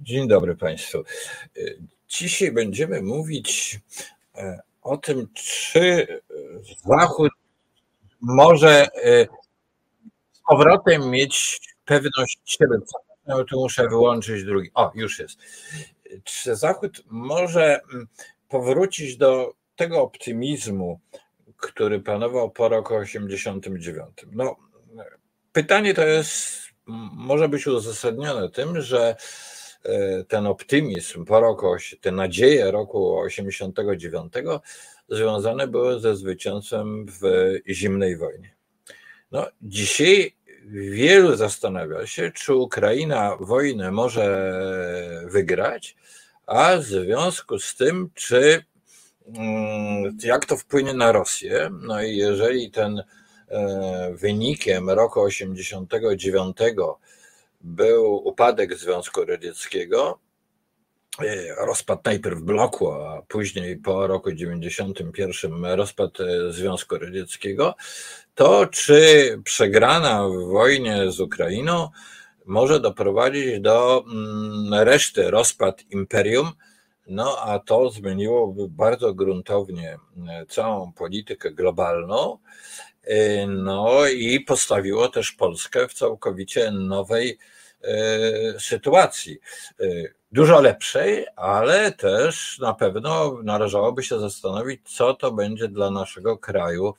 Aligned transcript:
Dzień 0.00 0.28
dobry 0.28 0.56
Państwu. 0.56 1.04
Dzisiaj 2.08 2.52
będziemy 2.52 3.02
mówić 3.02 3.80
e, 4.34 4.60
o 4.82 4.96
tym, 4.96 5.28
czy 5.34 6.06
Zachód 6.86 7.32
może 8.20 8.86
e, 9.04 9.26
z 10.32 10.40
powrotem 10.48 11.10
mieć 11.10 11.60
pewność 11.84 12.40
siebie. 12.44 12.76
No, 13.26 13.44
tu 13.44 13.60
muszę 13.60 13.88
wyłączyć 13.88 14.44
drugi. 14.44 14.70
O, 14.74 14.92
już 14.94 15.18
jest. 15.18 15.38
Czy 16.24 16.56
Zachód 16.56 17.02
może 17.06 17.80
mm, 17.92 18.08
powrócić 18.48 19.16
do 19.16 19.52
tego 19.76 20.02
optymizmu, 20.02 21.00
który 21.56 22.00
panował 22.00 22.50
po 22.50 22.68
roku 22.68 22.94
89? 22.94 24.26
No, 24.32 24.56
pytanie 25.52 25.94
to 25.94 26.06
jest, 26.06 26.62
może 27.12 27.48
być 27.48 27.66
uzasadnione 27.66 28.48
tym, 28.48 28.80
że 28.80 29.16
ten 30.28 30.46
optymizm 30.46 31.24
po 31.24 31.40
roku, 31.40 31.66
te 32.00 32.12
nadzieje 32.12 32.70
roku 32.70 33.18
89 33.18 34.32
związane 35.08 35.66
były 35.66 36.00
ze 36.00 36.16
zwycięstwem 36.16 37.06
w 37.20 37.52
zimnej 37.68 38.16
wojnie. 38.16 38.54
No, 39.32 39.46
dzisiaj 39.62 40.36
wielu 40.90 41.36
zastanawia 41.36 42.06
się, 42.06 42.30
czy 42.34 42.54
Ukraina 42.54 43.36
wojnę 43.40 43.90
może 43.90 44.52
wygrać, 45.24 45.96
a 46.46 46.76
w 46.76 46.84
związku 46.84 47.58
z 47.58 47.76
tym, 47.76 48.10
czy 48.14 48.64
mm, 49.26 50.18
jak 50.22 50.46
to 50.46 50.56
wpłynie 50.56 50.94
na 50.94 51.12
Rosję. 51.12 51.70
No 51.82 52.02
i 52.02 52.16
jeżeli 52.16 52.70
ten 52.70 53.02
e, 53.48 54.12
wynikiem 54.14 54.90
roku 54.90 55.20
89 55.20 56.56
był 57.60 58.28
upadek 58.28 58.74
Związku 58.74 59.24
Radzieckiego, 59.24 60.18
e, 61.20 61.54
rozpad 61.66 62.04
najpierw 62.04 62.40
bloku, 62.40 62.92
a 62.92 63.22
później 63.28 63.76
po 63.76 64.06
roku 64.06 64.32
91 64.32 65.64
rozpad 65.64 66.20
e, 66.20 66.52
Związku 66.52 66.98
Radzieckiego, 66.98 67.74
to 68.34 68.66
czy 68.66 69.40
przegrana 69.44 70.28
w 70.28 70.52
wojnie 70.52 71.12
z 71.12 71.20
Ukrainą 71.20 71.88
może 72.46 72.80
doprowadzić 72.80 73.60
do 73.60 74.04
mm, 74.06 74.74
reszty 74.74 75.30
rozpad 75.30 75.82
imperium, 75.90 76.52
no 77.06 77.38
a 77.38 77.58
to 77.58 77.90
zmieniłoby 77.90 78.68
bardzo 78.68 79.14
gruntownie 79.14 79.98
e, 80.28 80.46
całą 80.46 80.92
politykę 80.92 81.50
globalną, 81.50 82.38
no 83.48 84.08
i 84.08 84.40
postawiło 84.40 85.08
też 85.08 85.32
Polskę 85.32 85.88
w 85.88 85.94
całkowicie 85.94 86.70
nowej 86.70 87.38
e, 87.82 88.60
sytuacji 88.60 89.38
dużo 90.32 90.60
lepszej, 90.60 91.26
ale 91.36 91.92
też 91.92 92.58
na 92.58 92.74
pewno 92.74 93.38
należałoby 93.42 94.02
się 94.02 94.18
zastanowić, 94.18 94.96
co 94.96 95.14
to 95.14 95.32
będzie 95.32 95.68
dla 95.68 95.90
naszego 95.90 96.38
kraju 96.38 96.94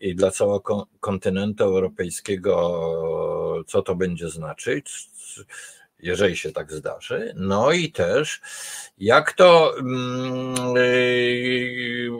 i 0.00 0.14
dla 0.14 0.30
całego 0.30 0.86
kontynentu 1.00 1.64
europejskiego, 1.64 3.64
co 3.66 3.82
to 3.82 3.94
będzie 3.94 4.30
znaczyć, 4.30 5.08
jeżeli 5.98 6.36
się 6.36 6.52
tak 6.52 6.72
zdarzy. 6.72 7.34
No 7.36 7.72
i 7.72 7.92
też, 7.92 8.40
jak 8.98 9.32
to, 9.32 9.78
mm, 9.78 10.76
y, 10.76 12.10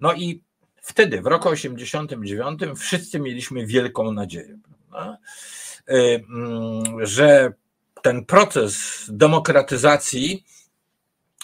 No 0.00 0.12
i 0.12 0.42
wtedy, 0.88 1.22
w 1.22 1.26
roku 1.26 1.48
89, 1.48 2.60
wszyscy 2.76 3.20
mieliśmy 3.20 3.66
wielką 3.66 4.12
nadzieję, 4.12 4.58
prawda? 4.90 5.18
że 7.02 7.52
ten 8.02 8.24
proces 8.24 9.04
demokratyzacji 9.08 10.44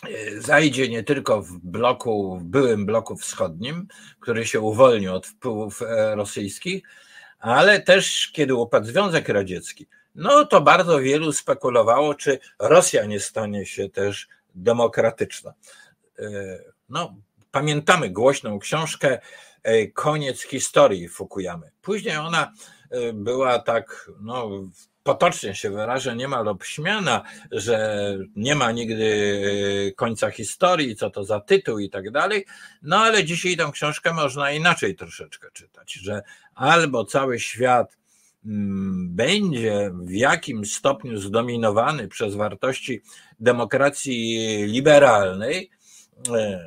e, 0.09 0.41
zajdzie 0.41 0.88
nie 0.88 1.03
tylko 1.03 1.43
w 1.43 1.59
bloku, 1.59 2.38
w 2.38 2.44
byłym 2.44 2.87
bloku 2.87 3.16
wschodnim, 3.16 3.88
który 4.21 4.47
się 4.47 4.60
uwolnił 4.60 5.15
od 5.15 5.27
wpływów 5.27 5.82
e, 5.82 6.15
rosyjskich, 6.15 6.82
ale 7.38 7.81
też 7.81 8.31
kiedy 8.32 8.55
upadł 8.55 8.87
Związek 8.87 9.28
Radziecki, 9.28 9.87
no 10.15 10.44
to 10.44 10.61
bardzo 10.61 11.00
wielu 11.00 11.32
spekulowało, 11.32 12.15
czy 12.15 12.38
Rosja 12.59 13.05
nie 13.05 13.21
stanie 13.21 13.66
się 13.66 13.88
też 13.88 14.28
demokratyczna. 14.55 15.55
E, 16.19 16.25
no, 16.88 17.16
pamiętamy 17.55 18.11
głośną 18.11 18.59
książkę 18.59 19.19
Koniec 19.95 20.43
historii 20.43 21.09
Fukuyamy. 21.09 21.71
Później 21.83 22.17
ona 22.17 22.53
była 23.15 23.59
tak, 23.59 24.11
no, 24.21 24.51
potocznie 25.05 25.55
się 25.55 25.71
wyrażę, 25.71 26.17
niemal 26.17 26.49
obśmiana, 26.49 27.23
że 27.51 28.19
nie 28.37 28.55
ma 28.55 28.73
nigdy 28.73 29.43
e, 29.89 29.93
końca 29.93 30.31
historii, 30.31 30.97
co 30.97 31.11
to 31.11 31.25
za 31.25 31.41
tytuł 31.41 31.79
i 31.79 31.91
tak 31.91 32.11
dalej. 32.11 32.47
No 32.83 32.99
ale 32.99 33.25
dzisiaj 33.25 33.57
tę 33.57 33.71
książkę 33.73 34.12
można 34.12 34.50
inaczej 34.50 34.97
troszeczkę 34.97 35.49
czytać, 35.53 35.93
że 35.93 36.23
albo 36.55 37.05
cały 37.05 37.41
świat 37.41 37.97
mm, 38.47 39.09
będzie 39.17 39.91
w 39.95 40.11
jakim 40.11 40.65
stopniu 40.65 41.17
zdominowany 41.17 42.09
przez 42.09 42.35
wartości 42.35 43.03
demokracji 43.41 44.39
liberalnej, 44.67 45.71
e, 45.71 45.84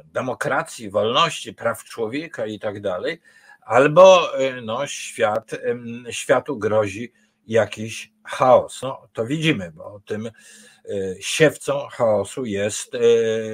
demokracji, 0.06 0.90
wolności, 0.90 1.54
praw 1.54 1.84
człowieka 1.84 2.46
i 2.46 2.60
tak 2.60 2.82
dalej, 2.82 3.22
albo 3.62 4.38
e, 4.40 4.62
no, 4.62 4.88
świat, 4.88 5.52
światu 6.10 6.58
grozi 6.58 7.12
jakiś 7.48 8.12
chaos. 8.24 8.82
No, 8.82 9.08
to 9.14 9.26
widzimy, 9.26 9.72
bo 9.72 10.02
tym 10.06 10.28
e, 10.28 10.32
siewcą 11.20 11.88
chaosu 11.92 12.46
jest 12.46 12.96
e, 12.96 13.00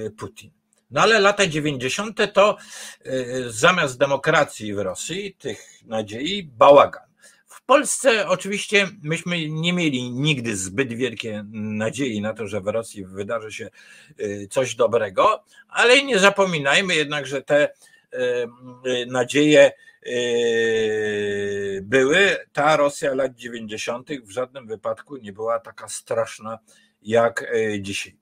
Putin. 0.10 0.52
No 0.92 1.02
ale 1.02 1.20
lata 1.20 1.48
90. 1.48 2.34
to 2.34 2.58
e, 3.06 3.14
zamiast 3.50 3.98
demokracji 3.98 4.74
w 4.74 4.80
Rosji, 4.80 5.36
tych 5.36 5.60
nadziei, 5.86 6.44
bałagan. 6.44 7.13
W 7.64 7.66
Polsce 7.66 8.28
oczywiście 8.28 8.88
myśmy 9.04 9.50
nie 9.50 9.74
mieli 9.74 10.12
nigdy 10.12 10.56
zbyt 10.56 10.94
wielkie 10.94 11.46
nadziei 11.52 12.22
na 12.22 12.34
to, 12.34 12.48
że 12.48 12.62
w 12.62 12.68
Rosji 12.68 13.06
wydarzy 13.06 13.52
się 13.52 13.70
coś 14.50 14.76
dobrego, 14.76 15.44
ale 15.68 16.04
nie 16.04 16.20
zapominajmy 16.20 16.96
jednak, 16.96 17.28
że 17.28 17.42
te 17.42 17.74
nadzieje 19.08 19.72
były. 21.82 22.38
Ta 22.54 22.78
Rosja 22.78 23.14
lat 23.14 23.36
90. 23.36 24.10
w 24.24 24.32
żadnym 24.32 24.68
wypadku 24.68 25.18
nie 25.18 25.34
była 25.34 25.60
taka 25.60 25.88
straszna 25.88 26.60
jak 27.02 27.54
dzisiaj. 27.80 28.18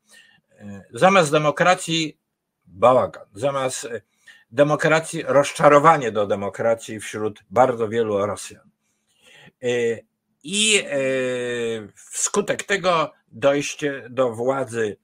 Zamiast 0.93 1.31
demokracji 1.31 2.17
bałagan, 2.65 3.25
zamiast 3.33 3.87
demokracji 4.51 5.23
rozczarowanie 5.27 6.11
do 6.11 6.27
demokracji 6.27 6.99
wśród 6.99 7.43
bardzo 7.49 7.89
wielu 7.89 8.25
Rosjan. 8.25 8.70
I 10.43 10.83
wskutek 11.95 12.63
tego 12.63 13.11
dojście 13.27 14.07
do 14.09 14.31
władzy 14.31 14.97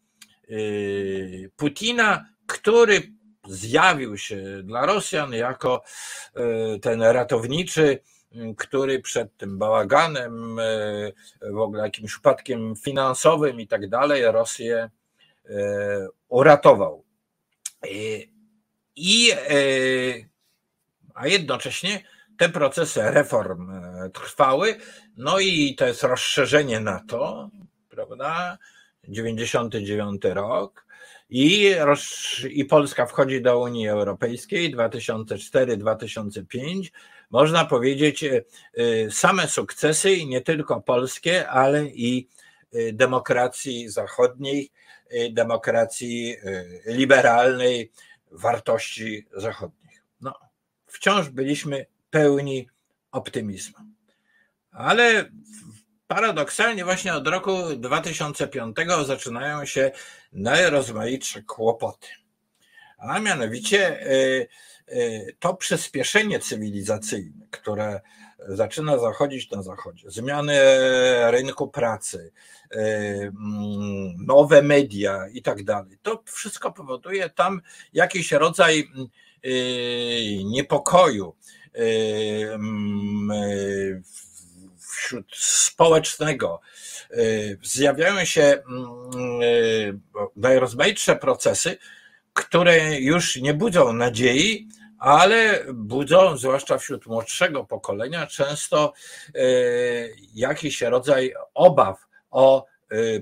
Putina, 1.55 2.25
który 2.47 3.01
zjawił 3.47 4.17
się 4.17 4.63
dla 4.63 4.85
Rosjan 4.85 5.33
jako 5.33 5.83
e, 6.35 6.79
ten 6.79 7.01
ratowniczy, 7.01 7.99
który 8.57 8.99
przed 9.01 9.37
tym 9.37 9.57
bałaganem, 9.57 10.59
e, 10.59 11.11
w 11.51 11.57
ogóle 11.57 11.83
jakimś 11.83 12.17
upadkiem 12.17 12.75
finansowym 12.75 13.59
i 13.59 13.67
tak 13.67 13.89
dalej, 13.89 14.23
Rosję 14.31 14.89
e, 15.45 16.07
uratował. 16.27 17.03
I, 18.95 19.31
a 21.13 21.27
jednocześnie 21.27 22.03
te 22.37 22.49
procesy 22.49 23.01
reform 23.01 23.71
trwały, 24.13 24.75
no 25.17 25.39
i 25.39 25.75
to 25.75 25.87
jest 25.87 26.03
rozszerzenie 26.03 26.79
NATO, 26.79 27.49
prawda? 27.89 28.57
99 29.07 30.21
rok, 30.23 30.87
i, 31.29 31.75
i 32.49 32.65
Polska 32.65 33.05
wchodzi 33.05 33.41
do 33.41 33.59
Unii 33.59 33.87
Europejskiej 33.87 34.75
2004-2005. 34.75 36.91
Można 37.29 37.65
powiedzieć, 37.65 38.23
e, 38.23 38.43
e, 38.77 39.11
same 39.11 39.47
sukcesy, 39.47 40.25
nie 40.25 40.41
tylko 40.41 40.81
polskie, 40.81 41.49
ale 41.49 41.85
i 41.85 42.27
e, 42.73 42.93
demokracji 42.93 43.89
zachodniej, 43.89 44.71
demokracji 45.31 46.35
liberalnej, 46.85 47.91
wartości 48.31 49.27
zachodnich. 49.33 50.03
No, 50.21 50.33
wciąż 50.87 51.29
byliśmy 51.29 51.85
pełni 52.09 52.67
optymizmu. 53.11 53.79
Ale 54.71 55.29
paradoksalnie 56.07 56.85
właśnie 56.85 57.13
od 57.13 57.27
roku 57.27 57.51
2005 57.77 58.77
zaczynają 59.05 59.65
się 59.65 59.91
najrozmaitsze 60.31 61.41
kłopoty. 61.41 62.07
A 62.97 63.19
mianowicie 63.19 64.07
y, 64.11 64.47
y, 64.91 65.35
to 65.39 65.53
przyspieszenie 65.53 66.39
cywilizacyjne, 66.39 67.47
które 67.51 68.01
zaczyna 68.47 68.97
zachodzić 68.97 69.51
na 69.51 69.63
zachodzie, 69.63 70.11
zmiany 70.11 70.59
rynku 71.31 71.67
pracy, 71.67 72.31
y, 72.75 72.77
mm, 72.77 74.25
nowe 74.25 74.61
media 74.61 75.27
i 75.33 75.41
tak 75.41 75.63
dalej, 75.63 75.97
to 76.01 76.23
wszystko 76.25 76.71
powoduje 76.71 77.29
tam 77.29 77.61
jakiś 77.93 78.31
rodzaj 78.31 78.89
niepokoju 80.45 81.35
mm, 81.73 83.29
wśród 84.91 85.35
społecznego. 85.35 86.61
Zjawiają 87.63 88.25
się 88.25 88.63
najrozmaitsze 90.35 91.15
procesy, 91.15 91.77
które 92.33 92.99
już 92.99 93.35
nie 93.35 93.53
budzą 93.53 93.93
nadziei, 93.93 94.67
ale 94.99 95.65
budzą, 95.73 96.37
zwłaszcza 96.37 96.77
wśród 96.77 97.05
młodszego 97.05 97.65
pokolenia, 97.65 98.27
często 98.27 98.93
jakiś 100.33 100.81
rodzaj 100.81 101.33
obaw 101.53 102.07
o 102.31 102.65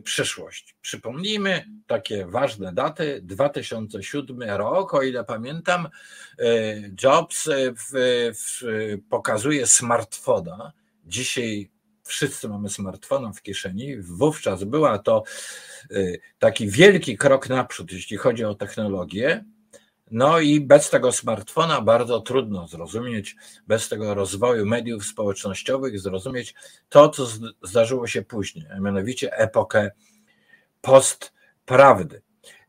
przyszłość. 0.04 0.76
Przypomnijmy 0.82 1.66
takie 1.88 2.28
ważne 2.28 2.74
daty. 2.74 3.20
2007 3.24 4.42
rok, 4.50 4.94
o 4.94 5.02
ile 5.02 5.24
pamiętam, 5.24 5.88
Jobs 7.04 7.50
w, 7.78 7.92
w, 8.36 8.62
pokazuje 9.10 9.68
smartfona 9.68 10.74
Dzisiaj 11.06 11.70
wszyscy 12.04 12.50
mamy 12.50 12.70
smartfona 12.70 13.32
w 13.34 13.42
kieszeni. 13.42 13.98
Wówczas 13.98 14.64
była 14.64 15.00
to 15.00 15.24
y, 15.92 16.20
taki 16.40 16.70
wielki 16.70 17.18
krok 17.18 17.50
naprzód, 17.50 17.92
jeśli 17.92 18.18
chodzi 18.18 18.46
o 18.46 18.56
technologię. 18.56 19.46
No 20.12 20.40
i 20.40 20.62
bez 20.62 20.90
tego 20.90 21.12
smartfona 21.12 21.82
bardzo 21.82 22.22
trudno 22.22 22.68
zrozumieć, 22.68 23.36
bez 23.68 23.90
tego 23.90 24.14
rozwoju 24.14 24.66
mediów 24.66 25.06
społecznościowych, 25.06 26.00
zrozumieć 26.00 26.56
to, 26.90 27.10
co 27.10 27.28
zdarzyło 27.64 28.08
się 28.08 28.22
później, 28.22 28.66
a 28.78 28.80
mianowicie 28.80 29.38
epokę 29.38 29.92
postprawdy. 30.82 32.22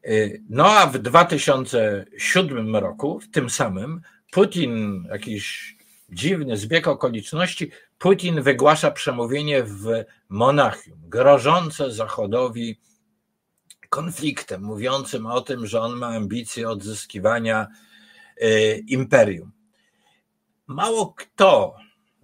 Y, 0.06 0.42
no 0.50 0.66
a 0.66 0.86
w 0.86 0.98
2007 0.98 2.76
roku, 2.76 3.20
w 3.20 3.30
tym 3.30 3.50
samym, 3.50 4.00
Putin, 4.30 5.04
jakiś 5.10 5.76
dziwny 6.10 6.56
zbieg 6.56 6.88
okoliczności, 6.88 7.70
Putin 7.98 8.42
wygłasza 8.42 8.90
przemówienie 8.90 9.62
w 9.62 10.04
Monachium, 10.28 10.98
grożące 11.08 11.90
Zachodowi 11.92 12.80
konfliktem, 13.96 14.62
mówiącym 14.62 15.26
o 15.26 15.40
tym, 15.40 15.66
że 15.66 15.80
on 15.80 15.96
ma 15.96 16.06
ambicje 16.06 16.68
odzyskiwania 16.68 17.66
e, 18.40 18.78
imperium. 18.78 19.52
Mało 20.66 21.14
kto, 21.16 21.76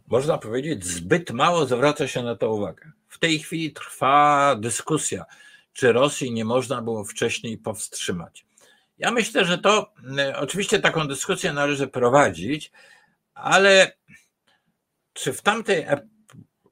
można 0.06 0.38
powiedzieć, 0.38 0.84
zbyt 0.84 1.30
mało 1.30 1.66
zwraca 1.66 2.08
się 2.08 2.22
na 2.22 2.36
to 2.36 2.54
uwagę. 2.54 2.92
W 3.08 3.18
tej 3.18 3.38
chwili 3.38 3.72
trwa 3.72 4.56
dyskusja, 4.60 5.24
czy 5.72 5.92
Rosji 5.92 6.32
nie 6.32 6.44
można 6.44 6.82
było 6.82 7.04
wcześniej 7.04 7.58
powstrzymać. 7.58 8.46
Ja 8.98 9.10
myślę, 9.10 9.44
że 9.44 9.58
to 9.58 9.92
e, 10.18 10.36
oczywiście 10.38 10.80
taką 10.80 11.08
dyskusję 11.08 11.52
należy 11.52 11.88
prowadzić, 11.88 12.72
ale 13.34 13.92
czy 15.12 15.32
w 15.32 15.42
tamtej 15.42 15.86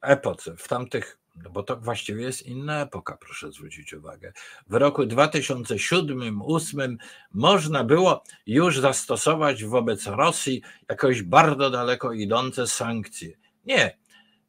epoce, 0.01 0.55
w 0.57 0.67
tamtych, 0.67 1.19
bo 1.35 1.63
to 1.63 1.77
właściwie 1.77 2.23
jest 2.23 2.45
inna 2.47 2.81
epoka, 2.81 3.17
proszę 3.17 3.51
zwrócić 3.51 3.93
uwagę. 3.93 4.33
W 4.67 4.73
roku 4.73 5.03
2007-2008 5.03 6.95
można 7.31 7.83
było 7.83 8.23
już 8.47 8.79
zastosować 8.79 9.63
wobec 9.63 10.05
Rosji 10.05 10.61
jakoś 10.89 11.21
bardzo 11.21 11.69
daleko 11.69 12.13
idące 12.13 12.67
sankcje. 12.67 13.37
Nie. 13.65 13.97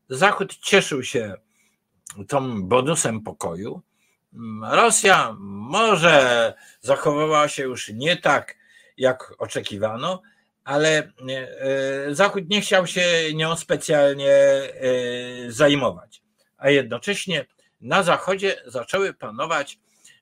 Zachód 0.09 0.57
cieszył 0.57 1.03
się 1.03 1.35
tą 2.29 2.63
bonusem 2.63 3.21
pokoju. 3.21 3.83
Rosja 4.71 5.37
może 5.39 6.55
zachowywała 6.81 7.49
się 7.49 7.63
już 7.63 7.89
nie 7.89 8.17
tak, 8.17 8.57
jak 8.97 9.35
oczekiwano, 9.39 10.23
ale 10.65 10.99
e, 10.99 12.15
Zachód 12.15 12.49
nie 12.51 12.61
chciał 12.61 12.87
się 12.87 13.03
nią 13.35 13.57
specjalnie 13.57 14.33
e, 14.33 14.71
zajmować. 15.49 16.22
A 16.63 16.71
jednocześnie 16.71 17.47
na 17.81 18.03
Zachodzie 18.03 18.63
zaczęły 18.67 19.15
panować 19.15 19.79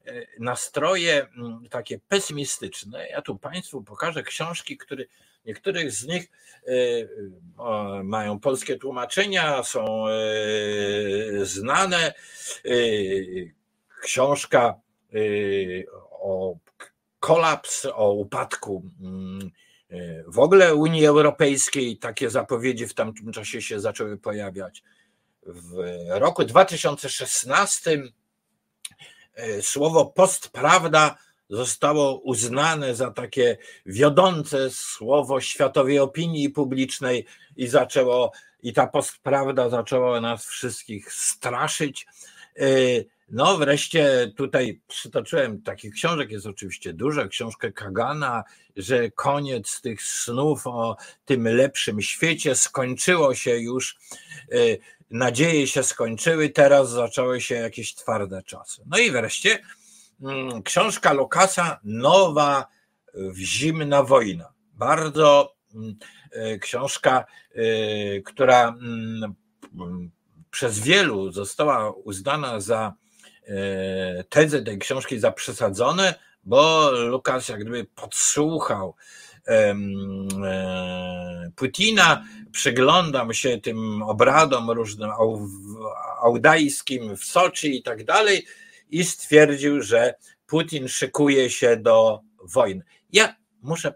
e, 0.07 0.13
nastroje 0.39 1.27
takie 1.71 1.99
pesymistyczne. 2.09 3.09
Ja 3.09 3.23
tu 3.23 3.39
Państwu 3.39 3.83
pokażę 3.83 4.23
książki, 4.23 4.77
które 4.77 5.05
niektórych 5.45 5.93
z 5.93 6.07
nich 6.07 6.31
mają 8.05 8.41
polskie 8.41 8.77
tłumaczenia, 8.77 9.63
są 9.63 10.05
znane. 11.43 12.15
Książka 14.03 14.75
o 16.11 16.57
kolaps, 17.21 17.87
o 17.95 18.13
upadku 18.13 18.83
w 20.27 20.39
ogóle 20.39 20.75
Unii 20.75 21.07
Europejskiej 21.07 21.97
takie 21.97 22.31
zapowiedzi 22.31 22.87
w 22.87 22.95
tamtym 22.95 23.33
czasie 23.33 23.63
się 23.63 23.81
zaczęły 23.81 24.17
pojawiać. 24.17 24.83
W 25.47 25.85
roku 26.09 26.45
2016 26.45 28.03
e, 29.35 29.63
słowo 29.63 30.07
postprawda 30.07 31.19
zostało 31.51 32.19
uznane 32.19 32.95
za 32.95 33.11
takie 33.11 33.59
wiodące 33.87 34.71
słowo 34.71 35.41
światowej 35.41 35.99
opinii 35.99 36.51
publicznej 36.51 37.27
i 37.57 37.67
zaczęło, 37.67 38.33
i 38.63 38.73
ta 38.73 38.87
postprawda 38.87 39.69
zaczęła 39.69 40.21
nas 40.21 40.47
wszystkich 40.47 41.13
straszyć. 41.13 42.07
No 43.31 43.59
wreszcie 43.59 44.33
tutaj 44.37 44.81
przytoczyłem 44.89 45.63
takich 45.63 45.95
książek, 45.95 46.31
jest 46.31 46.47
oczywiście 46.47 46.93
dużo, 46.93 47.29
książkę 47.29 47.73
Kagana, 47.73 48.45
że 48.77 49.11
koniec 49.11 49.81
tych 49.81 50.03
snów 50.03 50.67
o 50.67 50.97
tym 51.25 51.45
lepszym 51.45 52.03
świecie 52.03 52.55
skończyło 52.55 53.35
się 53.35 53.59
już, 53.59 53.99
y, 54.53 54.79
nadzieje 55.11 55.67
się 55.67 55.83
skończyły, 55.83 56.49
teraz 56.49 56.91
zaczęły 56.91 57.41
się 57.41 57.55
jakieś 57.55 57.95
twarde 57.95 58.43
czasy. 58.43 58.83
No 58.87 58.99
i 58.99 59.11
wreszcie 59.11 59.59
mm, 60.23 60.63
książka 60.63 61.13
Lukasa, 61.13 61.81
Nowa 61.85 62.67
zimna 63.35 64.03
wojna. 64.03 64.53
Bardzo 64.75 65.55
mm, 65.75 65.97
y, 66.55 66.59
książka, 66.59 67.25
y, 67.57 68.23
która 68.27 68.69
mm, 68.69 69.35
przez 70.51 70.81
wielu 70.81 71.33
została 71.33 71.91
uznana 71.91 72.61
za 72.61 72.95
e, 73.47 74.25
tezę 74.25 74.63
tej 74.63 74.79
książki 74.79 75.19
za 75.19 75.33
przesadzone, 75.33 76.15
bo 76.45 76.91
Lukas 76.91 77.49
jak 77.49 77.61
gdyby 77.61 77.85
podsłuchał 77.85 78.95
e, 79.49 79.75
Putina, 81.57 82.25
przyglądam 82.53 83.35
się 83.35 83.59
tym 83.59 84.03
obradom 84.03 84.71
różnym 84.71 85.11
audajskim 86.23 87.17
w 87.17 87.25
Soczi 87.25 87.77
i 87.77 87.83
tak 87.83 88.05
dalej 88.05 88.47
i 88.91 89.05
stwierdził, 89.05 89.83
że 89.83 90.15
Putin 90.47 90.89
szykuje 90.89 91.51
się 91.51 91.77
do 91.77 92.21
wojny. 92.43 92.85
Ja 93.13 93.37
muszę 93.63 93.93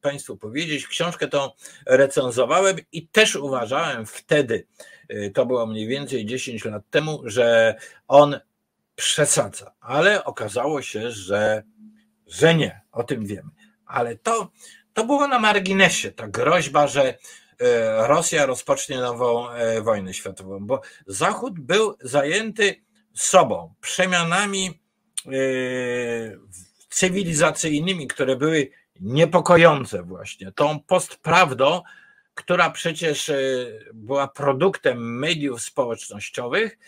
Państwu 0.00 0.36
powiedzieć, 0.36 0.86
książkę 0.86 1.28
tą 1.28 1.50
recenzowałem 1.86 2.76
i 2.92 3.06
też 3.08 3.36
uważałem 3.36 4.06
wtedy, 4.06 4.66
y, 5.10 5.30
to 5.34 5.46
było 5.46 5.66
mniej 5.66 5.86
więcej 5.86 6.26
10 6.26 6.64
lat 6.64 6.82
temu, 6.90 7.22
że 7.24 7.74
on 8.08 8.40
przesadza, 8.94 9.72
ale 9.80 10.24
okazało 10.24 10.82
się, 10.82 11.10
że, 11.10 11.62
że 12.26 12.54
nie, 12.54 12.80
o 12.92 13.04
tym 13.04 13.26
wiemy. 13.26 13.50
Ale 13.86 14.16
to, 14.16 14.50
to 14.92 15.04
było 15.04 15.28
na 15.28 15.38
marginesie, 15.38 16.12
ta 16.12 16.28
groźba, 16.28 16.86
że 16.86 17.10
y, 17.10 17.16
Rosja 18.06 18.46
rozpocznie 18.46 18.98
nową 18.98 19.50
e, 19.50 19.82
wojnę 19.82 20.14
światową, 20.14 20.66
bo 20.66 20.80
Zachód 21.06 21.60
był 21.60 21.96
zajęty 22.00 22.82
sobą, 23.14 23.74
przemianami 23.80 24.80
y, 25.32 26.38
cywilizacyjnymi, 26.88 28.06
które 28.06 28.36
były 28.36 28.70
niepokojące 29.00 30.02
właśnie. 30.02 30.52
Tą 30.52 30.80
postprawdą, 30.80 31.82
która 32.34 32.70
przecież 32.70 33.28
e, 33.28 33.36
była 33.94 34.28
produktem 34.28 35.18
mediów 35.18 35.62
społecznościowych, 35.62 36.78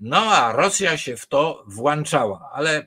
no 0.00 0.16
a 0.16 0.52
Rosja 0.52 0.98
się 0.98 1.16
w 1.16 1.26
to 1.26 1.64
włączała, 1.66 2.50
ale 2.52 2.86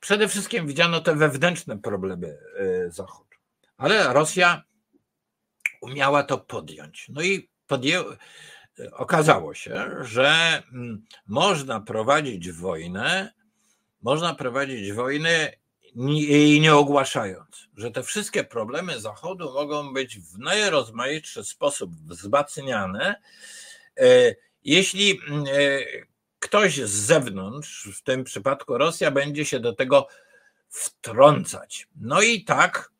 przede 0.00 0.28
wszystkim 0.28 0.66
widziano 0.66 1.00
te 1.00 1.14
wewnętrzne 1.14 1.78
problemy 1.78 2.38
e, 2.58 2.90
Zachodu. 2.90 3.30
Ale 3.76 4.12
Rosja 4.12 4.62
umiała 5.80 6.22
to 6.22 6.38
podjąć. 6.38 7.06
No 7.08 7.22
i 7.22 7.48
podję... 7.66 8.04
okazało 8.92 9.54
się, 9.54 9.90
że 10.00 10.62
mm, 10.72 11.04
można 11.26 11.80
prowadzić 11.80 12.52
wojnę, 12.52 13.32
można 14.02 14.34
prowadzić 14.34 14.92
wojnę 14.92 15.52
jej 15.94 16.60
nie 16.60 16.74
ogłaszając, 16.74 17.68
że 17.76 17.90
te 17.90 18.02
wszystkie 18.02 18.44
problemy 18.44 19.00
Zachodu 19.00 19.52
mogą 19.52 19.92
być 19.92 20.18
w 20.18 20.38
najrozmaitszy 20.38 21.44
sposób 21.44 21.90
wzmacniane, 21.96 23.20
e, 23.96 24.34
jeśli 24.64 25.10
e, 25.10 26.09
ktoś 26.40 26.76
z 26.76 26.90
zewnątrz, 26.90 27.88
w 27.94 28.02
tym 28.02 28.24
przypadku 28.24 28.78
Rosja, 28.78 29.10
będzie 29.10 29.44
się 29.44 29.60
do 29.60 29.72
tego 29.72 30.08
wtrącać. 30.68 31.88
No 31.96 32.22
i 32.22 32.44
tak, 32.44 32.92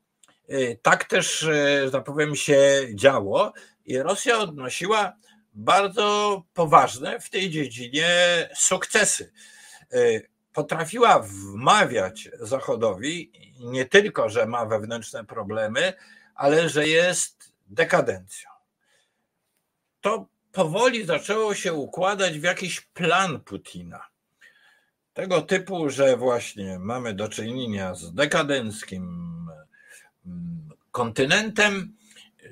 e, 0.48 0.76
tak 0.76 1.04
też, 1.04 1.38
że 1.38 1.90
tak 1.92 2.04
powiem, 2.04 2.36
się 2.36 2.86
działo 2.94 3.52
i 3.86 3.98
Rosja 3.98 4.38
odnosiła 4.38 5.12
bardzo 5.54 6.42
poważne 6.54 7.20
w 7.20 7.30
tej 7.30 7.50
dziedzinie 7.50 8.08
sukcesy 8.54 9.32
potrafiła 10.52 11.18
wmawiać 11.18 12.28
Zachodowi 12.40 13.32
nie 13.60 13.86
tylko, 13.86 14.28
że 14.28 14.46
ma 14.46 14.66
wewnętrzne 14.66 15.24
problemy, 15.24 15.92
ale 16.34 16.68
że 16.68 16.88
jest 16.88 17.52
dekadencją. 17.66 18.50
To 20.00 20.26
powoli 20.52 21.04
zaczęło 21.04 21.54
się 21.54 21.72
układać 21.72 22.38
w 22.38 22.42
jakiś 22.42 22.80
plan 22.80 23.40
Putina. 23.40 24.06
Tego 25.12 25.42
typu, 25.42 25.90
że 25.90 26.16
właśnie 26.16 26.78
mamy 26.78 27.14
do 27.14 27.28
czynienia 27.28 27.94
z 27.94 28.14
dekadenckim 28.14 29.04
mm, 30.26 30.68
kontynentem, 30.90 31.96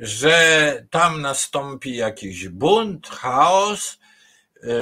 że 0.01 0.87
tam 0.91 1.21
nastąpi 1.21 1.97
jakiś 1.97 2.49
bunt, 2.49 3.09
chaos, 3.09 3.99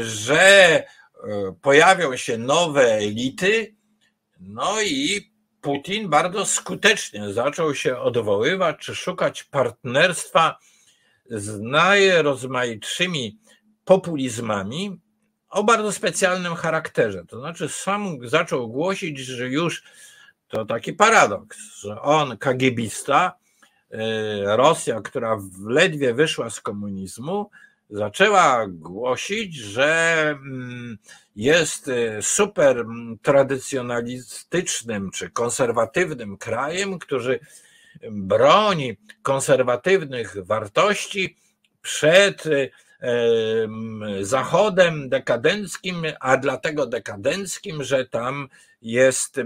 że 0.02 0.82
E, 1.24 1.54
pojawią 1.62 2.16
się 2.16 2.38
nowe 2.38 2.92
elity, 2.92 3.74
no 4.40 4.82
i 4.82 5.30
Putin 5.60 6.08
bardzo 6.08 6.46
skutecznie 6.46 7.32
zaczął 7.32 7.74
się 7.74 7.98
odwoływać 7.98 8.76
czy 8.80 8.94
szukać 8.94 9.44
partnerstwa 9.44 10.58
z 11.30 11.60
najrozmaitszymi 11.60 13.38
populizmami 13.84 15.00
o 15.48 15.64
bardzo 15.64 15.92
specjalnym 15.92 16.54
charakterze. 16.54 17.24
To 17.24 17.40
znaczy, 17.40 17.68
sam 17.68 18.28
zaczął 18.28 18.68
głosić, 18.68 19.18
że 19.18 19.48
już 19.48 19.82
to 20.48 20.64
taki 20.64 20.92
paradoks, 20.92 21.58
że 21.80 22.00
on, 22.00 22.38
kagiebista, 22.38 23.32
e, 23.90 24.56
Rosja, 24.56 25.00
która 25.00 25.38
ledwie 25.66 26.14
wyszła 26.14 26.50
z 26.50 26.60
komunizmu, 26.60 27.50
zaczęła 27.90 28.66
głosić, 28.68 29.54
że 29.54 30.20
mm, 30.30 30.98
jest 31.36 31.88
y, 31.88 32.18
super 32.22 32.84
tradycjonalistycznym 33.22 35.10
czy 35.10 35.30
konserwatywnym 35.30 36.36
krajem, 36.36 36.98
który 36.98 37.40
broni 38.10 38.96
konserwatywnych 39.22 40.36
wartości 40.46 41.36
przed 41.82 42.46
y, 42.46 42.70
Zachodem 44.20 45.08
dekadenckim, 45.08 46.02
a 46.20 46.36
dlatego 46.36 46.86
dekadenckim, 46.86 47.84
że 47.84 48.06
tam 48.06 48.48
jest 48.82 49.40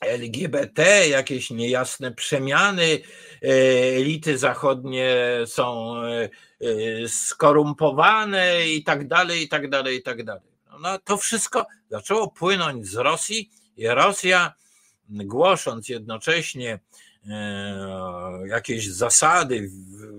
LGBT, 0.00 1.08
jakieś 1.08 1.50
niejasne 1.50 2.12
przemiany, 2.12 3.00
e, 3.42 3.48
elity 3.96 4.38
zachodnie 4.38 5.16
są 5.46 5.96
e, 5.96 6.28
e, 6.60 7.08
skorumpowane 7.08 8.68
i 8.68 8.84
tak 8.84 9.08
dalej, 9.08 9.42
i 9.42 9.48
tak 9.48 9.70
dalej, 9.70 9.96
i 9.96 10.02
tak 10.02 10.24
dalej. 10.24 10.48
No, 10.80 10.98
to 10.98 11.16
wszystko 11.16 11.66
zaczęło 11.90 12.30
płynąć 12.30 12.86
z 12.86 12.94
Rosji 12.94 13.50
i 13.76 13.88
Rosja, 13.88 14.54
głosząc 15.08 15.88
jednocześnie 15.88 16.78
jakieś 18.46 18.88
zasady 18.88 19.70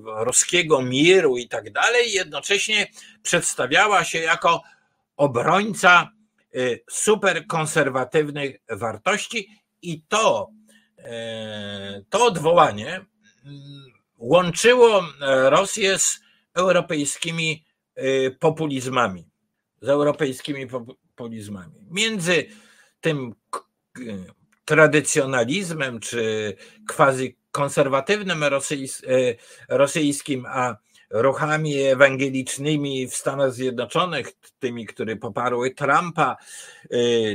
ruskiego 0.06 0.82
miru 0.82 1.38
i 1.38 1.48
tak 1.48 1.72
dalej, 1.72 2.12
jednocześnie 2.12 2.88
przedstawiała 3.22 4.04
się 4.04 4.20
jako 4.20 4.62
obrońca 5.18 6.12
superkonserwatywnych 6.90 8.56
wartości 8.70 9.50
i 9.82 10.02
to, 10.02 10.50
e, 10.98 12.02
to 12.10 12.26
odwołanie 12.26 12.96
mm, 12.96 13.06
łączyło 14.18 15.00
e, 15.00 15.50
Rosję 15.50 16.00
z 16.00 16.20
europejskimi 16.54 17.66
e, 17.96 18.32
populizmami. 18.32 19.26
Z 19.82 19.90
europejskimi 19.90 20.68
populizmami. 20.68 21.76
Między 21.92 22.46
tym 23.02 23.36
tradycjonalizmem 24.70 26.00
czy 26.00 26.56
quasi 26.88 27.36
konserwatywnym 27.52 28.44
rosyjskim, 29.70 30.46
a 30.46 30.76
ruchami 31.10 31.78
ewangelicznymi 31.78 33.08
w 33.08 33.16
Stanach 33.16 33.54
Zjednoczonych, 33.54 34.32
tymi, 34.60 34.86
które 34.86 35.16
poparły 35.16 35.72
Trumpa, 35.72 36.38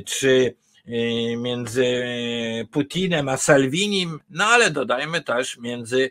czy 0.07 0.55
Y, 0.89 1.37
między 1.37 2.05
Putinem 2.71 3.29
a 3.29 3.37
Salvinim, 3.37 4.21
no 4.31 4.45
ale 4.45 4.71
dodajmy 4.71 5.21
też 5.21 5.59
między 5.59 6.11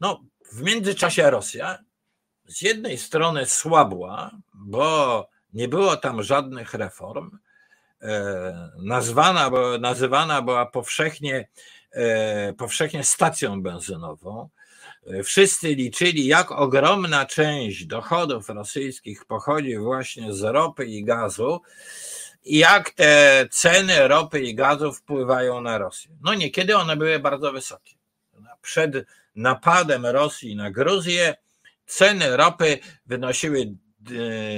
No, 0.01 0.23
w 0.51 0.61
międzyczasie 0.61 1.29
Rosja 1.29 1.79
z 2.50 2.62
jednej 2.62 2.98
strony 2.98 3.46
słabła, 3.46 4.32
bo 4.53 5.27
nie 5.53 5.68
było 5.68 5.98
tam 5.98 6.24
żadnych 6.24 6.74
reform. 6.74 7.38
E, 8.01 8.72
nazwana, 8.77 9.51
nazywana 9.79 10.41
była 10.41 10.65
powszechnie, 10.65 11.48
e, 11.91 12.53
powszechnie 12.53 13.03
stacją 13.03 13.62
benzynową. 13.62 14.50
Wszyscy 15.24 15.75
liczyli, 15.75 16.25
jak 16.25 16.51
ogromna 16.51 17.25
część 17.25 17.86
dochodów 17.86 18.50
rosyjskich 18.50 19.25
pochodzi 19.25 19.77
właśnie 19.77 20.34
z 20.34 20.41
ropy 20.41 20.86
i 20.86 21.03
gazu 21.03 21.62
i 22.44 22.58
jak 22.58 22.89
te 22.89 23.48
ceny 23.51 24.08
ropy 24.08 24.39
i 24.39 24.56
gazu 24.56 24.94
wpływają 24.94 25.62
na 25.62 25.77
Rosję. 25.77 26.12
No 26.22 26.34
niekiedy 26.34 26.77
one 26.77 26.98
były 26.98 27.20
bardzo 27.20 27.51
wysokie. 27.51 27.96
Przed 28.62 28.91
napadem 29.36 30.06
Rosji 30.06 30.56
na 30.56 30.72
Gruzję 30.72 31.36
ceny 31.89 32.38
ropy 32.38 32.79
wynosiły 33.05 33.75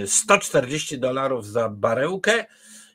140 0.05 0.95
e, 0.95 0.97
dolarów 0.97 1.47
za 1.47 1.69
barełkę 1.69 2.45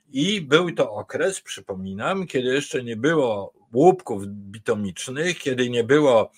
i 0.08 0.40
był 0.40 0.72
to 0.72 0.92
okres, 0.92 1.40
przypominam, 1.40 2.26
kiedy 2.26 2.54
jeszcze 2.54 2.82
nie 2.82 2.96
było 2.96 3.52
łupków 3.72 4.26
bitomicznych, 4.26 5.38
kiedy 5.38 5.70
nie 5.70 5.84
było 5.84 6.32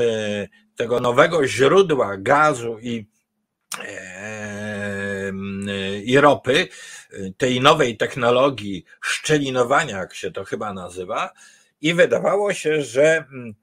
e, 0.00 0.48
tego 0.76 1.00
nowego 1.00 1.46
źródła 1.46 2.16
gazu 2.16 2.78
i, 2.78 3.06
e, 3.84 5.32
i 6.04 6.18
ropy, 6.18 6.68
tej 7.36 7.60
nowej 7.60 7.96
technologii 7.96 8.84
szczelinowania, 9.00 9.98
jak 9.98 10.14
się 10.14 10.30
to 10.30 10.44
chyba 10.44 10.72
nazywa, 10.72 11.30
i 11.80 11.94
wydawało 11.94 12.54
się, 12.54 12.82
że 12.82 13.16
mm, 13.16 13.54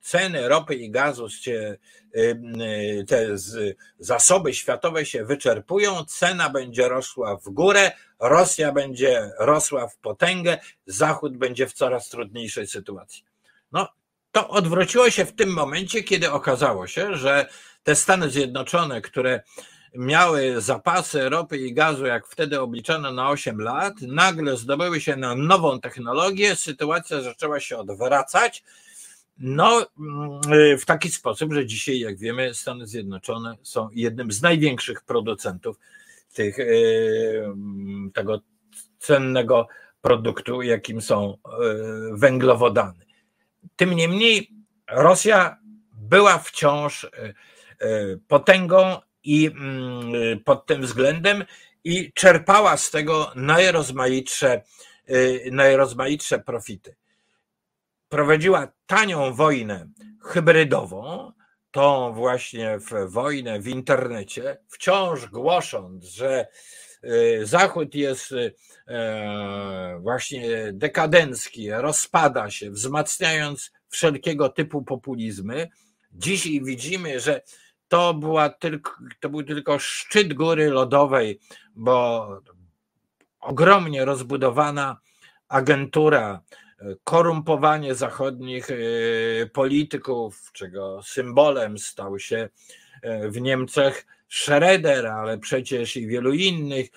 ceny 0.00 0.48
ropy 0.48 0.74
i 0.74 0.90
gazu 0.90 1.30
się, 1.30 1.76
y, 2.16 3.04
te 3.08 3.26
zasoby 3.98 4.54
światowe 4.54 5.06
się 5.06 5.24
wyczerpują, 5.24 6.04
cena 6.04 6.50
będzie 6.50 6.88
rosła 6.88 7.36
w 7.36 7.50
górę, 7.50 7.92
Rosja 8.20 8.72
będzie 8.72 9.30
rosła 9.38 9.88
w 9.88 9.96
potęgę, 9.96 10.58
Zachód 10.86 11.36
będzie 11.36 11.66
w 11.66 11.72
coraz 11.72 12.08
trudniejszej 12.08 12.66
sytuacji. 12.66 13.24
No, 13.72 13.88
to 14.32 14.48
odwróciło 14.48 15.10
się 15.10 15.24
w 15.24 15.32
tym 15.32 15.52
momencie, 15.52 16.02
kiedy 16.02 16.30
okazało 16.30 16.86
się, 16.86 17.16
że 17.16 17.46
te 17.82 17.96
Stany 17.96 18.30
Zjednoczone, 18.30 19.00
które 19.00 19.42
miały 19.94 20.60
zapasy 20.60 21.28
ropy 21.28 21.58
i 21.58 21.74
gazu, 21.74 22.06
jak 22.06 22.26
wtedy 22.26 22.60
obliczono 22.60 23.12
na 23.12 23.30
8 23.30 23.60
lat, 23.60 23.94
nagle 24.02 24.56
zdobyły 24.56 25.00
się 25.00 25.16
na 25.16 25.34
nową 25.34 25.80
technologię, 25.80 26.56
sytuacja 26.56 27.20
zaczęła 27.20 27.60
się 27.60 27.78
odwracać 27.78 28.62
no, 29.40 29.86
mm, 29.98 30.78
w 30.78 30.84
taki 30.84 31.10
sposób, 31.10 31.52
że 31.52 31.66
dzisiaj, 31.66 31.98
jak 31.98 32.18
wiemy, 32.18 32.54
Stany 32.54 32.86
Zjednoczone 32.86 33.56
są 33.62 33.88
jednym 33.92 34.32
z 34.32 34.42
największych 34.42 35.02
producentów 35.02 35.78
tych, 36.34 36.60
e, 36.60 36.64
tego 38.14 38.40
cennego 38.98 39.68
produktu, 40.00 40.62
jakim 40.62 41.00
są 41.00 41.34
e, 41.34 41.50
węglowodany. 42.12 43.04
Tym 43.76 43.92
niemniej 43.92 44.50
Rosja 44.90 45.58
była 45.92 46.38
wciąż 46.38 47.10
potęgą 48.28 48.96
i 49.24 49.46
mm, 49.46 50.40
pod 50.44 50.66
tym 50.66 50.82
względem 50.82 51.44
i 51.84 52.12
czerpała 52.12 52.76
z 52.76 52.90
tego 52.90 53.32
najrozmaitsze, 53.36 54.62
najrozmaitsze 55.52 56.38
profity 56.38 56.94
prowadziła 58.10 58.68
tanią 58.86 59.34
wojnę 59.34 59.88
hybrydową, 60.22 61.32
tą 61.70 62.12
właśnie 62.12 62.78
w 62.78 63.10
wojnę 63.12 63.60
w 63.60 63.68
internecie, 63.68 64.58
wciąż 64.68 65.26
głosząc, 65.26 66.04
że 66.04 66.46
y, 67.04 67.46
Zachód 67.46 67.94
jest 67.94 68.32
y, 68.32 68.54
e, 68.88 69.98
właśnie 70.00 70.72
dekadencki, 70.72 71.70
rozpada 71.70 72.50
się, 72.50 72.70
wzmacniając 72.70 73.72
wszelkiego 73.88 74.48
typu 74.48 74.82
populizmy. 74.82 75.68
Dzisiaj 76.12 76.60
widzimy, 76.64 77.20
że 77.20 77.42
to, 77.88 78.14
była 78.14 78.48
tylko, 78.48 78.92
to 79.20 79.28
był 79.28 79.42
tylko 79.42 79.78
szczyt 79.78 80.34
góry 80.34 80.70
lodowej, 80.70 81.40
bo 81.74 82.28
ogromnie 83.40 84.04
rozbudowana 84.04 85.00
agentura 85.48 86.40
korumpowanie 87.04 87.94
zachodnich 87.94 88.70
e, 88.70 88.74
polityków, 89.46 90.50
czego 90.52 91.02
symbolem 91.02 91.78
stał 91.78 92.18
się 92.18 92.48
e, 93.02 93.28
w 93.28 93.40
Niemczech 93.40 94.06
Schroeder, 94.28 95.06
ale 95.06 95.38
przecież 95.38 95.96
i 95.96 96.06
wielu 96.06 96.32
innych. 96.32 96.88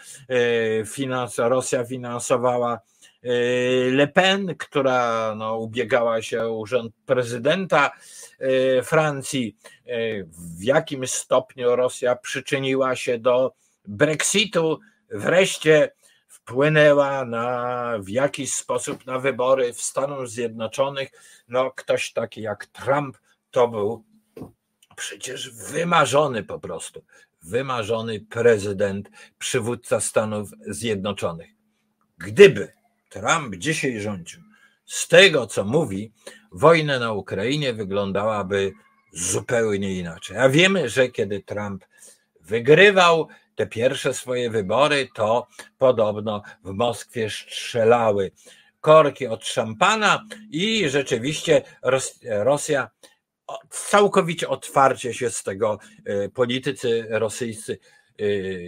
E, 1.37 1.49
Rosja 1.49 1.85
finansowała 1.85 2.79
Le 3.91 4.07
Pen, 4.07 4.55
która 4.55 5.33
no, 5.35 5.57
ubiegała 5.57 6.21
się 6.21 6.41
o 6.41 6.57
urząd 6.57 6.93
prezydenta 7.05 7.91
Francji. 8.83 9.55
W 10.57 10.63
jakim 10.63 11.07
stopniu 11.07 11.75
Rosja 11.75 12.15
przyczyniła 12.15 12.95
się 12.95 13.19
do 13.19 13.53
Brexitu. 13.87 14.79
Wreszcie 15.09 15.91
wpłynęła 16.43 17.25
na, 17.25 17.97
w 17.99 18.09
jakiś 18.09 18.53
sposób 18.53 19.05
na 19.05 19.19
wybory 19.19 19.73
w 19.73 19.81
Stanach 19.81 20.27
Zjednoczonych. 20.27 21.09
No, 21.47 21.71
ktoś 21.71 22.13
taki 22.13 22.41
jak 22.41 22.65
Trump 22.65 23.17
to 23.51 23.67
był 23.67 24.03
przecież 24.95 25.49
wymarzony 25.49 26.43
po 26.43 26.59
prostu, 26.59 27.03
wymarzony 27.43 28.19
prezydent, 28.19 29.09
przywódca 29.39 29.99
Stanów 29.99 30.49
Zjednoczonych. 30.67 31.49
Gdyby 32.17 32.73
Trump 33.09 33.55
dzisiaj 33.55 33.99
rządził, 33.99 34.41
z 34.85 35.07
tego 35.07 35.47
co 35.47 35.63
mówi, 35.63 36.11
wojna 36.51 36.99
na 36.99 37.13
Ukrainie 37.13 37.73
wyglądałaby 37.73 38.73
zupełnie 39.11 39.99
inaczej. 39.99 40.37
A 40.37 40.49
wiemy, 40.49 40.89
że 40.89 41.07
kiedy 41.09 41.41
Trump 41.41 41.85
wygrywał, 42.41 43.27
te 43.55 43.67
pierwsze 43.67 44.13
swoje 44.13 44.49
wybory, 44.49 45.07
to 45.15 45.47
podobno 45.77 46.41
w 46.63 46.71
Moskwie 46.71 47.29
strzelały 47.29 48.31
korki 48.81 49.27
od 49.27 49.45
szampana 49.45 50.25
i 50.51 50.89
rzeczywiście 50.89 51.61
Rosja 52.23 52.89
całkowicie 53.69 54.49
otwarcie 54.49 55.13
się 55.13 55.29
z 55.29 55.43
tego 55.43 55.79
e, 56.05 56.29
politycy 56.29 57.05
rosyjscy 57.09 57.79
e, 58.19 58.25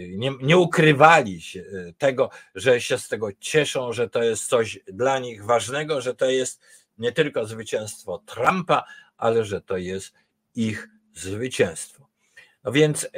nie, 0.08 0.32
nie, 0.42 0.56
ukrywali 0.56 1.40
się 1.40 1.60
e, 1.60 1.92
tego, 1.98 2.30
że 2.54 2.80
się 2.80 2.98
z 2.98 3.08
tego 3.08 3.28
cieszą, 3.40 3.92
że 3.92 4.08
to 4.08 4.22
jest 4.22 4.46
coś 4.46 4.78
dla 4.86 5.18
nich 5.18 5.44
ważnego, 5.44 6.00
że 6.00 6.14
to 6.14 6.30
jest 6.30 6.60
nie 6.98 7.12
tylko 7.12 7.46
zwycięstwo 7.46 8.22
Trumpa, 8.26 8.84
ale 9.16 9.44
że 9.44 9.60
to 9.60 9.76
jest 9.76 10.14
ich 10.54 10.88
zwycięstwo. 11.14 12.08
No 12.64 12.72
więc 12.72 13.08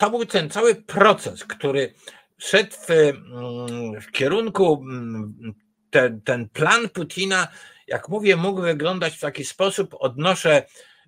to 0.00 0.10
był 0.10 0.26
ten 0.26 0.50
cały 0.50 0.74
proces, 0.74 1.44
który 1.44 1.94
szedł 2.38 2.76
w, 2.86 2.90
mm, 2.90 4.00
w 4.00 4.10
kierunku, 4.10 4.82
mm, 4.82 5.54
ten, 5.90 6.20
ten 6.20 6.48
plan 6.48 6.88
Putina, 6.88 7.48
jak 7.86 8.08
mówię, 8.08 8.36
mógł 8.36 8.60
wyglądać 8.60 9.16
w 9.16 9.20
taki 9.20 9.44
sposób, 9.44 9.94
odnoszę 9.98 10.52
e, 10.52 10.66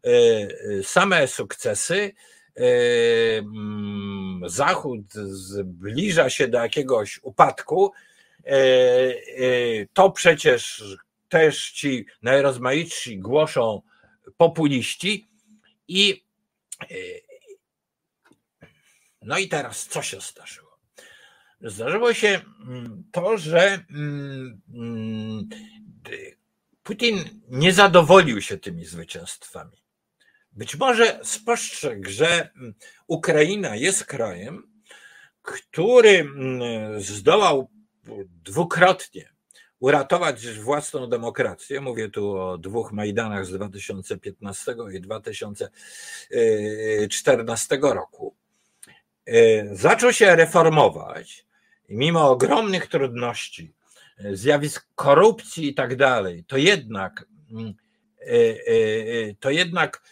e, 0.08 0.82
same 0.82 1.28
sukcesy, 1.28 2.12
e, 2.56 2.62
mm, 3.38 4.42
Zachód 4.46 5.12
zbliża 5.14 6.30
się 6.30 6.48
do 6.48 6.58
jakiegoś 6.58 7.20
upadku, 7.22 7.92
to 9.92 10.10
przecież 10.10 10.84
też 11.28 11.70
ci 11.70 12.06
najrozmaitsi 12.22 13.18
głoszą 13.18 13.82
populiści 14.36 15.28
i 15.88 16.24
no 19.24 19.38
i 19.38 19.48
teraz 19.48 19.86
co 19.86 20.02
się 20.02 20.20
zdarzyło? 20.20 20.78
Zdarzyło 21.60 22.14
się 22.14 22.40
mm, 22.66 23.04
to, 23.12 23.38
że 23.38 23.84
mm, 23.90 24.60
mm, 24.74 25.48
Putin 26.82 27.24
nie 27.48 27.72
zadowolił 27.72 28.42
się 28.42 28.58
tymi 28.58 28.84
zwycięstwami. 28.84 29.82
być 30.52 30.76
może 30.76 31.20
spostrzegł, 31.22 32.10
że 32.10 32.50
Ukraina 33.06 33.76
jest 33.76 34.04
krajem, 34.04 34.82
który 35.42 36.28
zdołał 36.98 37.70
dwukrotnie 38.44 39.32
uratować 39.82 40.58
własną 40.58 41.06
demokrację. 41.06 41.80
Mówię 41.80 42.08
tu 42.08 42.36
o 42.36 42.58
dwóch 42.58 42.92
Majdanach 42.92 43.46
z 43.46 43.52
2015 43.52 44.76
i 44.92 45.00
2014 45.00 47.78
roku. 47.82 48.36
Zaczął 49.72 50.12
się 50.12 50.36
reformować 50.36 51.46
i 51.88 51.96
mimo 51.96 52.30
ogromnych 52.30 52.86
trudności, 52.86 53.74
zjawisk 54.32 54.86
korupcji 54.94 55.68
i 55.68 55.74
tak 55.74 55.96
dalej, 55.96 56.44
to 56.44 56.56
jednak 56.56 57.26
to 59.40 59.50
jednak 59.50 60.02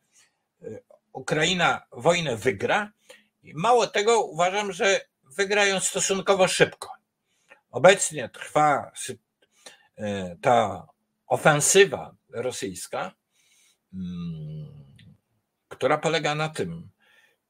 e, 0.61 0.67
Ukraina 1.13 1.85
wojnę 1.91 2.37
wygra. 2.37 2.91
I 3.43 3.53
mało 3.53 3.87
tego, 3.87 4.21
uważam, 4.21 4.71
że 4.71 5.01
wygrają 5.23 5.79
stosunkowo 5.79 6.47
szybko. 6.47 6.89
Obecnie 7.71 8.29
trwa 8.29 8.91
ta 10.41 10.87
ofensywa 11.27 12.15
rosyjska, 12.29 13.11
mm, 13.93 14.74
która 15.75 15.97
polega 15.97 16.35
na 16.35 16.49
tym, 16.49 16.89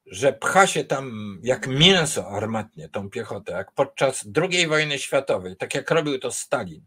że 0.06 0.32
pcha 0.32 0.66
się 0.66 0.84
tam 0.84 1.38
jak 1.42 1.66
mięso 1.66 2.28
armatnie 2.28 2.88
tą 2.88 3.10
piechotę, 3.10 3.52
jak 3.52 3.72
podczas 3.72 4.28
II 4.36 4.66
wojny 4.66 4.98
światowej, 4.98 5.56
tak 5.56 5.74
jak 5.74 5.90
robił 5.90 6.18
to 6.18 6.32
Stalin 6.32 6.84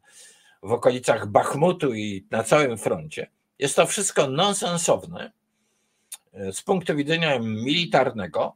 w 0.63 0.71
okolicach 0.71 1.27
Bachmutu 1.27 1.93
i 1.93 2.27
na 2.31 2.43
całym 2.43 2.77
froncie. 2.77 3.31
Jest 3.59 3.75
to 3.75 3.87
wszystko 3.87 4.27
nonsensowne 4.27 5.31
E, 6.33 6.53
z 6.53 6.61
punktu 6.61 6.95
widzenia 6.95 7.39
militarnego 7.39 8.55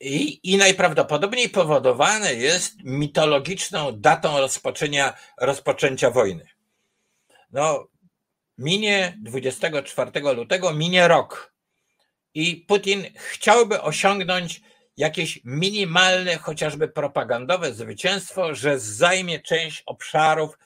i, 0.00 0.40
i 0.52 0.56
najprawdopodobniej 0.56 1.48
powodowane 1.48 2.34
jest 2.34 2.74
mitologiczną 2.84 3.92
datą 3.92 4.38
rozpoczęcia, 4.38 5.14
rozpoczęcia 5.40 6.10
wojny. 6.10 6.48
No, 7.52 7.86
minie 8.58 9.18
24 9.22 10.20
lutego, 10.34 10.74
minie 10.74 11.08
rok 11.08 11.54
i 12.38 12.56
Putin 12.56 13.04
chciałby 13.14 13.82
osiągnąć 13.82 14.60
jakieś 14.96 15.40
minimalne, 15.44 16.36
chociażby 16.36 16.88
propagandowe 16.88 17.74
zwycięstwo, 17.74 18.54
że 18.54 18.78
zajmie 18.78 19.40
część 19.40 19.82
obszarów 19.86 20.58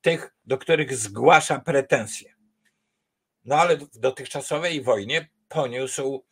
tych, 0.00 0.34
do 0.44 0.58
których 0.58 0.96
zgłasza 0.96 1.58
pretensje. 1.60 2.34
No 3.44 3.56
ale 3.56 3.76
w 3.76 3.98
dotychczasowej 3.98 4.82
wojnie 4.82 5.28
poniósł, 5.48 6.24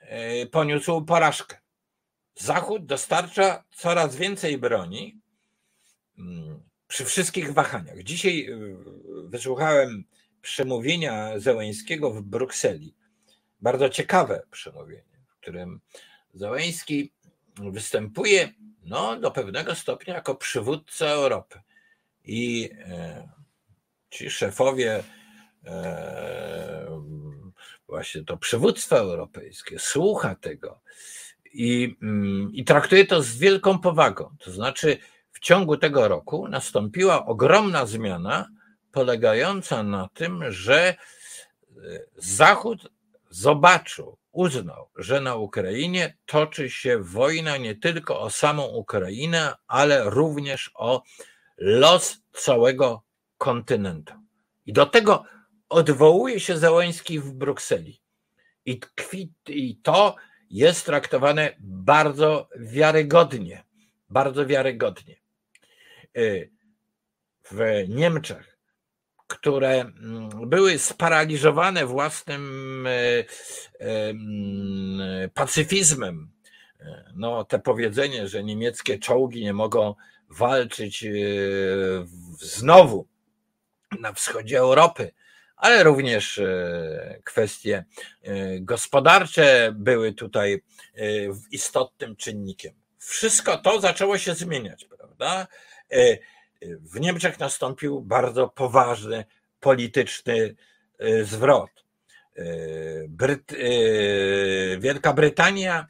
e, 0.00 0.46
poniósł 0.46 1.04
porażkę. 1.04 1.58
Zachód 2.34 2.86
dostarcza 2.86 3.64
coraz 3.76 4.16
więcej 4.16 4.58
broni 4.58 5.20
mm, 6.18 6.62
przy 6.86 7.04
wszystkich 7.04 7.52
wahaniach. 7.52 8.02
Dzisiaj 8.02 8.46
e, 8.46 8.58
wysłuchałem 9.28 10.04
przemówienia 10.40 11.38
Zełęńskiego 11.38 12.10
w 12.10 12.22
Brukseli. 12.22 13.03
Bardzo 13.64 13.88
ciekawe 13.88 14.42
przemówienie, 14.50 15.18
w 15.28 15.40
którym 15.40 15.80
Zełęński 16.34 17.12
występuje 17.56 18.52
no, 18.82 19.20
do 19.20 19.30
pewnego 19.30 19.74
stopnia 19.74 20.14
jako 20.14 20.34
przywódca 20.34 21.06
Europy. 21.06 21.60
I 22.24 22.70
e, 22.88 23.28
ci 24.10 24.30
szefowie 24.30 25.04
właśnie 27.88 28.24
to 28.24 28.36
przywództwo 28.36 28.98
europejskie 28.98 29.78
słucha 29.78 30.34
tego 30.34 30.80
i, 31.52 31.96
mm, 32.02 32.50
i 32.52 32.64
traktuje 32.64 33.06
to 33.06 33.22
z 33.22 33.36
wielką 33.36 33.78
powagą. 33.78 34.36
To 34.38 34.50
znaczy, 34.50 34.98
w 35.32 35.40
ciągu 35.40 35.76
tego 35.76 36.08
roku 36.08 36.48
nastąpiła 36.48 37.26
ogromna 37.26 37.86
zmiana 37.86 38.48
polegająca 38.92 39.82
na 39.82 40.08
tym, 40.14 40.52
że 40.52 40.88
e, 40.88 40.96
Zachód 42.16 42.93
zobaczył, 43.34 44.18
uznał, 44.32 44.90
że 44.96 45.20
na 45.20 45.34
Ukrainie 45.34 46.16
toczy 46.26 46.70
się 46.70 46.98
wojna 46.98 47.56
nie 47.56 47.74
tylko 47.74 48.20
o 48.20 48.30
samą 48.30 48.66
Ukrainę, 48.66 49.54
ale 49.66 50.10
również 50.10 50.70
o 50.74 51.02
los 51.56 52.16
całego 52.32 53.02
kontynentu. 53.38 54.14
I 54.66 54.72
do 54.72 54.86
tego 54.86 55.24
odwołuje 55.68 56.40
się 56.40 56.58
Załański 56.58 57.20
w 57.20 57.32
Brukseli. 57.32 58.00
I, 58.64 58.80
tkwi, 58.80 59.32
I 59.48 59.76
to 59.76 60.16
jest 60.50 60.86
traktowane 60.86 61.56
bardzo 61.60 62.48
wiarygodnie. 62.56 63.64
Bardzo 64.08 64.46
wiarygodnie. 64.46 65.16
Y, 66.16 66.50
w 67.50 67.84
Niemczech, 67.88 68.53
które 69.26 69.80
mm, 69.80 70.50
były 70.50 70.78
sparaliżowane 70.78 71.86
własnym 71.86 72.86
y, 72.86 73.24
y, 73.80 75.28
pacyfizmem, 75.34 76.30
no, 77.14 77.44
te 77.44 77.58
powiedzenie, 77.58 78.28
że 78.28 78.44
niemieckie 78.44 78.98
czołgi 78.98 79.44
nie 79.44 79.52
mogą 79.52 79.94
walczyć 80.30 81.04
znowu 82.40 83.06
na 84.00 84.12
wschodzie 84.12 84.58
Europy, 84.58 85.12
ale 85.56 85.82
również 85.82 86.38
e, 86.38 87.20
kwestie 87.24 87.84
e, 88.22 88.60
gospodarcze 88.60 89.72
były 89.76 90.12
tutaj 90.12 90.54
e, 90.54 90.60
istotnym 91.50 92.16
czynnikiem. 92.16 92.74
Wszystko 92.98 93.58
to 93.58 93.80
zaczęło 93.80 94.18
się 94.18 94.34
zmieniać, 94.34 94.84
prawda? 94.84 95.46
W 96.80 97.00
Niemczech 97.00 97.38
nastąpił 97.38 98.00
bardzo 98.00 98.48
poważny 98.48 99.24
polityczny 99.60 100.54
zwrot. 101.22 101.70
Bryt... 103.08 103.52
Wielka 104.78 105.12
Brytania, 105.12 105.86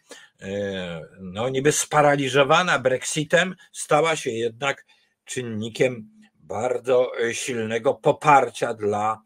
no 1.20 1.48
niby 1.48 1.72
sparaliżowana 1.72 2.78
Brexitem, 2.78 3.54
stała 3.72 4.16
się 4.16 4.30
jednak 4.30 4.86
czynnikiem 5.24 6.10
bardzo 6.34 7.12
silnego 7.32 7.94
poparcia 7.94 8.74
dla 8.74 9.22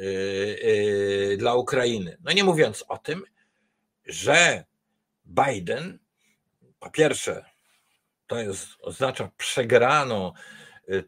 Y, 0.00 1.30
y, 1.32 1.36
dla 1.36 1.54
Ukrainy. 1.54 2.16
No 2.20 2.32
nie 2.32 2.44
mówiąc 2.44 2.84
o 2.88 2.98
tym, 2.98 3.24
że 4.06 4.64
Biden 5.26 5.98
po 6.78 6.90
pierwsze 6.90 7.44
to 8.26 8.38
jest, 8.38 8.68
oznacza 8.82 9.30
przegraną 9.36 10.28
y, 10.28 10.59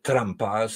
Trumpa 0.03 0.67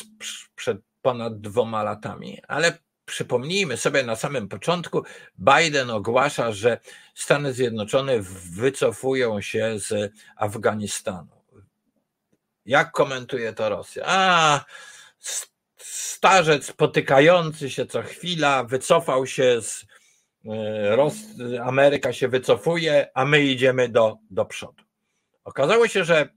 przed 0.57 0.79
ponad 1.03 1.40
dwoma 1.40 1.83
latami, 1.83 2.40
ale 2.49 2.79
przypomnijmy 3.05 3.77
sobie 3.77 4.03
na 4.03 4.16
samym 4.16 4.49
początku, 4.49 5.03
Biden 5.38 5.90
ogłasza, 5.90 6.53
że 6.53 6.81
Stany 7.14 7.53
Zjednoczone 7.53 8.12
wycofują 8.53 9.40
się 9.40 9.79
z 9.79 10.12
Afganistanu. 10.37 11.37
Jak 12.66 12.92
komentuje 12.92 13.53
to 13.53 13.69
Rosja? 13.69 14.05
A, 14.07 14.64
starzec 16.16 16.73
potykający 16.73 17.71
się 17.71 17.87
co 17.87 18.03
chwila, 18.03 18.64
wycofał 18.64 19.27
się 19.27 19.62
z 19.62 19.87
y, 20.45 21.62
Ameryka 21.62 22.12
się 22.12 22.29
wycofuje, 22.29 23.11
a 23.14 23.25
my 23.25 23.42
idziemy 23.42 23.88
do, 23.88 24.16
do 24.31 24.45
przodu. 24.45 24.85
Okazało 25.45 25.88
się, 25.88 26.05
że 26.05 26.29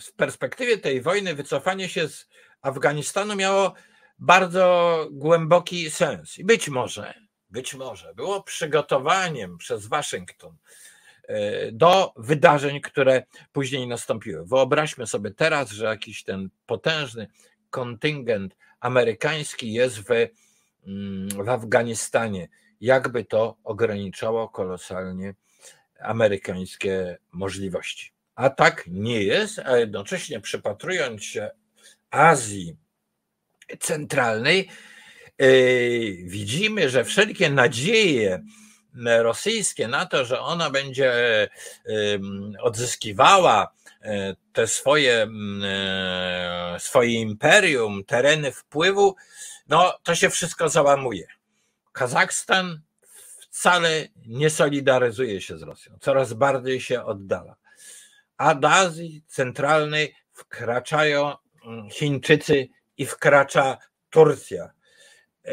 w 0.00 0.12
perspektywie 0.12 0.78
tej 0.78 1.00
wojny 1.00 1.34
wycofanie 1.34 1.88
się 1.88 2.08
z 2.08 2.28
Afganistanu 2.62 3.36
miało 3.36 3.74
bardzo 4.18 5.08
głęboki 5.12 5.90
sens. 5.90 6.38
I 6.38 6.44
być 6.44 6.68
może, 6.68 7.14
być 7.50 7.74
może 7.74 8.14
było 8.14 8.42
przygotowaniem 8.42 9.58
przez 9.58 9.86
Waszyngton 9.86 10.56
e, 11.28 11.72
do 11.72 12.12
wydarzeń, 12.16 12.80
które 12.80 13.22
później 13.52 13.88
nastąpiły. 13.88 14.46
Wyobraźmy 14.46 15.06
sobie 15.06 15.30
teraz, 15.30 15.70
że 15.70 15.84
jakiś 15.84 16.24
ten 16.24 16.48
potężny 16.66 17.28
kontyngent 17.70 18.56
amerykański 18.80 19.72
jest 19.72 19.98
w, 19.98 20.10
mm, 20.10 21.28
w 21.44 21.48
Afganistanie. 21.48 22.48
Jakby 22.80 23.24
to 23.24 23.56
ograniczało 23.64 24.48
kolosalnie 24.48 25.34
amerykańskie 26.00 27.18
możliwości. 27.32 28.15
A 28.36 28.50
tak 28.50 28.84
nie 28.86 29.22
jest, 29.22 29.58
a 29.58 29.76
jednocześnie 29.76 30.40
przypatrując 30.40 31.24
się 31.24 31.50
Azji 32.10 32.76
Centralnej, 33.80 34.68
yy, 35.38 36.16
widzimy, 36.24 36.90
że 36.90 37.04
wszelkie 37.04 37.50
nadzieje 37.50 38.42
rosyjskie 39.18 39.88
na 39.88 40.06
to, 40.06 40.24
że 40.24 40.40
ona 40.40 40.70
będzie 40.70 41.12
odzyskiwała 42.60 43.74
yy, 44.04 44.10
te 44.52 44.66
swoje, 44.66 45.28
swoje 46.78 47.20
imperium, 47.20 48.04
tereny 48.04 48.52
wpływu, 48.52 49.16
no 49.68 49.98
to 50.02 50.14
się 50.14 50.30
wszystko 50.30 50.68
załamuje. 50.68 51.26
Kazachstan 51.92 52.80
wcale 53.50 54.08
nie 54.26 54.50
solidaryzuje 54.50 55.40
się 55.40 55.58
z 55.58 55.62
Rosją, 55.62 55.98
coraz 56.00 56.32
bardziej 56.32 56.80
się 56.80 57.04
oddala 57.04 57.56
a 58.38 58.54
do 58.54 58.70
Azji 58.70 59.22
Centralnej 59.26 60.14
wkraczają 60.32 61.34
mm, 61.66 61.90
Chińczycy 61.90 62.68
i 62.96 63.06
wkracza 63.06 63.78
Turcja. 64.10 64.70
E, 65.44 65.50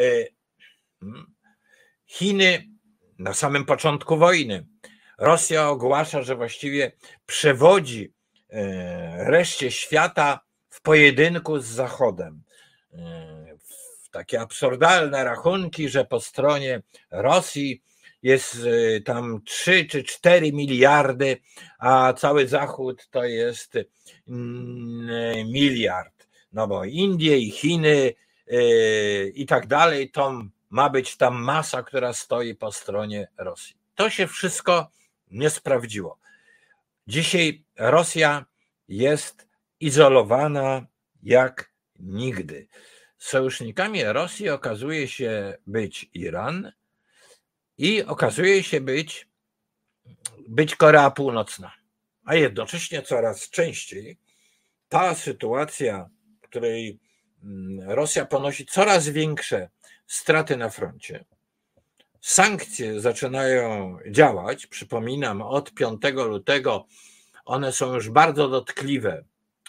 mm, 1.02 1.34
Chiny 2.06 2.68
na 3.20 3.34
samym 3.34 3.66
początku 3.66 4.18
wojny. 4.18 4.66
Rosja 5.18 5.70
ogłasza, 5.70 6.22
że 6.22 6.36
właściwie 6.36 6.92
przewodzi 7.26 8.14
e, 8.50 9.24
reszcie 9.32 9.72
świata 9.72 10.40
w 10.70 10.82
pojedynku 10.82 11.60
z 11.60 11.66
Zachodem. 11.66 12.44
E, 12.94 13.34
takie 14.12 14.42
absurdalne 14.42 15.24
rachunki, 15.24 15.90
że 15.90 16.06
po 16.06 16.20
stronie 16.20 16.82
Rosji 17.12 17.82
jest 18.24 18.56
y, 18.56 19.02
tam 19.06 19.42
3 19.46 19.86
czy 19.86 20.04
4 20.04 20.54
miliardy, 20.54 21.38
a 21.80 22.14
cały 22.14 22.48
Zachód 22.48 23.08
to 23.10 23.24
jest 23.24 23.78
mm, 24.28 25.52
miliard. 25.52 26.28
No 26.54 26.68
bo 26.68 26.86
Indie 26.86 27.38
i 27.38 27.52
Chiny 27.52 28.14
y, 28.52 29.32
i 29.36 29.46
tak 29.46 29.68
dalej, 29.68 30.12
to 30.12 30.44
ma 30.70 30.90
być 30.90 31.18
tam 31.18 31.44
masa, 31.44 31.84
która 31.84 32.14
stoi 32.14 32.56
po 32.56 32.72
stronie 32.72 33.28
Rosji. 33.38 33.76
To 33.96 34.10
się 34.10 34.28
wszystko 34.28 34.92
nie 35.32 35.50
sprawdziło. 35.50 36.18
Dzisiaj 37.08 37.66
Rosja 37.78 38.46
jest 38.88 39.48
izolowana 39.80 40.88
jak 41.24 41.72
nigdy. 42.00 42.68
Sojusznikami 43.18 44.04
Rosji 44.04 44.50
okazuje 44.50 45.08
się 45.08 45.58
być 45.68 46.10
Iran, 46.14 46.72
i 47.78 48.04
okazuje 48.04 48.64
się 48.64 48.82
być, 48.82 49.28
być 50.48 50.76
Korea 50.76 51.12
Północna. 51.12 51.72
A 52.26 52.36
jednocześnie 52.36 53.02
coraz 53.02 53.50
częściej 53.50 54.18
ta 54.90 55.16
sytuacja, 55.16 56.10
w 56.42 56.48
której 56.48 57.00
mm, 57.44 57.90
Rosja 57.90 58.26
ponosi 58.26 58.66
coraz 58.66 59.10
większe 59.10 59.70
straty 60.08 60.58
na 60.58 60.70
froncie, 60.70 61.26
sankcje 62.22 63.02
zaczynają 63.02 63.98
działać. 64.10 64.68
Przypominam, 64.68 65.42
od 65.42 65.74
5 65.74 66.02
lutego 66.16 66.86
one 67.46 67.72
są 67.72 67.96
już 67.96 68.10
bardzo 68.10 68.50
dotkliwe 68.50 69.24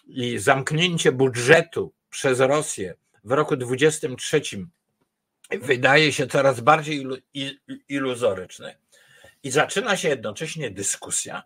i 0.07 0.39
zamknięcie 0.39 1.13
budżetu 1.13 1.93
przez 2.11 2.41
Rosję 2.41 2.95
w 3.25 3.33
roku 3.33 3.57
2023 3.57 4.43
wydaje 5.51 6.13
się 6.13 6.27
coraz 6.27 6.61
bardziej 6.61 7.07
iluzoryczny 7.89 8.77
i 9.43 9.51
zaczyna 9.51 9.97
się 9.97 10.09
jednocześnie 10.09 10.71
dyskusja 10.71 11.43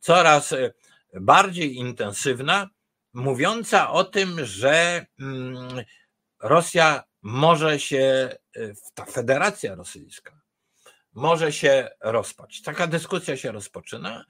coraz 0.00 0.52
e, 0.52 0.72
bardziej 1.14 1.76
intensywna, 1.76 2.70
mówiąca 3.12 3.90
o 3.90 4.04
tym, 4.04 4.44
że 4.46 5.06
mm, 5.20 5.84
Rosja 6.42 7.04
może 7.22 7.80
się, 7.80 8.36
e, 8.56 8.60
ta 8.94 9.04
Federacja 9.04 9.74
Rosyjska 9.74 10.40
może 11.12 11.52
się 11.52 11.88
rozpaść. 12.00 12.62
Taka 12.62 12.86
dyskusja 12.86 13.36
się 13.36 13.52
rozpoczyna. 13.52 14.24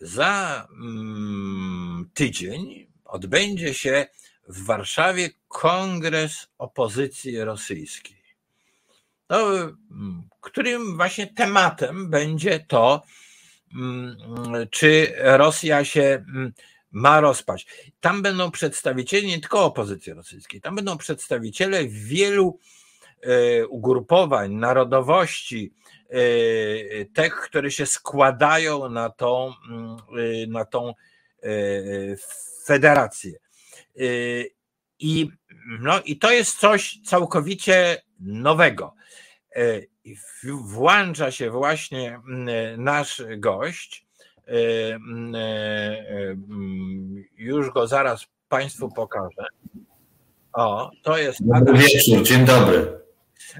Za 0.00 0.66
mm, 0.70 2.10
tydzień 2.14 2.92
odbędzie 3.04 3.74
się 3.74 4.06
w 4.48 4.64
Warszawie 4.64 5.30
kongres 5.48 6.48
opozycji 6.58 7.40
rosyjskiej 7.40 8.17
no, 9.30 9.38
którym 10.40 10.96
właśnie 10.96 11.26
tematem 11.26 12.10
będzie 12.10 12.60
to, 12.68 13.02
mm, 13.74 14.16
czy 14.70 15.12
Rosja 15.18 15.84
się 15.84 16.02
mm, 16.02 16.52
ma 16.90 17.20
rozpaść. 17.20 17.92
Tam 18.00 18.22
będą 18.22 18.50
przedstawiciele 18.50 19.26
nie 19.26 19.40
tylko 19.40 19.64
opozycji 19.64 20.12
rosyjskiej, 20.12 20.60
tam 20.60 20.74
będą 20.74 20.98
przedstawiciele 20.98 21.88
wielu 21.88 22.58
e, 23.22 23.66
ugrupowań, 23.66 24.54
narodowości, 24.54 25.72
e, 26.08 26.18
tych, 27.04 27.34
które 27.34 27.70
się 27.70 27.86
składają 27.86 28.88
na 28.88 29.10
tą, 29.10 29.52
e, 29.52 30.46
na 30.46 30.64
tą 30.64 30.94
federację. 32.64 33.38
I, 34.98 35.28
no, 35.80 36.00
I 36.04 36.18
to 36.18 36.30
jest 36.30 36.58
coś 36.58 36.98
całkowicie 37.04 38.02
nowego. 38.20 38.94
E, 39.56 39.80
włącza 40.44 41.30
się 41.30 41.50
właśnie 41.50 42.20
nasz 42.76 43.22
gość. 43.36 44.06
E, 44.46 44.52
e, 45.34 46.36
już 47.36 47.70
go 47.70 47.86
zaraz 47.86 48.26
Państwu 48.48 48.88
pokażę. 48.92 49.46
O, 50.52 50.90
to 51.02 51.18
jest. 51.18 51.40
Adam, 51.54 51.76
wieczór, 51.76 52.22
dzień 52.22 52.44
dobry. 52.44 52.98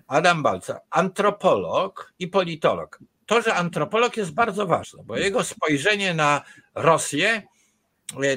Adam 0.07 0.43
Balca, 0.43 0.81
antropolog 0.91 2.13
i 2.19 2.29
politolog. 2.29 2.99
To, 3.27 3.43
że 3.43 3.55
antropolog 3.55 4.17
jest 4.17 4.31
bardzo 4.31 4.67
ważne, 4.67 5.03
bo 5.05 5.17
jego 5.17 5.45
spojrzenie 5.45 6.15
na 6.15 6.43
Rosję 6.75 7.43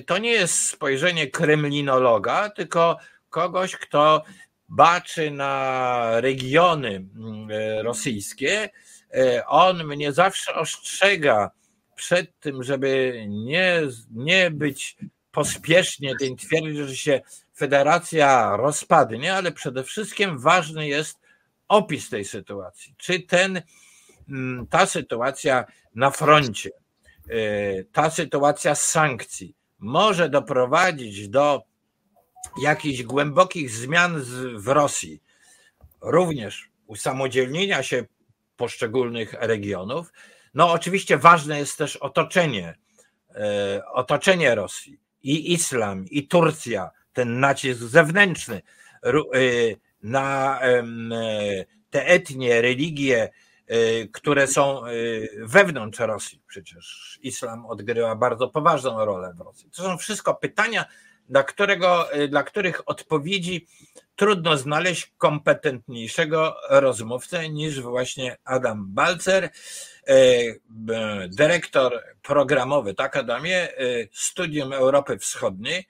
to 0.06 0.18
nie 0.18 0.32
jest 0.32 0.68
spojrzenie 0.68 1.28
kremlinologa, 1.28 2.50
tylko 2.50 2.98
kogoś, 3.30 3.76
kto 3.76 4.24
baczy 4.72 5.32
na 5.32 6.22
regiony 6.22 7.06
mm, 7.16 7.48
e, 7.52 7.84
rosyjskie, 7.84 8.70
e, 9.14 9.48
on 9.48 9.84
mnie 9.84 10.14
zawsze 10.14 10.56
ostrzega 10.56 11.52
przed 11.96 12.40
tym, 12.40 12.64
żeby 12.64 13.24
nie, 13.28 13.82
nie 14.12 14.52
być 14.52 14.98
pospiesznie 15.32 16.16
tym 16.20 16.38
twierdzić, 16.38 16.78
że 16.78 16.96
się 16.96 17.22
federacja 17.56 18.58
rozpadnie, 18.58 19.34
ale 19.36 19.52
przede 19.52 19.84
wszystkim 19.84 20.40
ważny 20.40 20.88
jest 20.88 21.20
opis 21.68 22.10
tej 22.10 22.26
sytuacji. 22.26 22.96
Czy 22.98 23.20
ten, 23.20 23.62
mm, 24.30 24.68
ta 24.68 24.86
sytuacja 24.86 25.66
na 25.96 26.12
froncie, 26.12 26.70
e, 27.30 27.84
ta 27.84 28.10
sytuacja 28.10 28.76
sankcji 28.76 29.56
może 29.80 30.30
doprowadzić 30.30 31.30
do 31.30 31.71
jakichś 32.62 33.04
głębokich 33.04 33.70
zmian 33.70 34.22
w 34.56 34.68
Rosji, 34.68 35.22
również 36.02 36.70
usamodzielnienia 36.88 37.84
się 37.84 38.06
poszczególnych 38.58 39.34
regionów, 39.34 40.12
No, 40.54 40.72
oczywiście 40.72 41.18
ważne 41.18 41.60
jest 41.60 41.78
też 41.78 41.96
otoczenie, 41.96 42.76
otoczenie 43.94 44.56
Rosji 44.56 45.00
i 45.24 45.54
islam, 45.54 46.06
i 46.06 46.28
Turcja, 46.28 46.92
ten 47.14 47.40
nacisk 47.40 47.82
zewnętrzny 47.82 48.62
na 50.04 50.60
te 51.90 52.06
etnie, 52.06 52.62
religie, 52.62 53.30
które 54.14 54.48
są 54.48 54.82
wewnątrz 55.38 56.00
Rosji. 56.00 56.42
Przecież 56.48 57.20
islam 57.22 57.66
odgrywa 57.66 58.16
bardzo 58.16 58.48
poważną 58.48 59.06
rolę 59.06 59.34
w 59.38 59.42
Rosji. 59.42 59.70
To 59.72 59.84
są 59.84 59.98
wszystko 59.98 60.36
pytania, 60.36 60.86
dla, 61.32 61.44
którego, 61.44 62.10
dla 62.30 62.44
których 62.44 62.90
odpowiedzi 62.90 63.68
trudno 64.16 64.58
znaleźć 64.58 65.14
kompetentniejszego 65.18 66.56
rozmówcę 66.70 67.50
niż 67.50 67.82
właśnie 67.82 68.38
Adam 68.44 68.86
Balcer, 68.88 69.50
dyrektor 71.30 72.04
programowy, 72.22 72.94
tak 72.94 73.18
Adamie, 73.18 73.68
Studium 74.12 74.74
Europy 74.74 75.18
Wschodniej, 75.18 75.88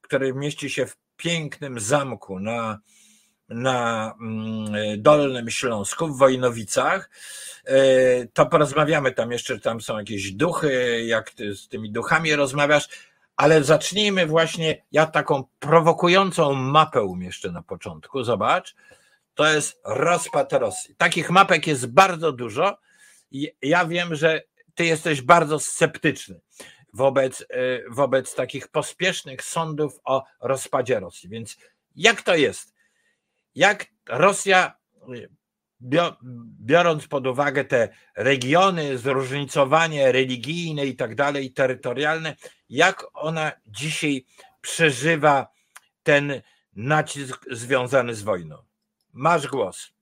który 0.00 0.34
mieści 0.34 0.70
się 0.70 0.86
w 0.86 0.96
pięknym 1.16 1.80
zamku 1.80 2.40
na, 2.40 2.78
na 3.48 4.14
mm, 4.20 5.02
Dolnym 5.02 5.50
Śląsku, 5.50 6.08
w 6.08 6.18
Wojnowicach. 6.18 7.10
To 8.32 8.46
porozmawiamy 8.46 9.12
tam 9.12 9.32
jeszcze, 9.32 9.60
tam 9.60 9.80
są 9.80 9.98
jakieś 9.98 10.32
duchy, 10.32 11.04
jak 11.06 11.30
ty 11.30 11.54
z 11.54 11.68
tymi 11.68 11.92
duchami 11.92 12.36
rozmawiasz, 12.36 12.88
ale 13.36 13.64
zacznijmy 13.64 14.26
właśnie, 14.26 14.84
ja 14.92 15.06
taką 15.06 15.44
prowokującą 15.58 16.52
mapę 16.54 17.02
umieszczę 17.02 17.52
na 17.52 17.62
początku, 17.62 18.24
zobacz, 18.24 18.74
to 19.34 19.52
jest 19.52 19.80
rozpad 19.84 20.52
Rosji. 20.52 20.94
Takich 20.96 21.30
mapek 21.30 21.66
jest 21.66 21.86
bardzo 21.86 22.32
dużo 22.32 22.78
i 23.30 23.52
ja 23.62 23.86
wiem, 23.86 24.14
że 24.14 24.42
ty 24.74 24.84
jesteś 24.84 25.22
bardzo 25.22 25.58
sceptyczny 25.58 26.40
wobec, 26.92 27.40
y, 27.40 27.46
wobec 27.90 28.34
takich 28.34 28.68
pospiesznych 28.68 29.42
sądów 29.42 30.00
o 30.04 30.24
rozpadzie 30.40 31.00
Rosji. 31.00 31.28
Więc 31.28 31.56
jak 31.96 32.22
to 32.22 32.34
jest? 32.34 32.74
Jak 33.54 33.86
Rosja, 34.08 34.76
biorąc 36.60 37.08
pod 37.08 37.26
uwagę 37.26 37.64
te 37.64 37.88
regiony, 38.16 38.98
zróżnicowanie 38.98 40.12
religijne 40.12 40.86
i 40.86 40.96
tak 40.96 41.14
dalej, 41.14 41.52
terytorialne, 41.52 42.36
jak 42.68 43.06
ona 43.12 43.52
dzisiaj 43.66 44.26
przeżywa 44.60 45.46
ten 46.02 46.42
nacisk 46.72 47.46
związany 47.50 48.14
z 48.14 48.22
wojną? 48.22 48.56
Masz 49.12 49.46
głos. 49.46 49.92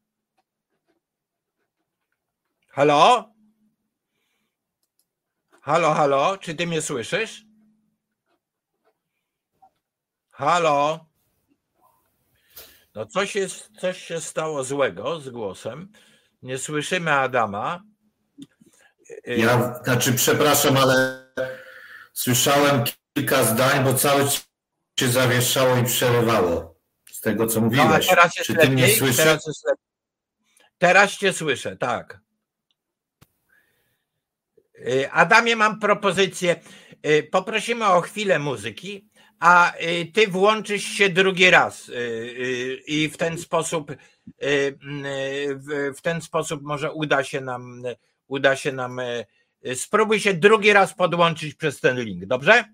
Halo? 2.69 3.35
Halo, 5.63 5.95
halo, 5.95 6.39
czy 6.39 6.55
ty 6.55 6.67
mnie 6.67 6.83
słyszysz? 6.83 7.45
Halo? 10.31 11.07
No 12.95 13.07
coś, 13.07 13.35
jest, 13.35 13.71
coś 13.81 14.03
się 14.03 14.21
stało 14.21 14.65
złego 14.65 15.21
z 15.21 15.29
głosem. 15.29 15.93
Nie 16.43 16.59
słyszymy 16.59 17.13
Adama. 17.13 17.83
Ja, 19.27 19.81
znaczy 19.85 20.13
przepraszam, 20.13 20.77
ale 20.77 21.27
słyszałem 22.13 22.85
kilka 23.15 23.45
zdań, 23.45 23.85
bo 23.85 23.95
cały 23.95 24.25
się 25.01 25.09
zawieszało 25.09 25.77
i 25.77 25.85
przerywało 25.85 26.81
z 27.11 27.21
tego, 27.21 27.47
co 27.47 27.61
mówiłeś. 27.61 27.89
No, 28.07 28.13
a 28.13 28.17
teraz 28.17 28.37
jest 28.37 28.47
Czy 28.47 28.53
ty 28.55 28.59
lepiej? 28.59 28.71
mnie 28.75 28.89
słyszysz? 28.97 29.17
Teraz, 29.17 29.47
jest 29.47 29.65
lepiej. 29.67 29.85
teraz 30.79 31.13
cię 31.17 31.33
słyszę, 31.33 31.77
tak. 31.77 32.21
Y, 34.79 35.11
Adamie, 35.11 35.57
mam 35.57 35.81
propozycję. 35.81 36.61
Y, 37.07 37.29
poprosimy 37.33 37.87
o 37.87 38.01
chwilę 38.01 38.39
muzyki, 38.39 39.09
a 39.45 39.73
y, 39.81 40.07
ty 40.13 40.29
włączysz 40.29 40.85
się 40.85 41.09
drugi 41.09 41.51
raz 41.51 41.91
i 42.87 43.09
w 43.09 43.17
ten 43.17 43.39
sposób 43.39 43.93
w 45.97 46.01
ten 46.03 46.21
sposób 46.21 46.63
może 46.63 46.93
uda 46.93 47.25
się 47.25 47.41
nam 47.41 47.83
uda 48.27 48.57
się 48.57 48.73
nam 48.73 49.01
spróbuj 49.75 50.21
się 50.21 50.35
drugi 50.35 50.73
raz 50.73 50.95
podłączyć 50.95 51.55
przez 51.55 51.81
ten 51.81 52.01
link, 52.01 52.27
dobrze? 52.27 52.65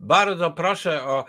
Bardzo 0.00 0.50
proszę 0.50 1.02
o 1.04 1.24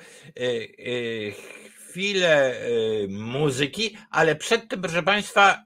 chwilę 1.90 2.62
muzyki, 3.10 3.98
ale 4.10 4.36
przed 4.36 4.70
tym, 4.70 4.82
proszę 4.82 5.04
Państwa, 5.04 5.66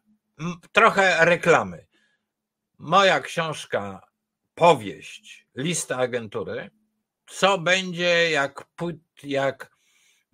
trochę 0.71 1.25
reklamy. 1.25 1.85
Moja 2.77 3.19
książka, 3.19 4.01
powieść, 4.55 5.40
lista 5.55 5.97
agentury, 5.97 6.69
co 7.27 7.57
będzie 7.57 8.31
jak, 8.31 8.67
jak 9.23 9.71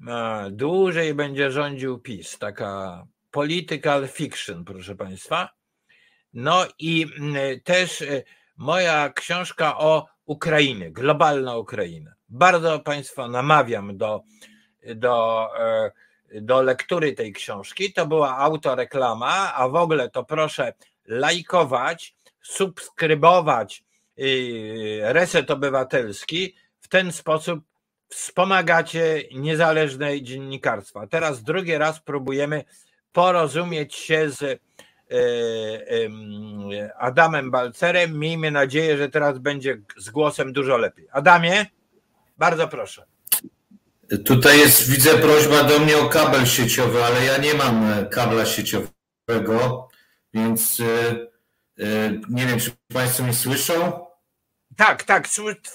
e, 0.07 0.47
dłużej 0.51 1.13
będzie 1.13 1.51
rządził 1.51 1.99
PiS, 1.99 2.37
taka 2.39 3.05
political 3.31 4.07
fiction, 4.07 4.65
proszę 4.65 4.95
Państwa. 4.95 5.49
No 6.33 6.65
i 6.79 7.05
też 7.63 8.01
e, 8.01 8.23
moja 8.57 9.09
książka 9.09 9.77
o 9.77 10.07
Ukrainie, 10.25 10.91
globalna 10.91 11.57
Ukraina. 11.57 12.13
Bardzo 12.29 12.79
Państwa 12.79 13.27
namawiam 13.27 13.97
do, 13.97 14.23
do, 14.95 15.47
e, 15.59 15.91
do 16.41 16.61
lektury 16.61 17.13
tej 17.13 17.33
książki. 17.33 17.93
To 17.93 18.07
była 18.07 18.37
autoreklama, 18.37 19.53
a 19.53 19.69
w 19.69 19.75
ogóle 19.75 20.09
to 20.09 20.23
proszę 20.23 20.73
lajkować, 21.05 22.15
subskrybować 22.41 23.83
Reset 25.01 25.51
Obywatelski, 25.51 26.55
w 26.79 26.87
ten 26.87 27.11
sposób 27.11 27.59
wspomagacie 28.09 29.23
niezależne 29.35 30.21
dziennikarstwa. 30.21 31.07
Teraz 31.07 31.43
drugi 31.43 31.77
raz 31.77 31.99
próbujemy 31.99 32.63
porozumieć 33.11 33.95
się 33.95 34.29
z 34.29 34.41
y, 34.41 34.59
Adamem 36.97 37.51
Balcerem. 37.51 38.19
Miejmy 38.19 38.51
nadzieję, 38.51 38.97
że 38.97 39.09
teraz 39.09 39.39
będzie 39.39 39.81
z 39.97 40.09
głosem 40.09 40.53
dużo 40.53 40.77
lepiej. 40.77 41.07
Adamie, 41.11 41.65
bardzo 42.37 42.67
proszę. 42.67 43.05
Tutaj 44.25 44.59
jest, 44.59 44.89
widzę, 44.91 45.09
prośba 45.09 45.63
do 45.63 45.79
mnie 45.79 45.97
o 45.97 46.09
kabel 46.09 46.45
sieciowy, 46.45 47.03
ale 47.03 47.25
ja 47.25 47.37
nie 47.37 47.53
mam 47.53 47.91
e, 47.91 48.05
kabla 48.05 48.45
sieciowego, 48.45 49.89
więc 50.33 50.79
e, 50.79 51.27
E, 51.79 52.11
nie 52.29 52.45
wiem, 52.45 52.59
czy 52.59 52.71
Państwo 52.93 53.23
mnie 53.23 53.33
słyszą? 53.33 54.06
Tak, 54.77 55.03
tak. 55.03 55.27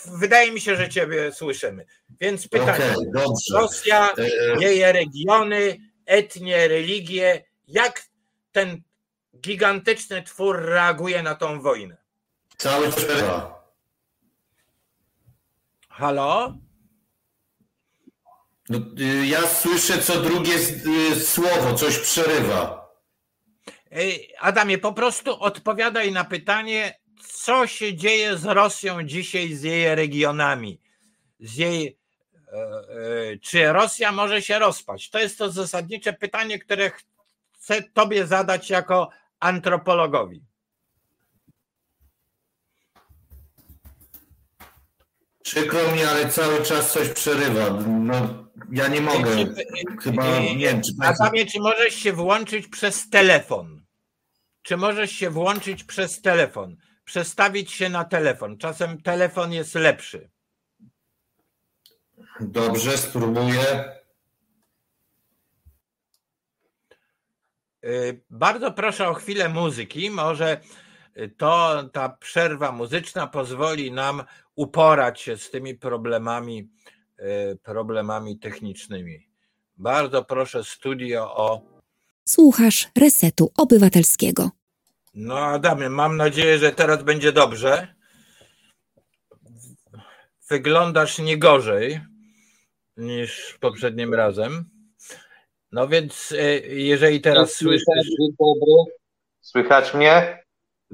Wydaje 0.06 0.52
mi 0.52 0.60
się, 0.60 0.76
że 0.76 0.88
Ciebie 0.88 1.32
słyszymy. 1.32 1.86
Więc 2.20 2.48
pytanie. 2.48 2.94
Okay, 3.08 3.32
Rosja, 3.52 4.14
e, 4.18 4.62
jej 4.62 4.92
regiony, 4.92 5.78
etnie, 6.06 6.68
religie. 6.68 7.44
Jak 7.68 8.02
ten 8.52 8.82
gigantyczny 9.40 10.22
twór 10.22 10.62
reaguje 10.62 11.22
na 11.22 11.34
tą 11.34 11.60
wojnę? 11.60 11.96
Cały 12.58 12.92
czas. 12.92 13.22
Halo? 15.88 16.54
No, 18.68 18.78
y, 19.00 19.26
ja 19.26 19.46
słyszę 19.46 19.98
co 19.98 20.20
drugie 20.20 20.54
y, 21.12 21.20
słowo, 21.20 21.74
coś 21.74 21.98
przerywa. 21.98 22.82
Adamie, 24.40 24.78
po 24.78 24.92
prostu 24.92 25.40
odpowiadaj 25.40 26.12
na 26.12 26.24
pytanie, 26.24 27.01
co 27.28 27.66
się 27.66 27.94
dzieje 27.94 28.38
z 28.38 28.44
Rosją 28.44 29.02
dzisiaj, 29.02 29.54
z 29.54 29.62
jej 29.62 29.94
regionami, 29.94 30.80
z 31.40 31.56
jej, 31.56 31.98
e, 32.52 32.56
e, 33.32 33.38
czy 33.38 33.72
Rosja 33.72 34.12
może 34.12 34.42
się 34.42 34.58
rozpaść? 34.58 35.10
To 35.10 35.18
jest 35.18 35.38
to 35.38 35.50
zasadnicze 35.50 36.12
pytanie, 36.12 36.58
które 36.58 36.90
chcę 37.52 37.82
Tobie 37.82 38.26
zadać 38.26 38.70
jako 38.70 39.10
antropologowi. 39.40 40.42
Przykro 45.42 45.92
mi, 45.92 46.02
ale 46.02 46.28
cały 46.28 46.62
czas 46.62 46.92
coś 46.92 47.08
przerywa. 47.08 47.70
No, 47.88 48.48
ja 48.72 48.88
nie 48.88 49.00
mogę. 49.00 49.30
Chyba 50.02 50.38
nie 50.38 50.58
wiem, 50.58 50.82
czy. 50.82 50.92
Adamie, 51.00 51.46
czy 51.46 51.60
możesz 51.60 51.94
się 51.94 52.12
włączyć 52.12 52.68
przez 52.68 53.10
telefon? 53.10 53.82
czy 54.62 54.76
możesz 54.76 55.12
się 55.12 55.30
włączyć 55.30 55.84
przez 55.84 56.20
telefon, 56.20 56.76
przestawić 57.04 57.72
się 57.72 57.88
na 57.88 58.04
telefon. 58.04 58.58
Czasem 58.58 59.02
telefon 59.02 59.52
jest 59.52 59.74
lepszy. 59.74 60.30
Dobrze, 62.40 62.98
spróbuję. 62.98 63.84
Y, 67.84 68.20
bardzo 68.30 68.72
proszę 68.72 69.08
o 69.08 69.14
chwilę 69.14 69.48
muzyki. 69.48 70.10
Może 70.10 70.60
to 71.36 71.82
ta 71.92 72.08
przerwa 72.08 72.72
muzyczna 72.72 73.26
pozwoli 73.26 73.92
nam 73.92 74.22
uporać 74.54 75.20
się 75.20 75.36
z 75.36 75.50
tymi 75.50 75.74
problemami, 75.74 76.70
y, 77.52 77.58
problemami 77.62 78.38
technicznymi. 78.38 79.28
Bardzo 79.76 80.24
proszę 80.24 80.64
studio 80.64 81.36
o 81.36 81.72
Słuchasz 82.24 82.88
Resetu 82.98 83.52
Obywatelskiego. 83.56 84.50
No 85.14 85.38
Adamie, 85.38 85.88
mam 85.88 86.16
nadzieję, 86.16 86.58
że 86.58 86.72
teraz 86.72 87.02
będzie 87.02 87.32
dobrze. 87.32 87.94
Wyglądasz 90.48 91.18
nie 91.18 91.38
gorzej 91.38 92.00
niż 92.96 93.58
poprzednim 93.60 94.14
razem. 94.14 94.64
No 95.72 95.88
więc 95.88 96.32
e, 96.38 96.58
jeżeli 96.60 97.20
teraz 97.20 97.54
słyszysz... 97.54 97.86
Słychać 99.40 99.94
mnie? 99.94 100.44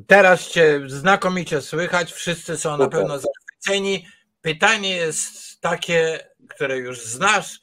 Teraz 0.07 0.49
cię 0.49 0.81
znakomicie 0.87 1.61
słychać, 1.61 2.13
wszyscy 2.13 2.57
są 2.57 2.77
na 2.77 2.89
pewno 2.89 3.19
zachwyceni. 3.19 4.07
Pytanie 4.41 4.97
jest 4.97 5.61
takie, 5.61 6.29
które 6.49 6.79
już 6.79 7.05
znasz. 7.05 7.61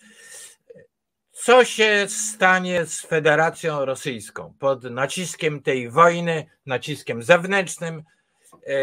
Co 1.46 1.66
się 1.66 2.06
stanie 2.08 2.86
z 2.86 3.02
Federacją 3.02 3.86
Rosyjską 3.86 4.54
pod 4.60 4.84
naciskiem 4.84 5.62
tej 5.62 5.89
wojny, 5.89 6.46
naciskiem 6.66 7.24
zewnętrznym, 7.24 8.04
e, 8.68 8.74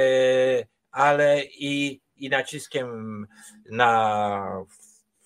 ale 0.90 1.44
i, 1.44 2.00
i 2.16 2.28
naciskiem 2.28 3.26
na 3.70 4.64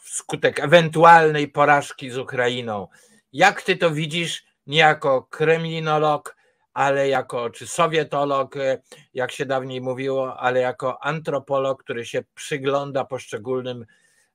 skutek 0.05 0.61
ewentualnej 0.61 1.49
porażki 1.49 2.11
z 2.11 2.19
Ukrainą? 2.19 2.89
Jak 3.33 3.63
ty 3.63 3.77
to 3.77 3.91
widzisz, 3.91 4.45
nie 4.67 4.79
jako 4.79 5.23
kremlinolog, 5.23 6.37
ale 6.73 7.09
jako, 7.09 7.51
czy 7.51 7.67
sowietolog, 7.67 8.57
e, 8.57 8.83
jak 9.15 9.33
się 9.33 9.47
dawniej 9.47 9.81
mówiło, 9.81 10.41
ale 10.41 10.61
jako 10.61 11.05
antropolog, 11.05 11.83
który 11.83 12.07
się 12.07 12.23
przygląda 12.35 13.05
poszczególnym 13.05 13.87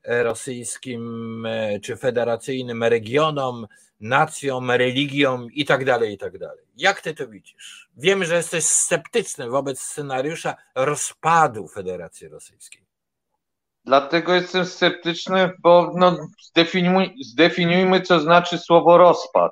rosyjskim 0.05 1.45
e, 1.45 1.79
czy 1.79 1.97
federacyjnym 1.97 2.83
regionom, 2.83 3.67
nacjom, 3.99 4.71
religiom 4.71 5.47
i 5.53 5.65
tak 5.65 5.85
dalej, 5.85 6.13
i 6.13 6.17
tak. 6.17 6.33
Jak 6.77 7.01
ty 7.01 7.13
to 7.13 7.27
widzisz? 7.27 7.89
Wiemy, 7.97 8.25
że 8.25 8.35
jesteś 8.35 8.63
sceptyczny 8.63 9.49
wobec 9.49 9.81
scenariusza 9.81 10.55
rozpadu 10.75 11.67
Federacji 11.67 12.27
Rosyjskiej. 12.27 12.85
Dlatego 13.85 14.33
jestem 14.33 14.65
sceptyczny, 14.65 15.51
bo 15.59 15.91
no, 15.95 16.17
zdefiniuj, 16.43 17.15
zdefiniujmy, 17.25 18.01
co 18.01 18.19
znaczy 18.19 18.57
słowo 18.57 18.97
rozpad. 18.97 19.51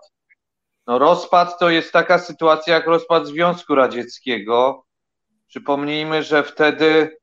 No 0.88 1.00
rozpad 1.00 1.60
to 1.60 1.70
jest 1.70 1.92
taka 1.92 2.20
sytuacja 2.20 2.74
jak 2.74 2.88
rozpad 2.88 3.28
Związku 3.28 3.76
Radzieckiego. 3.76 4.86
Przypomnijmy, 5.48 6.24
że 6.24 6.44
wtedy 6.44 7.19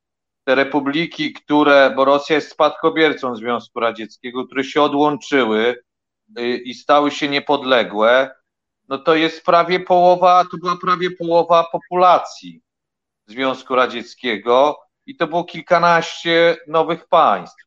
te 0.46 0.54
republiki, 0.54 1.32
które, 1.32 1.92
bo 1.96 2.04
Rosja 2.04 2.36
jest 2.36 2.50
spadkobiercą 2.50 3.36
Związku 3.36 3.80
Radzieckiego, 3.80 4.46
które 4.46 4.64
się 4.64 4.82
odłączyły 4.82 5.82
y, 6.38 6.56
i 6.56 6.74
stały 6.74 7.10
się 7.10 7.28
niepodległe, 7.28 8.30
no 8.88 8.98
to 8.98 9.14
jest 9.14 9.44
prawie 9.44 9.80
połowa, 9.80 10.44
to 10.50 10.56
była 10.56 10.76
prawie 10.76 11.10
połowa 11.10 11.66
populacji 11.72 12.62
Związku 13.26 13.74
Radzieckiego 13.74 14.78
i 15.06 15.16
to 15.16 15.26
było 15.26 15.44
kilkanaście 15.44 16.56
nowych 16.68 17.08
państw. 17.08 17.64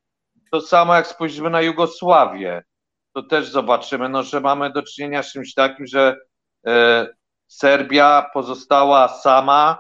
To 0.52 0.62
samo 0.62 0.96
jak 0.96 1.08
spojrzymy 1.08 1.50
na 1.50 1.62
Jugosławię 1.62 2.64
to 3.14 3.24
też 3.24 3.50
zobaczymy, 3.50 4.10
no, 4.10 4.24
że 4.24 4.42
mamy 4.42 4.72
do 4.72 4.84
czynienia 4.84 5.24
z 5.24 5.32
czymś 5.32 5.54
takim, 5.54 5.88
że 5.88 6.18
e, 6.68 7.08
Serbia 7.48 8.30
pozostała 8.34 9.08
sama 9.08 9.80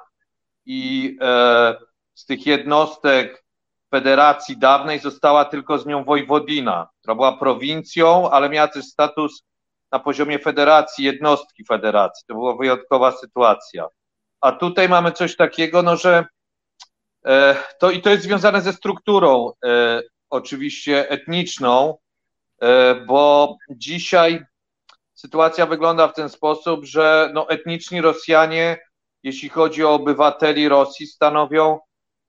i 0.65 1.17
e, 1.21 1.88
z 2.19 2.25
tych 2.25 2.45
jednostek 2.45 3.43
federacji 3.91 4.57
dawnej 4.57 4.99
została 4.99 5.45
tylko 5.45 5.77
z 5.77 5.85
nią 5.85 6.03
Wojwodina, 6.03 6.89
która 6.99 7.15
była 7.15 7.37
prowincją, 7.37 8.29
ale 8.29 8.49
miała 8.49 8.67
też 8.67 8.85
status 8.85 9.43
na 9.91 9.99
poziomie 9.99 10.39
federacji, 10.39 11.05
jednostki 11.05 11.65
federacji. 11.65 12.23
To 12.27 12.33
była 12.33 12.57
wyjątkowa 12.57 13.11
sytuacja. 13.11 13.87
A 14.41 14.51
tutaj 14.51 14.89
mamy 14.89 15.11
coś 15.11 15.35
takiego, 15.35 15.81
no, 15.83 15.97
że 15.97 16.25
e, 17.25 17.55
to 17.79 17.91
i 17.91 18.01
to 18.01 18.09
jest 18.09 18.23
związane 18.23 18.61
ze 18.61 18.73
strukturą 18.73 19.51
e, 19.65 20.01
oczywiście 20.29 21.09
etniczną, 21.09 21.97
E, 22.61 22.95
bo 22.95 23.57
dzisiaj 23.69 24.45
sytuacja 25.13 25.65
wygląda 25.65 26.07
w 26.07 26.13
ten 26.13 26.29
sposób, 26.29 26.85
że 26.85 27.31
no, 27.33 27.49
etniczni 27.49 28.01
Rosjanie, 28.01 28.77
jeśli 29.23 29.49
chodzi 29.49 29.83
o 29.83 29.93
obywateli 29.93 30.69
Rosji, 30.69 31.07
stanowią 31.07 31.79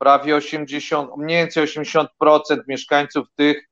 prawie 0.01 0.37
80, 0.37 1.17
mniej 1.17 1.39
więcej 1.39 1.67
80% 1.67 2.07
mieszkańców 2.69 3.27
tych, 3.37 3.69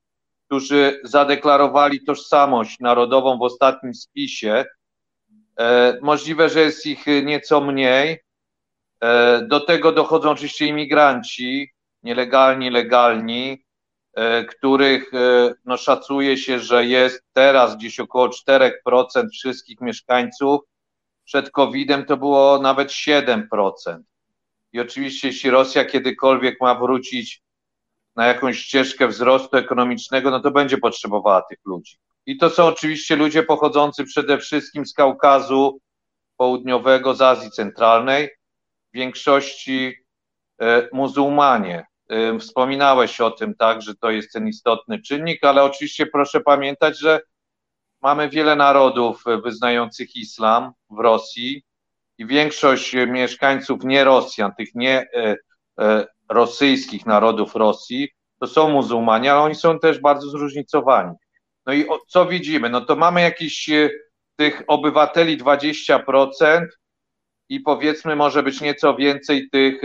którzy 0.46 1.00
zadeklarowali 1.04 2.04
tożsamość 2.04 2.80
narodową 2.80 3.38
w 3.38 3.42
ostatnim 3.42 3.94
spisie. 3.94 4.64
E, 5.58 5.98
możliwe, 6.02 6.48
że 6.48 6.60
jest 6.60 6.86
ich 6.86 7.06
nieco 7.06 7.60
mniej. 7.60 8.20
E, 9.00 9.42
do 9.42 9.60
tego 9.60 9.92
dochodzą 9.92 10.30
oczywiście 10.30 10.66
imigranci, 10.66 11.70
nielegalni, 12.02 12.70
legalni. 12.70 13.64
E, 14.14 14.44
których 14.44 15.10
no, 15.64 15.76
szacuje 15.76 16.36
się, 16.36 16.58
że 16.58 16.86
jest 16.86 17.24
teraz 17.32 17.76
gdzieś 17.76 18.00
około 18.00 18.28
4% 18.28 18.70
wszystkich 19.32 19.80
mieszkańców. 19.80 20.60
Przed 21.24 21.50
COVID-em 21.50 22.04
to 22.04 22.16
było 22.16 22.58
nawet 22.58 22.88
7%. 22.88 23.42
I 24.72 24.80
oczywiście, 24.80 25.28
jeśli 25.28 25.50
Rosja 25.50 25.84
kiedykolwiek 25.84 26.60
ma 26.60 26.74
wrócić 26.74 27.42
na 28.16 28.26
jakąś 28.26 28.58
ścieżkę 28.58 29.08
wzrostu 29.08 29.56
ekonomicznego, 29.56 30.30
no 30.30 30.40
to 30.40 30.50
będzie 30.50 30.78
potrzebowała 30.78 31.42
tych 31.42 31.58
ludzi. 31.64 31.98
I 32.26 32.36
to 32.36 32.50
są 32.50 32.66
oczywiście 32.66 33.16
ludzie 33.16 33.42
pochodzący 33.42 34.04
przede 34.04 34.38
wszystkim 34.38 34.86
z 34.86 34.94
Kaukazu 34.94 35.80
Południowego, 36.36 37.14
z 37.14 37.22
Azji 37.22 37.50
Centralnej, 37.50 38.28
w 38.92 38.96
większości 38.96 39.94
e, 40.60 40.88
muzułmanie. 40.92 41.86
Wspominałeś 42.40 43.20
o 43.20 43.30
tym, 43.30 43.54
tak, 43.54 43.82
że 43.82 43.94
to 43.94 44.10
jest 44.10 44.32
ten 44.32 44.48
istotny 44.48 45.02
czynnik, 45.02 45.44
ale 45.44 45.62
oczywiście 45.62 46.06
proszę 46.06 46.40
pamiętać, 46.40 46.98
że 46.98 47.20
mamy 48.02 48.28
wiele 48.28 48.56
narodów 48.56 49.24
wyznających 49.44 50.16
islam 50.16 50.72
w 50.90 50.98
Rosji 50.98 51.62
i 52.18 52.26
większość 52.26 52.94
mieszkańców 52.94 53.84
nie 53.84 54.04
Rosjan, 54.04 54.52
tych 54.54 54.74
nie 54.74 55.06
e, 55.16 55.36
e, 55.80 56.06
rosyjskich 56.28 57.06
narodów 57.06 57.54
Rosji, 57.54 58.08
to 58.40 58.46
są 58.46 58.70
muzułmanie, 58.70 59.32
ale 59.32 59.40
oni 59.40 59.54
są 59.54 59.78
też 59.78 60.00
bardzo 60.00 60.28
zróżnicowani. 60.30 61.14
No 61.66 61.72
i 61.72 61.86
co 62.08 62.26
widzimy? 62.26 62.70
No 62.70 62.80
to 62.80 62.96
mamy 62.96 63.20
jakiś 63.20 63.70
e, 63.70 63.90
tych 64.36 64.62
obywateli 64.66 65.38
20% 65.38 66.66
i 67.48 67.60
powiedzmy 67.60 68.16
może 68.16 68.42
być 68.42 68.60
nieco 68.60 68.96
więcej 68.96 69.50
tych 69.50 69.80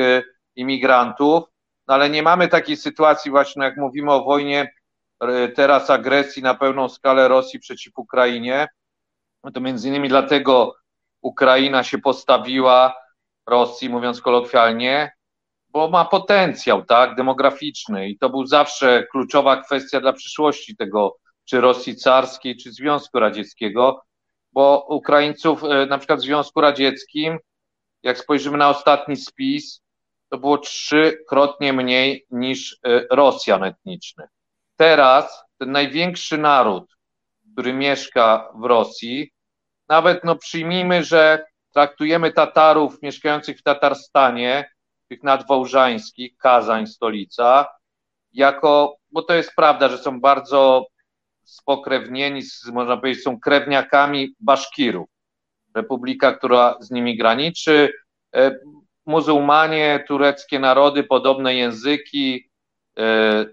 imigrantów, 0.56 1.44
no 1.88 1.94
ale 1.94 2.10
nie 2.10 2.24
mamy 2.24 2.48
takiej 2.48 2.78
sytuacji 2.78 3.32
właśnie, 3.32 3.64
jak 3.64 3.78
mówimy 3.78 4.12
o 4.12 4.24
wojnie 4.24 4.74
e, 5.20 5.48
teraz 5.48 5.90
agresji 5.90 6.44
na 6.44 6.56
pełną 6.56 6.90
skalę 6.90 7.28
Rosji 7.28 7.60
przeciw 7.60 7.98
Ukrainie. 7.98 8.68
No 9.44 9.52
to 9.52 9.62
między 9.62 9.88
innymi 9.88 10.10
dlatego 10.10 10.76
Ukraina 11.24 11.84
się 11.84 11.98
postawiła 11.98 12.96
Rosji, 13.48 13.90
mówiąc 13.90 14.22
kolokwialnie, 14.22 15.12
bo 15.70 15.90
ma 15.90 16.06
potencjał, 16.06 16.86
tak, 16.86 17.16
demograficzny 17.16 18.10
i 18.10 18.18
to 18.18 18.30
był 18.30 18.46
zawsze 18.46 19.08
kluczowa 19.12 19.58
kwestia 19.58 20.02
dla 20.02 20.14
przyszłości 20.14 20.76
tego, 20.76 21.18
czy 21.46 21.62
Rosji 21.62 21.96
carskiej, 21.96 22.58
czy 22.58 22.72
Związku 22.72 23.20
Radzieckiego, 23.20 24.04
bo 24.52 24.86
Ukraińców, 24.90 25.64
e, 25.64 25.86
na 25.86 25.98
przykład 25.98 26.20
w 26.20 26.24
Związku 26.24 26.62
Radzieckim, 26.62 27.38
jak 28.04 28.18
spojrzymy 28.18 28.58
na 28.58 28.70
ostatni 28.70 29.16
spis, 29.16 29.82
to 30.30 30.38
było 30.38 30.58
trzykrotnie 30.58 31.74
mniej 31.74 32.26
niż 32.32 32.80
e, 32.86 33.06
Rosjan 33.12 33.64
etnicznych. 33.64 34.30
Teraz 34.76 35.44
ten 35.58 35.72
największy 35.72 36.38
naród, 36.38 36.96
który 37.54 37.74
mieszka 37.74 38.52
w 38.56 38.64
Rosji, 38.66 39.33
nawet 39.90 40.24
no 40.24 40.36
przyjmijmy, 40.36 41.04
że 41.04 41.46
traktujemy 41.74 42.32
Tatarów 42.32 43.02
mieszkających 43.02 43.60
w 43.60 43.64
Tatarstanie, 43.64 44.70
tych 45.10 45.24
nadwołżańskich, 45.24 46.38
Kazań, 46.38 46.88
stolica, 46.88 47.68
jako, 48.34 48.96
bo 49.12 49.22
to 49.22 49.34
jest 49.34 49.56
prawda, 49.56 49.90
że 49.90 49.98
są 49.98 50.22
bardzo 50.22 50.88
spokrewnieni, 51.44 52.42
można 52.74 52.98
powiedzieć, 52.98 53.24
są 53.24 53.40
krewniakami 53.40 54.36
Baszkirów. 54.40 55.10
Republika, 55.76 56.34
która 56.34 56.76
z 56.80 56.92
nimi 56.92 57.18
graniczy, 57.18 57.94
e, 58.36 58.56
muzułmanie, 59.06 60.04
tureckie 60.08 60.60
narody, 60.60 61.04
podobne 61.04 61.56
języki. 61.56 62.50
E, 63.00 63.46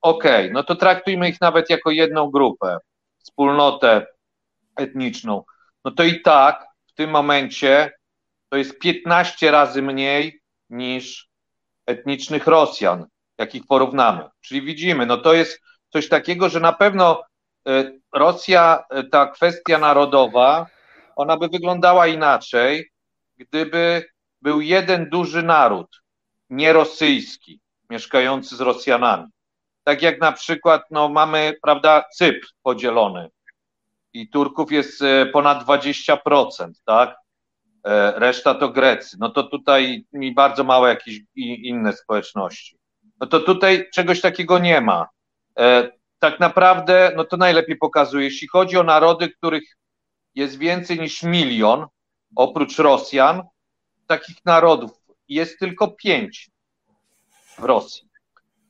okej, 0.00 0.44
okay, 0.44 0.50
no 0.52 0.62
to 0.62 0.76
traktujmy 0.76 1.28
ich 1.28 1.40
nawet 1.40 1.70
jako 1.70 1.90
jedną 1.90 2.30
grupę, 2.30 2.78
wspólnotę 3.18 4.06
etniczną. 4.76 5.44
No 5.86 5.92
to 5.92 6.02
i 6.02 6.20
tak 6.20 6.66
w 6.86 6.92
tym 6.92 7.10
momencie 7.10 7.92
to 8.48 8.56
jest 8.56 8.78
15 8.78 9.50
razy 9.50 9.82
mniej 9.82 10.40
niż 10.70 11.28
etnicznych 11.86 12.46
Rosjan, 12.46 13.06
jakich 13.38 13.66
porównamy. 13.66 14.28
Czyli 14.40 14.62
widzimy, 14.62 15.06
no 15.06 15.16
to 15.16 15.34
jest 15.34 15.60
coś 15.92 16.08
takiego, 16.08 16.48
że 16.48 16.60
na 16.60 16.72
pewno 16.72 17.22
e, 17.68 17.92
Rosja, 18.14 18.84
e, 18.90 19.04
ta 19.04 19.26
kwestia 19.26 19.78
narodowa, 19.78 20.66
ona 21.16 21.36
by 21.36 21.48
wyglądała 21.48 22.06
inaczej, 22.06 22.90
gdyby 23.36 24.04
był 24.42 24.60
jeden 24.60 25.10
duży 25.10 25.42
naród, 25.42 26.02
nierosyjski, 26.50 27.60
mieszkający 27.90 28.56
z 28.56 28.60
Rosjanami. 28.60 29.26
Tak 29.84 30.02
jak 30.02 30.20
na 30.20 30.32
przykład 30.32 30.82
no, 30.90 31.08
mamy, 31.08 31.54
prawda, 31.62 32.04
Cypr 32.16 32.46
podzielony 32.62 33.30
i 34.20 34.28
Turków 34.28 34.72
jest 34.72 35.02
e, 35.02 35.26
ponad 35.26 35.64
20%, 35.64 36.70
tak? 36.84 37.16
E, 37.84 38.12
reszta 38.16 38.54
to 38.54 38.68
Grecy. 38.68 39.16
No 39.20 39.28
to 39.28 39.42
tutaj 39.42 40.06
mi 40.12 40.34
bardzo 40.34 40.64
małe 40.64 40.88
jakieś 40.88 41.20
inne 41.36 41.92
społeczności. 41.92 42.78
No 43.20 43.26
to 43.26 43.40
tutaj 43.40 43.90
czegoś 43.94 44.20
takiego 44.20 44.58
nie 44.58 44.80
ma. 44.80 45.08
E, 45.58 45.90
tak 46.18 46.40
naprawdę, 46.40 47.12
no 47.16 47.24
to 47.24 47.36
najlepiej 47.36 47.76
pokazuje, 47.76 48.24
jeśli 48.24 48.48
chodzi 48.48 48.78
o 48.78 48.82
narody, 48.82 49.28
których 49.28 49.76
jest 50.34 50.58
więcej 50.58 51.00
niż 51.00 51.22
milion, 51.22 51.86
oprócz 52.36 52.78
Rosjan, 52.78 53.42
takich 54.06 54.36
narodów 54.44 54.90
jest 55.28 55.58
tylko 55.58 55.88
pięć 55.88 56.50
w 57.58 57.64
Rosji. 57.64 58.08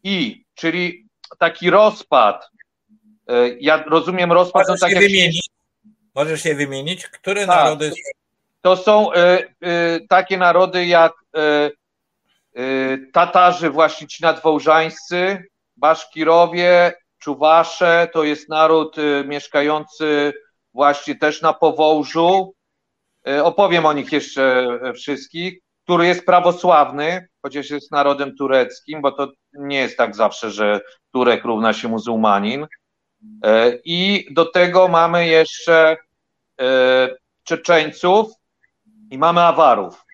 I, 0.04 0.44
czyli 0.54 1.06
taki 1.38 1.70
rozpad, 1.70 2.50
ja 3.60 3.84
rozumiem 3.86 4.32
rozpad... 4.32 4.68
Możesz 4.68 4.80
no, 4.80 4.88
tak 4.88 4.96
je 4.96 5.08
wymienić? 5.08 5.48
Możesz 6.14 6.44
je 6.44 6.54
wymienić? 6.54 7.06
Które 7.06 7.46
tak. 7.46 7.56
narody... 7.56 7.92
To 8.60 8.76
są 8.76 9.12
y, 9.12 9.16
y, 9.66 10.06
takie 10.08 10.38
narody 10.38 10.86
jak 10.86 11.12
Tatarzy, 13.12 13.70
właśnie 13.70 14.06
ci 14.06 14.22
nadwołżańscy, 14.22 15.44
Baszkirowie, 15.76 16.92
Czuwasze, 17.18 18.08
to 18.12 18.24
jest 18.24 18.48
naród 18.48 18.96
mieszkający 19.24 20.32
właśnie 20.74 21.14
też 21.14 21.42
na 21.42 21.52
Powołżu. 21.52 22.54
Opowiem 23.42 23.86
o 23.86 23.92
nich 23.92 24.12
jeszcze 24.12 24.68
wszystkich 24.94 25.58
który 25.86 26.06
jest 26.06 26.26
prawosławny, 26.26 27.28
chociaż 27.42 27.70
jest 27.70 27.92
narodem 27.92 28.36
tureckim, 28.36 29.02
bo 29.02 29.12
to 29.12 29.32
nie 29.52 29.78
jest 29.78 29.96
tak 29.96 30.16
zawsze, 30.16 30.50
że 30.50 30.80
Turek 31.12 31.44
równa 31.44 31.72
się 31.72 31.88
muzułmanin. 31.88 32.66
E, 33.44 33.78
I 33.84 34.26
do 34.30 34.44
tego 34.44 34.88
mamy 34.88 35.26
jeszcze 35.26 35.96
e, 36.60 37.08
Czeczeńców 37.44 38.32
i 39.10 39.18
mamy 39.18 39.40
Awarów. 39.40 40.04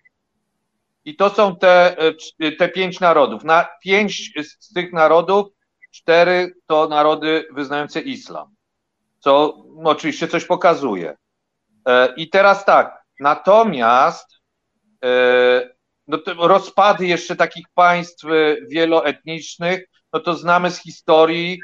I 1.05 1.15
to 1.15 1.29
są 1.29 1.55
te, 1.55 1.97
e, 2.39 2.51
te 2.51 2.69
pięć 2.69 2.99
narodów. 2.99 3.43
Na 3.43 3.67
pięć 3.83 4.33
z 4.59 4.73
tych 4.73 4.93
narodów, 4.93 5.47
cztery 5.91 6.53
to 6.67 6.87
narody 6.87 7.47
wyznające 7.51 8.01
islam, 8.01 8.55
co 9.19 9.63
oczywiście 9.83 10.27
coś 10.27 10.45
pokazuje. 10.45 11.17
I 12.17 12.29
teraz 12.29 12.65
tak, 12.65 13.03
natomiast 13.19 14.39
no 16.07 16.17
rozpady 16.37 17.07
jeszcze 17.07 17.35
takich 17.35 17.65
państw 17.73 18.25
wieloetnicznych, 18.69 19.85
no 20.13 20.19
to 20.19 20.33
znamy 20.33 20.71
z 20.71 20.77
historii, 20.77 21.59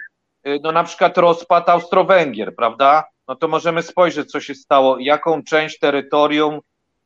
no 0.63 0.71
na 0.71 0.83
przykład 0.83 1.17
rozpad 1.17 1.69
Austro-Węgier, 1.69 2.55
prawda? 2.55 3.03
No 3.27 3.35
to 3.35 3.47
możemy 3.47 3.83
spojrzeć, 3.83 4.31
co 4.31 4.41
się 4.41 4.55
stało, 4.55 4.99
jaką 4.99 5.43
część 5.43 5.79
terytorium 5.79 6.59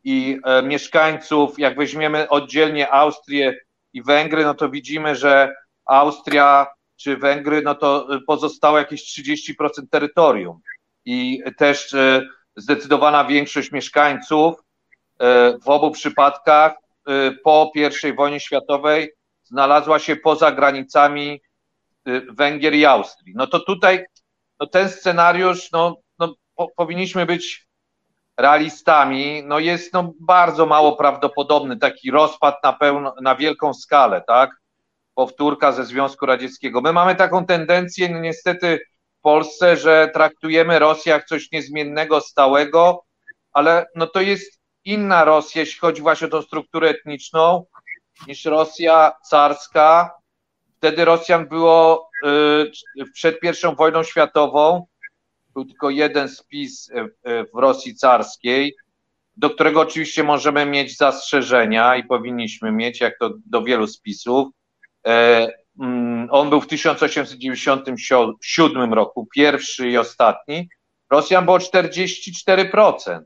i 0.03 0.39
mieszkańców, 0.63 1.59
jak 1.59 1.77
weźmiemy 1.77 2.29
oddzielnie 2.29 2.91
Austrię 2.91 3.57
i 3.93 4.03
Węgry, 4.03 4.43
no 4.43 4.53
to 4.53 4.69
widzimy, 4.69 5.15
że 5.15 5.53
Austria 5.85 6.67
czy 6.95 7.17
Węgry, 7.17 7.61
no 7.61 7.75
to 7.75 8.07
pozostało 8.27 8.77
jakieś 8.77 9.19
30% 9.19 9.63
terytorium 9.91 10.59
i 11.05 11.41
też 11.57 11.95
zdecydowana 12.55 13.25
większość 13.25 13.71
mieszkańców 13.71 14.63
E, 15.19 15.57
w 15.59 15.69
obu 15.69 15.91
przypadkach 15.91 16.73
e, 17.07 17.31
po 17.43 17.71
I 18.09 18.13
wojnie 18.13 18.39
światowej 18.39 19.11
znalazła 19.43 19.99
się 19.99 20.15
poza 20.15 20.51
granicami 20.51 21.29
e, 21.31 21.39
Węgier 22.29 22.73
i 22.73 22.85
Austrii. 22.85 23.33
No 23.35 23.47
to 23.47 23.59
tutaj 23.59 24.05
no 24.59 24.67
ten 24.67 24.89
scenariusz, 24.89 25.71
no, 25.71 25.97
no 26.19 26.35
po, 26.55 26.67
powinniśmy 26.75 27.25
być 27.25 27.67
realistami, 28.37 29.43
no 29.45 29.59
jest 29.59 29.93
no 29.93 30.13
bardzo 30.19 30.65
mało 30.65 30.95
prawdopodobny 30.95 31.77
taki 31.77 32.11
rozpad 32.11 32.63
na, 32.63 32.73
pełno, 32.73 33.15
na 33.21 33.35
wielką 33.35 33.73
skalę, 33.73 34.23
tak? 34.27 34.51
Powtórka 35.15 35.71
ze 35.71 35.85
Związku 35.85 36.25
Radzieckiego. 36.25 36.81
My 36.81 36.93
mamy 36.93 37.15
taką 37.15 37.45
tendencję, 37.45 38.09
no 38.09 38.19
niestety 38.19 38.79
w 39.19 39.21
Polsce, 39.21 39.77
że 39.77 40.09
traktujemy 40.13 40.79
Rosję 40.79 41.11
jak 41.11 41.25
coś 41.25 41.51
niezmiennego, 41.51 42.21
stałego, 42.21 43.03
ale 43.51 43.85
no 43.95 44.07
to 44.07 44.21
jest 44.21 44.61
inna 44.85 45.23
Rosja, 45.23 45.59
jeśli 45.59 45.79
chodzi 45.79 46.01
właśnie 46.01 46.27
o 46.27 46.29
tą 46.29 46.41
strukturę 46.41 46.89
etniczną, 46.89 47.65
niż 48.27 48.45
Rosja 48.45 49.11
carska. 49.29 50.22
Wtedy 50.83 51.05
Rosjan 51.05 51.47
było 51.47 52.09
y, 52.25 52.71
przed 53.13 53.39
pierwszą 53.39 53.75
wojną 53.75 54.03
światową, 54.03 54.85
był 55.53 55.65
tylko 55.65 55.89
jeden 55.89 56.29
spis 56.29 56.89
y, 56.89 56.99
y, 56.99 57.09
w 57.53 57.57
Rosji 57.57 57.95
carskiej, 57.95 58.75
do 59.37 59.49
którego 59.49 59.81
oczywiście 59.81 60.23
możemy 60.23 60.65
mieć 60.65 60.97
zastrzeżenia 60.97 61.95
i 61.95 62.03
powinniśmy 62.03 62.71
mieć, 62.71 63.01
jak 63.01 63.19
to 63.19 63.29
do 63.45 63.63
wielu 63.63 63.87
spisów. 63.87 64.47
E, 65.07 65.47
mm, 65.79 66.27
on 66.31 66.49
był 66.49 66.61
w 66.61 66.67
1897 66.67 68.93
roku, 68.93 69.27
pierwszy 69.35 69.89
i 69.89 69.97
ostatni. 69.97 70.69
Rosjan 71.09 71.45
było 71.45 71.57
44% 71.57 73.19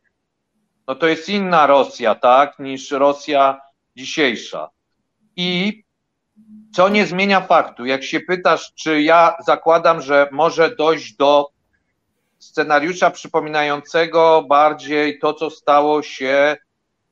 no 0.87 0.95
to 0.95 1.07
jest 1.07 1.29
inna 1.29 1.67
Rosja, 1.67 2.15
tak, 2.15 2.59
niż 2.59 2.91
Rosja 2.91 3.61
dzisiejsza. 3.95 4.69
I 5.35 5.83
co 6.75 6.89
nie 6.89 7.05
zmienia 7.05 7.41
faktu, 7.41 7.85
jak 7.85 8.03
się 8.03 8.19
pytasz, 8.19 8.73
czy 8.75 9.01
ja 9.01 9.35
zakładam, 9.45 10.01
że 10.01 10.29
może 10.31 10.75
dojść 10.75 11.15
do 11.15 11.49
scenariusza 12.39 13.11
przypominającego 13.11 14.45
bardziej 14.49 15.19
to, 15.19 15.33
co 15.33 15.49
stało 15.49 16.03
się 16.03 16.57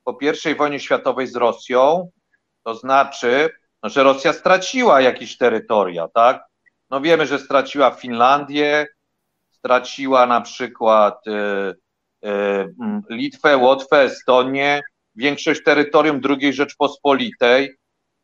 po 0.04 0.18
I 0.52 0.56
wojnie 0.56 0.80
światowej 0.80 1.28
z 1.28 1.36
Rosją, 1.36 2.10
to 2.64 2.76
znaczy, 2.76 3.50
no, 3.84 3.90
że 3.90 4.04
Rosja 4.04 4.34
straciła 4.34 5.02
jakieś 5.02 5.38
terytoria, 5.38 6.08
tak? 6.08 6.44
No 6.90 7.02
wiemy, 7.02 7.26
że 7.26 7.40
straciła 7.40 7.92
Finlandię, 7.92 8.88
straciła 9.52 10.26
na 10.26 10.42
przykład 10.42 11.28
y, 11.28 11.76
E, 12.26 12.68
Litwę, 13.10 13.58
Łotwę, 13.58 14.02
Estonię, 14.02 14.82
większość 15.16 15.64
terytorium 15.64 16.22
II 16.30 16.54
Rzeczpospolitej, 16.54 17.76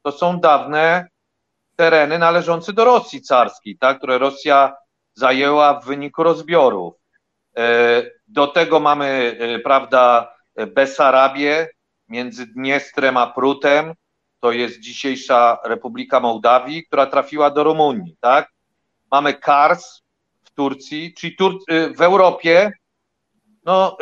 to 0.03 0.11
są 0.11 0.39
dawne 0.39 1.07
tereny 1.75 2.19
należące 2.19 2.73
do 2.73 2.85
Rosji 2.85 3.21
carskiej, 3.21 3.77
tak, 3.77 3.97
które 3.97 4.17
Rosja 4.17 4.73
zajęła 5.13 5.79
w 5.79 5.85
wyniku 5.85 6.23
rozbiorów. 6.23 6.93
E, 7.57 8.03
do 8.27 8.47
tego 8.47 8.79
mamy, 8.79 9.37
e, 9.39 9.59
prawda, 9.59 10.33
Besarabię 10.67 11.67
między 12.09 12.47
Dniestrem 12.47 13.17
a 13.17 13.27
Prutem, 13.27 13.93
to 14.39 14.51
jest 14.51 14.79
dzisiejsza 14.79 15.57
Republika 15.65 16.19
Mołdawii, 16.19 16.85
która 16.85 17.05
trafiła 17.05 17.49
do 17.49 17.63
Rumunii, 17.63 18.17
tak? 18.19 18.51
Mamy 19.11 19.33
Kars 19.33 20.01
w 20.43 20.51
Turcji, 20.51 21.13
czyli 21.13 21.35
Tur 21.35 21.59
w 21.97 22.01
Europie 22.01 22.71
no, 23.65 23.97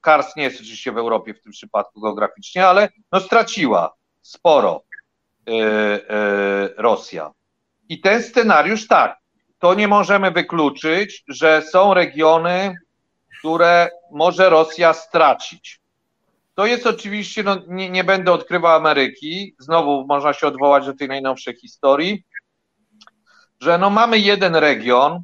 Kars 0.00 0.36
nie 0.36 0.42
jest 0.42 0.60
oczywiście 0.60 0.92
w 0.92 0.98
Europie 0.98 1.34
w 1.34 1.42
tym 1.42 1.52
przypadku 1.52 2.00
geograficznie, 2.00 2.66
ale 2.66 2.88
no, 3.12 3.20
straciła 3.20 3.94
sporo 4.22 4.82
Rosja. 6.76 7.30
I 7.88 8.00
ten 8.00 8.22
scenariusz 8.22 8.88
tak, 8.88 9.16
to 9.58 9.74
nie 9.74 9.88
możemy 9.88 10.30
wykluczyć, 10.30 11.24
że 11.28 11.62
są 11.62 11.94
regiony, 11.94 12.74
które 13.38 13.90
może 14.10 14.50
Rosja 14.50 14.92
stracić. 14.92 15.80
To 16.54 16.66
jest 16.66 16.86
oczywiście, 16.86 17.42
no, 17.42 17.56
nie, 17.68 17.90
nie 17.90 18.04
będę 18.04 18.32
odkrywał 18.32 18.76
Ameryki, 18.76 19.54
znowu 19.58 20.06
można 20.06 20.32
się 20.32 20.46
odwołać 20.46 20.86
do 20.86 20.94
tej 20.94 21.08
najnowszej 21.08 21.56
historii, 21.56 22.24
że 23.60 23.78
no 23.78 23.90
mamy 23.90 24.18
jeden 24.18 24.56
region, 24.56 25.22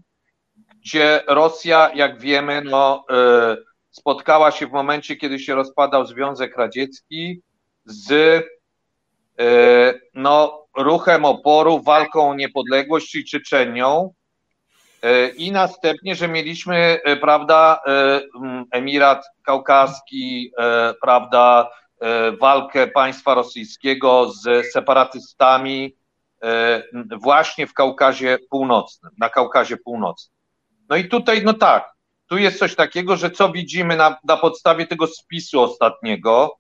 gdzie 0.80 1.22
Rosja, 1.28 1.90
jak 1.94 2.20
wiemy, 2.20 2.62
no, 2.64 3.04
e, 3.10 3.56
spotkała 3.90 4.50
się 4.50 4.66
w 4.66 4.72
momencie, 4.72 5.16
kiedy 5.16 5.38
się 5.38 5.54
rozpadał 5.54 6.06
Związek 6.06 6.56
Radziecki 6.56 7.42
z 7.84 8.12
e, 8.12 8.42
no, 10.14 10.66
ruchem 10.76 11.24
oporu, 11.24 11.82
walką 11.82 12.30
o 12.30 12.34
niepodległość, 12.34 13.10
czyli 13.10 13.24
Czeczenią. 13.24 14.14
E, 15.02 15.28
I 15.28 15.52
następnie, 15.52 16.14
że 16.14 16.28
mieliśmy, 16.28 17.00
prawda, 17.20 17.80
Emirat 18.70 19.24
Kaukaski, 19.42 20.52
prawda, 21.02 21.70
walkę 22.40 22.86
państwa 22.86 23.34
rosyjskiego 23.34 24.30
z 24.30 24.72
separatystami 24.72 25.96
właśnie 27.22 27.66
w 27.66 27.74
Kaukazie 27.74 28.38
Północnym, 28.50 29.12
na 29.18 29.28
Kaukazie 29.28 29.76
Północnym. 29.76 30.36
No 30.88 30.96
i 30.96 31.08
tutaj, 31.08 31.42
no 31.44 31.52
tak, 31.52 31.92
tu 32.26 32.38
jest 32.38 32.58
coś 32.58 32.74
takiego, 32.74 33.16
że 33.16 33.30
co 33.30 33.52
widzimy 33.52 33.96
na, 33.96 34.16
na 34.24 34.36
podstawie 34.36 34.86
tego 34.86 35.06
spisu 35.06 35.60
ostatniego, 35.60 36.58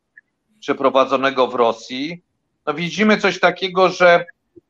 przeprowadzonego 0.60 1.46
w 1.46 1.54
Rosji, 1.54 2.24
no 2.66 2.74
widzimy 2.74 3.18
coś 3.18 3.40
takiego, 3.40 3.88
że 3.88 4.24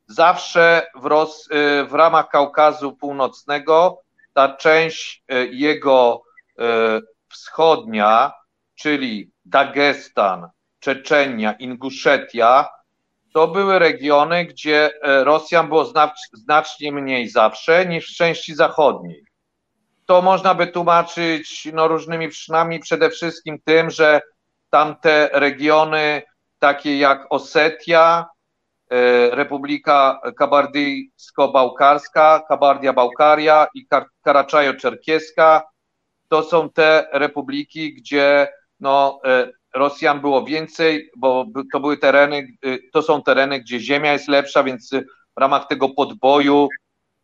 zawsze 0.06 0.86
w, 0.94 1.04
Ros 1.04 1.48
w 1.88 1.92
ramach 1.92 2.28
Kaukazu 2.28 2.92
Północnego 2.92 4.02
ta 4.32 4.56
część 4.56 5.24
jego 5.50 6.22
wschodnia, 7.28 8.32
czyli 8.74 9.30
Dagestan, 9.44 10.48
Czeczenia, 10.80 11.52
Inguszetia, 11.52 12.68
to 13.34 13.48
były 13.48 13.78
regiony, 13.78 14.44
gdzie 14.44 14.90
Rosjan 15.02 15.68
było 15.68 15.92
znacznie 16.32 16.92
mniej 16.92 17.28
zawsze 17.28 17.86
niż 17.86 18.12
w 18.12 18.16
części 18.16 18.54
zachodniej. 18.54 19.24
To 20.06 20.22
można 20.22 20.54
by 20.54 20.66
tłumaczyć 20.66 21.68
no, 21.72 21.88
różnymi 21.88 22.28
przyczynami, 22.28 22.80
przede 22.80 23.10
wszystkim 23.10 23.58
tym, 23.64 23.90
że 23.90 24.20
tamte 24.70 25.30
regiony, 25.32 26.22
takie 26.58 26.98
jak 26.98 27.26
Osetia, 27.30 28.26
e, 28.90 29.30
Republika 29.30 30.20
Kabardyjsko-Bałkarska, 30.38 32.42
Kabardia-Bałkaria 32.48 33.66
i 33.74 33.86
Karaczajo-Czerkieska, 34.26 35.60
to 36.28 36.42
są 36.42 36.70
te 36.70 37.08
republiki, 37.12 37.94
gdzie 37.94 38.48
no, 38.80 39.20
e, 39.24 39.50
Rosjan 39.76 40.20
było 40.20 40.44
więcej, 40.44 41.10
bo 41.16 41.46
to 41.72 41.80
były 41.80 41.96
tereny, 41.96 42.48
y, 42.66 42.78
to 42.92 43.02
są 43.02 43.22
tereny, 43.22 43.60
gdzie 43.60 43.80
ziemia 43.80 44.12
jest 44.12 44.28
lepsza, 44.28 44.62
więc 44.62 44.90
w 45.36 45.40
ramach 45.40 45.66
tego 45.66 45.88
podboju 45.88 46.68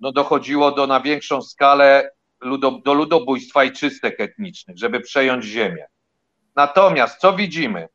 no, 0.00 0.12
dochodziło 0.12 0.72
do 0.72 0.86
na 0.86 1.00
większą 1.00 1.42
skalę 1.42 2.10
ludo, 2.40 2.70
do 2.70 2.94
ludobójstwa 2.94 3.64
i 3.64 3.72
czystek 3.72 4.20
etnicznych, 4.20 4.78
żeby 4.78 5.00
przejąć 5.00 5.44
ziemię. 5.44 5.86
Natomiast 6.56 7.20
co 7.20 7.32
widzimy? 7.32 7.88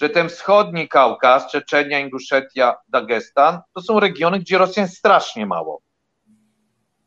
Że 0.00 0.08
ten 0.08 0.28
wschodni 0.28 0.88
Kaukaz, 0.88 1.50
Czeczenia, 1.50 2.00
Inguszetia, 2.00 2.76
Dagestan, 2.88 3.60
to 3.74 3.80
są 3.80 4.00
regiony, 4.00 4.38
gdzie 4.38 4.58
Rosjan 4.58 4.88
strasznie 4.88 5.46
mało. 5.46 5.82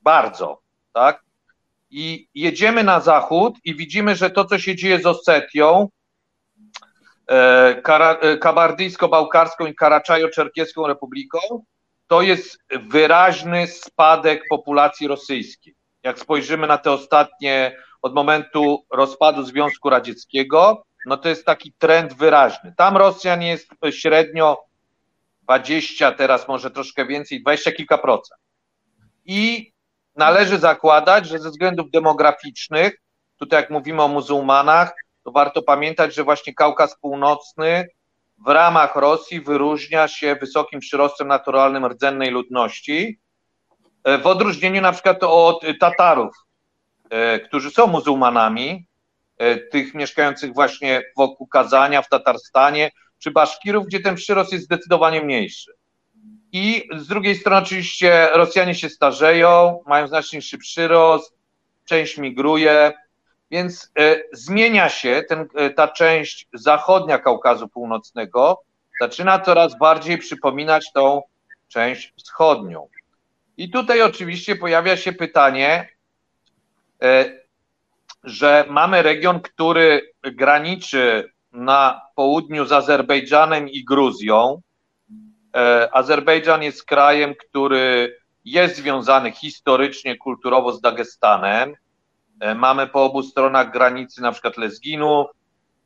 Bardzo, 0.01 0.61
tak? 0.93 1.23
I 1.89 2.27
jedziemy 2.35 2.83
na 2.83 2.99
zachód 2.99 3.55
i 3.63 3.75
widzimy, 3.75 4.15
że 4.15 4.29
to, 4.29 4.45
co 4.45 4.59
się 4.59 4.75
dzieje 4.75 4.99
z 4.99 5.05
Osetią, 5.05 5.87
E, 7.31 7.81
e, 8.21 8.37
kabardyjsko-bałkarską 8.37 9.65
i 9.65 9.75
karaczajo-czerkieską 9.75 10.87
republiką, 10.87 11.39
to 12.07 12.21
jest 12.21 12.59
wyraźny 12.71 13.67
spadek 13.67 14.43
populacji 14.49 15.07
rosyjskiej. 15.07 15.75
Jak 16.03 16.19
spojrzymy 16.19 16.67
na 16.67 16.77
te 16.77 16.91
ostatnie, 16.91 17.77
od 18.01 18.13
momentu 18.13 18.85
rozpadu 18.91 19.43
Związku 19.43 19.89
Radzieckiego, 19.89 20.83
no 21.06 21.18
to 21.18 21.30
jest 21.30 21.45
taki 21.45 21.74
trend 21.74 22.14
wyraźny. 22.14 22.74
Tam 22.78 22.97
Rosjan 22.97 23.41
jest 23.41 23.68
średnio 23.91 24.58
20, 25.43 26.12
teraz 26.12 26.47
może 26.47 26.72
troszkę 26.72 27.06
więcej, 27.06 27.41
20 27.41 27.72
kilka 27.72 27.97
procent. 27.97 28.41
I 29.26 29.72
należy 30.16 30.60
zakładać, 30.60 31.28
że 31.28 31.39
ze 31.39 31.49
względów 31.49 31.91
demograficznych, 31.91 33.02
tutaj 33.38 33.62
jak 33.62 33.70
mówimy 33.70 34.02
o 34.02 34.08
muzułmanach, 34.08 34.93
to 35.24 35.32
warto 35.32 35.62
pamiętać, 35.62 36.16
że 36.16 36.24
właśnie 36.24 36.54
Kaukaz 36.54 36.99
Północny 36.99 37.88
w 38.45 38.47
ramach 38.47 38.95
Rosji 38.95 39.41
wyróżnia 39.41 40.08
się 40.08 40.36
wysokim 40.36 40.80
przyrostem 40.80 41.28
naturalnym 41.28 41.86
rdzennej 41.86 42.30
ludności, 42.30 43.20
e, 44.04 44.18
w 44.18 44.28
odróżnieniu 44.28 44.82
na 44.82 44.91
przykład 44.91 45.18
od 45.22 45.66
Tatarów, 45.80 46.36
e, 47.10 47.39
którzy 47.39 47.72
są 47.72 47.88
muzułmanami, 47.88 48.88
tych 49.71 49.93
mieszkających 49.93 50.53
właśnie 50.53 51.01
wokół 51.17 51.47
Kazania, 51.47 52.01
w 52.01 52.09
Tatarstanie, 52.09 52.91
czy 53.19 53.31
Baszkirów, 53.31 53.85
gdzie 53.85 53.99
ten 53.99 54.15
przyrost 54.15 54.53
jest 54.53 54.65
zdecydowanie 54.65 55.21
mniejszy. 55.21 55.71
I 56.51 56.89
z 56.97 57.07
drugiej 57.07 57.35
strony 57.35 57.61
oczywiście 57.61 58.29
Rosjanie 58.33 58.75
się 58.75 58.89
starzeją, 58.89 59.83
mają 59.87 60.07
znacznie 60.07 60.39
przyrost, 60.59 61.33
część 61.85 62.17
migruje, 62.17 62.93
więc 63.51 63.91
e, 63.99 64.15
zmienia 64.31 64.89
się 64.89 65.23
ten, 65.29 65.47
e, 65.55 65.69
ta 65.69 65.87
część 65.87 66.47
zachodnia 66.53 67.19
Kaukazu 67.19 67.69
Północnego, 67.69 68.61
zaczyna 69.01 69.39
coraz 69.39 69.77
bardziej 69.77 70.17
przypominać 70.17 70.91
tą 70.93 71.21
część 71.67 72.13
wschodnią. 72.17 72.87
I 73.57 73.69
tutaj 73.69 74.01
oczywiście 74.01 74.55
pojawia 74.55 74.97
się 74.97 75.13
pytanie, 75.13 75.89
e, 77.03 77.40
że 78.24 78.65
mamy 78.69 79.01
region, 79.01 79.39
który 79.39 80.13
graniczy 80.24 81.32
na 81.51 82.01
południu 82.15 82.65
z 82.65 82.72
Azerbejdżanem 82.72 83.69
i 83.69 83.84
Gruzją. 83.84 84.61
Azerbejdżan 85.91 86.63
jest 86.63 86.84
krajem, 86.84 87.36
który 87.36 88.17
jest 88.45 88.76
związany 88.76 89.32
historycznie, 89.32 90.17
kulturowo 90.17 90.74
z 90.74 90.82
Dagestanem. 90.82 91.76
E, 92.39 92.55
mamy 92.55 92.88
po 92.88 93.03
obu 93.03 93.24
stronach 93.24 93.72
granicy 93.72 94.22
na 94.22 94.32
przykład 94.32 94.57
Lezginu, 94.57 95.26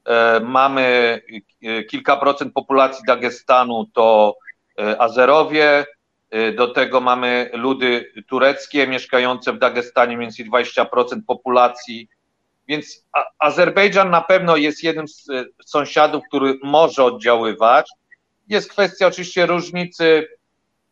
e, 0.06 0.40
mamy 0.40 1.22
e, 1.64 1.84
kilka 1.84 2.18
procent 2.18 2.54
populacji 2.54 3.04
Dagestanu 3.08 3.86
to 3.94 4.36
Azerowie, 5.00 5.86
do 6.56 6.68
tego 6.68 7.02
mamy 7.02 7.50
ludy 7.54 8.12
tureckie 8.28 8.88
mieszkające 8.88 9.54
w 9.54 9.60
Dagestanie, 9.60 10.18
mniej 10.18 10.28
więcej 10.28 10.50
20% 10.52 10.86
populacji. 11.28 12.10
Więc 12.68 13.06
Azerbejdżan 13.40 14.10
na 14.10 14.22
pewno 14.22 14.56
jest 14.56 14.84
jednym 14.84 15.08
z 15.08 15.28
sąsiadów, 15.66 16.24
który 16.28 16.60
może 16.64 17.04
oddziaływać. 17.04 17.90
Jest 18.48 18.70
kwestia 18.70 19.08
oczywiście 19.08 19.46
różnicy 19.46 20.28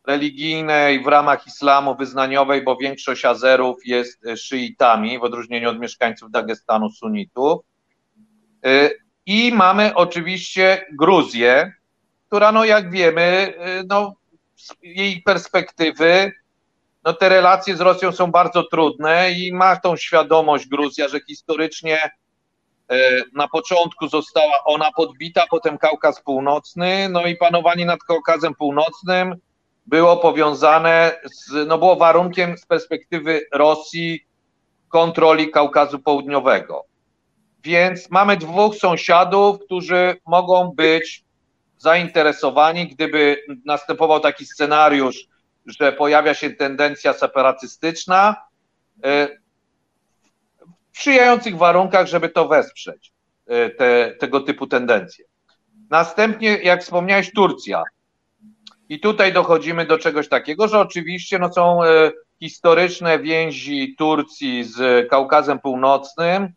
religijnej 0.06 1.02
w 1.02 1.06
ramach 1.06 1.46
islamu 1.46 1.96
wyznaniowej, 1.96 2.62
bo 2.62 2.76
większość 2.76 3.24
Azerów 3.24 3.86
jest 3.86 4.26
e, 4.26 4.36
szyitami, 4.36 5.18
w 5.18 5.22
odróżnieniu 5.22 5.70
od 5.70 5.78
mieszkańców 5.78 6.30
Dagestanu 6.30 6.90
sunitów. 6.90 7.60
E, 8.64 8.90
I 9.26 9.52
mamy 9.52 9.94
oczywiście 9.94 10.86
Gruzję, 10.92 11.72
która, 12.26 12.52
no 12.52 12.64
jak 12.64 12.90
wiemy, 12.90 13.54
e, 13.58 13.82
no, 13.88 14.14
z 14.56 14.74
jej 14.82 15.22
perspektywy, 15.22 16.32
no 17.04 17.12
te 17.12 17.28
relacje 17.28 17.76
z 17.76 17.80
Rosją 17.80 18.12
są 18.12 18.30
bardzo 18.30 18.62
trudne 18.62 19.32
i 19.32 19.52
ma 19.52 19.76
tą 19.76 19.96
świadomość 19.96 20.66
Gruzja, 20.66 21.08
że 21.08 21.20
historycznie 21.20 22.10
na 23.34 23.48
początku 23.48 24.08
została 24.08 24.64
ona 24.64 24.90
podbita, 24.96 25.44
potem 25.50 25.78
Kaukaz 25.78 26.22
Północny, 26.22 27.08
no 27.08 27.26
i 27.26 27.36
panowanie 27.36 27.86
nad 27.86 28.00
Kaukazem 28.00 28.54
Północnym 28.54 29.36
było 29.86 30.16
powiązane 30.16 31.20
z, 31.24 31.68
no 31.68 31.78
było 31.78 31.96
warunkiem 31.96 32.58
z 32.58 32.66
perspektywy 32.66 33.46
Rosji 33.52 34.26
kontroli 34.88 35.50
Kaukazu 35.50 35.98
Południowego. 35.98 36.84
Więc 37.62 38.10
mamy 38.10 38.36
dwóch 38.36 38.76
sąsiadów, 38.76 39.58
którzy 39.64 40.16
mogą 40.26 40.72
być 40.76 41.24
zainteresowani, 41.78 42.88
gdyby 42.88 43.36
następował 43.64 44.20
taki 44.20 44.46
scenariusz, 44.46 45.26
że 45.66 45.92
pojawia 45.92 46.34
się 46.34 46.50
tendencja 46.50 47.12
separatystyczna, 47.12 48.36
e, 49.04 49.28
w 50.92 50.98
sprzyjających 50.98 51.56
warunkach, 51.56 52.06
żeby 52.06 52.28
to 52.28 52.48
wesprzeć, 52.48 53.12
e, 53.46 53.70
te, 53.70 54.14
tego 54.20 54.40
typu 54.40 54.66
tendencje. 54.66 55.24
Następnie, 55.90 56.58
jak 56.62 56.82
wspomniałeś, 56.82 57.32
Turcja. 57.32 57.82
I 58.88 59.00
tutaj 59.00 59.32
dochodzimy 59.32 59.86
do 59.86 59.98
czegoś 59.98 60.28
takiego, 60.28 60.68
że 60.68 60.80
oczywiście 60.80 61.38
no, 61.38 61.52
są 61.52 61.84
e, 61.84 62.12
historyczne 62.40 63.18
więzi 63.18 63.94
Turcji 63.98 64.64
z 64.64 65.08
Kaukazem 65.10 65.58
Północnym, 65.58 66.48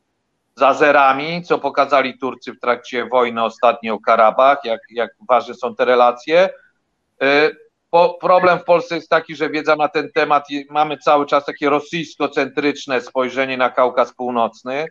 z 0.56 0.62
Azerami, 0.62 1.44
co 1.44 1.60
pokazali 1.60 2.18
Turcy 2.18 2.54
w 2.54 2.60
trakcie 2.60 3.06
wojny 3.06 3.44
ostatniej 3.44 3.92
o 3.92 4.00
Karabach, 4.00 4.58
jak, 4.64 4.82
jak 4.90 5.12
ważne 5.30 5.54
są 5.54 5.76
te 5.76 5.86
relacje. 5.86 6.50
Po, 7.90 8.18
problem 8.22 8.60
w 8.60 8.64
Polsce 8.64 8.96
jest 8.96 9.10
taki, 9.10 9.36
że 9.36 9.50
wiedza 9.50 9.76
na 9.76 9.88
ten 9.88 10.12
temat, 10.12 10.48
mamy 10.70 10.98
cały 10.98 11.26
czas 11.26 11.46
takie 11.46 11.70
rosyjsko-centryczne 11.70 13.02
spojrzenie 13.02 13.58
na 13.58 13.70
Kaukaz 13.70 14.14
Północny. 14.14 14.86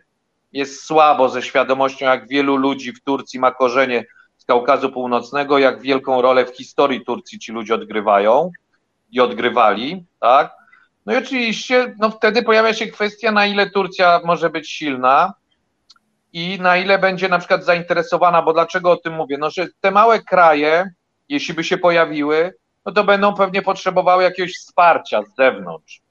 Jest 0.51 0.83
słabo 0.83 1.29
ze 1.29 1.41
świadomością, 1.41 2.05
jak 2.05 2.27
wielu 2.27 2.55
ludzi 2.55 2.93
w 2.93 3.03
Turcji 3.03 3.39
ma 3.39 3.51
korzenie 3.51 4.05
Kaukazu 4.47 4.89
Północnego, 4.89 5.57
jak 5.57 5.81
wielką 5.81 6.21
rolę 6.21 6.45
w 6.45 6.55
historii 6.55 7.05
Turcji 7.05 7.39
ci 7.39 7.51
ludzie 7.51 7.75
odgrywają 7.75 8.51
i 9.11 9.19
odgrywali, 9.19 10.05
tak? 10.19 10.51
No 11.05 11.13
i 11.13 11.17
oczywiście, 11.17 11.95
no 11.99 12.09
wtedy 12.09 12.43
pojawia 12.43 12.73
się 12.73 12.87
kwestia, 12.87 13.31
na 13.31 13.45
ile 13.45 13.69
Turcja 13.69 14.21
może 14.25 14.49
być 14.49 14.69
silna 14.69 15.33
i 16.33 16.59
na 16.61 16.77
ile 16.77 16.99
będzie 16.99 17.29
na 17.29 17.39
przykład 17.39 17.63
zainteresowana, 17.63 18.41
bo 18.41 18.53
dlaczego 18.53 18.91
o 18.91 18.97
tym 18.97 19.13
mówię? 19.13 19.37
No, 19.37 19.49
że 19.49 19.67
te 19.81 19.91
małe 19.91 20.21
kraje, 20.21 20.91
jeśli 21.29 21.53
by 21.53 21.63
się 21.63 21.77
pojawiły, 21.77 22.53
no 22.87 22.93
to 22.93 23.03
będą 23.03 23.33
pewnie 23.33 23.61
potrzebowały 23.61 24.23
jakiegoś 24.23 24.53
wsparcia 24.53 25.21
z 25.23 25.35
zewnątrz, 25.35 26.01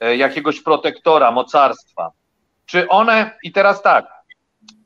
e, 0.00 0.16
jakiegoś 0.16 0.60
protektora, 0.60 1.30
mocarstwa. 1.30 2.10
Czy 2.66 2.88
one, 2.88 3.38
i 3.42 3.52
teraz 3.52 3.82
tak, 3.82 4.06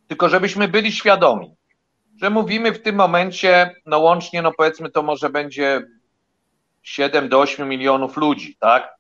tylko 0.09 0.29
żebyśmy 0.29 0.69
byli 0.69 0.93
świadomi, 0.93 1.55
że 2.23 2.31
mówimy 2.31 2.73
w 2.73 2.83
tym 2.83 2.97
momencie, 2.97 3.75
no 3.87 3.99
łącznie, 3.99 4.43
no 4.43 4.53
powiedzmy, 4.53 4.91
to 4.91 5.03
może 5.03 5.31
będzie 5.31 5.83
7 6.83 7.29
do 7.29 7.41
8 7.41 7.69
milionów 7.69 8.17
ludzi, 8.17 8.57
tak? 8.61 8.95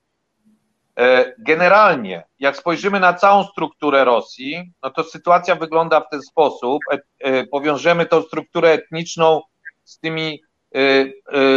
E, 0.99 1.35
generalnie, 1.39 2.25
jak 2.39 2.57
spojrzymy 2.57 3.01
na 3.01 3.14
całą 3.14 3.45
strukturę 3.45 4.05
Rosji, 4.05 4.73
no 4.83 4.91
to 4.91 5.05
sytuacja 5.05 5.55
wygląda 5.55 6.01
w 6.01 6.09
ten 6.11 6.23
sposób. 6.23 6.79
E, 7.18 7.47
powiążemy 7.47 8.07
tą 8.07 8.23
strukturę 8.23 8.73
etniczną 8.73 9.43
z 9.85 9.99
tymi 9.99 10.43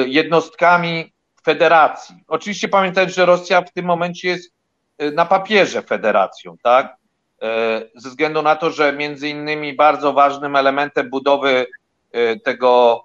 jednostkami 0.06 1.14
federacji. 1.46 2.16
Oczywiście 2.28 2.68
pamiętajcie, 2.68 3.14
że 3.14 3.26
Rosja 3.26 3.62
w 3.62 3.74
tym 3.74 3.86
momencie 3.86 4.28
jest 4.28 4.54
na 5.14 5.26
papierze 5.26 5.82
federacją, 5.82 6.56
tak? 6.64 6.96
Ze 7.96 8.10
względu 8.10 8.42
na 8.42 8.56
to, 8.56 8.72
że 8.72 8.94
między 8.94 9.30
innymi 9.30 9.74
bardzo 9.74 10.14
ważnym 10.14 10.56
elementem 10.56 11.10
budowy 11.10 11.66
tego 12.44 13.04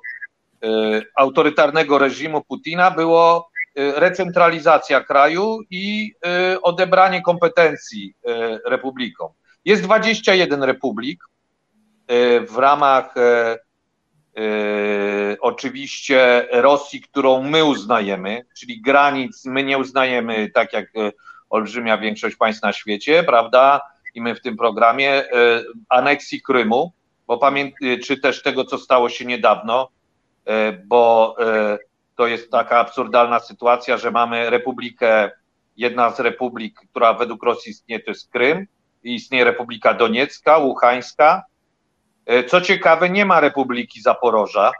autorytarnego 1.16 1.98
reżimu 1.98 2.44
Putina 2.44 2.90
było 2.90 3.50
Y, 3.78 3.92
recentralizacja 4.00 5.00
kraju 5.00 5.58
i 5.70 6.14
y, 6.54 6.60
odebranie 6.60 7.22
kompetencji 7.22 8.14
y, 8.28 8.70
republikom. 8.70 9.32
Jest 9.64 9.82
21 9.82 10.62
republik 10.62 11.24
w 12.48 12.56
ramach 12.56 13.14
oczywiście 15.40 16.48
Rosji, 16.52 17.00
którą 17.00 17.42
my 17.42 17.64
uznajemy, 17.64 18.44
czyli 18.58 18.80
granic 18.80 19.44
my 19.44 19.64
nie 19.64 19.78
uznajemy 19.78 20.50
tak 20.54 20.72
jak 20.72 20.86
olbrzymia 21.50 21.98
większość 21.98 22.36
państw 22.36 22.62
na 22.62 22.72
świecie, 22.72 23.22
prawda? 23.22 23.80
I 24.14 24.20
my 24.20 24.34
w 24.34 24.40
tym 24.40 24.56
programie 24.56 25.24
aneksji 25.88 26.42
Krymu, 26.42 26.92
bo 27.26 27.38
pamięt, 27.38 27.74
czy 28.04 28.20
też 28.20 28.42
tego, 28.42 28.64
co 28.64 28.78
stało 28.78 29.08
się 29.08 29.24
niedawno, 29.24 29.88
bo 30.84 31.36
to 32.16 32.26
jest 32.26 32.50
taka 32.50 32.78
absurdalna 32.78 33.40
sytuacja, 33.40 33.96
że 33.96 34.10
mamy 34.10 34.50
republikę, 34.50 35.30
jedna 35.76 36.10
z 36.10 36.20
republik, 36.20 36.80
która 36.90 37.14
według 37.14 37.42
Rosji 37.42 37.70
istnieje, 37.70 38.00
to 38.02 38.10
jest 38.10 38.32
Krym, 38.32 38.66
i 39.04 39.14
istnieje 39.14 39.44
Republika 39.44 39.94
Doniecka, 39.94 40.58
Łuchańska. 40.58 41.44
E, 42.28 42.44
co 42.44 42.60
ciekawe, 42.60 43.10
nie 43.10 43.24
ma 43.24 43.40
Republiki 43.40 44.00
Zaporoża 44.00 44.72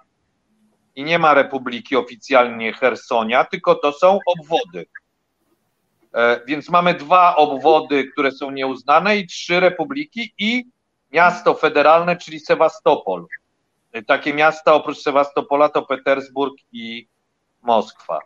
i 0.96 1.04
nie 1.04 1.18
ma 1.18 1.34
Republiki 1.34 1.96
oficjalnie 1.96 2.72
Hersonia, 2.72 3.44
tylko 3.44 3.74
to 3.74 3.92
są 3.92 4.18
obwody. 4.26 4.86
E, 6.14 6.40
więc 6.46 6.68
mamy 6.68 6.94
dwa 6.94 7.36
obwody, 7.36 8.04
które 8.04 8.32
są 8.32 8.50
nieuznane 8.50 9.16
i 9.16 9.26
trzy 9.26 9.60
republiki 9.60 10.32
i 10.38 10.64
miasto 11.12 11.54
federalne, 11.54 12.16
czyli 12.16 12.40
Sewastopol. 12.40 13.26
E, 13.92 14.02
takie 14.02 14.34
miasta 14.34 14.74
oprócz 14.74 14.98
Sewastopola 14.98 15.68
to 15.68 15.82
Petersburg 15.82 16.54
i 16.72 17.08
Moskwa. 17.62 18.18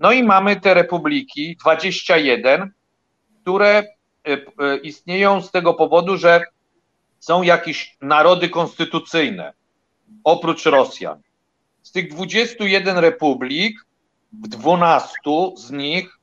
No 0.00 0.12
i 0.12 0.22
mamy 0.22 0.60
te 0.60 0.74
republiki, 0.74 1.56
21, 1.60 2.72
które 3.42 3.82
istnieją 4.82 5.42
z 5.42 5.50
tego 5.50 5.74
powodu, 5.74 6.16
że 6.16 6.44
są 7.24 7.42
jakieś 7.42 7.96
narody 8.00 8.48
konstytucyjne, 8.48 9.52
oprócz 10.24 10.66
Rosjan. 10.66 11.20
Z 11.82 11.92
tych 11.92 12.10
21 12.10 12.98
republik, 12.98 13.86
w 14.32 14.48
12 14.48 15.14
z 15.56 15.70
nich 15.70 16.18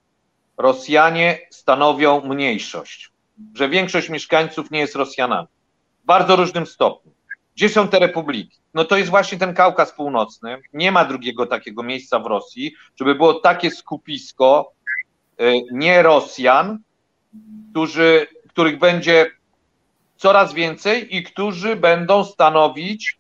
Rosjanie 0.58 1.40
stanowią 1.50 2.22
mniejszość, 2.22 3.12
że 3.54 3.70
większość 3.70 4.10
mieszkańców 4.10 4.72
nie 4.72 4.80
jest 4.80 4.96
Rosjanami. 4.96 5.48
W 6.04 6.06
bardzo 6.06 6.36
różnym 6.36 6.66
stopniu. 6.66 7.12
Gdzie 7.56 7.70
są 7.70 7.88
te 7.88 8.00
republiki? 8.00 8.58
No 8.74 8.86
to 8.86 8.98
jest 8.98 9.10
właśnie 9.10 9.38
ten 9.38 9.54
Kaukaz 9.54 9.92
Północny. 9.92 10.58
Nie 10.74 10.92
ma 10.92 11.06
drugiego 11.06 11.46
takiego 11.46 11.84
miejsca 11.84 12.20
w 12.20 12.26
Rosji, 12.26 12.76
żeby 13.00 13.16
było 13.16 13.34
takie 13.34 13.72
skupisko 13.72 14.72
e, 15.38 15.54
nie 15.72 16.04
Rosjan, 16.04 16.80
którzy, 17.72 18.28
których 18.50 18.80
będzie 18.80 19.41
coraz 20.22 20.54
więcej 20.54 21.16
i 21.16 21.24
którzy 21.24 21.76
będą 21.76 22.24
stanowić 22.24 23.20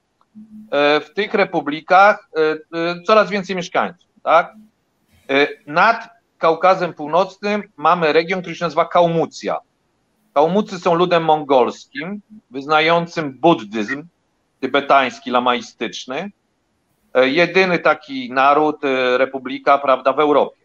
e, 0.71 1.01
w 1.01 1.13
tych 1.13 1.33
republikach 1.33 2.29
e, 2.73 3.03
coraz 3.03 3.29
więcej 3.29 3.55
mieszkańców. 3.55 4.09
Tak? 4.23 4.53
Nad 5.67 6.09
Kaukazem 6.37 6.93
Północnym 6.93 7.63
mamy 7.77 8.13
region, 8.13 8.41
który 8.41 8.55
się 8.55 8.65
nazywa 8.65 8.85
Kaumucja. 8.85 9.57
Kaumucy 10.33 10.79
są 10.79 10.95
ludem 10.95 11.23
mongolskim, 11.23 12.21
wyznającym 12.51 13.39
buddyzm, 13.39 14.03
tybetański, 14.59 15.31
lamaistyczny. 15.31 16.31
E, 17.13 17.29
jedyny 17.29 17.79
taki 17.79 18.33
naród, 18.33 18.85
e, 18.85 19.17
republika, 19.17 19.77
prawda, 19.77 20.13
w 20.13 20.19
Europie. 20.19 20.61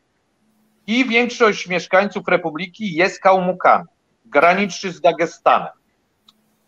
I 0.87 1.05
większość 1.05 1.68
mieszkańców 1.68 2.28
republiki 2.28 2.95
jest 2.95 3.20
Kałmukami, 3.20 3.84
graniczy 4.24 4.93
z 4.93 5.01
Dagestanem. 5.01 5.72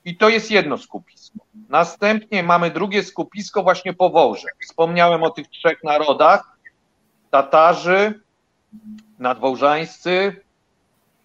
I 0.09 0.16
to 0.16 0.28
jest 0.28 0.50
jedno 0.50 0.78
skupisko. 0.78 1.38
Następnie 1.68 2.42
mamy 2.42 2.70
drugie 2.70 3.02
skupisko 3.02 3.62
właśnie 3.62 3.94
po 3.94 4.11
Wołże. 4.11 4.48
Wspomniałem 4.62 5.22
o 5.22 5.30
tych 5.30 5.48
trzech 5.48 5.84
narodach. 5.84 6.56
Tatarzy, 7.30 8.20
nadwołżańscy, 9.18 10.36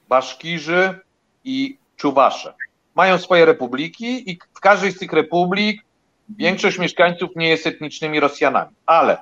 Baszkirzy 0.09 0.99
i 1.43 1.77
Czuwasze. 1.95 2.53
Mają 2.95 3.17
swoje 3.17 3.45
republiki 3.45 4.31
i 4.31 4.39
w 4.53 4.59
każdej 4.59 4.91
z 4.91 4.99
tych 4.99 5.13
republik 5.13 5.86
Większość 6.29 6.79
mieszkańców 6.79 7.29
nie 7.36 7.49
jest 7.49 7.67
etnicznymi 7.67 8.19
Rosjanami, 8.19 8.75
ale 8.86 9.17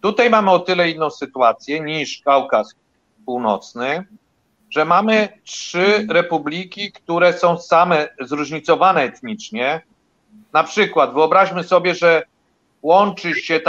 tutaj 0.00 0.30
mamy 0.30 0.50
o 0.50 0.58
tyle 0.58 0.90
inną 0.90 1.10
sytuację 1.10 1.80
niż 1.80 2.20
Kaukaz 2.24 2.74
Północny, 3.26 4.04
że 4.72 4.84
mamy 4.84 5.28
trzy 5.44 6.06
republiki, 6.10 6.92
które 6.92 7.32
są 7.32 7.58
same 7.58 8.08
zróżnicowane 8.20 9.02
etnicznie. 9.02 9.80
Na 10.52 10.64
przykład 10.64 11.14
wyobraźmy 11.14 11.64
sobie, 11.64 11.94
że 11.94 12.22
łączy 12.82 13.34
się 13.34 13.60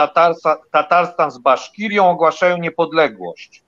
Tatarstan 0.71 1.31
z 1.31 1.37
Baszkirią, 1.37 2.09
ogłaszają 2.09 2.57
niepodległość. 2.57 3.63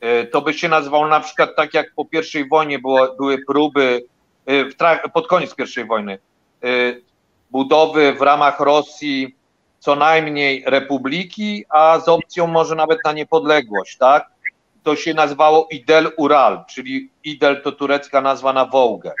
E, 0.00 0.24
to 0.24 0.42
by 0.42 0.54
się 0.54 0.68
nazywało 0.68 1.08
na 1.08 1.20
przykład 1.20 1.56
tak 1.56 1.74
jak 1.74 1.94
po 1.94 2.04
pierwszej 2.04 2.48
wojnie 2.48 2.78
było, 2.78 3.14
były 3.14 3.44
próby, 3.46 4.04
e, 4.46 5.08
pod 5.08 5.26
koniec 5.26 5.54
pierwszej 5.54 5.84
wojny, 5.84 6.18
e, 6.64 6.68
budowy 7.50 8.12
w 8.12 8.22
ramach 8.22 8.60
Rosji 8.60 9.36
co 9.78 9.96
najmniej 9.96 10.64
republiki, 10.66 11.64
a 11.68 12.00
z 12.00 12.08
opcją 12.08 12.46
może 12.46 12.74
nawet 12.74 12.98
na 13.04 13.12
niepodległość, 13.12 13.96
tak? 13.98 14.31
To 14.82 14.96
się 14.96 15.14
nazywało 15.14 15.68
Idel 15.70 16.12
Ural, 16.16 16.64
czyli 16.68 17.10
Idel 17.24 17.62
to 17.62 17.72
turecka 17.72 18.20
nazwa 18.20 18.52
na 18.52 18.64
Wołgę. 18.64 19.12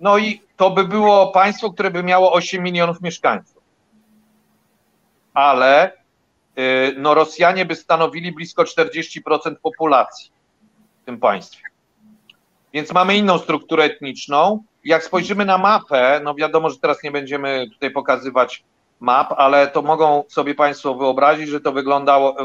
No 0.00 0.18
i 0.18 0.40
to 0.56 0.70
by 0.70 0.84
było 0.84 1.26
państwo, 1.26 1.70
które 1.70 1.90
by 1.90 2.02
miało 2.02 2.32
8 2.32 2.62
milionów 2.62 3.00
mieszkańców. 3.00 3.62
Ale 5.34 5.92
y, 6.58 6.94
no, 6.98 7.14
Rosjanie 7.14 7.64
by 7.64 7.74
stanowili 7.74 8.32
blisko 8.32 8.62
40% 8.62 9.54
populacji 9.62 10.30
w 11.02 11.06
tym 11.06 11.18
państwie. 11.18 11.62
Więc 12.72 12.92
mamy 12.92 13.16
inną 13.16 13.38
strukturę 13.38 13.84
etniczną, 13.84 14.62
jak 14.84 15.04
spojrzymy 15.04 15.44
na 15.44 15.58
mapę, 15.58 16.20
no 16.24 16.34
wiadomo, 16.34 16.70
że 16.70 16.78
teraz 16.78 17.02
nie 17.02 17.10
będziemy 17.10 17.66
tutaj 17.72 17.90
pokazywać 17.90 18.64
map, 19.00 19.32
ale 19.36 19.68
to 19.68 19.82
mogą 19.82 20.24
sobie 20.28 20.54
Państwo 20.54 20.94
wyobrazić, 20.94 21.48
że 21.48 21.60
to 21.60 21.72
wyglądało, 21.72 22.36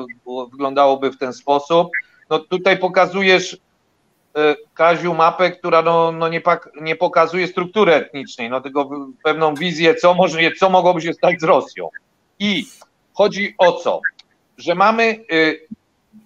wyglądało 0.52 0.98
w 0.98 1.18
ten 1.18 1.34
sposób. 1.34 1.90
No 2.32 2.40
tutaj 2.40 2.78
pokazujesz, 2.78 3.58
e, 4.38 4.56
Kaziu, 4.74 5.14
mapę, 5.14 5.52
która 5.52 5.82
no, 5.82 6.12
no 6.12 6.30
nie, 6.30 6.42
nie 6.82 6.96
pokazuje 6.96 7.48
struktury 7.48 7.94
etnicznej, 7.94 8.50
no 8.50 8.62
tylko 8.62 8.90
pewną 9.24 9.56
wizję, 9.56 9.96
co, 9.96 10.14
może, 10.14 10.52
co 10.60 10.70
mogłoby 10.70 11.02
się 11.02 11.14
stać 11.14 11.42
z 11.42 11.44
Rosją. 11.44 11.90
I 12.40 12.68
chodzi 13.14 13.56
o 13.58 13.72
co? 13.72 14.02
Że 14.58 14.76
mamy 14.76 15.04
y, 15.32 15.68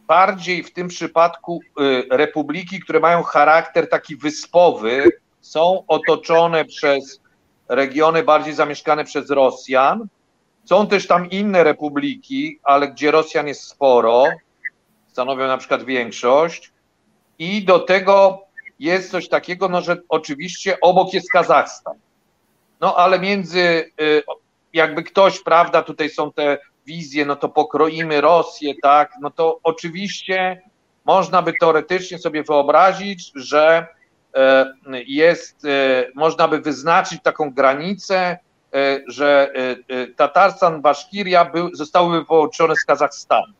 bardziej 0.07 0.63
w 0.63 0.73
tym 0.73 0.87
przypadku 0.87 1.61
y, 1.79 2.17
republiki, 2.17 2.79
które 2.79 2.99
mają 2.99 3.23
charakter 3.23 3.89
taki 3.89 4.15
wyspowy, 4.15 5.11
są 5.41 5.83
otoczone 5.87 6.65
przez 6.65 7.21
regiony 7.69 8.23
bardziej 8.23 8.53
zamieszkane 8.53 9.03
przez 9.05 9.29
Rosjan. 9.29 10.07
Są 10.65 10.87
też 10.87 11.07
tam 11.07 11.29
inne 11.29 11.63
republiki, 11.63 12.59
ale 12.63 12.87
gdzie 12.87 13.11
Rosjan 13.11 13.47
jest 13.47 13.61
sporo, 13.61 14.23
stanowią 15.15 15.47
na 15.47 15.57
przykład 15.57 15.83
większość. 15.83 16.71
I 17.39 17.65
do 17.65 17.79
tego 17.79 18.41
jest 18.79 19.11
coś 19.11 19.29
takiego, 19.29 19.69
no, 19.69 19.81
że 19.81 19.97
oczywiście 20.09 20.77
obok 20.81 21.13
jest 21.13 21.31
Kazachstan. 21.31 21.93
No 22.81 22.95
ale 22.95 23.19
między, 23.19 23.91
y, 24.01 24.23
jakby 24.73 25.03
ktoś, 25.03 25.39
prawda, 25.39 25.83
tutaj 25.83 26.09
są 26.09 26.31
te 26.31 26.57
wizje, 26.85 27.25
no 27.25 27.35
to 27.35 27.49
pokroimy 27.49 28.21
Rosję, 28.21 28.73
tak, 28.81 29.11
no 29.21 29.31
to 29.31 29.59
oczywiście 29.63 30.61
można 31.05 31.41
by 31.41 31.53
teoretycznie 31.59 32.19
sobie 32.19 32.43
wyobrazić, 32.43 33.31
że 33.35 33.87
E, 34.35 34.73
jest, 35.07 35.65
e, 35.65 36.07
można 36.15 36.47
by 36.47 36.59
wyznaczyć 36.59 37.21
taką 37.23 37.51
granicę 37.51 38.37
że 39.07 39.53
Tatarstan, 40.15 40.81
Baszkiria 40.81 41.45
był, 41.45 41.75
zostały 41.75 42.25
połączone 42.25 42.75
z 42.75 42.85
Kazachstanem. 42.85 43.53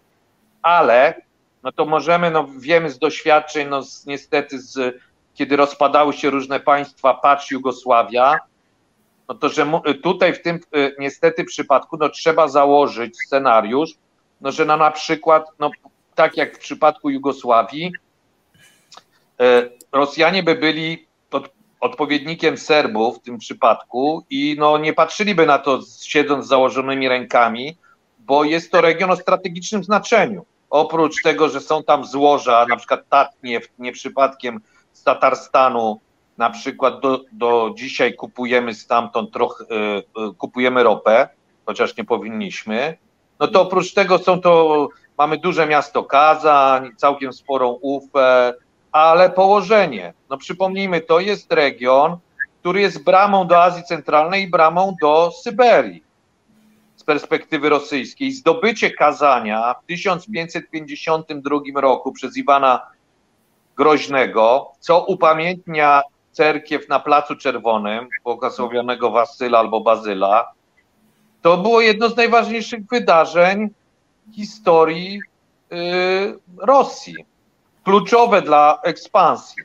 Ale, 0.61 1.21
no 1.65 1.71
to 1.71 1.85
możemy, 1.85 2.31
no 2.31 2.47
wiemy 2.59 2.89
z 2.89 2.99
doświadczeń, 2.99 3.67
no 3.69 3.83
z, 3.83 4.05
niestety 4.05 4.59
z, 4.59 5.01
kiedy 5.33 5.55
rozpadały 5.55 6.13
się 6.13 6.29
różne 6.29 6.59
państwa, 6.59 7.13
patrz 7.13 7.51
Jugosławia, 7.51 8.39
no 9.29 9.35
to 9.35 9.49
że 9.49 9.71
tutaj 10.03 10.33
w 10.33 10.41
tym 10.41 10.59
niestety 10.99 11.43
przypadku 11.43 11.97
no 11.97 12.09
trzeba 12.09 12.47
założyć 12.47 13.17
scenariusz, 13.25 13.89
no 14.41 14.51
że 14.51 14.65
na, 14.65 14.77
na 14.77 14.91
przykład, 14.91 15.47
no 15.59 15.71
tak 16.15 16.37
jak 16.37 16.55
w 16.55 16.59
przypadku 16.59 17.09
Jugosławii, 17.09 17.91
e, 19.39 19.69
Rosjanie 19.91 20.43
by 20.43 20.55
byli 20.55 21.07
od, 21.31 21.49
odpowiednikiem 21.79 22.57
Serbów 22.57 23.17
w 23.17 23.21
tym 23.21 23.37
przypadku 23.37 24.25
i 24.29 24.55
no 24.59 24.77
nie 24.77 24.93
patrzyliby 24.93 25.45
na 25.45 25.59
to 25.59 25.79
siedząc 26.01 26.45
z 26.45 26.47
założonymi 26.47 27.09
rękami, 27.09 27.77
bo 28.19 28.43
jest 28.43 28.71
to 28.71 28.81
region 28.81 29.11
o 29.11 29.15
strategicznym 29.15 29.83
znaczeniu. 29.83 30.45
Oprócz 30.75 31.21
tego, 31.21 31.49
że 31.49 31.61
są 31.61 31.83
tam 31.83 32.05
złoża, 32.05 32.65
na 32.69 32.77
przykład 32.77 33.09
Tatniew, 33.09 33.67
nie 33.79 33.91
przypadkiem 33.91 34.61
z 34.93 35.03
Tatarstanu, 35.03 35.99
na 36.37 36.49
przykład 36.49 36.99
do, 36.99 37.21
do 37.31 37.73
dzisiaj 37.77 38.13
kupujemy 38.13 38.73
stamtąd 38.73 39.31
trochę, 39.31 39.63
e, 39.63 39.97
e, 39.97 40.33
kupujemy 40.37 40.83
ropę, 40.83 41.29
chociaż 41.65 41.97
nie 41.97 42.03
powinniśmy, 42.03 42.97
no 43.39 43.47
to 43.47 43.61
oprócz 43.61 43.93
tego 43.93 44.17
są 44.17 44.41
to, 44.41 44.87
mamy 45.17 45.37
duże 45.37 45.67
miasto 45.67 46.03
Kazań, 46.03 46.91
całkiem 46.97 47.33
sporą 47.33 47.69
Ufę, 47.81 48.53
ale 48.91 49.29
położenie, 49.29 50.13
no 50.29 50.37
przypomnijmy, 50.37 51.01
to 51.01 51.19
jest 51.19 51.53
region, 51.53 52.17
który 52.59 52.81
jest 52.81 53.03
bramą 53.03 53.47
do 53.47 53.63
Azji 53.63 53.83
Centralnej 53.83 54.43
i 54.43 54.49
bramą 54.49 54.95
do 55.01 55.31
Syberii 55.43 56.04
perspektywy 57.05 57.69
rosyjskiej. 57.69 58.31
Zdobycie 58.31 58.91
Kazania 58.91 59.75
w 59.83 59.85
1552 59.85 61.81
roku 61.81 62.11
przez 62.11 62.37
Iwana 62.37 62.81
Groźnego, 63.77 64.71
co 64.79 65.05
upamiętnia 65.05 66.01
cerkiew 66.31 66.89
na 66.89 66.99
Placu 66.99 67.35
Czerwonym, 67.35 68.07
błogosławionego 68.23 69.11
Wasyla 69.11 69.59
albo 69.59 69.81
Bazyla, 69.81 70.51
to 71.41 71.57
było 71.57 71.81
jedno 71.81 72.09
z 72.09 72.17
najważniejszych 72.17 72.87
wydarzeń 72.91 73.69
historii 74.35 75.19
y, 75.71 75.75
Rosji, 76.57 77.15
kluczowe 77.83 78.41
dla 78.41 78.79
ekspansji. 78.83 79.63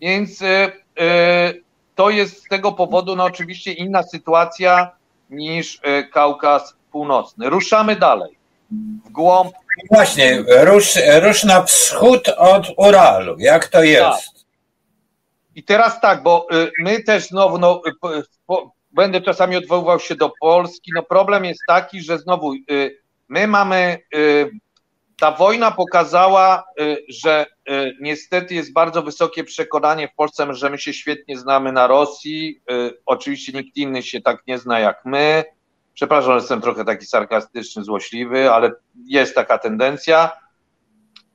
Więc 0.00 0.42
y, 0.42 0.46
y, 0.46 1.64
to 1.94 2.10
jest 2.10 2.44
z 2.44 2.48
tego 2.48 2.72
powodu 2.72 3.16
no 3.16 3.24
oczywiście 3.24 3.72
inna 3.72 4.02
sytuacja 4.02 4.90
niż 5.30 5.80
Kaukaz 6.12 6.74
Północny. 6.92 7.50
Ruszamy 7.50 7.96
dalej. 7.96 8.38
W 9.06 9.10
głąb. 9.10 9.52
Właśnie, 9.90 10.44
rusz, 10.64 10.98
rusz 11.22 11.44
na 11.44 11.62
wschód 11.62 12.28
od 12.36 12.66
Uralu. 12.76 13.36
Jak 13.38 13.68
to 13.68 13.82
jest? 13.82 14.02
Tak. 14.02 14.38
I 15.54 15.62
teraz 15.62 16.00
tak, 16.00 16.22
bo 16.22 16.46
my 16.80 17.02
też 17.02 17.28
znowu 17.28 17.58
no, 17.58 17.82
będę 18.92 19.20
czasami 19.20 19.56
odwoływał 19.56 20.00
się 20.00 20.16
do 20.16 20.32
Polski. 20.40 20.90
No 20.94 21.02
problem 21.02 21.44
jest 21.44 21.60
taki, 21.68 22.00
że 22.00 22.18
znowu 22.18 22.52
my 23.28 23.46
mamy, 23.46 23.98
ta 25.20 25.32
wojna 25.32 25.70
pokazała, 25.70 26.64
y, 26.80 27.04
że 27.08 27.46
niestety 28.00 28.54
jest 28.54 28.72
bardzo 28.72 29.02
wysokie 29.02 29.44
przekonanie 29.44 30.08
w 30.08 30.14
Polsce, 30.14 30.54
że 30.54 30.70
my 30.70 30.78
się 30.78 30.92
świetnie 30.92 31.38
znamy 31.38 31.72
na 31.72 31.86
Rosji. 31.86 32.60
Oczywiście 33.06 33.52
nikt 33.52 33.76
inny 33.76 34.02
się 34.02 34.20
tak 34.20 34.42
nie 34.46 34.58
zna 34.58 34.80
jak 34.80 35.04
my. 35.04 35.44
Przepraszam, 35.94 36.32
że 36.32 36.38
jestem 36.38 36.60
trochę 36.60 36.84
taki 36.84 37.06
sarkastyczny, 37.06 37.84
złośliwy, 37.84 38.52
ale 38.52 38.72
jest 39.06 39.34
taka 39.34 39.58
tendencja. 39.58 40.32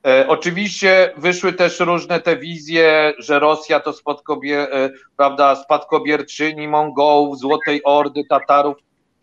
E, 0.06 0.28
oczywiście 0.28 1.12
wyszły 1.16 1.52
też 1.52 1.80
różne 1.80 2.20
te 2.20 2.36
wizje, 2.36 3.14
że 3.18 3.38
Rosja 3.38 3.80
to 3.80 3.92
spadkobier, 3.92 4.68
e, 4.72 4.90
prawda, 5.16 5.56
spadkobierczyni 5.56 6.68
Mongołów, 6.68 7.38
Złotej 7.38 7.80
Ordy, 7.84 8.22
Tatarów. 8.28 8.76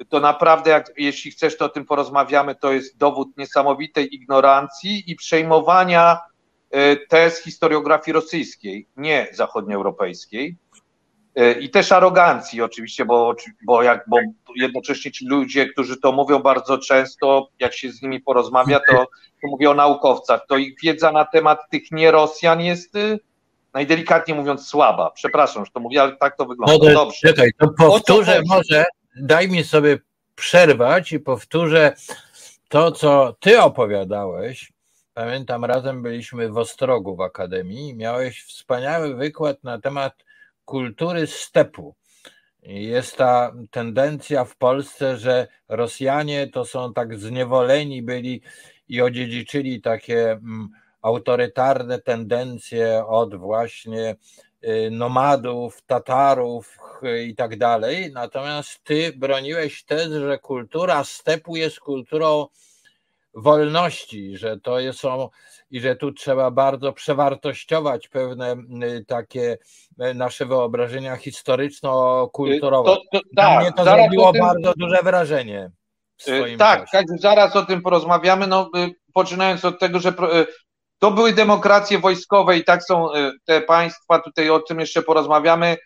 To 0.09 0.19
naprawdę, 0.19 0.71
jak, 0.71 0.91
jeśli 0.97 1.31
chcesz, 1.31 1.57
to 1.57 1.65
o 1.65 1.69
tym 1.69 1.85
porozmawiamy, 1.85 2.55
to 2.55 2.71
jest 2.71 2.97
dowód 2.97 3.37
niesamowitej 3.37 4.15
ignorancji 4.15 5.03
i 5.11 5.15
przejmowania 5.15 6.19
e, 6.71 6.95
tez 6.95 7.43
historiografii 7.43 8.13
rosyjskiej, 8.13 8.87
nie 8.97 9.27
zachodnioeuropejskiej. 9.33 10.57
I 11.59 11.69
też 11.69 11.91
arogancji 11.91 12.61
oczywiście, 12.61 13.05
bo, 13.05 13.35
bo, 13.65 13.83
jak, 13.83 14.03
bo 14.07 14.17
jednocześnie 14.55 15.11
ci 15.11 15.25
ludzie, 15.27 15.65
którzy 15.65 15.97
to 15.97 16.11
mówią 16.11 16.39
bardzo 16.39 16.77
często, 16.77 17.47
jak 17.59 17.73
się 17.73 17.91
z 17.91 18.01
nimi 18.01 18.19
porozmawia, 18.19 18.79
to, 18.79 18.95
to 19.41 19.47
mówię 19.47 19.69
o 19.69 19.73
naukowcach, 19.73 20.45
to 20.49 20.57
ich 20.57 20.73
wiedza 20.83 21.11
na 21.11 21.25
temat 21.25 21.59
tych 21.69 21.91
nie 21.91 22.11
Rosjan 22.11 22.61
jest 22.61 22.95
y, 22.95 23.19
najdelikatniej 23.73 24.37
mówiąc 24.37 24.67
słaba. 24.67 25.11
Przepraszam, 25.11 25.65
że 25.65 25.71
to 25.71 25.79
mówię, 25.79 26.01
ale 26.01 26.17
tak 26.17 26.37
to 26.37 26.45
wygląda. 26.45 26.85
No 26.87 26.93
Dobrze. 26.93 27.27
Czekaj, 27.27 27.51
to 27.59 27.67
powtórzę 27.77 28.41
może, 28.45 28.85
daj 29.15 29.49
mi 29.49 29.63
sobie 29.63 29.99
przerwać 30.35 31.11
i 31.11 31.19
powtórzę 31.19 31.93
to, 32.69 32.91
co 32.91 33.35
ty 33.39 33.61
opowiadałeś. 33.61 34.73
Pamiętam, 35.13 35.65
razem 35.65 36.01
byliśmy 36.01 36.49
w 36.49 36.57
Ostrogu 36.57 37.15
w 37.15 37.21
Akademii 37.21 37.89
i 37.89 37.95
miałeś 37.95 38.43
wspaniały 38.43 39.15
wykład 39.15 39.63
na 39.63 39.81
temat 39.81 40.13
kultury 40.65 41.27
stepu. 41.27 41.95
Jest 42.63 43.17
ta 43.17 43.53
tendencja 43.71 44.45
w 44.45 44.55
Polsce, 44.55 45.17
że 45.17 45.47
Rosjanie 45.69 46.47
to 46.47 46.65
są 46.65 46.93
tak 46.93 47.17
zniewoleni 47.19 48.01
byli 48.01 48.41
i 48.87 49.01
odziedziczyli 49.01 49.81
takie 49.81 50.31
mm, 50.31 50.69
autorytarne 51.01 51.99
tendencje 51.99 53.05
od 53.05 53.35
właśnie 53.35 54.15
nomadów, 54.91 55.81
Tatarów 55.81 56.77
i 57.25 57.35
tak 57.35 57.57
dalej. 57.57 58.11
Natomiast 58.13 58.83
ty 58.83 59.13
broniłeś 59.17 59.83
tez, 59.83 60.11
że 60.11 60.39
kultura 60.39 61.03
stepu 61.03 61.55
jest 61.55 61.79
kulturą 61.79 62.47
wolności, 63.33 64.37
że 64.37 64.59
to 64.59 64.93
są 64.93 65.29
i 65.71 65.79
że 65.79 65.95
tu 65.95 66.11
trzeba 66.11 66.51
bardzo 66.51 66.93
przewartościować 66.93 68.07
pewne 68.07 68.55
y, 68.83 69.05
takie 69.05 69.57
y, 70.01 70.13
nasze 70.13 70.45
wyobrażenia 70.45 71.15
historyczno-kulturowe. 71.15 72.85
To, 72.85 73.01
to, 73.11 73.19
tak, 73.35 73.61
mnie 73.61 73.71
to 73.71 73.83
zrobiło 73.83 74.33
tym, 74.33 74.41
bardzo 74.41 74.73
duże 74.77 74.99
wrażenie. 75.03 75.71
tak, 76.57 76.91
tak, 76.91 77.05
zaraz 77.19 77.55
o 77.55 77.65
tym 77.65 77.81
porozmawiamy. 77.81 78.47
No, 78.47 78.69
y, 78.77 78.95
poczynając 79.13 79.65
od 79.65 79.79
tego, 79.79 79.99
że 79.99 80.13
to 81.01 81.11
były 81.11 81.33
demokracje 81.33 81.99
wojskowe 81.99 82.57
i 82.57 82.63
tak 82.63 82.83
są 82.83 83.09
te 83.45 83.61
państwa, 83.61 84.19
tutaj 84.19 84.49
o 84.49 84.59
tym 84.59 84.79
jeszcze 84.79 85.01
porozmawiamy. 85.01 85.77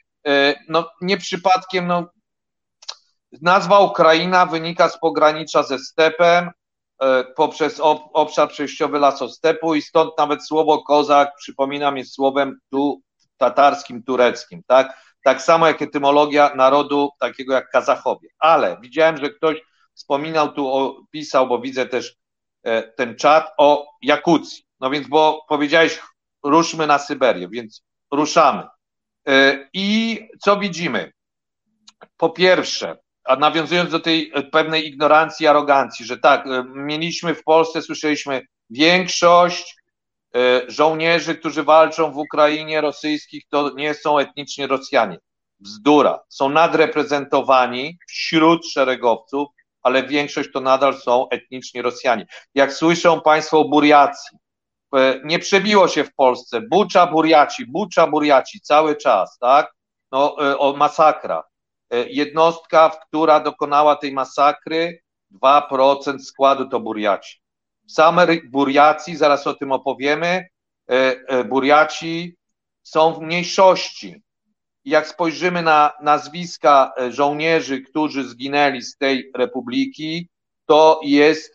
No, 0.70 0.90
nie 1.02 1.18
przypadkiem, 1.18 1.88
no, 1.88 2.10
nazwa 3.42 3.80
Ukraina 3.80 4.46
wynika 4.46 4.90
z 4.90 5.00
pogranicza 5.00 5.64
ze 5.64 5.80
stepem, 5.80 6.52
E, 7.02 7.24
poprzez 7.24 7.80
obszar 8.14 8.50
przejściowy 8.50 9.00
lasostepu 9.00 9.76
i 9.76 9.82
stąd 9.82 10.18
nawet 10.18 10.46
słowo 10.46 10.84
kozak, 10.84 11.36
przypominam, 11.38 11.98
jest 11.98 12.14
słowem 12.14 12.60
tu 12.72 13.02
tatarskim, 13.38 14.04
tureckim, 14.04 14.62
tak? 14.68 15.16
Tak 15.24 15.42
samo 15.42 15.68
jak 15.68 15.82
etymologia 15.82 16.56
narodu 16.56 17.10
takiego 17.20 17.54
jak 17.54 17.70
Kazachowie. 17.70 18.30
Ale 18.40 18.78
widziałem, 18.82 19.18
że 19.18 19.30
ktoś 19.30 19.62
wspominał 19.94 20.54
tu, 20.54 20.68
o, 20.68 21.02
pisał, 21.12 21.48
bo 21.48 21.60
widzę 21.60 21.86
też 21.86 22.16
e, 22.64 22.84
ten 22.84 23.16
czat 23.16 23.54
o 23.58 23.86
Jakucji. 24.02 24.65
No 24.80 24.90
więc, 24.90 25.08
bo 25.08 25.46
powiedziałeś, 25.50 26.00
ruszmy 26.44 26.88
na 26.88 27.00
Syberię, 27.00 27.48
więc 27.50 27.84
ruszamy. 28.12 28.64
E, 29.28 29.68
I 29.74 30.20
co 30.42 30.58
widzimy? 30.58 31.12
Po 32.18 32.30
pierwsze, 32.30 32.98
a 33.24 33.36
nawiązując 33.36 33.92
do 33.92 34.00
tej 34.00 34.32
e, 34.34 34.44
pewnej 34.44 34.88
ignorancji, 34.88 35.48
arogancji, 35.48 36.06
że 36.06 36.18
tak, 36.18 36.48
e, 36.48 36.64
mieliśmy 36.68 37.36
w 37.36 37.44
Polsce, 37.44 37.82
słyszeliśmy, 37.82 38.42
większość 38.70 39.76
żołnierzy, 40.68 41.36
którzy 41.36 41.64
walczą 41.64 42.12
w 42.12 42.18
Ukrainie 42.18 42.82
rosyjskich, 42.82 43.44
to 43.50 43.72
nie 43.76 43.94
są 43.94 44.20
etnicznie 44.20 44.68
Rosjanie. 44.68 45.18
Bzdura. 45.60 46.20
Są 46.30 46.50
nadreprezentowani 46.50 47.98
wśród 48.08 48.68
szeregowców, 48.68 49.48
ale 49.82 50.04
większość 50.04 50.50
to 50.54 50.62
nadal 50.62 50.98
są 50.98 51.30
etniczni 51.30 51.82
Rosjanie. 51.82 52.26
Jak 52.56 52.74
słyszą 52.74 53.22
Państwo 53.22 53.60
o 53.60 53.70
Buriacji, 53.70 54.38
nie 55.24 55.40
przebiło 55.40 55.88
się 55.88 56.04
w 56.04 56.16
Polsce 56.16 56.62
Bucza 56.62 57.08
Buriaci, 57.08 57.66
Bucza 57.66 58.08
Buriaci 58.08 58.62
cały 58.62 58.96
czas, 58.96 59.38
tak? 59.40 59.74
No, 60.12 60.36
o 60.36 60.74
masakra. 60.78 61.44
E, 61.90 62.10
jednostka, 62.10 62.90
która 62.90 63.40
dokonała 63.40 63.96
tej 63.96 64.12
masakry, 64.12 65.00
2% 65.42 66.20
składu 66.20 66.70
to 66.70 66.80
Buriaci. 66.80 67.40
Same 67.88 68.28
Buriaci, 68.50 69.16
zaraz 69.16 69.48
o 69.48 69.54
tym 69.54 69.72
opowiemy, 69.72 70.28
e, 70.28 71.16
e, 71.28 71.44
Buriaci 71.44 72.36
są 72.84 73.14
w 73.14 73.22
mniejszości. 73.22 74.22
jak 74.86 75.08
spojrzymy 75.08 75.62
na 75.62 75.92
nazwiska 76.02 76.94
żołnierzy, 77.10 77.82
którzy 77.82 78.24
zginęli 78.24 78.82
z 78.82 78.98
tej 78.98 79.32
republiki, 79.36 80.30
to 80.66 81.00
jest 81.04 81.55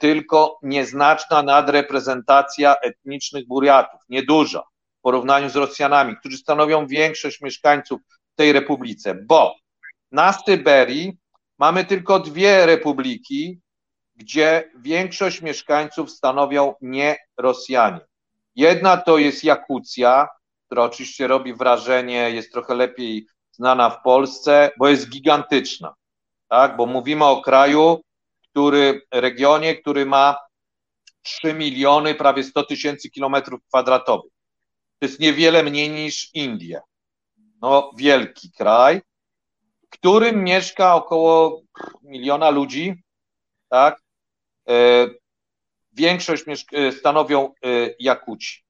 tylko 0.00 0.58
nieznaczna 0.62 1.42
nadreprezentacja 1.42 2.76
etnicznych 2.76 3.46
Buriatów, 3.46 4.00
nieduża 4.08 4.62
w 4.98 5.00
porównaniu 5.02 5.50
z 5.50 5.56
Rosjanami, 5.56 6.16
którzy 6.16 6.36
stanowią 6.36 6.86
większość 6.86 7.40
mieszkańców 7.40 8.00
tej 8.34 8.52
republice, 8.52 9.14
bo 9.14 9.54
na 10.12 10.32
Syberii 10.32 11.18
mamy 11.58 11.84
tylko 11.84 12.20
dwie 12.20 12.66
republiki, 12.66 13.60
gdzie 14.16 14.70
większość 14.78 15.42
mieszkańców 15.42 16.10
stanowią 16.10 16.74
nie 16.80 17.16
Rosjanie. 17.36 18.00
Jedna 18.54 18.96
to 18.96 19.18
jest 19.18 19.44
Jakucja, 19.44 20.28
która 20.66 20.82
oczywiście 20.82 21.26
robi 21.26 21.54
wrażenie, 21.54 22.30
jest 22.30 22.52
trochę 22.52 22.74
lepiej 22.74 23.26
znana 23.50 23.90
w 23.90 24.02
Polsce, 24.02 24.70
bo 24.78 24.88
jest 24.88 25.10
gigantyczna, 25.10 25.94
tak? 26.48 26.76
Bo 26.76 26.86
mówimy 26.86 27.24
o 27.24 27.42
kraju, 27.42 28.00
który, 28.58 29.02
regionie, 29.12 29.76
który 29.76 30.06
ma 30.06 30.36
3 31.22 31.54
miliony, 31.54 32.14
prawie 32.14 32.44
100 32.44 32.64
tysięcy 32.64 33.10
kilometrów 33.10 33.60
kwadratowych. 33.68 34.32
To 34.98 35.06
jest 35.06 35.20
niewiele 35.20 35.62
mniej 35.62 35.90
niż 35.90 36.34
Indie. 36.34 36.80
No, 37.62 37.90
wielki 37.96 38.52
kraj, 38.52 39.00
w 39.86 39.88
którym 39.90 40.44
mieszka 40.44 40.94
około 40.94 41.62
miliona 42.02 42.50
ludzi, 42.50 43.02
tak? 43.68 44.00
E, 44.68 45.06
większość 45.92 46.44
e, 46.72 46.92
stanowią 46.92 47.44
e, 47.46 47.68
Jakuci, 47.98 48.64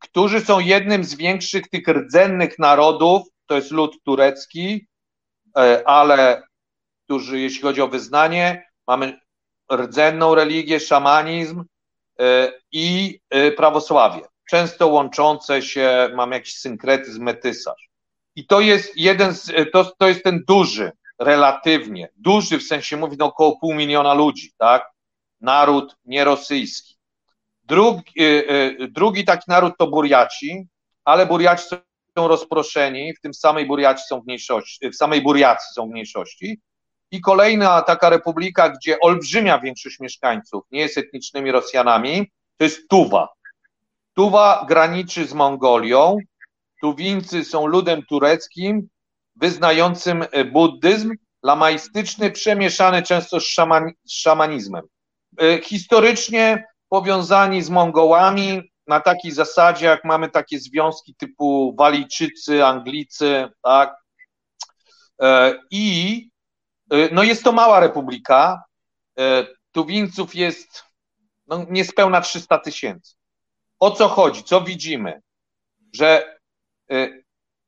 którzy 0.00 0.40
są 0.40 0.60
jednym 0.60 1.04
z 1.04 1.14
większych 1.14 1.68
tych 1.68 1.88
rdzennych 1.88 2.58
narodów, 2.58 3.22
to 3.46 3.54
jest 3.54 3.70
lud 3.70 4.02
turecki, 4.04 4.86
ale 5.84 6.42
którzy, 7.14 7.40
jeśli 7.40 7.62
chodzi 7.62 7.82
o 7.82 7.88
wyznanie, 7.88 8.70
mamy 8.86 9.20
rdzenną 9.72 10.34
religię, 10.34 10.80
szamanizm 10.80 11.64
i 12.72 13.18
prawosławie. 13.56 14.20
Często 14.50 14.86
łączące 14.86 15.62
się, 15.62 16.08
mam 16.14 16.32
jakiś 16.32 16.58
synkretyzm, 16.58 17.22
metysarz. 17.22 17.90
I 18.36 18.46
to 18.46 18.60
jest 18.60 18.96
jeden 18.96 19.34
z, 19.34 19.52
to, 19.72 19.84
to 19.98 20.08
jest 20.08 20.24
ten 20.24 20.44
duży, 20.48 20.92
relatywnie, 21.18 22.08
duży 22.16 22.58
w 22.58 22.62
sensie 22.62 22.96
mówi 22.96 23.16
no 23.18 23.24
około 23.24 23.58
pół 23.58 23.74
miliona 23.74 24.14
ludzi, 24.14 24.52
tak? 24.58 24.90
Naród 25.40 25.96
nierosyjski. 26.04 26.96
Drugi, 27.62 28.12
drugi 28.88 29.24
taki 29.24 29.44
naród 29.48 29.74
to 29.78 29.86
Buriaci, 29.86 30.66
ale 31.04 31.26
Buriaci 31.26 31.64
są 32.18 32.28
rozproszeni, 32.28 33.14
w 33.14 33.20
tym 33.20 33.34
samej 33.34 33.66
Buriaci 33.66 34.02
są 34.08 34.20
w 34.20 34.26
mniejszości, 34.26 34.90
w 34.90 34.96
samej 34.96 35.22
Buriacji 35.22 35.74
są 35.74 35.86
w 35.86 35.90
mniejszości. 35.90 36.60
I 37.14 37.20
kolejna 37.20 37.82
taka 37.82 38.10
republika, 38.10 38.68
gdzie 38.68 39.00
olbrzymia 39.00 39.58
większość 39.58 40.00
mieszkańców 40.00 40.64
nie 40.70 40.80
jest 40.80 40.98
etnicznymi 40.98 41.52
Rosjanami, 41.52 42.30
to 42.56 42.64
jest 42.64 42.88
Tuwa. 42.88 43.28
Tuwa 44.14 44.64
graniczy 44.68 45.26
z 45.26 45.34
Mongolią. 45.34 46.16
Tuwińcy 46.80 47.44
są 47.44 47.66
ludem 47.66 48.02
tureckim, 48.08 48.88
wyznającym 49.36 50.24
e, 50.30 50.44
buddyzm 50.44 51.14
lamaistyczny, 51.42 52.30
przemieszany 52.30 53.02
często 53.02 53.40
z, 53.40 53.44
szaman, 53.44 53.90
z 54.04 54.12
szamanizmem. 54.12 54.82
E, 55.40 55.62
historycznie 55.62 56.64
powiązani 56.88 57.62
z 57.62 57.70
Mongołami 57.70 58.72
na 58.86 59.00
takiej 59.00 59.32
zasadzie, 59.32 59.86
jak 59.86 60.04
mamy 60.04 60.30
takie 60.30 60.58
związki 60.58 61.14
typu 61.14 61.74
Walijczycy, 61.78 62.64
Anglicy, 62.64 63.48
tak? 63.62 63.96
E, 65.22 65.54
I 65.70 66.33
no 67.12 67.22
jest 67.22 67.44
to 67.44 67.52
mała 67.52 67.80
republika. 67.80 68.62
Tuwińców 69.72 70.34
jest 70.34 70.84
no, 71.46 71.66
niespełna 71.70 72.20
300 72.20 72.58
tysięcy. 72.58 73.14
O 73.80 73.90
co 73.90 74.08
chodzi? 74.08 74.44
Co 74.44 74.60
widzimy? 74.60 75.22
Że 75.92 76.38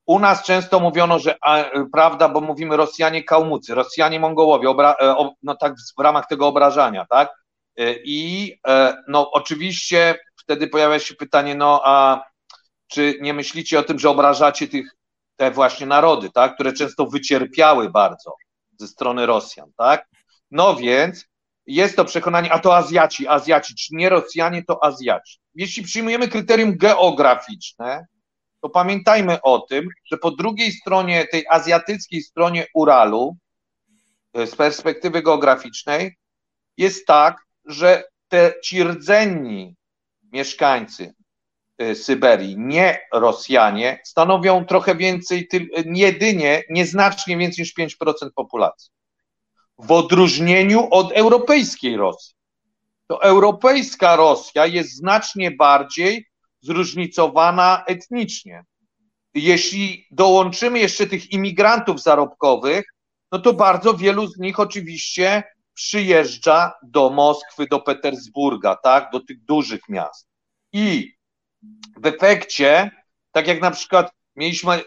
u 0.06 0.18
nas 0.18 0.42
często 0.42 0.80
mówiono, 0.80 1.18
że 1.18 1.36
a, 1.40 1.64
prawda, 1.92 2.28
bo 2.28 2.40
mówimy 2.40 2.76
Rosjanie 2.76 3.24
Kałmucy, 3.24 3.74
Rosjanie 3.74 4.20
Mongołowie, 4.20 4.70
obra, 4.70 4.96
o, 4.98 5.34
no 5.42 5.56
tak 5.56 5.74
w 5.98 6.00
ramach 6.00 6.26
tego 6.26 6.46
obrażania, 6.46 7.06
tak? 7.10 7.34
I 8.04 8.54
no 9.08 9.30
oczywiście 9.30 10.18
wtedy 10.36 10.68
pojawia 10.68 10.98
się 10.98 11.14
pytanie, 11.14 11.54
no 11.54 11.82
a 11.84 12.24
czy 12.86 13.18
nie 13.20 13.34
myślicie 13.34 13.78
o 13.78 13.82
tym, 13.82 13.98
że 13.98 14.10
obrażacie 14.10 14.68
tych, 14.68 14.96
te 15.36 15.50
właśnie 15.50 15.86
narody, 15.86 16.30
tak? 16.30 16.54
Które 16.54 16.72
często 16.72 17.06
wycierpiały 17.06 17.90
bardzo 17.90 18.34
ze 18.78 18.88
strony 18.88 19.26
Rosjan, 19.26 19.72
tak? 19.76 20.08
No 20.50 20.76
więc 20.76 21.24
jest 21.66 21.96
to 21.96 22.04
przekonanie, 22.04 22.52
a 22.52 22.58
to 22.58 22.76
Azjaci, 22.76 23.28
Azjaci, 23.28 23.74
czy 23.74 23.94
nie 23.94 24.08
Rosjanie, 24.08 24.64
to 24.64 24.84
Azjaci. 24.84 25.38
Jeśli 25.54 25.82
przyjmujemy 25.82 26.28
kryterium 26.28 26.76
geograficzne, 26.76 28.06
to 28.62 28.68
pamiętajmy 28.68 29.42
o 29.42 29.58
tym, 29.58 29.88
że 30.04 30.18
po 30.18 30.30
drugiej 30.30 30.72
stronie, 30.72 31.26
tej 31.26 31.44
azjatyckiej 31.50 32.22
stronie 32.22 32.66
Uralu, 32.74 33.36
e, 34.32 34.46
z 34.46 34.56
perspektywy 34.56 35.22
geograficznej, 35.22 36.16
jest 36.76 37.06
tak, 37.06 37.36
że 37.64 38.04
te 38.28 38.54
ci 38.64 38.84
rdzenni 38.84 39.76
mieszkańcy 40.32 41.14
Syberii, 41.94 42.58
nie 42.58 42.98
Rosjanie, 43.12 44.00
stanowią 44.04 44.64
trochę 44.64 44.94
więcej, 44.94 45.48
jedynie, 45.94 46.62
nieznacznie 46.70 47.36
więcej 47.36 47.62
niż 47.62 47.74
5% 47.98 48.30
populacji. 48.34 48.90
W 49.78 49.92
odróżnieniu 49.92 50.88
od 50.90 51.12
europejskiej 51.12 51.96
Rosji. 51.96 52.34
To 53.06 53.22
europejska 53.22 54.16
Rosja 54.16 54.66
jest 54.66 54.96
znacznie 54.96 55.50
bardziej 55.50 56.26
zróżnicowana 56.60 57.84
etnicznie. 57.86 58.64
Jeśli 59.34 60.06
dołączymy 60.10 60.78
jeszcze 60.78 61.06
tych 61.06 61.32
imigrantów 61.32 62.02
zarobkowych, 62.02 62.84
no 63.32 63.38
to 63.38 63.52
bardzo 63.52 63.94
wielu 63.94 64.26
z 64.26 64.38
nich 64.38 64.60
oczywiście 64.60 65.42
przyjeżdża 65.74 66.72
do 66.82 67.10
Moskwy, 67.10 67.66
do 67.66 67.80
Petersburga, 67.80 68.76
tak, 68.76 69.10
do 69.12 69.20
tych 69.20 69.44
dużych 69.44 69.80
miast. 69.88 70.28
I 70.72 71.15
w 71.96 72.06
efekcie, 72.06 72.90
tak 73.32 73.46
jak 73.46 73.60
na 73.60 73.70
przykład 73.70 74.12
mieliśmy 74.36 74.82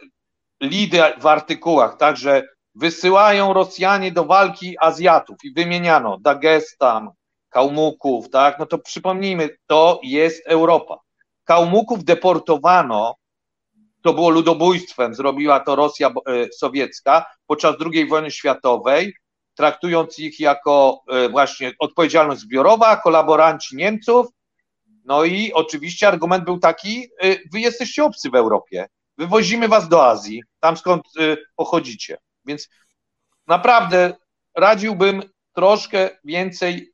lidy 0.62 1.02
w 1.20 1.28
artykułach, 1.28 1.98
tak, 1.98 2.18
że 2.18 2.44
wysyłają 2.76 3.54
Rosjanie 3.54 4.12
do 4.12 4.26
walki 4.26 4.76
Azjatów 4.80 5.38
i 5.44 5.54
wymieniano 5.54 6.18
Dagestan, 6.22 7.10
Kałmuków, 7.50 8.30
tak, 8.30 8.60
no 8.60 8.66
to 8.66 8.78
przypomnijmy, 8.78 9.50
to 9.68 10.00
jest 10.04 10.48
Europa. 10.48 10.98
Kałmuków 11.44 12.04
deportowano, 12.04 13.16
to 14.02 14.14
było 14.14 14.30
ludobójstwem, 14.30 15.16
zrobiła 15.16 15.60
to 15.60 15.76
Rosja 15.76 16.08
e, 16.08 16.14
sowiecka 16.52 17.26
podczas 17.48 17.76
II 17.94 18.08
wojny 18.08 18.32
światowej, 18.32 19.14
traktując 19.56 20.20
ich 20.20 20.40
jako 20.40 21.02
e, 21.12 21.30
właśnie 21.30 21.74
odpowiedzialność 21.80 22.42
zbiorowa, 22.42 22.98
kolaboranci 22.98 23.76
Niemców. 23.76 24.28
No 25.06 25.24
i 25.24 25.54
oczywiście 25.54 26.08
argument 26.08 26.46
był 26.46 26.60
taki, 26.60 27.10
e, 27.22 27.36
wy 27.52 27.60
jesteście 27.60 28.04
obcy 28.04 28.30
w 28.30 28.36
Europie, 28.36 28.88
wywozimy 29.18 29.68
was 29.68 29.90
do 29.90 30.08
Azji, 30.08 30.44
tam 30.60 30.78
skąd 30.78 31.04
pochodzicie. 31.56 32.18
Więc 32.46 32.70
naprawdę 33.48 34.14
radziłbym 34.56 35.24
troszkę 35.54 36.10
więcej 36.24 36.94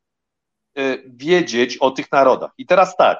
wiedzieć 1.06 1.76
o 1.76 1.90
tych 1.90 2.12
narodach. 2.12 2.50
I 2.58 2.66
teraz 2.66 2.96
tak, 2.96 3.18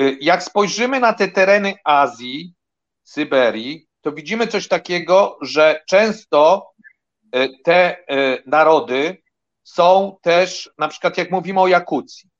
Y, 0.00 0.18
jak 0.20 0.42
spojrzymy 0.42 1.00
na 1.00 1.12
te 1.12 1.28
tereny 1.28 1.74
Azji, 1.84 2.54
Syberii, 3.02 3.86
to 4.00 4.12
widzimy 4.12 4.46
coś 4.46 4.68
takiego, 4.68 5.38
że 5.42 5.82
często 5.88 6.72
y, 7.36 7.48
te 7.64 7.96
y, 7.98 8.42
narody 8.46 9.22
są 9.62 10.16
też, 10.22 10.70
na 10.78 10.88
przykład 10.88 11.18
jak 11.18 11.30
mówimy 11.30 11.60
o 11.60 11.68
Jakucji, 11.68 12.30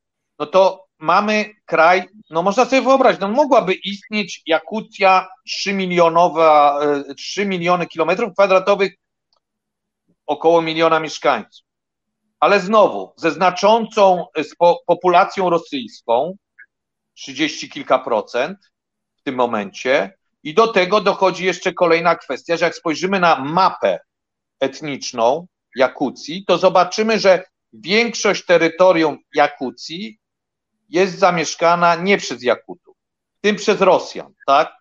no 0.43 0.47
to 0.47 0.87
mamy 0.99 1.55
kraj, 1.67 2.03
no 2.31 2.43
można 2.43 2.65
sobie 2.65 2.83
wyobrazić, 2.83 3.21
no 3.21 3.29
mogłaby 3.29 3.75
istnieć 3.75 4.43
Jakucja 4.47 5.29
3 5.47 5.73
milionowa, 5.73 6.81
3 7.17 7.47
miliony 7.47 7.87
kilometrów 7.87 8.33
kwadratowych, 8.33 8.93
około 10.27 10.63
miliona 10.63 11.01
mieszkańców. 11.01 11.67
Ale 12.41 12.61
znowu, 12.61 13.13
ze 13.17 13.31
znaczącą 13.31 14.27
populacją 14.87 15.51
rosyjską, 15.51 16.37
30 17.15 17.71
kilka 17.71 17.99
procent 17.99 18.59
w 19.17 19.23
tym 19.23 19.35
momencie. 19.35 20.19
I 20.43 20.55
do 20.55 20.69
tego 20.69 21.01
dochodzi 21.01 21.45
jeszcze 21.45 21.73
kolejna 21.73 22.15
kwestia, 22.15 22.57
że 22.57 22.65
jak 22.65 22.75
spojrzymy 22.75 23.21
na 23.21 23.45
mapę 23.45 24.01
etniczną 24.61 25.47
Jakucji, 25.77 26.45
to 26.47 26.59
zobaczymy, 26.59 27.19
że 27.19 27.45
większość 27.73 28.45
terytorium 28.45 29.19
Jakucji 29.35 30.22
jest 30.93 31.19
zamieszkana 31.19 31.95
nie 31.95 32.19
przez 32.19 32.43
Jakutów, 32.43 32.97
tym 33.41 33.57
przez 33.57 33.81
Rosjan, 33.81 34.35
tak? 34.47 34.77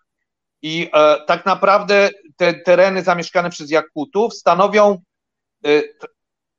I 0.62 0.90
e, 0.94 1.24
tak 1.26 1.46
naprawdę 1.46 2.10
te 2.36 2.54
tereny 2.54 3.02
zamieszkane 3.02 3.50
przez 3.50 3.70
Jakutów 3.70 4.34
stanowią 4.34 5.02
e, 5.66 5.82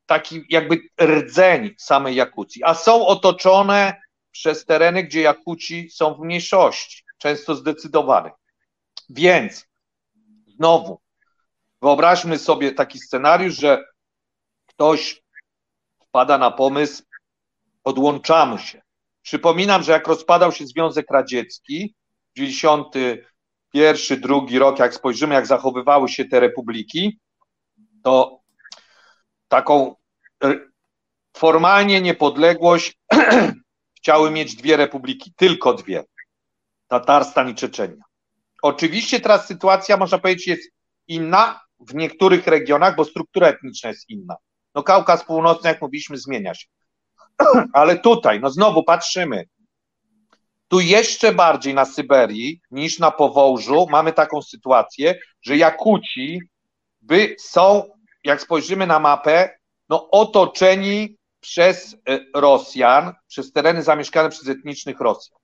taki 0.06 0.46
jakby 0.50 0.82
rdzeń 1.02 1.76
samej 1.78 2.16
Jakucji, 2.16 2.64
a 2.64 2.74
są 2.74 3.08
otoczone 3.08 4.02
przez 4.32 4.66
tereny, 4.66 5.04
gdzie 5.04 5.22
Jakuci 5.22 5.90
są 5.90 6.14
w 6.14 6.20
mniejszości, 6.20 7.04
często 7.18 7.56
zdecydowanych. 7.56 8.34
Więc 9.10 9.68
znowu 10.48 11.02
wyobraźmy 11.82 12.38
sobie 12.38 12.72
taki 12.72 13.00
scenariusz, 13.00 13.56
że 13.56 13.84
ktoś 14.66 15.24
wpada 16.08 16.38
na 16.38 16.52
pomysł, 16.52 17.04
odłączamy 17.84 18.60
się. 18.60 18.82
Przypominam, 19.24 19.84
że 19.84 19.92
jak 19.92 20.08
rozpadał 20.08 20.52
się 20.52 20.68
Związek 20.68 21.06
Radziecki, 21.12 21.96
91, 22.38 24.22
drugi 24.22 24.60
rok, 24.60 24.80
jak 24.80 24.94
spojrzymy, 24.94 25.36
jak 25.36 25.48
zachowywały 25.48 26.10
się 26.10 26.26
te 26.26 26.40
republiki, 26.40 27.20
to 28.04 28.40
taką 29.48 29.96
formalnie 31.38 32.02
niepodległość 32.02 33.00
chciały 33.98 34.32
mieć 34.32 34.56
dwie 34.56 34.78
republiki, 34.78 35.34
tylko 35.38 35.74
dwie. 35.74 36.04
Tatarstan 36.88 37.50
i 37.50 37.56
Czeczenia. 37.56 38.04
Oczywiście 38.62 39.20
teraz 39.20 39.48
sytuacja, 39.48 39.98
można 39.98 40.18
powiedzieć, 40.18 40.48
jest 40.48 40.72
inna 41.08 41.60
w 41.80 41.96
niektórych 41.96 42.48
regionach, 42.48 42.96
bo 42.96 43.06
struktura 43.06 43.48
etniczna 43.48 43.90
jest 43.90 44.10
inna. 44.10 44.36
No 44.76 44.84
Kaukaz 44.84 45.26
Północny, 45.26 45.70
jak 45.70 45.82
mówiliśmy, 45.82 46.18
zmienia 46.18 46.54
się. 46.54 46.68
Ale 47.74 48.00
tutaj, 48.00 48.40
no 48.40 48.50
znowu 48.50 48.84
patrzymy, 48.84 49.46
tu 50.68 50.80
jeszcze 50.80 51.34
bardziej 51.34 51.74
na 51.74 51.86
Syberii 51.86 52.62
niż 52.72 53.00
na 53.00 53.12
Powołżu 53.12 53.88
mamy 53.90 54.14
taką 54.14 54.42
sytuację, 54.42 55.20
że 55.42 55.58
Jakuci 55.58 56.42
by 57.02 57.36
są, 57.40 57.84
jak 58.24 58.42
spojrzymy 58.42 58.88
na 58.88 59.00
mapę, 59.00 59.50
no 59.90 60.10
otoczeni 60.12 61.18
przez 61.40 61.96
e, 62.10 62.20
Rosjan, 62.36 63.14
przez 63.28 63.52
tereny 63.52 63.84
zamieszkane 63.84 64.30
przez 64.30 64.48
etnicznych 64.48 65.00
Rosjan. 65.00 65.40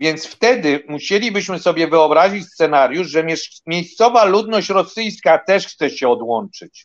Więc 0.00 0.26
wtedy 0.26 0.84
musielibyśmy 0.88 1.58
sobie 1.58 1.88
wyobrazić 1.88 2.46
scenariusz, 2.46 3.08
że 3.08 3.24
miejscowa 3.66 4.24
ludność 4.24 4.68
rosyjska 4.68 5.38
też 5.38 5.66
chce 5.66 5.90
się 5.90 6.08
odłączyć. 6.08 6.84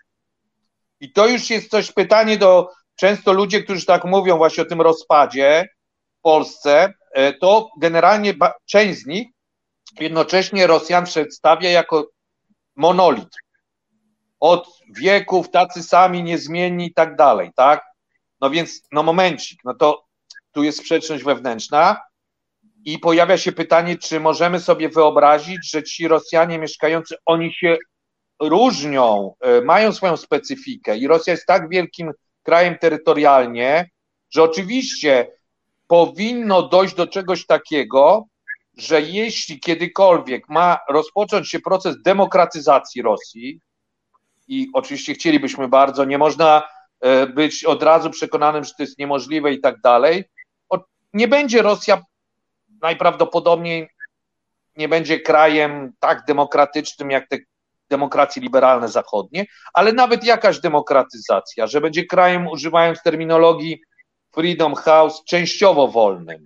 I 0.99 1.11
to 1.11 1.27
już 1.27 1.49
jest 1.49 1.69
coś 1.69 1.91
pytanie 1.91 2.37
do 2.37 2.69
często 2.95 3.33
ludzie, 3.33 3.63
którzy 3.63 3.85
tak 3.85 4.05
mówią 4.05 4.37
właśnie 4.37 4.63
o 4.63 4.65
tym 4.65 4.81
rozpadzie 4.81 5.67
w 6.19 6.21
Polsce, 6.21 6.93
e, 7.13 7.33
to 7.33 7.69
generalnie 7.79 8.33
część 8.65 8.99
z 8.99 9.05
nich 9.05 9.27
jednocześnie 9.99 10.67
Rosjan 10.67 11.05
przedstawia 11.05 11.69
jako 11.69 12.07
monolit. 12.75 13.29
Od 14.39 14.79
wieków 14.97 15.51
tacy 15.51 15.83
sami, 15.83 16.23
niezmienni 16.23 16.85
i 16.85 16.93
tak 16.93 17.15
dalej, 17.15 17.51
tak? 17.55 17.85
No 18.41 18.49
więc, 18.49 18.81
no 18.91 19.03
momencik, 19.03 19.59
no 19.65 19.73
to 19.73 20.03
tu 20.51 20.63
jest 20.63 20.79
sprzeczność 20.79 21.23
wewnętrzna 21.23 22.01
i 22.85 22.99
pojawia 22.99 23.37
się 23.37 23.51
pytanie, 23.51 23.97
czy 23.97 24.19
możemy 24.19 24.59
sobie 24.59 24.89
wyobrazić, 24.89 25.71
że 25.71 25.83
ci 25.83 26.07
Rosjanie 26.07 26.59
mieszkający, 26.59 27.15
oni 27.25 27.53
się 27.53 27.77
różnią, 28.41 29.33
e, 29.41 29.61
mają 29.61 29.91
swoją 29.91 30.17
specyfikę 30.17 30.97
i 30.97 31.07
Rosja 31.07 31.33
jest 31.33 31.45
tak 31.45 31.69
wielkim 31.69 32.11
krajem 32.43 32.77
terytorialnie, 32.77 33.89
że 34.29 34.43
oczywiście 34.43 35.27
powinno 35.87 36.61
dojść 36.69 36.95
do 36.95 37.07
czegoś 37.07 37.45
takiego, 37.45 38.25
że 38.77 39.01
jeśli 39.01 39.59
kiedykolwiek 39.59 40.49
ma 40.49 40.79
rozpocząć 40.89 41.49
się 41.49 41.59
proces 41.59 42.01
demokratyzacji 42.01 43.01
Rosji, 43.01 43.59
i 44.47 44.69
oczywiście 44.73 45.13
chcielibyśmy 45.13 45.67
bardzo, 45.67 46.05
nie 46.05 46.17
można 46.17 46.63
e, 47.01 47.27
być 47.27 47.65
od 47.65 47.83
razu 47.83 48.09
przekonanym, 48.09 48.63
że 48.63 48.71
to 48.77 48.83
jest 48.83 48.99
niemożliwe 48.99 49.53
i 49.53 49.61
tak 49.61 49.81
dalej, 49.81 50.23
nie 51.13 51.27
będzie 51.27 51.61
Rosja 51.61 52.01
najprawdopodobniej 52.81 53.89
nie 54.77 54.89
będzie 54.89 55.19
krajem 55.19 55.93
tak 55.99 56.25
demokratycznym 56.25 57.11
jak 57.11 57.27
te 57.27 57.37
demokracje 57.93 58.41
liberalne 58.41 58.87
zachodnie, 58.87 59.45
ale 59.73 59.93
nawet 59.93 60.23
jakaś 60.23 60.59
demokratyzacja, 60.59 61.67
że 61.67 61.81
będzie 61.81 62.05
krajem, 62.05 62.47
używając 62.47 63.03
terminologii 63.03 63.81
Freedom 64.31 64.75
House, 64.75 65.23
częściowo 65.25 65.87
wolnym, 65.87 66.43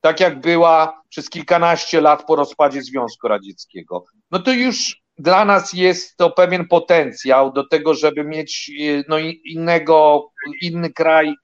tak 0.00 0.20
jak 0.20 0.40
była 0.40 1.02
przez 1.08 1.30
kilkanaście 1.30 2.00
lat 2.00 2.26
po 2.26 2.36
rozpadzie 2.36 2.82
Związku 2.82 3.28
Radzieckiego, 3.28 4.04
no 4.30 4.38
to 4.38 4.52
już 4.52 5.02
dla 5.18 5.44
nas 5.44 5.72
jest 5.72 6.16
to 6.16 6.30
pewien 6.30 6.68
potencjał 6.68 7.52
do 7.52 7.68
tego, 7.68 7.94
żeby 7.94 8.24
mieć 8.24 8.70
no, 9.08 9.18
innego, 9.44 10.26
inny 10.62 10.92
kraj 10.92 11.34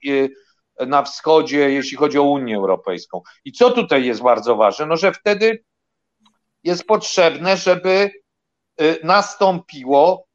e, 0.79 0.85
na 0.85 1.03
wschodzie, 1.03 1.71
jeśli 1.71 1.97
chodzi 1.97 2.17
o 2.19 2.23
Unię 2.23 2.55
Europejską. 2.55 3.21
I 3.45 3.51
co 3.51 3.71
tutaj 3.71 4.05
jest 4.05 4.21
bardzo 4.21 4.55
ważne? 4.55 4.85
No, 4.85 4.97
że 4.97 5.11
wtedy 5.13 5.63
jest 6.63 6.83
potrzebne, 6.83 7.57
żeby 7.57 8.09
Y, 8.09 8.26
nastąpiło 9.03 10.27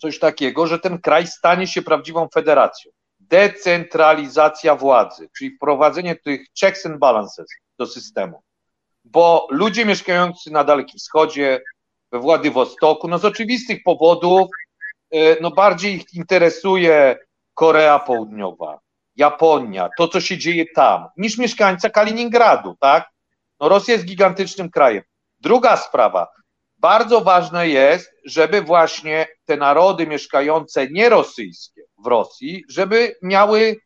coś 0.00 0.18
takiego, 0.18 0.66
że 0.66 0.78
ten 0.78 0.98
kraj 0.98 1.26
stanie 1.26 1.66
się 1.66 1.82
prawdziwą 1.82 2.28
federacją. 2.34 2.92
Decentralizacja 3.20 4.76
władzy, 4.76 5.28
czyli 5.38 5.56
wprowadzenie 5.56 6.16
tych 6.16 6.46
checks 6.60 6.86
and 6.86 6.98
balances 6.98 7.46
do 7.78 7.86
systemu. 7.86 8.42
Bo 9.04 9.46
ludzie 9.50 9.84
mieszkający 9.84 10.50
na 10.50 10.64
Dalekim 10.64 10.98
Wschodzie, 10.98 11.62
we 12.12 12.18
Władywostoku, 12.18 13.08
no 13.08 13.18
z 13.18 13.24
oczywistych 13.24 13.82
powodów, 13.84 14.48
y, 15.14 15.36
no 15.40 15.50
bardziej 15.50 15.94
ich 15.94 16.14
interesuje 16.14 17.16
Korea 17.54 17.98
Południowa, 17.98 18.80
Japonia, 19.16 19.88
to 19.98 20.08
co 20.08 20.20
się 20.20 20.38
dzieje 20.38 20.64
tam, 20.74 21.08
niż 21.16 21.38
mieszkańca 21.38 21.90
Kaliningradu, 21.90 22.76
tak? 22.80 23.10
No 23.60 23.68
Rosja 23.68 23.94
jest 23.94 24.06
gigantycznym 24.06 24.70
krajem. 24.70 25.02
Druga 25.40 25.76
sprawa, 25.76 26.28
bardzo 26.80 27.20
ważne 27.20 27.68
jest, 27.68 28.10
żeby 28.24 28.62
właśnie 28.62 29.26
te 29.44 29.56
narody 29.56 30.06
mieszkające 30.06 30.90
nierosyjskie 30.90 31.82
w 32.04 32.06
Rosji, 32.06 32.64
żeby 32.68 33.16
miały, 33.22 33.76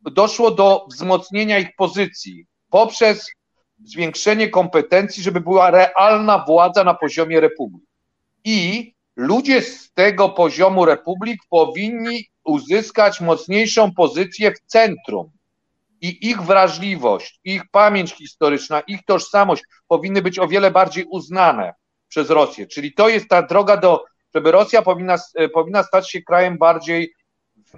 doszło 0.00 0.50
do 0.50 0.86
wzmocnienia 0.90 1.58
ich 1.58 1.76
pozycji 1.76 2.46
poprzez 2.70 3.30
zwiększenie 3.84 4.48
kompetencji, 4.48 5.22
żeby 5.22 5.40
była 5.40 5.70
realna 5.70 6.38
władza 6.38 6.84
na 6.84 6.94
poziomie 6.94 7.40
republik. 7.40 7.84
I 8.44 8.92
ludzie 9.16 9.62
z 9.62 9.92
tego 9.92 10.28
poziomu 10.28 10.84
republik 10.84 11.40
powinni 11.50 12.28
uzyskać 12.44 13.20
mocniejszą 13.20 13.92
pozycję 13.92 14.52
w 14.52 14.60
centrum. 14.66 15.30
I 16.00 16.28
ich 16.30 16.42
wrażliwość, 16.42 17.40
ich 17.44 17.62
pamięć 17.70 18.12
historyczna, 18.12 18.80
ich 18.80 19.04
tożsamość 19.04 19.62
powinny 19.88 20.22
być 20.22 20.38
o 20.38 20.48
wiele 20.48 20.70
bardziej 20.70 21.04
uznane 21.04 21.74
przez 22.08 22.30
Rosję. 22.30 22.66
Czyli 22.66 22.94
to 22.94 23.08
jest 23.08 23.28
ta 23.28 23.42
droga 23.42 23.76
do, 23.76 24.04
żeby 24.34 24.50
Rosja 24.50 24.82
powinna, 24.82 25.16
e, 25.34 25.48
powinna 25.48 25.82
stać 25.82 26.10
się 26.10 26.22
krajem 26.22 26.58
bardziej 26.58 27.14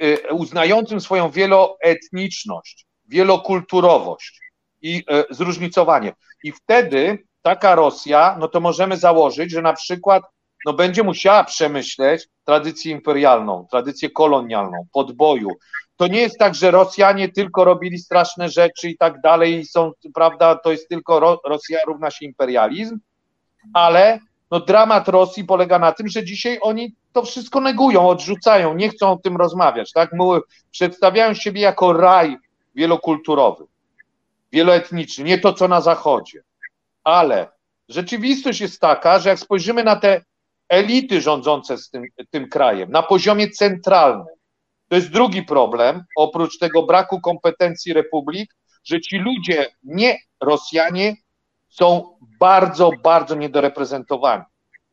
e, 0.00 0.32
uznającym 0.32 1.00
swoją 1.00 1.30
wieloetniczność, 1.30 2.86
wielokulturowość 3.08 4.40
i 4.82 5.04
e, 5.08 5.24
zróżnicowanie. 5.30 6.12
I 6.44 6.52
wtedy 6.52 7.18
taka 7.42 7.74
Rosja, 7.74 8.36
no 8.40 8.48
to 8.48 8.60
możemy 8.60 8.96
założyć, 8.96 9.50
że 9.50 9.62
na 9.62 9.72
przykład 9.72 10.22
no 10.66 10.72
będzie 10.72 11.02
musiała 11.02 11.44
przemyśleć 11.44 12.28
tradycję 12.44 12.92
imperialną, 12.92 13.66
tradycję 13.70 14.10
kolonialną, 14.10 14.86
podboju. 14.92 15.48
To 15.96 16.06
nie 16.06 16.20
jest 16.20 16.38
tak, 16.38 16.54
że 16.54 16.70
Rosjanie 16.70 17.28
tylko 17.28 17.64
robili 17.64 17.98
straszne 17.98 18.48
rzeczy 18.48 18.88
i 18.88 18.96
tak 18.96 19.20
dalej 19.20 19.64
są, 19.64 19.92
prawda, 20.14 20.54
to 20.54 20.72
jest 20.72 20.88
tylko 20.88 21.40
Rosja 21.46 21.78
równa 21.86 22.10
się 22.10 22.26
imperializm, 22.26 22.98
ale 23.74 24.20
no 24.50 24.60
dramat 24.60 25.08
Rosji 25.08 25.44
polega 25.44 25.78
na 25.78 25.92
tym, 25.92 26.08
że 26.08 26.24
dzisiaj 26.24 26.58
oni 26.62 26.94
to 27.12 27.22
wszystko 27.22 27.60
negują, 27.60 28.08
odrzucają, 28.08 28.74
nie 28.74 28.88
chcą 28.88 29.12
o 29.12 29.16
tym 29.16 29.36
rozmawiać, 29.36 29.92
tak? 29.92 30.10
Przedstawiają 30.70 31.34
siebie 31.34 31.60
jako 31.60 31.92
raj 31.92 32.36
wielokulturowy, 32.74 33.64
wieloetniczny, 34.52 35.24
nie 35.24 35.38
to 35.38 35.52
co 35.52 35.68
na 35.68 35.80
zachodzie. 35.80 36.42
Ale 37.04 37.48
rzeczywistość 37.88 38.60
jest 38.60 38.80
taka, 38.80 39.18
że 39.18 39.28
jak 39.28 39.38
spojrzymy 39.38 39.84
na 39.84 39.96
te 39.96 40.24
elity 40.68 41.20
rządzące 41.20 41.78
z 41.78 41.90
tym, 41.90 42.02
tym 42.30 42.48
krajem 42.48 42.90
na 42.90 43.02
poziomie 43.02 43.50
centralnym, 43.50 44.26
to 44.88 44.96
jest 44.96 45.10
drugi 45.10 45.42
problem, 45.42 46.04
oprócz 46.16 46.58
tego 46.58 46.82
braku 46.82 47.20
kompetencji 47.20 47.92
republik, 47.92 48.54
że 48.84 49.00
ci 49.00 49.18
ludzie, 49.18 49.66
nie 49.82 50.18
Rosjanie, 50.40 51.16
są 51.78 52.16
bardzo, 52.40 52.90
bardzo 53.02 53.34
niedoreprezentowani. 53.34 54.42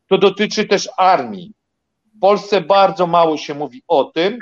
To 0.08 0.18
dotyczy 0.18 0.66
też 0.66 0.90
armii. 0.98 1.54
W 2.16 2.20
Polsce 2.20 2.62
bardzo 2.62 3.08
mało 3.08 3.38
się 3.38 3.54
mówi 3.54 3.84
o 3.88 4.04
tym, 4.04 4.38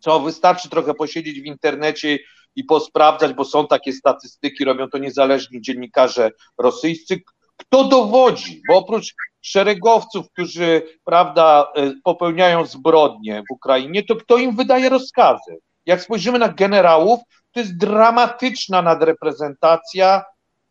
co 0.00 0.20
wystarczy 0.20 0.68
trochę 0.68 0.94
posiedzieć 0.94 1.40
w 1.40 1.44
internecie 1.44 2.18
i 2.56 2.64
posprawdzać, 2.64 3.32
bo 3.32 3.44
są 3.44 3.66
takie 3.66 3.92
statystyki, 3.92 4.64
robią 4.64 4.88
to 4.88 4.98
niezależni 4.98 5.60
dziennikarze 5.60 6.30
rosyjscy, 6.58 7.20
Kto 7.56 7.84
dowodzi? 7.84 8.62
Bo 8.68 8.76
oprócz 8.76 9.14
szeregowców, 9.40 10.30
którzy 10.30 10.82
prawda, 11.04 11.72
e, 11.76 11.92
popełniają 12.04 12.66
zbrodnie 12.66 13.42
w 13.50 13.52
Ukrainie, 13.52 14.02
to 14.02 14.16
kto 14.16 14.36
im 14.36 14.56
wydaje 14.56 14.88
rozkazy? 14.88 15.58
Jak 15.86 16.02
spojrzymy 16.02 16.38
na 16.38 16.48
generałów, 16.48 17.20
to 17.52 17.60
jest 17.60 17.76
dramatyczna 17.76 18.82
nadreprezentacja 18.82 20.24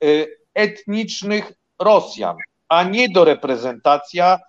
e, 0.04 0.08
etnicznych 0.54 1.54
Rosjan, 1.80 2.36
a 2.70 2.84
nie 2.84 3.10
do 3.10 3.26
reprezentacja 3.26 4.40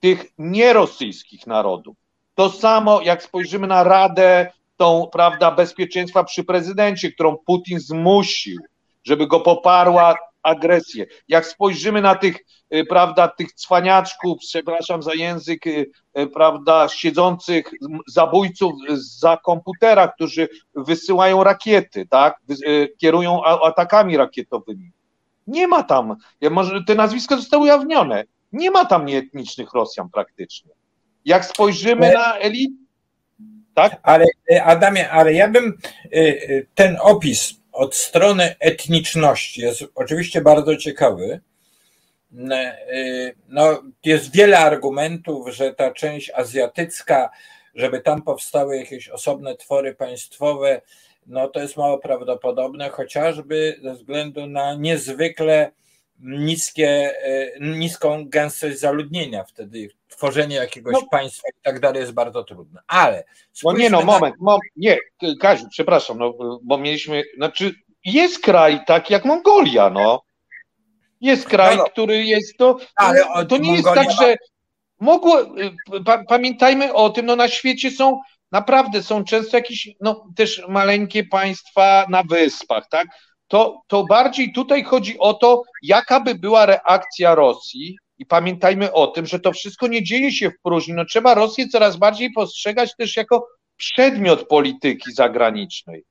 tych 0.00 0.26
nierosyjskich 0.38 1.46
narodów. 1.46 1.96
To 2.34 2.50
samo, 2.50 3.00
jak 3.00 3.22
spojrzymy 3.22 3.66
na 3.66 3.84
Radę 3.84 4.52
tą, 4.76 5.08
prawda, 5.12 5.50
bezpieczeństwa 5.50 6.24
przy 6.24 6.44
prezydencie, 6.44 7.12
którą 7.12 7.36
Putin 7.36 7.80
zmusił, 7.80 8.60
żeby 9.04 9.26
go 9.26 9.40
poparła 9.40 10.16
agresję. 10.42 11.06
Jak 11.28 11.46
spojrzymy 11.46 12.02
na 12.02 12.14
tych, 12.14 12.38
y, 12.74 12.84
prawda, 12.84 13.28
tych 13.28 13.52
cwaniaczków, 13.52 14.38
przepraszam 14.38 15.02
za 15.02 15.14
język, 15.14 15.66
y, 15.66 15.90
y, 16.18 16.26
prawda, 16.26 16.88
siedzących 16.88 17.70
zabójców 18.06 18.72
za 18.94 19.36
komputera, 19.36 20.08
którzy 20.08 20.48
wysyłają 20.74 21.44
rakiety, 21.44 22.06
tak, 22.06 22.40
kierują 22.98 23.44
atakami 23.44 24.16
rakietowymi. 24.16 24.90
Nie 25.48 25.68
ma 25.68 25.82
tam, 25.82 26.16
może 26.50 26.84
te 26.86 26.94
nazwiska 26.94 27.36
zostały 27.36 27.62
ujawnione, 27.62 28.24
nie 28.52 28.70
ma 28.70 28.84
tam 28.84 29.04
nieetnicznych 29.06 29.72
Rosjan 29.72 30.10
praktycznie. 30.10 30.70
Jak 31.24 31.44
spojrzymy 31.44 32.12
na 32.12 32.38
elit, 32.38 32.70
tak? 33.74 34.00
Ale 34.02 34.26
Adamie, 34.64 35.10
ale 35.10 35.32
ja 35.32 35.48
bym 35.48 35.78
ten 36.74 36.96
opis 37.00 37.54
od 37.72 37.94
strony 37.94 38.54
etniczności 38.60 39.60
jest 39.60 39.84
oczywiście 39.94 40.40
bardzo 40.40 40.76
ciekawy. 40.76 41.40
No, 43.48 43.82
jest 44.04 44.32
wiele 44.32 44.58
argumentów, 44.58 45.48
że 45.54 45.74
ta 45.74 45.90
część 45.90 46.30
azjatycka, 46.30 47.30
żeby 47.74 48.00
tam 48.00 48.22
powstały 48.22 48.76
jakieś 48.76 49.08
osobne 49.08 49.56
twory 49.56 49.94
państwowe, 49.94 50.80
no 51.28 51.48
to 51.48 51.60
jest 51.60 51.76
mało 51.76 51.98
prawdopodobne, 51.98 52.88
chociażby 52.88 53.78
ze 53.82 53.94
względu 53.94 54.46
na 54.46 54.74
niezwykle 54.74 55.72
niskie, 56.20 57.14
niską 57.60 58.28
gęstość 58.28 58.78
zaludnienia. 58.78 59.44
Wtedy 59.44 59.88
tworzenie 60.08 60.56
jakiegoś 60.56 60.92
no, 60.92 61.02
państwa 61.10 61.48
i 61.48 61.62
tak 61.62 61.80
dalej 61.80 62.00
jest 62.00 62.12
bardzo 62.12 62.44
trudne. 62.44 62.80
Ale. 62.86 63.24
No 63.64 63.72
nie, 63.72 63.90
no, 63.90 64.02
moment, 64.02 64.36
na... 64.40 64.44
moment, 64.44 64.72
nie, 64.76 64.98
Kaziu, 65.40 65.66
przepraszam, 65.70 66.18
no, 66.18 66.34
bo 66.62 66.78
mieliśmy, 66.78 67.24
znaczy 67.36 67.74
jest 68.04 68.38
kraj 68.38 68.80
tak 68.86 69.10
jak 69.10 69.24
Mongolia, 69.24 69.90
no. 69.90 70.22
Jest 71.20 71.46
kraj, 71.46 71.76
no, 71.76 71.82
no. 71.82 71.90
który 71.90 72.24
jest 72.24 72.58
to. 72.58 72.76
Ale 72.96 73.46
to 73.48 73.56
nie 73.56 73.72
Mongolia 73.72 74.02
jest 74.02 74.18
tak, 74.18 74.26
że 74.26 74.36
mogło. 75.00 75.54
Pa, 76.04 76.24
pamiętajmy 76.24 76.94
o 76.94 77.10
tym, 77.10 77.26
no 77.26 77.36
na 77.36 77.48
świecie 77.48 77.90
są 77.90 78.20
naprawdę 78.52 79.02
są 79.02 79.24
często 79.24 79.56
jakieś, 79.56 79.88
no 80.00 80.26
też 80.36 80.62
maleńkie 80.68 81.24
państwa 81.24 82.06
na 82.08 82.22
wyspach, 82.22 82.88
tak? 82.90 83.08
To, 83.48 83.80
to 83.86 84.04
bardziej 84.04 84.52
tutaj 84.52 84.84
chodzi 84.84 85.18
o 85.18 85.34
to, 85.34 85.62
jaka 85.82 86.20
by 86.20 86.34
była 86.34 86.66
reakcja 86.66 87.34
Rosji, 87.34 87.96
i 88.18 88.26
pamiętajmy 88.26 88.92
o 88.92 89.06
tym, 89.06 89.26
że 89.26 89.40
to 89.40 89.52
wszystko 89.52 89.88
nie 89.88 90.02
dzieje 90.02 90.32
się 90.32 90.50
w 90.50 90.60
próżni. 90.62 90.94
No, 90.94 91.04
trzeba 91.04 91.34
Rosję 91.34 91.68
coraz 91.68 91.96
bardziej 91.96 92.32
postrzegać 92.32 92.96
też 92.96 93.16
jako 93.16 93.48
przedmiot 93.76 94.48
polityki 94.48 95.12
zagranicznej. 95.12 96.04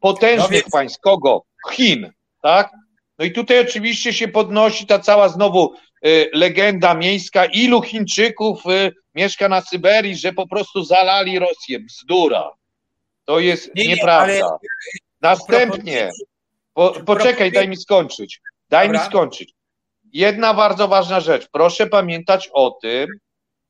Potężnych 0.00 0.64
no 0.64 0.70
państw, 0.72 1.00
kogo? 1.00 1.42
Chin, 1.72 2.10
tak? 2.42 2.70
No 3.18 3.24
i 3.24 3.32
tutaj 3.32 3.60
oczywiście 3.60 4.12
się 4.12 4.28
podnosi 4.28 4.86
ta 4.86 4.98
cała 4.98 5.28
znowu 5.28 5.74
y, 6.06 6.30
legenda 6.32 6.94
miejska, 6.94 7.44
ilu 7.44 7.82
Chińczyków 7.82 8.66
y, 8.66 8.92
mieszka 9.16 9.48
na 9.48 9.60
Syberii, 9.60 10.16
że 10.16 10.32
po 10.32 10.48
prostu 10.48 10.84
zalali 10.84 11.38
Rosję. 11.38 11.80
Bzdura. 11.80 12.50
To 13.24 13.38
jest 13.38 13.74
nie, 13.74 13.86
nieprawda. 13.86 14.32
Nie, 14.32 14.44
ale... 14.44 14.58
Następnie, 15.20 16.10
po, 16.74 16.90
poczekaj, 16.90 17.52
daj 17.52 17.68
mi 17.68 17.76
skończyć. 17.76 18.40
Daj 18.70 18.86
Dobra. 18.86 19.00
mi 19.00 19.06
skończyć. 19.06 19.52
Jedna 20.12 20.54
bardzo 20.54 20.88
ważna 20.88 21.20
rzecz. 21.20 21.48
Proszę 21.52 21.86
pamiętać 21.86 22.50
o 22.52 22.70
tym, 22.70 23.06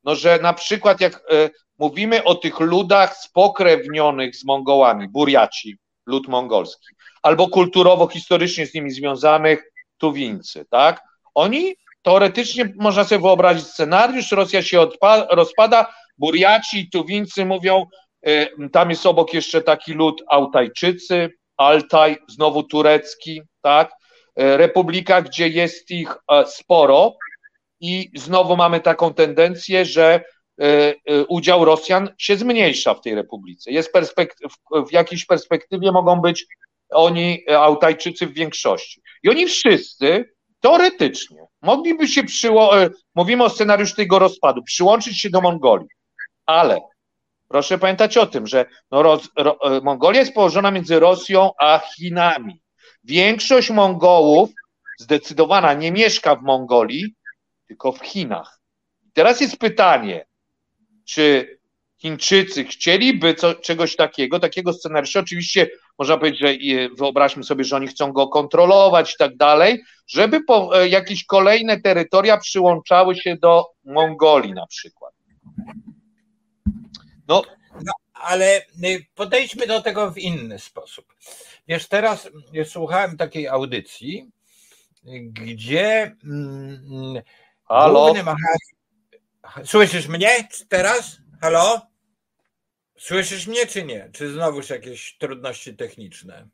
no, 0.05 0.15
że 0.15 0.39
na 0.43 0.53
przykład 0.53 1.01
jak 1.01 1.15
y, 1.17 1.51
mówimy 1.79 2.25
o 2.25 2.35
tych 2.35 2.61
ludach 2.61 3.17
spokrewnionych 3.17 4.37
z 4.37 4.45
Mongołami, 4.45 5.09
Buriaci, 5.09 5.77
lud 6.07 6.29
mongolski, 6.29 6.87
albo 7.23 7.49
kulturowo-historycznie 7.49 8.67
z 8.67 8.75
nimi 8.75 8.91
związanych 8.91 9.73
Tuwińcy, 9.99 10.65
tak? 10.71 11.03
Oni 11.35 11.75
teoretycznie 12.07 12.73
można 12.77 13.05
sobie 13.05 13.21
wyobrazić 13.21 13.67
scenariusz, 13.67 14.33
Rosja 14.33 14.63
się 14.63 14.79
odpa- 14.79 15.27
rozpada, 15.31 15.95
Buriaci 16.19 16.79
i 16.81 16.91
Tuwińcy 16.91 17.45
mówią, 17.45 17.87
y, 18.29 18.49
tam 18.73 18.91
jest 18.91 19.07
obok 19.07 19.35
jeszcze 19.35 19.63
taki 19.63 19.93
lud 19.93 20.23
Altajczycy, 20.29 21.31
Altaj, 21.57 22.17
znowu 22.29 22.63
turecki, 22.63 23.43
tak? 23.63 23.91
Y, 24.41 24.57
republika, 24.57 25.23
gdzie 25.23 25.49
jest 25.49 25.91
ich 25.91 26.11
y, 26.11 26.47
sporo 26.47 27.17
i 27.81 28.11
znowu 28.15 28.57
mamy 28.57 28.81
taką 28.81 29.15
tendencję, 29.15 29.85
że 29.85 30.25
E, 30.61 30.95
e, 31.07 31.25
udział 31.25 31.65
Rosjan 31.65 32.09
się 32.19 32.37
zmniejsza 32.37 32.95
w 32.95 33.01
tej 33.01 33.15
republice. 33.15 33.71
Jest 33.71 33.93
perspekt- 33.93 34.39
w 34.89 34.93
jakiejś 34.93 35.27
perspektywie 35.27 35.93
mogą 35.93 36.21
być 36.21 36.47
oni, 36.91 37.45
e, 37.51 37.59
Autajczycy 37.59 38.27
w 38.27 38.33
większości. 38.33 39.03
I 39.23 39.31
oni 39.31 39.47
wszyscy 39.47 40.35
teoretycznie 40.61 41.46
mogliby 41.63 42.09
się 42.09 42.25
przyłączyć, 42.25 42.99
mówimy 43.15 43.45
o 43.45 43.51
scenariuszu 43.51 43.97
tego 43.97 44.19
rozpadu, 44.19 44.63
przyłączyć 44.63 45.21
się 45.21 45.31
do 45.31 45.41
Mongolii, 45.41 45.89
ale 46.47 46.81
proszę 47.49 47.79
pamiętać 47.79 48.17
o 48.17 48.27
tym, 48.27 48.47
że 48.47 48.65
no 48.91 49.03
Ros- 49.03 49.29
Ro- 49.37 49.59
Mongolia 49.83 50.21
jest 50.21 50.35
położona 50.35 50.71
między 50.71 51.01
Rosją 51.01 51.51
a 51.61 51.79
Chinami. 51.79 52.61
Większość 53.05 53.71
Mongołów 53.71 54.51
zdecydowana 54.97 55.75
nie 55.75 55.93
mieszka 55.93 56.37
w 56.37 56.43
Mongolii, 56.43 57.15
tylko 57.67 57.93
w 57.93 58.01
Chinach. 58.01 58.61
teraz 59.13 59.41
jest 59.41 59.57
pytanie, 59.57 60.27
czy 61.05 61.57
Chińczycy 61.99 62.65
chcieliby 62.65 63.35
co, 63.35 63.55
czegoś 63.55 63.97
takiego, 63.97 64.41
takiego 64.41 64.73
scenariusza. 64.73 65.21
Oczywiście 65.21 65.69
można 65.99 66.19
powiedzieć, 66.19 66.41
że 66.41 66.55
wyobraźmy 66.97 67.45
sobie, 67.45 67.65
że 67.65 67.77
oni 67.77 67.87
chcą 67.87 68.13
go 68.13 68.29
kontrolować 68.29 69.15
i 69.15 69.17
tak 69.19 69.37
dalej, 69.37 69.83
żeby 70.07 70.45
po, 70.45 70.81
e, 70.81 70.89
jakieś 70.89 71.25
kolejne 71.25 71.81
terytoria 71.81 72.39
przyłączały 72.39 73.17
się 73.17 73.37
do 73.37 73.65
Mongolii 73.85 74.53
na 74.53 74.67
przykład. 74.67 75.15
No, 77.29 77.43
no 77.85 77.93
ale 78.13 78.63
y, 78.85 79.07
podejdźmy 79.15 79.67
do 79.67 79.83
tego 79.83 80.11
w 80.11 80.19
inny 80.19 80.59
sposób. 80.59 81.15
Wiesz, 81.69 81.89
teraz 81.89 82.31
y, 82.57 82.65
słuchałem 82.65 83.17
takiej 83.17 83.49
audycji, 83.49 84.31
gdzie 85.23 86.17
mm, 86.25 87.23
Halo? 87.65 88.05
głównym 88.05 88.37
Słyszysz 89.65 90.09
mnie 90.09 90.49
teraz? 90.69 91.17
Halo? 91.41 91.81
Słyszysz 92.99 93.47
mnie 93.47 93.67
czy 93.67 93.85
nie? 93.85 94.11
Czy 94.13 94.33
znowuż 94.33 94.71
jakieś 94.71 95.19
trudności 95.19 95.77
techniczne? 95.77 96.49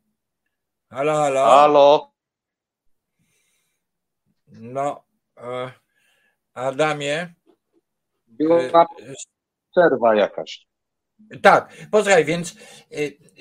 Halo, 0.90 1.14
halo? 1.14 1.44
Halo? 1.44 2.12
No, 4.46 5.04
e, 5.36 5.72
Adamie. 6.54 7.34
Była 8.26 8.82
e, 8.82 8.86
przerwa 9.70 10.14
jakaś. 10.14 10.66
Tak, 11.42 11.76
posłuchaj, 11.90 12.24
więc, 12.24 12.54
e, 12.92 12.96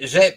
że, 0.08 0.32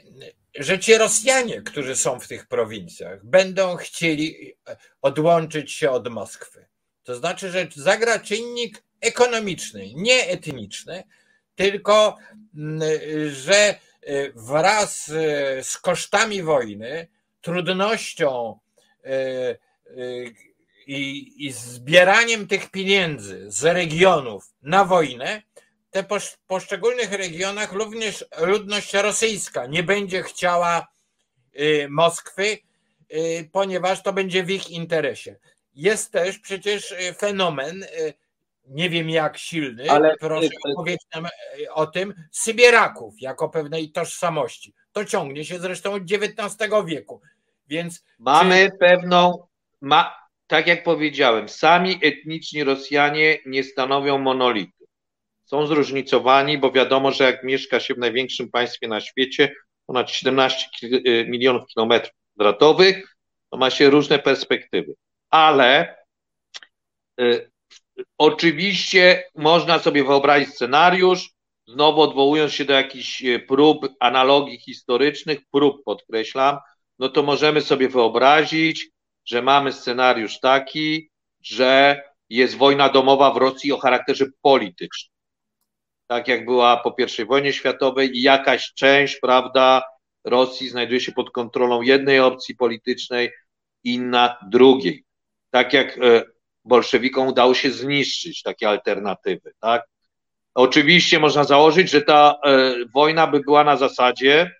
że 0.54 0.78
ci 0.78 0.98
Rosjanie, 0.98 1.62
którzy 1.62 1.96
są 1.96 2.20
w 2.20 2.28
tych 2.28 2.46
prowincjach, 2.46 3.24
będą 3.24 3.76
chcieli 3.76 4.54
odłączyć 5.02 5.72
się 5.72 5.90
od 5.90 6.08
Moskwy. 6.08 6.66
To 7.02 7.14
znaczy, 7.14 7.50
że 7.50 7.66
zagra 7.74 8.18
czynnik 8.18 8.82
ekonomiczny, 9.00 9.94
nie 9.94 10.28
etniczny, 10.28 11.04
tylko 11.54 12.16
mm, 12.56 12.80
że 13.30 13.74
y, 14.08 14.32
wraz 14.34 15.08
y, 15.08 15.12
z 15.62 15.78
kosztami 15.78 16.42
wojny, 16.42 17.08
trudnością 17.40 18.58
y, 19.06 19.58
i, 20.86 21.32
i 21.46 21.52
zbieraniem 21.52 22.46
tych 22.48 22.70
pieniędzy 22.70 23.44
z 23.50 23.64
regionów 23.64 24.52
na 24.62 24.84
wojnę, 24.84 25.42
te 25.90 26.04
poszczególnych 26.46 27.12
regionach 27.12 27.72
również 27.72 28.24
ludność 28.40 28.94
rosyjska 28.94 29.66
nie 29.66 29.82
będzie 29.82 30.22
chciała 30.22 30.86
Moskwy, 31.88 32.58
ponieważ 33.52 34.02
to 34.02 34.12
będzie 34.12 34.44
w 34.44 34.50
ich 34.50 34.70
interesie. 34.70 35.36
Jest 35.74 36.12
też 36.12 36.38
przecież 36.38 36.94
fenomen 37.18 37.86
nie 38.66 38.90
wiem 38.90 39.10
jak 39.10 39.38
silny, 39.38 39.90
ale 39.90 40.16
proszę 40.20 40.48
opowiedz 40.72 41.06
nam 41.14 41.26
e, 41.26 41.30
o 41.72 41.86
tym, 41.86 42.14
Sybieraków 42.30 43.14
jako 43.20 43.48
pewnej 43.48 43.92
tożsamości. 43.92 44.74
To 44.92 45.04
ciągnie 45.04 45.44
się 45.44 45.58
zresztą 45.58 45.92
od 45.92 46.02
XIX 46.02 46.72
wieku. 46.86 47.20
Więc 47.68 48.04
mamy 48.18 48.70
czy... 48.70 48.78
pewną, 48.78 49.46
ma, 49.80 50.16
tak 50.46 50.66
jak 50.66 50.84
powiedziałem, 50.84 51.48
sami 51.48 51.98
etniczni 52.02 52.64
Rosjanie 52.64 53.38
nie 53.46 53.64
stanowią 53.64 54.18
monolitu. 54.18 54.84
Są 55.44 55.66
zróżnicowani, 55.66 56.58
bo 56.58 56.72
wiadomo, 56.72 57.12
że 57.12 57.24
jak 57.24 57.44
mieszka 57.44 57.80
się 57.80 57.94
w 57.94 57.98
największym 57.98 58.50
państwie 58.50 58.88
na 58.88 59.00
świecie, 59.00 59.54
ponad 59.86 60.10
17 60.10 60.68
y, 60.82 61.26
milionów 61.28 61.66
kilometrów 61.66 62.14
kwadratowych, 62.34 63.16
to 63.50 63.56
ma 63.56 63.70
się 63.70 63.90
różne 63.90 64.18
perspektywy. 64.18 64.94
Ale 65.30 65.96
y, 67.20 67.50
oczywiście 68.18 69.24
można 69.34 69.78
sobie 69.78 70.04
wyobrazić 70.04 70.48
scenariusz, 70.48 71.30
znowu 71.68 72.00
odwołując 72.00 72.52
się 72.52 72.64
do 72.64 72.72
jakichś 72.72 73.22
y, 73.22 73.40
prób, 73.40 73.86
analogii 74.00 74.58
historycznych, 74.58 75.38
prób 75.50 75.84
podkreślam, 75.84 76.58
no 76.98 77.08
to 77.08 77.22
możemy 77.22 77.60
sobie 77.60 77.88
wyobrazić, 77.88 78.88
że 79.24 79.42
mamy 79.42 79.72
scenariusz 79.72 80.40
taki, 80.40 81.10
że 81.42 82.02
jest 82.30 82.56
wojna 82.56 82.88
domowa 82.88 83.30
w 83.30 83.36
Rosji 83.36 83.72
o 83.72 83.78
charakterze 83.78 84.26
politycznym. 84.42 85.14
Tak 86.06 86.28
jak 86.28 86.44
była 86.44 86.76
po 86.76 86.96
I 87.18 87.24
wojnie 87.24 87.52
światowej 87.52 88.16
i 88.16 88.22
jakaś 88.22 88.72
część, 88.74 89.18
prawda, 89.20 89.82
Rosji 90.24 90.68
znajduje 90.68 91.00
się 91.00 91.12
pod 91.12 91.30
kontrolą 91.30 91.82
jednej 91.82 92.20
opcji 92.20 92.56
politycznej, 92.56 93.30
inna 93.84 94.38
drugiej. 94.50 95.04
Tak 95.50 95.72
jak 95.72 95.98
e, 95.98 96.22
bolszewikom 96.64 97.28
udało 97.28 97.54
się 97.54 97.70
zniszczyć 97.70 98.42
takie 98.42 98.68
alternatywy, 98.68 99.52
tak? 99.60 99.86
Oczywiście 100.54 101.18
można 101.18 101.44
założyć, 101.44 101.90
że 101.90 102.02
ta 102.02 102.38
e, 102.44 102.74
wojna 102.94 103.26
by 103.26 103.40
była 103.40 103.64
na 103.64 103.76
zasadzie, 103.76 104.50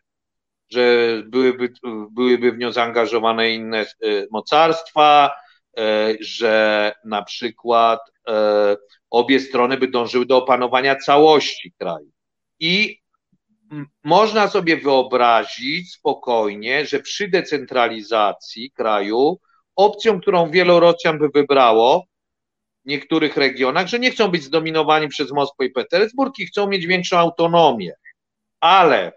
że 0.71 1.23
byłyby, 1.27 1.73
byłyby 2.11 2.53
w 2.53 2.59
nią 2.59 2.73
zaangażowane 2.73 3.51
inne 3.51 3.81
e, 3.81 3.87
mocarstwa, 4.31 5.31
e, 5.77 6.15
że 6.21 6.93
na 7.05 7.23
przykład 7.23 8.01
obie 9.11 9.41
strony 9.41 9.77
by 9.77 9.89
dążyły 9.89 10.27
do 10.27 10.37
opanowania 10.37 10.97
całości 10.97 11.73
kraju. 11.79 12.11
I 12.61 13.01
można 14.05 14.49
sobie 14.49 14.77
wyobrazić 14.77 15.93
spokojnie, 15.93 16.87
że 16.87 17.01
przy 17.01 17.29
decentralizacji 17.29 18.71
kraju 18.71 19.41
opcją, 19.77 20.21
którą 20.21 20.51
wielu 20.51 20.81
by 21.19 21.29
wybrało 21.29 22.07
w 22.85 22.89
niektórych 22.89 23.37
regionach, 23.37 23.87
że 23.87 23.99
nie 23.99 24.11
chcą 24.11 24.29
być 24.29 24.43
zdominowani 24.43 25.09
przez 25.09 25.33
Moskwę 25.33 25.65
i 25.65 25.71
Petersburg 25.71 26.39
i 26.39 26.47
chcą 26.47 26.69
mieć 26.69 26.87
większą 26.87 27.19
autonomię. 27.19 27.93
Ale 28.61 29.13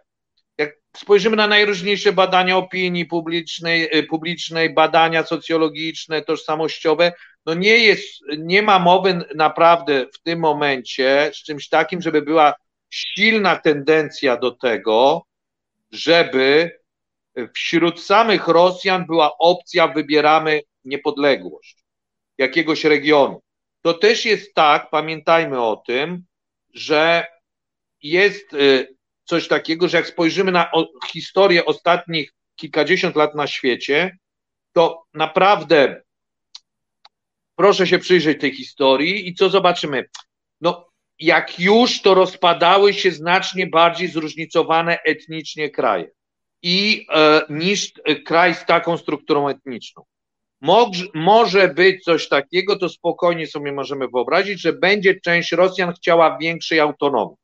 spojrzymy 0.97 1.35
na 1.35 1.47
najróżniejsze 1.47 2.13
badania 2.13 2.57
opinii 2.57 3.05
publicznej, 3.05 3.97
y, 3.97 4.03
publicznej, 4.03 4.73
badania 4.73 5.23
socjologiczne, 5.23 6.21
tożsamościowe, 6.21 7.13
no 7.45 7.53
nie 7.53 7.77
jest, 7.77 8.21
nie 8.37 8.61
ma 8.61 8.79
mowy 8.79 9.25
naprawdę 9.35 10.05
w 10.13 10.21
tym 10.21 10.39
momencie 10.39 11.31
z 11.33 11.43
czymś 11.43 11.69
takim, 11.69 12.01
żeby 12.01 12.21
była 12.21 12.53
silna 12.89 13.55
tendencja 13.55 14.37
do 14.37 14.51
tego, 14.51 15.25
żeby 15.91 16.71
wśród 17.55 18.01
samych 18.01 18.47
Rosjan 18.47 19.05
była 19.05 19.37
opcja 19.37 19.87
wybieramy 19.87 20.61
niepodległość 20.85 21.83
jakiegoś 22.37 22.83
regionu. 22.83 23.41
To 23.81 23.93
też 23.93 24.25
jest 24.25 24.53
tak, 24.53 24.89
pamiętajmy 24.89 25.61
o 25.61 25.83
tym, 25.87 26.23
że 26.73 27.27
jest 28.03 28.53
y, 28.53 28.95
coś 29.23 29.47
takiego, 29.47 29.87
że 29.87 29.97
jak 29.97 30.07
spojrzymy 30.07 30.51
na 30.51 30.71
historię 31.11 31.65
ostatnich 31.65 32.33
kilkadziesiąt 32.55 33.15
lat 33.15 33.35
na 33.35 33.47
świecie, 33.47 34.17
to 34.73 35.03
naprawdę 35.13 36.01
proszę 37.55 37.87
się 37.87 37.99
przyjrzeć 37.99 38.41
tej 38.41 38.55
historii 38.55 39.29
i 39.29 39.35
co 39.35 39.49
zobaczymy? 39.49 40.09
No, 40.61 40.89
jak 41.19 41.59
już 41.59 42.01
to 42.01 42.13
rozpadały 42.13 42.93
się 42.93 43.11
znacznie 43.11 43.67
bardziej 43.67 44.07
zróżnicowane 44.07 44.99
etnicznie 45.03 45.69
kraje 45.69 46.16
i 46.61 47.05
e, 47.09 47.41
niż 47.49 47.91
kraj 48.25 48.55
z 48.55 48.65
taką 48.65 48.97
strukturą 48.97 49.47
etniczną. 49.49 50.03
Może, 50.61 51.05
może 51.13 51.67
być 51.67 52.03
coś 52.03 52.29
takiego, 52.29 52.79
to 52.79 52.89
spokojnie 52.89 53.47
sobie 53.47 53.71
możemy 53.71 54.07
wyobrazić, 54.07 54.61
że 54.61 54.73
będzie 54.73 55.19
część 55.19 55.51
Rosjan 55.51 55.93
chciała 55.93 56.37
większej 56.37 56.79
autonomii 56.79 57.37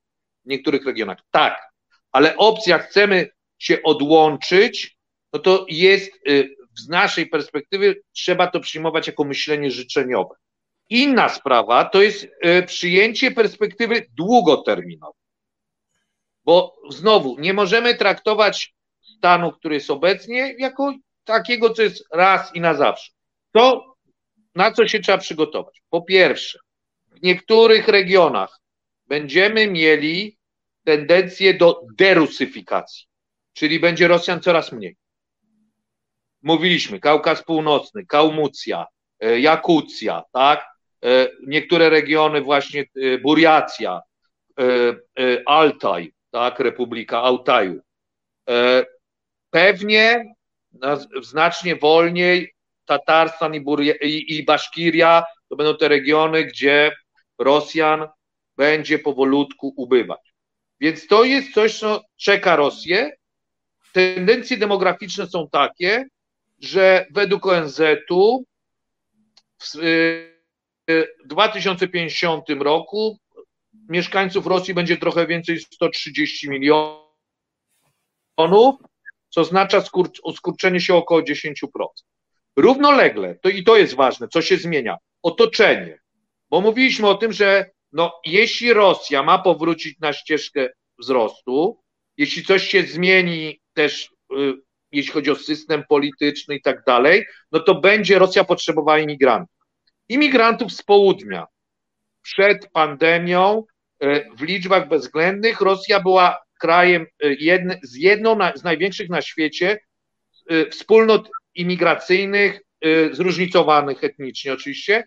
w 0.46 0.50
niektórych 0.50 0.86
regionach. 0.86 1.18
Tak, 1.32 1.70
ale 2.12 2.38
opcja 2.38 2.80
chcemy 2.80 3.30
się 3.60 3.84
odłączyć, 3.84 4.98
no 5.34 5.40
to 5.40 5.66
jest 5.70 6.12
y, 6.28 6.56
z 6.78 6.88
naszej 6.88 7.28
perspektywy 7.28 8.02
trzeba 8.14 8.48
to 8.48 8.60
przyjmować 8.60 9.08
jako 9.08 9.24
myślenie 9.24 9.72
życzeniowe. 9.72 10.36
Inna 10.90 11.30
sprawa 11.30 11.86
to 11.86 12.02
jest 12.02 12.24
y, 12.24 12.64
przyjęcie 12.64 13.32
perspektywy 13.32 14.06
długoterminowej. 14.18 15.24
Bo 16.46 16.76
znowu 16.90 17.40
nie 17.40 17.54
możemy 17.54 17.96
traktować 17.96 18.74
stanu, 19.24 19.52
który 19.52 19.76
jest 19.76 19.92
obecnie, 19.92 20.56
jako 20.58 20.94
takiego, 21.24 21.70
co 21.70 21.82
jest 21.82 22.04
raz 22.14 22.56
i 22.56 22.62
na 22.62 22.74
zawsze. 22.74 23.12
To 23.52 23.96
na 24.56 24.72
co 24.72 24.88
się 24.88 25.00
trzeba 25.00 25.18
przygotować? 25.18 25.82
Po 25.90 26.02
pierwsze, 26.02 26.60
w 27.08 27.22
niektórych 27.22 27.88
regionach 27.88 28.60
będziemy 29.08 29.68
mieli 29.68 30.38
tendencję 30.84 31.54
do 31.54 31.82
derusyfikacji, 31.98 33.06
czyli 33.54 33.80
będzie 33.80 34.08
Rosjan 34.08 34.42
coraz 34.42 34.72
mniej. 34.72 34.96
Mówiliśmy, 36.42 37.00
Kaukaz 37.00 37.44
Północny, 37.44 38.06
Kaumucja, 38.06 38.86
e, 39.20 39.40
Jakucja, 39.40 40.24
tak? 40.32 40.66
E, 41.06 41.30
niektóre 41.48 41.90
regiony 41.90 42.42
właśnie 42.42 42.82
e, 42.82 43.18
Buriacja, 43.18 44.02
Altaj, 45.46 46.14
tak, 46.32 46.60
Republika 46.60 47.22
Altaju. 47.22 47.82
Pewnie 49.54 50.36
znacznie 51.22 51.76
wolniej 51.76 52.54
Tatarstan 52.86 53.56
i, 53.56 53.62
Buria, 53.62 53.94
i, 54.02 54.26
i 54.38 54.44
Baszkiria 54.44 55.24
to 55.50 55.56
będą 55.56 55.78
te 55.78 55.88
regiony, 55.88 56.46
gdzie 56.46 56.92
Rosjan 57.40 58.08
będzie 58.58 59.00
powolutku 59.00 59.74
ubywać. 59.78 60.34
Więc 60.80 61.08
to 61.08 61.24
jest 61.24 61.54
coś, 61.54 61.80
co 61.80 62.02
czeka 62.18 62.56
Rosję. 62.56 63.12
Tendencje 63.92 64.58
demograficzne 64.58 65.28
są 65.28 65.50
takie, 65.52 66.06
że 66.60 67.06
według 67.12 67.46
ONZ-u 67.46 68.46
w 69.64 69.76
2050 71.26 72.50
roku 72.50 73.20
mieszkańców 73.90 74.48
Rosji 74.48 74.74
będzie 74.74 74.98
trochę 74.98 75.28
więcej 75.28 75.60
130 75.60 76.50
milionów, 76.50 77.04
co 79.34 79.42
oznacza 79.42 79.84
skurczenie 80.36 80.82
się 80.82 80.96
około 80.96 81.22
10%. 81.22 81.54
Równolegle, 82.56 83.36
to 83.42 83.50
i 83.50 83.64
to 83.64 83.78
jest 83.78 83.96
ważne, 83.96 84.28
co 84.28 84.42
się 84.42 84.58
zmienia, 84.58 84.98
otoczenie. 85.24 86.00
Bo 86.50 86.62
mówiliśmy 86.62 87.08
o 87.08 87.16
tym, 87.16 87.34
że 87.34 87.70
no, 87.92 88.20
jeśli 88.26 88.74
Rosja 88.74 89.24
ma 89.24 89.40
powrócić 89.40 90.00
na 90.00 90.14
ścieżkę 90.14 90.70
wzrostu, 91.00 91.84
jeśli 92.18 92.44
coś 92.44 92.68
się 92.68 92.84
zmieni 92.84 93.62
też, 93.74 94.10
y, 94.38 94.54
jeśli 94.92 95.14
chodzi 95.14 95.32
o 95.32 95.36
system 95.36 95.84
polityczny 95.90 96.56
i 96.56 96.62
tak 96.62 96.84
dalej, 96.88 97.26
no 97.52 97.60
to 97.60 97.76
będzie 97.76 98.20
Rosja 98.20 98.44
potrzebowała 98.44 99.00
imigrantów. 99.00 99.58
Imigrantów 100.10 100.74
z 100.74 100.84
południa. 100.84 101.46
Przed 102.22 102.72
pandemią 102.72 103.64
y, 104.04 104.26
w 104.38 104.42
liczbach 104.42 104.88
bezwzględnych 104.88 105.62
Rosja 105.62 106.00
była 106.00 106.43
krajem 106.64 107.06
y, 107.24 107.38
jedny, 107.40 107.80
z 107.84 107.96
jedną 107.96 108.38
z 108.56 108.64
największych 108.64 109.10
na 109.10 109.22
świecie 109.22 109.80
wspólnot 110.72 111.30
imigracyjnych, 111.56 112.62
zróżnicowanych 113.12 114.04
etnicznie 114.04 114.54
oczywiście, 114.54 115.04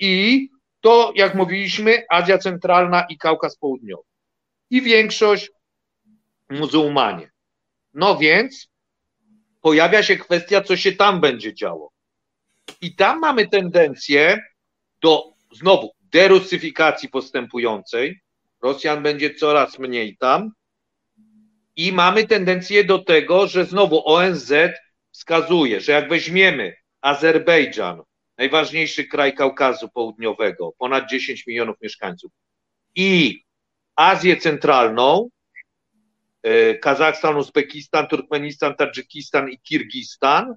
i 0.00 0.48
to, 0.80 1.12
jak 1.16 1.34
mówiliśmy, 1.34 2.02
Azja 2.08 2.38
Centralna 2.38 3.06
i 3.08 3.18
Kaukaz 3.18 3.56
Południowy. 3.56 4.02
I 4.70 4.82
większość 4.82 5.50
muzułmanie. 6.50 7.30
No 7.94 8.16
więc 8.16 8.68
pojawia 9.60 10.02
się 10.02 10.16
kwestia, 10.16 10.60
co 10.60 10.76
się 10.76 10.92
tam 10.92 11.20
będzie 11.20 11.54
działo. 11.54 11.92
I 12.80 12.94
tam 12.94 13.20
mamy 13.20 13.48
tendencję 13.48 14.42
do 15.02 15.32
znowu 15.52 15.90
derusyfikacji 16.02 17.08
postępującej. 17.08 18.20
Rosjan 18.62 19.02
będzie 19.02 19.34
coraz 19.34 19.78
mniej 19.78 20.16
tam. 20.16 20.52
I 21.76 21.92
mamy 21.92 22.26
tendencję 22.26 22.84
do 22.84 22.98
tego, 22.98 23.46
że 23.46 23.64
znowu 23.64 24.08
ONZ 24.08 24.52
wskazuje, 25.12 25.80
że 25.80 25.92
jak 25.92 26.08
weźmiemy 26.08 26.76
Azerbejdżan, 27.00 28.02
najważniejszy 28.38 29.04
kraj 29.04 29.34
Kaukazu 29.34 29.88
Południowego, 29.88 30.72
ponad 30.78 31.10
10 31.10 31.46
milionów 31.46 31.76
mieszkańców, 31.82 32.32
i 32.94 33.42
Azję 33.96 34.36
Centralną, 34.36 35.28
e, 36.42 36.74
Kazachstan, 36.74 37.36
Uzbekistan, 37.36 38.06
Turkmenistan, 38.06 38.76
Tadżykistan 38.76 39.50
i 39.50 39.58
Kirgistan, 39.58 40.54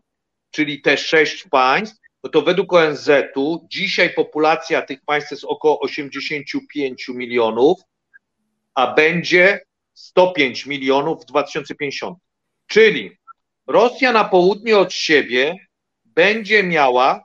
czyli 0.51 0.81
te 0.81 0.97
sześć 0.97 1.47
państw, 1.51 2.03
no 2.23 2.29
to 2.29 2.41
według 2.41 2.73
ONZ-u 2.73 3.67
dzisiaj 3.71 4.13
populacja 4.13 4.81
tych 4.81 4.99
państw 5.05 5.31
jest 5.31 5.43
około 5.43 5.79
85 5.79 7.07
milionów, 7.07 7.79
a 8.75 8.93
będzie 8.93 9.59
105 9.93 10.65
milionów 10.65 11.23
w 11.23 11.25
2050. 11.25 12.17
Czyli 12.67 13.17
Rosja 13.67 14.11
na 14.11 14.23
południe 14.23 14.77
od 14.77 14.93
siebie 14.93 15.55
będzie 16.05 16.63
miała 16.63 17.23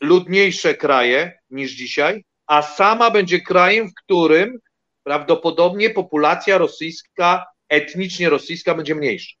ludniejsze 0.00 0.74
kraje 0.74 1.38
niż 1.50 1.72
dzisiaj, 1.72 2.24
a 2.46 2.62
sama 2.62 3.10
będzie 3.10 3.40
krajem, 3.40 3.88
w 3.88 3.94
którym 3.94 4.58
prawdopodobnie 5.02 5.90
populacja 5.90 6.58
rosyjska, 6.58 7.46
etnicznie 7.68 8.30
rosyjska 8.30 8.74
będzie 8.74 8.94
mniejsza. 8.94 9.36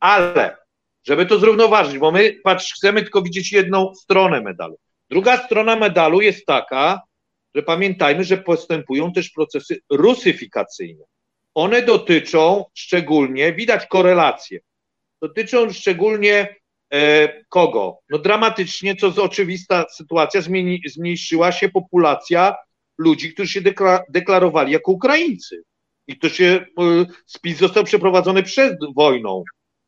Ale, 0.00 0.56
żeby 1.04 1.26
to 1.26 1.38
zrównoważyć, 1.38 1.98
bo 1.98 2.12
my 2.12 2.40
patrz, 2.44 2.74
chcemy 2.74 3.02
tylko 3.02 3.22
widzieć 3.22 3.52
jedną 3.52 3.94
stronę 3.94 4.40
medalu. 4.40 4.78
Druga 5.10 5.44
strona 5.44 5.76
medalu 5.76 6.20
jest 6.20 6.46
taka, 6.46 7.02
że 7.54 7.62
pamiętajmy, 7.62 8.24
że 8.24 8.36
postępują 8.36 9.12
też 9.12 9.30
procesy 9.30 9.80
rusyfikacyjne. 9.90 11.04
One 11.54 11.82
dotyczą 11.82 12.64
szczególnie, 12.74 13.52
widać 13.52 13.86
korelację, 13.86 14.60
dotyczą 15.22 15.72
szczególnie 15.72 16.56
e, 16.92 17.28
kogo? 17.48 17.98
No 18.10 18.18
dramatycznie, 18.18 18.96
co 18.96 19.10
z 19.10 19.18
oczywista 19.18 19.84
sytuacja, 19.92 20.40
zmieni, 20.40 20.80
zmniejszyła 20.86 21.52
się 21.52 21.68
populacja 21.68 22.56
ludzi, 22.98 23.32
którzy 23.32 23.52
się 23.52 23.60
deklarowali 24.08 24.72
jako 24.72 24.92
Ukraińcy. 24.92 25.62
I 26.06 26.18
to 26.18 26.28
się, 26.28 26.66
e, 26.78 27.06
spis 27.26 27.58
został 27.58 27.84
przeprowadzony 27.84 28.42
przed 28.42 28.78
wojną. 28.96 29.44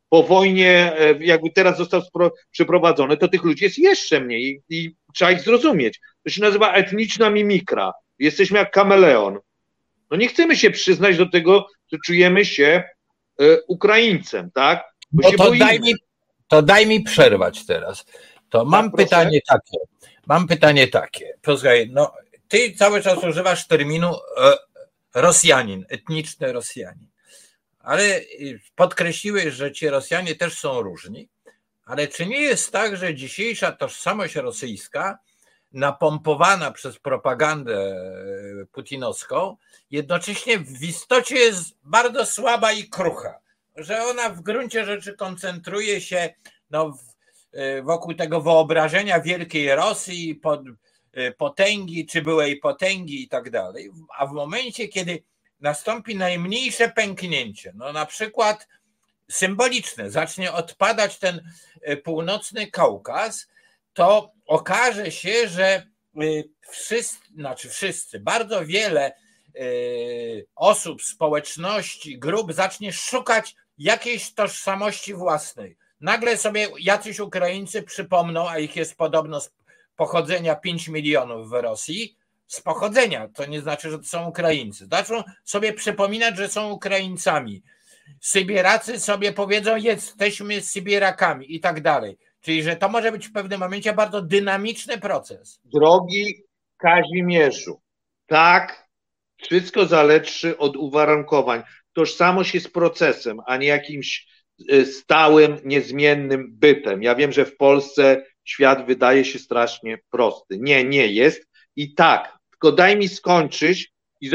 Po 0.09 0.23
wojnie, 0.23 0.93
e, 0.97 1.15
jakby 1.19 1.51
teraz 1.51 1.77
został 1.77 2.01
przeprowadzony, 2.51 3.17
to 3.17 3.27
tych 3.27 3.43
ludzi 3.43 3.63
jest 3.63 3.77
jeszcze 3.77 4.21
mniej 4.21 4.63
i, 4.69 4.77
i 4.77 4.95
trzeba 5.13 5.31
ich 5.31 5.41
zrozumieć. 5.41 5.99
To 6.27 6.31
się 6.31 6.41
nazywa 6.41 6.73
etniczna 6.73 7.29
mimikra. 7.29 7.93
Jesteśmy 8.19 8.59
jak 8.59 8.71
kameleon. 8.71 9.39
No 10.11 10.17
nie 10.17 10.27
chcemy 10.27 10.55
się 10.55 10.71
przyznać 10.71 11.17
do 11.17 11.29
tego, 11.29 11.67
że 11.91 11.97
czujemy 12.05 12.45
się 12.45 12.83
e, 13.39 13.43
Ukraińcem, 13.67 14.51
tak? 14.51 14.83
Bo 15.11 15.31
no 15.31 15.37
to, 15.37 15.51
daj 15.51 15.79
mi, 15.79 15.93
to 16.47 16.61
daj 16.61 16.87
mi 16.87 17.03
przerwać 17.03 17.65
teraz. 17.65 18.05
To 18.49 18.65
mam 18.65 18.91
tak, 18.91 18.95
pytanie 18.95 19.39
takie. 19.47 19.77
Mam 20.25 20.47
pytanie 20.47 20.87
takie. 20.87 21.33
Posłuchaj, 21.41 21.89
no 21.91 22.13
ty 22.47 22.73
cały 22.73 23.01
czas 23.01 23.23
używasz 23.23 23.67
terminu 23.67 24.15
e, 24.15 24.53
Rosjanin, 25.15 25.85
etniczny 25.89 26.53
Rosjanin. 26.53 27.07
Ale 27.79 28.21
podkreśliłeś, 28.75 29.53
że 29.53 29.71
ci 29.71 29.89
Rosjanie 29.89 30.35
też 30.35 30.59
są 30.59 30.81
różni. 30.81 31.29
Ale 31.85 32.07
czy 32.07 32.25
nie 32.25 32.41
jest 32.41 32.71
tak, 32.71 32.97
że 32.97 33.15
dzisiejsza 33.15 33.71
tożsamość 33.71 34.35
rosyjska, 34.35 35.19
napompowana 35.71 36.71
przez 36.71 36.99
propagandę 36.99 37.75
e, 37.75 38.65
putinowską, 38.65 39.57
jednocześnie 39.91 40.59
w 40.59 40.83
istocie 40.83 41.35
jest 41.35 41.77
bardzo 41.83 42.25
słaba 42.25 42.71
i 42.71 42.89
krucha? 42.89 43.39
Że 43.75 44.03
ona 44.03 44.29
w 44.29 44.41
gruncie 44.41 44.85
rzeczy 44.85 45.13
koncentruje 45.13 46.01
się 46.01 46.33
no, 46.69 46.97
e, 47.53 47.81
wokół 47.81 48.13
tego 48.13 48.41
wyobrażenia 48.41 49.21
wielkiej 49.21 49.75
Rosji, 49.75 50.35
pod, 50.35 50.61
Y, 51.17 51.31
potęgi, 51.31 52.05
czy 52.05 52.21
byłej 52.21 52.57
potęgi 52.57 53.23
i 53.23 53.27
tak 53.27 53.49
dalej, 53.49 53.89
a 54.17 54.25
w 54.25 54.31
momencie, 54.31 54.87
kiedy 54.87 55.23
nastąpi 55.59 56.15
najmniejsze 56.15 56.89
pęknięcie, 56.89 57.73
no 57.75 57.93
na 57.93 58.05
przykład 58.05 58.67
symboliczne, 59.31 60.11
zacznie 60.11 60.53
odpadać 60.53 61.19
ten 61.19 61.51
północny 62.03 62.71
Kaukaz, 62.71 63.47
to 63.93 64.31
okaże 64.47 65.11
się, 65.11 65.47
że 65.47 65.87
y, 66.21 66.49
wszyscy, 66.69 67.33
znaczy 67.33 67.69
wszyscy, 67.69 68.19
bardzo 68.19 68.65
wiele 68.65 69.13
osób, 70.55 71.01
społeczności, 71.01 72.19
grup 72.19 72.53
zacznie 72.53 72.93
szukać 72.93 73.55
jakiejś 73.77 74.33
tożsamości 74.33 75.13
własnej. 75.13 75.77
Nagle 76.01 76.37
sobie 76.37 76.67
jacyś 76.79 77.19
Ukraińcy 77.19 77.83
przypomną, 77.83 78.49
a 78.49 78.59
ich 78.59 78.75
jest 78.75 78.95
podobno 78.95 79.41
pochodzenia 79.95 80.55
5 80.55 80.87
milionów 80.87 81.49
w 81.49 81.53
Rosji, 81.53 82.17
z 82.47 82.61
pochodzenia, 82.61 83.27
to 83.33 83.45
nie 83.45 83.61
znaczy, 83.61 83.91
że 83.91 83.97
to 83.97 84.03
są 84.03 84.27
Ukraińcy. 84.27 84.87
Zaczną 84.91 85.23
sobie 85.43 85.73
przypominać, 85.73 86.37
że 86.37 86.49
są 86.49 86.71
Ukraińcami. 86.71 87.63
Sybieracy 88.21 88.99
sobie 88.99 89.33
powiedzą, 89.33 89.75
jesteśmy 89.75 90.61
Sybierakami 90.61 91.55
i 91.55 91.59
tak 91.59 91.81
dalej. 91.81 92.17
Czyli, 92.41 92.63
że 92.63 92.75
to 92.75 92.89
może 92.89 93.11
być 93.11 93.27
w 93.27 93.31
pewnym 93.31 93.59
momencie 93.59 93.93
bardzo 93.93 94.21
dynamiczny 94.21 94.97
proces. 94.97 95.59
Drogi 95.63 96.43
Kazimierzu, 96.77 97.81
tak, 98.25 98.87
wszystko 99.37 99.85
zależy 99.85 100.57
od 100.57 100.77
uwarunkowań. 100.77 101.63
Tożsamość 101.93 102.53
jest 102.53 102.73
procesem, 102.73 103.39
a 103.45 103.57
nie 103.57 103.67
jakimś 103.67 104.27
y, 104.71 104.85
stałym, 104.85 105.57
niezmiennym 105.65 106.47
bytem. 106.49 107.03
Ja 107.03 107.15
wiem, 107.15 107.31
że 107.31 107.45
w 107.45 107.57
Polsce 107.57 108.25
świat 108.43 108.85
wydaje 108.85 109.25
się 109.25 109.39
strasznie 109.39 109.97
prosty. 110.09 110.57
Nie, 110.59 110.83
nie 110.83 111.07
jest. 111.07 111.47
I 111.75 111.93
tak, 111.93 112.37
tylko 112.51 112.71
daj 112.71 112.97
mi 112.97 113.07
skończyć 113.07 113.91
i 114.21 114.31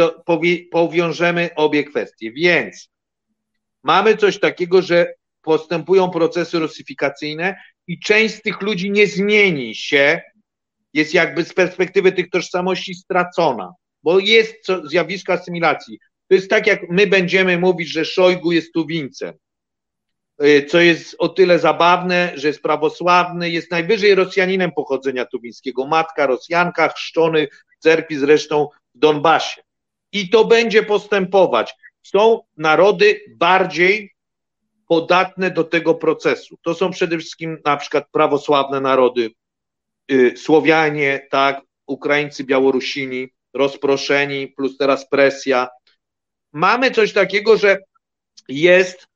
powiążemy 0.73 1.51
obie 1.57 1.85
kwestie. 1.85 2.33
Więc 2.33 2.89
mamy 3.83 4.16
coś 4.16 4.41
takiego, 4.41 4.83
że 4.83 5.15
postępują 5.43 6.11
procesy 6.11 6.59
rusyfikacyjne 6.59 7.57
i 7.87 7.99
część 7.99 8.35
z 8.35 8.43
tych 8.43 8.63
ludzi 8.63 8.91
nie 8.91 9.07
zmieni 9.07 9.75
się, 9.75 10.21
jest 10.95 11.15
jakby 11.15 11.45
z 11.45 11.55
perspektywy 11.55 12.13
tych 12.13 12.31
tożsamości 12.31 12.95
stracona, 12.95 13.73
bo 14.03 14.19
jest 14.19 14.67
zjawisko 14.85 15.33
asymilacji. 15.33 15.99
To 16.29 16.35
jest 16.35 16.51
tak, 16.51 16.67
jak 16.67 16.81
my 16.91 17.07
będziemy 17.07 17.59
mówić, 17.59 17.89
że 17.89 18.05
Szojgu 18.05 18.53
jest 18.53 18.73
tu 18.73 18.87
Wincem. 18.87 19.35
Y, 20.45 20.67
co 20.67 20.81
jest 20.81 21.17
o 21.19 21.29
tyle 21.29 21.59
zabawne, 21.59 22.33
że 22.35 22.49
jest 22.49 22.63
prawosławny, 22.63 23.51
jest 23.51 23.71
najwyżej 23.71 24.15
Rosjaninem 24.15 24.73
pochodzenia 24.73 25.25
tubińskiego, 25.25 25.87
matka 25.87 26.27
Rosjanka, 26.27 26.89
chrzczony 26.89 27.49
w 27.79 27.83
cerkwi 27.83 28.17
zresztą 28.17 28.69
w 28.95 28.99
Donbasie. 28.99 29.63
I 30.13 30.31
to 30.31 30.45
będzie 30.45 30.83
postępować. 30.83 31.75
Są 32.03 32.41
narody 32.57 33.21
bardziej 33.37 34.12
podatne 34.89 35.51
do 35.51 35.65
tego 35.65 35.95
procesu. 35.95 36.57
To 36.63 36.75
są 36.75 36.91
przede 36.91 37.19
wszystkim 37.19 37.59
na 37.65 37.77
przykład 37.77 38.05
prawosławne 38.13 38.81
narody, 38.81 39.31
yy, 40.09 40.37
Słowianie, 40.37 41.27
tak, 41.31 41.61
Ukraińcy, 41.87 42.45
Białorusini, 42.45 43.29
rozproszeni, 43.55 44.49
plus 44.49 44.77
teraz 44.77 45.09
presja. 45.09 45.69
Mamy 46.53 46.91
coś 46.91 47.13
takiego, 47.13 47.57
że 47.57 47.79
jest 48.49 49.07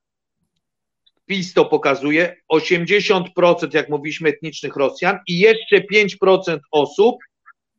PiS 1.25 1.53
to 1.53 1.65
pokazuje, 1.65 2.35
80% 2.51 3.73
jak 3.73 3.89
mówiliśmy 3.89 4.29
etnicznych 4.29 4.75
Rosjan 4.75 5.19
i 5.27 5.39
jeszcze 5.39 5.81
5% 5.93 6.59
osób, 6.71 7.15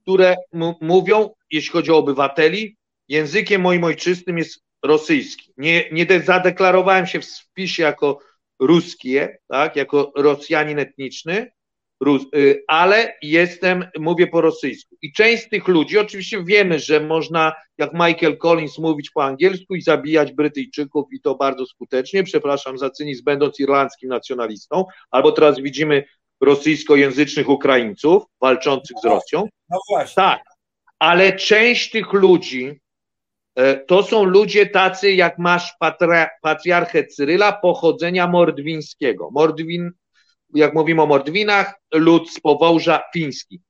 które 0.02 0.36
mówią, 0.80 1.30
jeśli 1.50 1.70
chodzi 1.70 1.90
o 1.90 1.96
obywateli, 1.96 2.76
językiem 3.08 3.60
moim 3.60 3.84
ojczystym 3.84 4.38
jest 4.38 4.62
rosyjski. 4.84 5.52
Nie, 5.56 5.90
nie 5.92 6.06
zadeklarowałem 6.20 7.06
się 7.06 7.20
w 7.20 7.24
spisie 7.24 7.82
jako 7.82 8.18
ruskie, 8.58 9.38
tak, 9.48 9.76
jako 9.76 10.12
Rosjanin 10.16 10.78
etniczny, 10.78 11.50
Y, 12.34 12.64
ale 12.68 13.14
jestem, 13.22 13.84
mówię 13.98 14.26
po 14.26 14.40
rosyjsku. 14.40 14.96
I 15.02 15.12
część 15.12 15.42
z 15.44 15.48
tych 15.48 15.68
ludzi, 15.68 15.98
oczywiście 15.98 16.44
wiemy, 16.44 16.78
że 16.78 17.00
można, 17.00 17.52
jak 17.78 17.92
Michael 17.92 18.38
Collins, 18.38 18.78
mówić 18.78 19.10
po 19.10 19.24
angielsku 19.24 19.74
i 19.74 19.82
zabijać 19.82 20.32
Brytyjczyków 20.32 21.06
i 21.12 21.20
to 21.20 21.34
bardzo 21.34 21.66
skutecznie, 21.66 22.22
przepraszam 22.22 22.78
za 22.78 22.90
cynizm, 22.90 23.24
będąc 23.24 23.60
irlandzkim 23.60 24.08
nacjonalistą, 24.08 24.84
albo 25.10 25.32
teraz 25.32 25.60
widzimy 25.60 26.04
rosyjskojęzycznych 26.40 27.48
Ukraińców 27.48 28.22
walczących 28.40 28.96
z 29.02 29.04
Rosją. 29.04 29.48
No 29.70 29.78
właśnie. 29.88 30.14
Tak, 30.14 30.42
ale 30.98 31.32
część 31.32 31.90
tych 31.90 32.12
ludzi 32.12 32.80
to 33.86 34.02
są 34.02 34.24
ludzie 34.24 34.66
tacy, 34.66 35.12
jak 35.12 35.38
masz 35.38 35.72
patriarchę 36.42 37.04
Cyryla 37.06 37.52
pochodzenia 37.52 38.26
mordwińskiego. 38.26 39.30
Mordwin 39.32 39.92
jak 40.54 40.74
mówimy 40.74 41.02
o 41.02 41.06
Mordwinach, 41.06 41.74
lud 41.94 42.30
z 42.30 42.40
Powąża 42.40 43.02
fiński. 43.12 43.60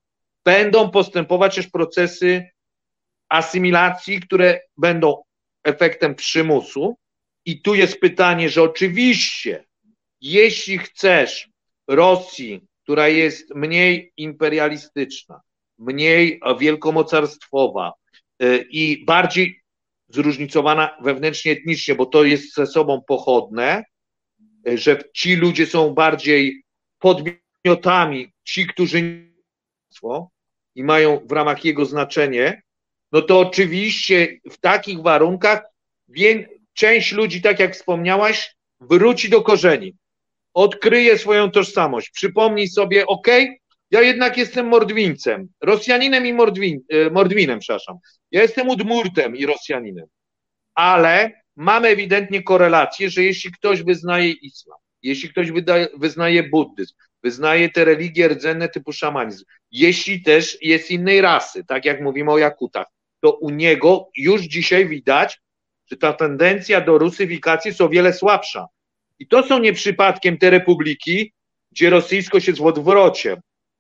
Będą 0.45 0.91
postępować 0.91 1.57
też 1.57 1.67
procesy 1.67 2.51
asymilacji, 3.29 4.21
które 4.21 4.61
będą 4.77 5.23
efektem 5.65 6.15
przymusu. 6.15 6.97
I 7.45 7.63
tu 7.63 7.75
jest 7.75 8.01
pytanie, 8.01 8.49
że 8.49 8.63
oczywiście, 8.63 9.65
jeśli 10.21 10.79
chcesz 10.79 11.49
Rosji, 11.89 12.61
która 12.83 13.09
jest 13.09 13.55
mniej 13.55 14.13
imperialistyczna, 14.17 15.41
mniej 15.79 16.41
wielkomocarstwowa 16.59 17.93
y, 18.43 18.67
i 18.71 19.05
bardziej 19.05 19.61
zróżnicowana 20.09 20.97
wewnętrznie 21.03 21.53
etnicznie, 21.53 21.95
bo 21.95 22.07
to 22.07 22.25
jest 22.25 22.55
ze 22.55 22.67
sobą 22.67 23.03
pochodne, 23.07 23.85
y, 24.69 24.79
że 24.79 25.03
ci 25.15 25.37
ludzie 25.37 25.67
są 25.67 25.95
bardziej 25.95 26.63
podmiotowi 26.99 27.49
miotami 27.65 28.33
ci, 28.45 28.67
którzy 28.67 29.29
i 30.75 30.85
mają 30.85 31.27
w 31.27 31.33
ramach 31.33 31.65
jego 31.65 31.85
znaczenie, 31.85 32.63
no 33.13 33.23
to 33.23 33.41
oczywiście 33.41 34.39
w 34.51 34.59
takich 34.59 35.03
warunkach 35.03 35.63
część 36.75 37.13
ludzi, 37.13 37.43
tak 37.43 37.59
jak 37.59 37.75
wspomniałaś, 37.75 38.57
wróci 38.81 39.29
do 39.29 39.43
korzeni, 39.43 39.95
odkryje 40.55 41.19
swoją 41.19 41.51
tożsamość, 41.51 42.11
przypomnij 42.11 42.69
sobie, 42.69 43.07
ok, 43.07 43.29
ja 43.91 44.03
jednak 44.03 44.39
jestem 44.39 44.67
Mordwińcem, 44.67 45.49
Rosjaninem 45.61 46.27
i 46.27 46.33
Mordwin, 46.33 46.81
e, 46.89 47.11
Mordwinem, 47.11 47.59
przepraszam. 47.59 47.99
Ja 48.31 48.43
jestem 48.43 48.69
Udmurtem 48.69 49.37
i 49.37 49.47
Rosjaninem, 49.47 50.07
ale 50.75 51.33
mamy 51.57 51.89
ewidentnie 51.89 52.43
korelację, 52.43 53.11
że 53.11 53.25
jeśli 53.25 53.53
ktoś 53.53 53.83
wyznaje 53.83 54.31
islam, 54.31 54.79
jeśli 55.03 55.29
ktoś 55.29 55.49
wyznaje 55.97 56.43
buddyzm, 56.43 56.95
wyznaje 57.23 57.69
te 57.69 57.85
religie 57.85 58.29
rdzenne 58.29 58.69
typu 58.69 58.93
szamanizm, 58.93 59.45
jeśli 59.71 60.23
też 60.23 60.59
jest 60.63 60.91
innej 60.91 61.21
rasy, 61.21 61.65
tak 61.65 61.85
jak 61.85 62.01
mówimy 62.01 62.33
o 62.33 62.39
Jakutach, 62.39 62.87
to 63.21 63.33
u 63.33 63.51
niego 63.51 64.09
już 64.17 64.43
dzisiaj 64.43 64.89
widać, 64.89 65.41
że 65.91 65.97
ta 65.97 66.13
tendencja 66.13 66.81
do 66.81 66.99
rusyfikacji 66.99 67.69
jest 67.69 67.81
o 67.81 67.89
wiele 67.89 68.13
słabsza. 68.13 68.67
I 69.19 69.27
to 69.27 69.43
są 69.43 69.59
nie 69.59 69.73
przypadkiem 69.73 70.39
te 70.39 70.51
republiki, 70.51 71.33
gdzie 71.73 71.91
rosyjskość 71.91 72.47
jest 72.47 72.61
w 72.61 72.67
odwrocie. 72.67 73.37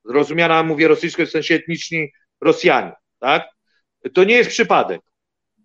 Rozumiana, 0.08 0.62
mówię 0.62 0.88
rosyjsko 0.88 1.26
w 1.26 1.30
sensie 1.30 1.54
etniczni 1.54 2.08
Rosjanie, 2.40 2.92
tak? 3.18 3.48
To 4.14 4.24
nie 4.24 4.34
jest 4.34 4.50
przypadek. 4.50 5.00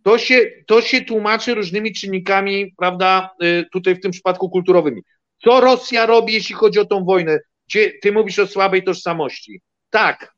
To 0.04 0.18
się, 0.18 0.52
to 0.68 0.82
się 0.82 1.02
tłumaczy 1.02 1.54
różnymi 1.54 1.94
czynnikami, 1.94 2.74
prawda, 2.78 3.30
y, 3.44 3.66
tutaj 3.72 3.96
w 3.96 4.00
tym 4.00 4.12
przypadku 4.12 4.50
kulturowymi. 4.50 5.02
Co 5.44 5.60
Rosja 5.60 6.06
robi, 6.06 6.34
jeśli 6.34 6.56
chodzi 6.56 6.80
o 6.80 6.86
tą 6.86 7.04
wojnę? 7.04 7.40
Gdzie 7.68 7.92
ty 8.02 8.12
mówisz 8.12 8.40
o 8.40 8.48
słabej 8.48 8.84
tożsamości. 8.84 9.62
Tak, 9.90 10.34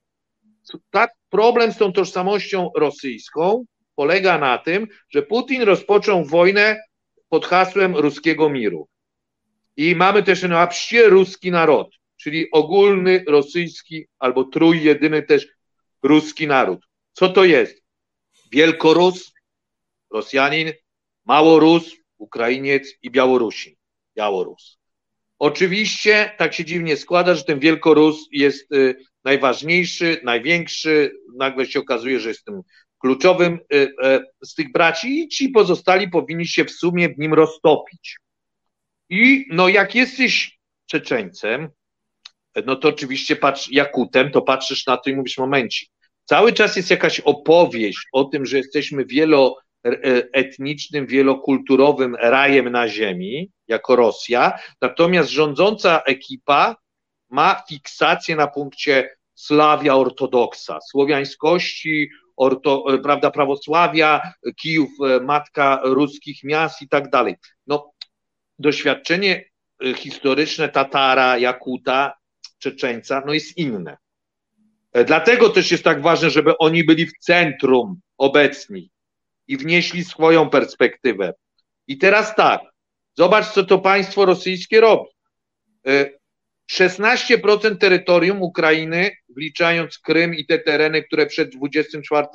tak, 0.92 1.12
problem 1.30 1.72
z 1.72 1.78
tą 1.78 1.94
tożsamością 1.94 2.72
rosyjską 2.76 3.66
polega 3.96 4.38
na 4.38 4.58
tym, 4.58 4.88
że 5.10 5.22
Putin 5.22 5.62
rozpoczął 5.62 6.26
wojnę 6.26 6.78
pod 7.30 7.46
hasłem 7.46 7.96
ruskiego 7.96 8.50
miru. 8.50 8.88
I 9.78 9.96
mamy 9.96 10.24
też 10.24 10.44
na 10.44 10.68
wsie 10.68 11.10
ruski 11.10 11.52
naród, 11.52 11.96
czyli 12.26 12.52
ogólny 12.52 13.24
rosyjski 13.28 14.08
albo 14.20 14.44
trójjedyny 14.44 15.24
też 15.24 15.48
ruski 16.04 16.48
naród. 16.48 16.80
Co 17.14 17.30
to 17.30 17.46
jest? 17.46 17.84
Wielkorus, 18.52 19.34
Rosjanin, 20.14 20.72
Małorus, 21.26 21.96
Ukrainiec 22.18 22.94
i 23.02 23.12
Białorusin. 23.12 23.76
Białorus. 24.18 24.78
Oczywiście 25.40 26.32
tak 26.38 26.54
się 26.54 26.66
dziwnie 26.66 26.98
składa, 26.98 27.36
że 27.36 27.44
ten 27.44 27.60
Wielkorus 27.60 28.28
jest 28.32 28.72
y, 28.72 28.96
najważniejszy, 29.24 30.22
największy, 30.24 31.12
nagle 31.36 31.66
się 31.66 31.80
okazuje, 31.80 32.20
że 32.20 32.30
jest 32.30 32.46
tym 32.46 32.62
kluczowym 33.00 33.60
y, 33.74 33.78
y, 33.78 34.22
z 34.44 34.54
tych 34.56 34.72
braci 34.72 35.20
i 35.20 35.28
ci 35.28 35.50
pozostali 35.50 36.10
powinni 36.10 36.48
się 36.48 36.66
w 36.66 36.72
sumie 36.72 37.10
w 37.10 37.18
nim 37.18 37.34
roztopić. 37.34 38.18
I 39.10 39.46
no 39.50 39.70
jak 39.70 39.96
jesteś 39.96 40.60
Czeczeńcem, 40.86 41.70
no 42.66 42.76
to 42.76 42.88
oczywiście 42.88 43.36
patrz 43.36 43.72
Jakutem, 43.72 44.32
to 44.32 44.42
patrzysz 44.42 44.86
na 44.86 44.98
to 44.98 45.10
i 45.10 45.16
mówisz 45.16 45.38
momenci. 45.38 45.90
Cały 46.26 46.54
czas 46.54 46.76
jest 46.76 46.90
jakaś 46.90 47.20
opowieść 47.20 48.08
o 48.12 48.24
tym, 48.24 48.46
że 48.46 48.58
jesteśmy 48.58 49.06
wieloetnicznym, 49.06 51.08
wielokulturowym 51.08 52.16
rajem 52.16 52.70
na 52.70 52.88
ziemi, 52.88 53.52
jako 53.68 53.96
Rosja, 53.96 54.60
natomiast 54.82 55.30
rządząca 55.30 56.02
ekipa 56.06 56.76
ma 57.30 57.64
fiksację 57.70 58.36
na 58.36 58.48
punkcie 58.48 59.10
Sławia 59.38 59.96
ortodoksa, 59.96 60.80
słowiańskości, 60.82 62.10
orto, 62.38 62.86
prawda, 63.04 63.32
prawosławia, 63.32 64.34
Kijów, 64.56 64.90
e, 65.02 65.20
matka 65.20 65.80
ruskich 65.84 66.44
miast 66.44 66.82
i 66.82 66.90
tak 66.90 67.10
dalej. 67.10 67.36
No, 67.68 67.92
doświadczenie 68.60 69.46
e, 69.86 69.94
historyczne 69.94 70.70
Tatara, 70.70 71.38
Jakuta, 71.38 72.14
Czeczeńca, 72.60 73.24
no 73.26 73.34
jest 73.34 73.58
inne. 73.58 73.98
E, 74.94 75.04
dlatego 75.06 75.50
też 75.50 75.72
jest 75.72 75.84
tak 75.84 76.02
ważne, 76.02 76.30
żeby 76.30 76.58
oni 76.58 76.84
byli 76.84 77.06
w 77.06 77.18
centrum 77.20 78.00
obecni 78.18 78.92
i 79.48 79.58
wnieśli 79.58 80.04
swoją 80.04 80.50
perspektywę. 80.50 81.34
I 81.88 81.98
teraz 81.98 82.36
tak, 82.36 82.62
zobacz, 83.14 83.46
co 83.46 83.64
to 83.64 83.80
państwo 83.80 84.26
rosyjskie 84.26 84.82
robi. 84.82 85.10
16% 86.72 87.78
terytorium 87.78 88.42
Ukrainy, 88.42 89.12
wliczając 89.30 90.00
Krym 90.00 90.36
i 90.36 90.46
te 90.46 90.60
tereny, 90.60 91.04
które 91.04 91.26
przed 91.26 91.50
24 91.50 92.28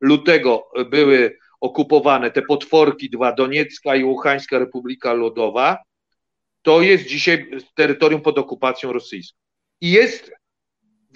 lutego 0.00 0.68
były 0.90 1.38
okupowane, 1.60 2.30
te 2.30 2.42
potworki 2.42 3.10
dwa, 3.10 3.32
Doniecka 3.32 3.96
i 3.96 4.04
Łuchańska 4.04 4.58
Republika 4.58 5.12
Ludowa, 5.12 5.78
to 6.62 6.82
jest 6.82 7.06
dzisiaj 7.06 7.50
terytorium 7.74 8.20
pod 8.20 8.38
okupacją 8.38 8.92
rosyjską. 8.92 9.45
I 9.80 9.90
jest 9.90 10.32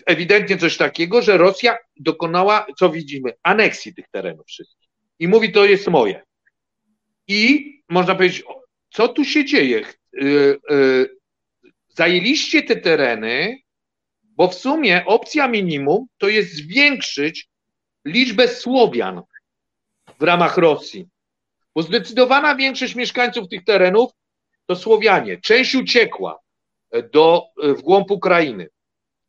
ewidentnie 0.07 0.59
coś 0.59 0.77
takiego, 0.77 1.23
że 1.23 1.39
Rosja 1.39 1.79
dokonała, 1.97 2.67
co 2.79 2.91
widzimy, 2.91 3.33
aneksji 3.43 3.95
tych 3.95 4.09
terenów 4.09 4.47
wszystkich. 4.47 4.89
I 5.19 5.29
mówi, 5.29 5.53
to 5.53 5.65
jest 5.65 5.89
moje. 5.89 6.23
I 7.29 7.73
można 7.89 8.15
powiedzieć, 8.15 8.43
co 8.91 9.09
tu 9.09 9.25
się 9.25 9.45
dzieje? 9.45 9.83
Y, 10.23 10.59
y, 10.71 11.09
zajęliście 11.89 12.63
te 12.63 12.77
tereny, 12.77 13.59
bo 14.23 14.49
w 14.49 14.55
sumie 14.55 15.05
opcja 15.07 15.49
minimum 15.49 16.07
to 16.19 16.29
jest 16.29 16.55
zwiększyć 16.55 17.49
liczbę 18.05 18.49
Słowian 18.49 19.23
w 20.19 20.23
ramach 20.23 20.57
Rosji. 20.57 21.07
Bo 21.75 21.83
zdecydowana 21.83 22.57
większość 22.57 22.95
mieszkańców 22.95 23.49
tych 23.49 23.65
terenów 23.65 24.11
to 24.67 24.77
Słowianie. 24.77 25.41
Część 25.41 25.75
uciekła 25.75 26.39
do, 27.13 27.45
w 27.57 27.83
głąb 27.83 28.11
Ukrainy. 28.11 28.69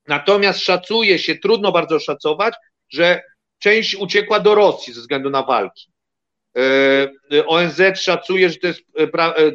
Natomiast 0.07 0.59
szacuje 0.59 1.19
się, 1.19 1.35
trudno 1.35 1.71
bardzo 1.71 1.99
szacować, 1.99 2.53
że 2.89 3.23
część 3.59 3.95
uciekła 3.95 4.39
do 4.39 4.55
Rosji 4.55 4.93
ze 4.93 5.01
względu 5.01 5.29
na 5.29 5.43
walki. 5.43 5.91
E, 6.57 7.45
ONZ 7.45 7.81
szacuje, 7.95 8.49
że 8.49 8.55
to 8.55 8.67
jest 8.67 8.81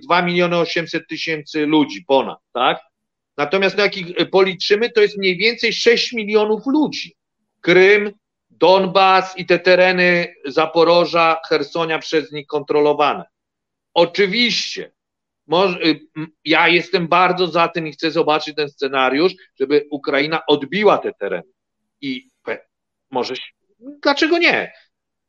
2 0.02 0.20
e, 0.20 0.22
miliony 0.22 0.58
800 0.58 1.08
tysięcy 1.08 1.66
ludzi 1.66 2.04
ponad, 2.04 2.38
tak? 2.52 2.80
Natomiast 3.36 3.76
no 3.76 3.82
jak 3.82 3.96
ich 3.96 4.20
e, 4.20 4.26
policzymy, 4.26 4.90
to 4.90 5.00
jest 5.00 5.18
mniej 5.18 5.36
więcej 5.36 5.72
6 5.72 6.12
milionów 6.12 6.66
ludzi. 6.66 7.16
Krym, 7.60 8.12
Donbas 8.50 9.38
i 9.38 9.46
te 9.46 9.58
tereny 9.58 10.34
Zaporoża, 10.44 11.40
Hersonia 11.48 11.98
przez 11.98 12.32
nich 12.32 12.46
kontrolowane. 12.46 13.24
Oczywiście, 13.94 14.92
y, 15.84 16.00
ja 16.44 16.68
jestem 16.68 17.08
bardzo 17.08 17.46
za 17.46 17.68
tym 17.68 17.86
i 17.86 17.92
chcę 17.92 18.10
zobaczyć 18.10 18.56
ten 18.56 18.68
scenariusz, 18.68 19.32
żeby 19.60 19.86
Ukraina 19.90 20.46
odbiła 20.46 20.98
te 20.98 21.12
tereny. 21.12 21.52
I 22.00 22.30
może, 23.10 23.34
dlaczego 24.02 24.38
nie? 24.38 24.72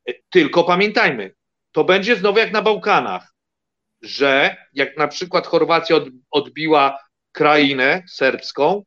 E, 0.08 0.12
tylko 0.30 0.64
pamiętajmy, 0.64 1.34
to 1.72 1.84
będzie 1.84 2.16
znowu 2.16 2.38
jak 2.38 2.52
na 2.52 2.62
Bałkanach, 2.62 3.34
że 4.02 4.56
jak 4.72 4.96
na 4.96 5.08
przykład 5.08 5.46
Chorwacja 5.46 5.96
odbiła 6.30 6.98
krainę 7.32 8.02
serbską, 8.08 8.82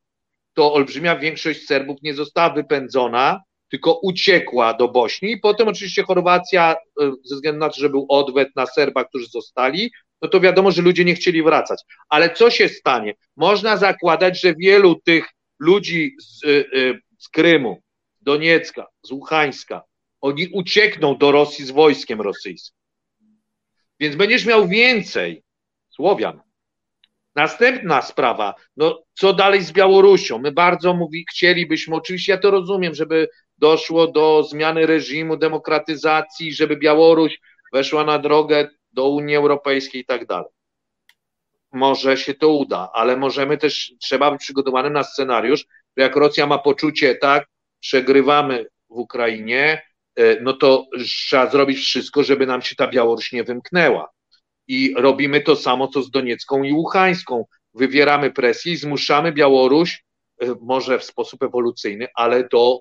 to 0.53 0.73
olbrzymia 0.73 1.15
większość 1.15 1.65
Serbów 1.65 1.97
nie 2.01 2.13
została 2.13 2.49
wypędzona, 2.53 3.41
tylko 3.69 3.99
uciekła 4.03 4.73
do 4.73 4.87
Bośni 4.87 5.37
potem 5.37 5.67
oczywiście 5.67 6.03
Chorwacja, 6.03 6.75
e, 7.01 7.11
ze 7.23 7.35
względu 7.35 7.59
na 7.59 7.69
to, 7.69 7.75
że 7.79 7.89
był 7.89 8.05
odwet 8.09 8.49
na 8.55 8.65
Serbach, 8.65 9.07
którzy 9.09 9.25
zostali, 9.27 9.91
no 10.21 10.27
to 10.27 10.39
wiadomo, 10.39 10.71
że 10.71 10.81
ludzie 10.81 11.05
nie 11.05 11.15
chcieli 11.15 11.43
wracać. 11.43 11.81
Ale 12.09 12.33
co 12.33 12.49
się 12.49 12.69
stanie? 12.69 13.13
Można 13.37 13.77
zakładać, 13.77 14.41
że 14.41 14.55
wielu 14.55 14.95
tych 14.95 15.29
ludzi 15.59 16.15
z, 16.19 16.43
e, 16.43 16.49
e, 16.49 16.63
z 17.17 17.29
Krymu, 17.29 17.81
Doniecka, 18.21 18.87
z 19.03 19.11
Łuchańska, 19.11 19.81
oni 20.21 20.47
uciekną 20.47 21.17
do 21.17 21.31
Rosji 21.31 21.65
z 21.65 21.71
wojskiem 21.71 22.21
rosyjskim. 22.21 22.77
Więc 23.99 24.15
będziesz 24.15 24.45
miał 24.45 24.67
więcej 24.67 25.43
Słowian, 25.89 26.41
Następna 27.35 28.01
sprawa, 28.01 28.55
no 28.77 29.03
co 29.13 29.33
dalej 29.33 29.61
z 29.61 29.71
Białorusią? 29.71 30.39
My 30.39 30.51
bardzo 30.51 30.93
mówi, 30.93 31.25
chcielibyśmy, 31.31 31.95
oczywiście 31.95 32.31
ja 32.31 32.37
to 32.37 32.51
rozumiem, 32.51 32.95
żeby 32.95 33.29
doszło 33.57 34.07
do 34.07 34.43
zmiany 34.43 34.85
reżimu, 34.85 35.37
demokratyzacji, 35.37 36.53
żeby 36.53 36.77
Białoruś 36.77 37.39
weszła 37.73 38.03
na 38.03 38.19
drogę 38.19 38.69
do 38.93 39.09
Unii 39.09 39.35
Europejskiej 39.35 40.01
i 40.01 40.05
tak 40.05 40.25
dalej. 40.25 40.49
Może 41.71 42.17
się 42.17 42.33
to 42.33 42.49
uda, 42.49 42.89
ale 42.93 43.17
możemy 43.17 43.57
też, 43.57 43.93
trzeba 43.99 44.31
być 44.31 44.41
przygotowanym 44.41 44.93
na 44.93 45.03
scenariusz, 45.03 45.65
że 45.97 46.03
jak 46.03 46.15
Rosja 46.15 46.47
ma 46.47 46.57
poczucie, 46.57 47.15
tak, 47.15 47.47
przegrywamy 47.79 48.65
w 48.89 48.97
Ukrainie, 48.97 49.81
e, 50.15 50.41
no 50.41 50.53
to 50.53 50.87
trzeba 51.05 51.49
zrobić 51.49 51.79
wszystko, 51.79 52.23
żeby 52.23 52.45
nam 52.45 52.61
się 52.61 52.75
ta 52.75 52.87
Białoruś 52.87 53.31
nie 53.31 53.43
wymknęła 53.43 54.09
i 54.67 54.93
robimy 54.97 55.41
to 55.41 55.55
samo, 55.55 55.87
co 55.87 56.01
z 56.01 56.11
Doniecką 56.11 56.63
i 56.63 56.73
Łuchańską. 56.73 57.45
Wywieramy 57.73 58.31
presję 58.31 58.73
i 58.73 58.77
zmuszamy 58.77 59.31
Białoruś 59.31 60.03
może 60.61 60.99
w 60.99 61.03
sposób 61.03 61.43
ewolucyjny, 61.43 62.07
ale 62.15 62.47
do, 62.47 62.79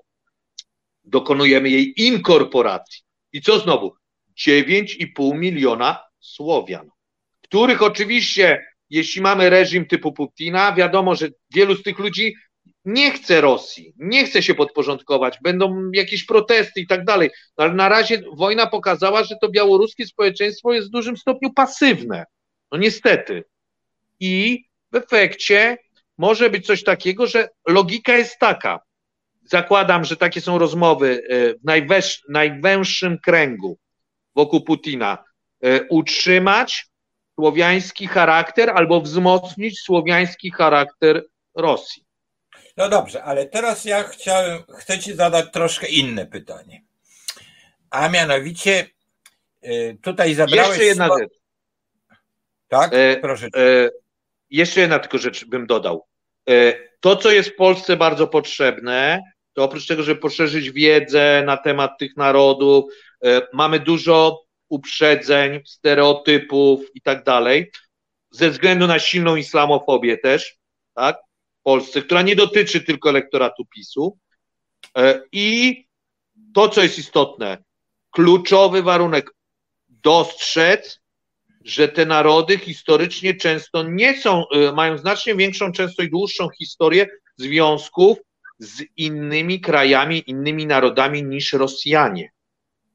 dokonujemy 1.03 1.69
jej 1.69 1.93
inkorporacji. 2.01 3.01
I 3.33 3.41
co 3.41 3.59
znowu? 3.59 3.95
9,5 4.47 5.37
miliona 5.37 5.99
Słowian, 6.19 6.89
których 7.41 7.81
oczywiście, 7.81 8.65
jeśli 8.89 9.21
mamy 9.21 9.49
reżim 9.49 9.85
typu 9.85 10.11
Putina, 10.11 10.73
wiadomo, 10.73 11.15
że 11.15 11.29
wielu 11.53 11.75
z 11.75 11.83
tych 11.83 11.99
ludzi 11.99 12.35
nie 12.85 13.11
chce 13.11 13.41
Rosji, 13.41 13.93
nie 13.97 14.25
chce 14.25 14.43
się 14.43 14.55
podporządkować, 14.55 15.37
będą 15.43 15.91
jakieś 15.93 16.25
protesty 16.25 16.81
i 16.81 16.87
tak 16.87 17.05
dalej, 17.05 17.29
ale 17.55 17.73
na 17.73 17.89
razie 17.89 18.21
wojna 18.33 18.67
pokazała, 18.67 19.23
że 19.23 19.35
to 19.41 19.49
białoruskie 19.49 20.05
społeczeństwo 20.05 20.73
jest 20.73 20.87
w 20.87 20.91
dużym 20.91 21.17
stopniu 21.17 21.53
pasywne. 21.53 22.25
No 22.71 22.77
niestety. 22.77 23.43
I 24.19 24.63
w 24.91 24.95
efekcie 24.95 25.77
może 26.17 26.49
być 26.49 26.65
coś 26.65 26.83
takiego, 26.83 27.27
że 27.27 27.49
logika 27.67 28.17
jest 28.17 28.39
taka. 28.39 28.79
Zakładam, 29.43 30.05
że 30.05 30.17
takie 30.17 30.41
są 30.41 30.57
rozmowy 30.57 31.23
e, 31.29 31.53
w 31.53 31.63
najwęż, 31.63 32.23
najwęższym 32.29 33.17
kręgu 33.19 33.77
wokół 34.35 34.61
Putina. 34.61 35.23
E, 35.63 35.83
utrzymać 35.83 36.87
słowiański 37.35 38.07
charakter 38.07 38.69
albo 38.69 39.01
wzmocnić 39.01 39.79
słowiański 39.79 40.51
charakter 40.51 41.23
Rosji. 41.55 42.05
No 42.77 42.89
dobrze, 42.89 43.23
ale 43.23 43.45
teraz 43.45 43.85
ja 43.85 44.03
chciałem, 44.03 44.63
chcę 44.79 44.99
Ci 44.99 45.13
zadać 45.15 45.51
troszkę 45.51 45.87
inne 45.87 46.25
pytanie. 46.25 46.83
A 47.89 48.09
mianowicie 48.09 48.87
y, 49.63 49.97
tutaj 50.01 50.33
zabrałeś... 50.33 50.69
Jeszcze 50.69 50.83
jedna 50.83 51.07
rzecz. 51.19 51.33
Tak? 52.67 52.93
E, 52.93 53.17
Proszę. 53.17 53.47
E, 53.55 53.89
jeszcze 54.49 54.81
jedna 54.81 54.99
tylko 54.99 55.17
rzecz 55.17 55.45
bym 55.45 55.67
dodał. 55.67 56.07
E, 56.49 56.73
to, 56.99 57.15
co 57.15 57.31
jest 57.31 57.49
w 57.49 57.55
Polsce 57.55 57.97
bardzo 57.97 58.27
potrzebne, 58.27 59.19
to 59.53 59.63
oprócz 59.63 59.87
tego, 59.87 60.03
żeby 60.03 60.21
poszerzyć 60.21 60.71
wiedzę 60.71 61.43
na 61.45 61.57
temat 61.57 61.97
tych 61.99 62.17
narodów, 62.17 62.85
e, 63.23 63.41
mamy 63.53 63.79
dużo 63.79 64.43
uprzedzeń, 64.69 65.59
stereotypów 65.65 66.95
i 66.95 67.01
tak 67.01 67.23
dalej, 67.23 67.71
ze 68.31 68.49
względu 68.49 68.87
na 68.87 68.99
silną 68.99 69.35
islamofobię 69.35 70.17
też, 70.17 70.57
tak? 70.93 71.17
Polsce, 71.63 72.01
która 72.01 72.21
nie 72.21 72.35
dotyczy 72.35 72.81
tylko 72.81 73.09
elektoratu 73.09 73.65
PiSu. 73.65 74.17
E, 74.97 75.21
I 75.31 75.77
to, 76.53 76.69
co 76.69 76.83
jest 76.83 76.99
istotne, 76.99 77.57
kluczowy 78.11 78.83
warunek 78.83 79.31
dostrzec, 79.89 81.01
że 81.65 81.87
te 81.87 82.05
narody 82.05 82.57
historycznie 82.57 83.33
często 83.33 83.83
nie 83.83 84.21
są, 84.21 84.43
e, 84.49 84.71
mają 84.71 84.97
znacznie 84.97 85.35
większą, 85.35 85.71
często 85.71 86.03
i 86.03 86.09
dłuższą 86.09 86.49
historię 86.49 87.07
związków 87.37 88.17
z 88.61 88.83
innymi 88.97 89.61
krajami, 89.61 90.23
innymi 90.27 90.65
narodami 90.65 91.23
niż 91.23 91.53
Rosjanie. 91.53 92.31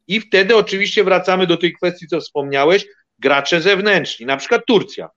I 0.09 0.20
wtedy 0.20 0.56
oczywiście 0.56 1.05
wracamy 1.05 1.47
do 1.47 1.56
tej 1.56 1.72
kwestii, 1.72 2.06
co 2.06 2.20
wspomniałeś, 2.20 2.86
gracze 3.18 3.60
zewnętrzni, 3.60 4.26
na 4.26 4.36
przykład 4.36 4.62
Turcja. 4.66 5.09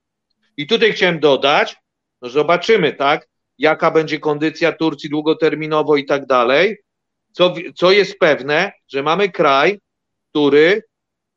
I 0.58 0.68
tutaj 0.68 0.94
chciałem 0.94 1.20
dodać, 1.20 1.76
no 2.22 2.30
zobaczymy, 2.30 2.94
tak, 2.94 3.28
jaka 3.58 3.92
będzie 3.92 4.20
kondycja 4.20 4.72
Turcji 4.72 5.10
długoterminowo 5.10 5.98
i 5.98 6.06
tak 6.06 6.26
dalej. 6.26 6.78
Co, 7.32 7.54
co 7.76 7.92
jest 7.92 8.20
pewne, 8.20 8.72
że 8.88 9.04
mamy 9.04 9.30
kraj, 9.30 9.80
który, 10.30 10.84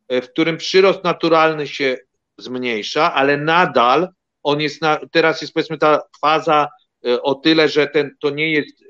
e, 0.09 0.22
w 0.22 0.30
którym 0.30 0.56
przyrost 0.56 1.05
naturalny 1.05 1.68
się 1.68 1.97
zmniejsza, 2.39 3.14
ale 3.14 3.36
nadal 3.36 4.09
on 4.43 4.60
jest 4.60 4.82
na, 4.82 4.98
teraz 5.10 5.43
jest 5.43 5.55
powiedzmy 5.55 5.78
ta 5.78 6.02
faza 6.20 6.68
e, 7.06 7.22
o 7.22 7.34
tyle, 7.34 7.68
że 7.68 7.86
ten, 7.86 8.16
to 8.20 8.30
nie 8.30 8.52
jest, 8.52 8.84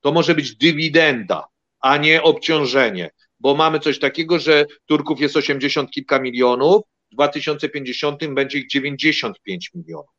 to 0.00 0.12
może 0.12 0.34
być 0.34 0.56
dywidenda, 0.56 1.44
a 1.80 1.96
nie 1.96 2.22
obciążenie, 2.22 3.10
bo 3.40 3.54
mamy 3.54 3.80
coś 3.80 3.98
takiego, 3.98 4.38
że 4.38 4.66
Turków 4.86 5.20
jest 5.20 5.36
80 5.36 5.90
kilka 5.90 6.20
milionów, 6.20 6.82
w 7.12 7.14
2050 7.14 8.26
będzie 8.26 8.58
ich 8.58 8.68
95 8.68 9.70
milionów. 9.74 10.10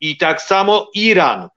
I 0.00 0.16
tak 0.16 0.42
samo 0.42 0.90
Iran, 0.94 1.48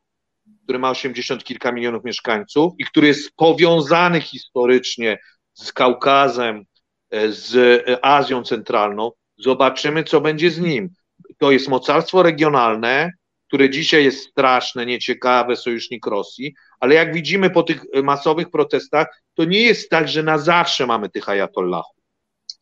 który 0.64 0.80
ma 0.80 0.90
80 0.90 1.44
kilka 1.44 1.72
milionów 1.72 2.04
mieszkańców 2.04 2.74
i 2.78 2.86
który 2.86 3.08
jest 3.08 3.32
powiązany 3.36 4.22
historycznie 4.22 5.20
z 5.54 5.74
Kaukazem, 5.74 6.66
e, 7.10 7.32
z 7.32 7.84
Azją 8.02 8.44
Centralną, 8.44 9.12
zobaczymy, 9.38 10.04
co 10.04 10.22
będzie 10.22 10.52
z 10.52 10.60
nim. 10.60 10.90
To 11.38 11.52
jest 11.52 11.68
mocarstwo 11.68 12.24
regionalne, 12.24 13.12
które 13.52 13.70
dzisiaj 13.70 14.04
jest 14.04 14.30
straszne, 14.30 14.86
nieciekawe, 14.86 15.56
sojusznik 15.56 16.06
Rosji, 16.06 16.54
ale 16.80 16.96
jak 16.96 17.14
widzimy 17.14 17.50
po 17.50 17.64
tych 17.64 17.86
masowych 18.04 18.50
protestach, 18.50 19.08
to 19.34 19.46
nie 19.46 19.62
jest 19.62 19.90
tak, 19.90 20.08
że 20.08 20.24
na 20.24 20.38
zawsze 20.38 20.88
mamy 20.88 21.10
tych 21.10 21.30
ajatollahów. 21.30 21.96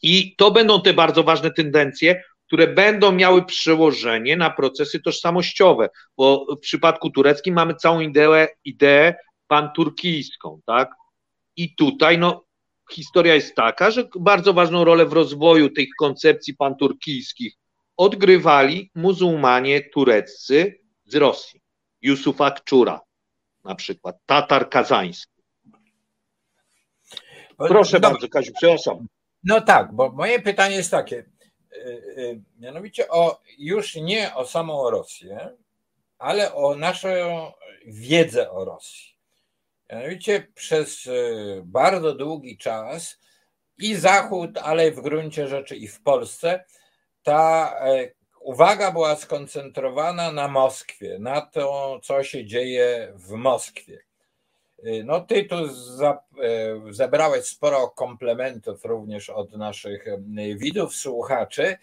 I 0.02 0.36
to 0.36 0.52
będą 0.52 0.82
te 0.82 0.94
bardzo 0.94 1.24
ważne 1.24 1.52
tendencje, 1.52 2.24
które 2.48 2.68
będą 2.68 3.12
miały 3.12 3.46
przełożenie 3.46 4.38
na 4.38 4.50
procesy 4.50 5.00
tożsamościowe, 5.00 5.90
bo 6.18 6.46
w 6.58 6.60
przypadku 6.60 7.10
tureckim 7.10 7.56
mamy 7.56 7.76
całą 7.76 8.00
ideę, 8.00 8.48
ideę 8.66 9.16
panturkijską, 9.48 10.60
tak? 10.66 10.92
I 11.56 11.76
tutaj, 11.76 12.18
no, 12.18 12.44
historia 12.92 13.36
jest 13.36 13.56
taka, 13.56 13.92
że 13.92 14.08
bardzo 14.20 14.54
ważną 14.54 14.84
rolę 14.84 15.06
w 15.06 15.14
rozwoju 15.14 15.70
tych 15.70 15.88
koncepcji 16.00 16.56
panturkijskich 16.56 17.54
odgrywali 18.00 18.92
muzułmanie 18.96 19.82
tureccy 19.82 20.80
z 21.06 21.16
Rosji. 21.16 21.62
Yusuf 22.02 22.42
Akczura 22.42 23.02
na 23.64 23.76
przykład, 23.76 24.18
Tatar 24.26 24.70
Kazański. 24.70 25.42
Proszę 27.58 28.00
no, 28.00 28.10
bardzo, 28.10 28.30
Kaziu, 28.30 28.52
przepraszam. 28.56 29.08
No 29.44 29.62
tak, 29.62 29.94
bo 29.94 30.12
moje 30.12 30.42
pytanie 30.42 30.76
jest 30.76 30.92
takie. 30.92 31.16
Y, 31.18 31.78
y, 32.18 32.42
mianowicie 32.60 33.10
o, 33.10 33.42
już 33.58 33.96
nie 33.96 34.36
o 34.36 34.46
samą 34.46 34.90
Rosję, 34.90 35.50
ale 36.18 36.54
o 36.54 36.76
naszą 36.76 37.08
wiedzę 37.86 38.52
o 38.52 38.66
Rosji. 38.66 39.16
Mianowicie 39.92 40.48
przez 40.56 41.06
y, 41.06 41.62
bardzo 41.66 42.16
długi 42.16 42.58
czas 42.58 43.20
i 43.78 43.96
Zachód, 43.96 44.58
ale 44.58 44.92
w 44.92 45.02
gruncie 45.02 45.48
rzeczy 45.48 45.76
i 45.76 45.88
w 45.88 46.02
Polsce 46.02 46.66
ta 47.30 47.76
uwaga 48.40 48.92
była 48.92 49.16
skoncentrowana 49.16 50.32
na 50.32 50.48
Moskwie, 50.48 51.18
na 51.20 51.42
to, 51.42 52.00
co 52.04 52.24
się 52.24 52.46
dzieje 52.46 53.14
w 53.16 53.32
Moskwie. 53.32 54.00
Y, 54.86 55.04
no, 55.06 55.20
ty 55.20 55.44
tu 55.44 55.56
y, 55.66 55.70
zebrałeś 56.90 57.46
sporo 57.46 57.88
komplementów 57.88 58.86
również 58.86 59.30
od 59.30 59.58
naszych 59.58 60.06
widzów, 60.56 60.96
słuchaczy, 60.96 61.78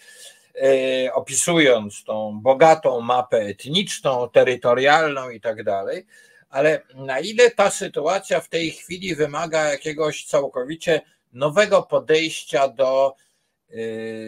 opisując 1.12 2.04
tą 2.04 2.40
bogatą 2.40 3.00
mapę 3.00 3.38
etniczną, 3.38 4.28
terytorialną 4.28 5.30
i 5.30 5.40
tak 5.40 5.64
dalej, 5.64 6.06
ale 6.50 6.82
na 6.94 7.20
ile 7.20 7.50
ta 7.50 7.70
sytuacja 7.70 8.40
w 8.40 8.48
tej 8.48 8.70
chwili 8.70 9.14
wymaga 9.14 9.64
jakiegoś 9.64 10.24
całkowicie 10.24 11.00
nowego 11.32 11.82
podejścia 11.82 12.68
do, 12.68 13.14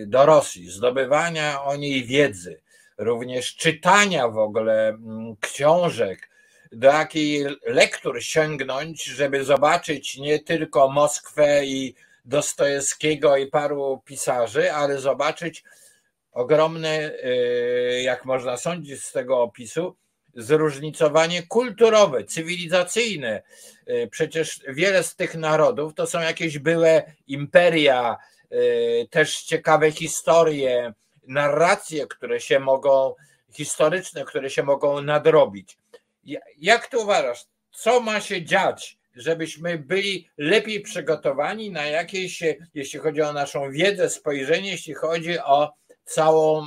do 0.07 0.27
Rosji, 0.27 0.71
zdobywania 0.71 1.63
o 1.63 1.77
niej 1.77 2.05
wiedzy, 2.05 2.61
również 2.99 3.57
czytania 3.57 4.29
w 4.29 4.39
ogóle 4.39 4.89
mm, 4.89 5.37
książek, 5.41 6.29
do 6.73 6.89
jakiej 6.89 7.47
lektur 7.67 8.23
sięgnąć, 8.23 9.05
żeby 9.05 9.45
zobaczyć 9.45 10.17
nie 10.17 10.39
tylko 10.39 10.89
Moskwę 10.89 11.67
i 11.67 11.95
Dostojewskiego 12.25 13.37
i 13.37 13.47
paru 13.47 14.03
pisarzy, 14.05 14.73
ale 14.73 14.99
zobaczyć 14.99 15.65
ogromne, 16.33 17.13
y, 17.13 18.03
jak 18.03 18.25
można 18.25 18.57
sądzić 18.57 19.05
z 19.05 19.13
tego 19.13 19.43
opisu, 19.43 19.97
zróżnicowanie 20.35 21.43
kulturowe, 21.43 22.25
cywilizacyjne. 22.25 23.43
Y, 23.89 24.09
przecież 24.11 24.61
wiele 24.69 25.03
z 25.03 25.17
tych 25.17 25.35
narodów 25.35 25.95
to 25.95 26.07
są 26.07 26.21
jakieś 26.21 26.59
były 26.59 27.03
imperia, 27.27 28.17
y, 28.17 28.38
też 29.11 29.43
ciekawe 29.43 29.93
historie, 29.93 30.93
narracje, 31.27 32.07
które 32.07 32.41
się 32.41 32.61
mogą, 32.61 33.15
historyczne, 33.53 34.25
które 34.25 34.51
się 34.51 34.63
mogą 34.63 35.03
nadrobić. 35.03 35.79
Jak 36.59 36.87
ty 36.87 36.99
uważasz, 36.99 37.45
co 37.73 38.01
ma 38.01 38.21
się 38.21 38.45
dziać, 38.45 38.99
żebyśmy 39.17 39.79
byli 39.79 40.29
lepiej 40.39 40.81
przygotowani 40.81 41.71
na 41.71 41.87
jakieś, 41.87 42.43
jeśli 42.75 42.99
chodzi 42.99 43.23
o 43.23 43.33
naszą 43.33 43.71
wiedzę, 43.71 44.11
spojrzenie, 44.11 44.71
jeśli 44.71 44.95
chodzi 44.95 45.39
o 45.39 45.73
całą, 46.05 46.67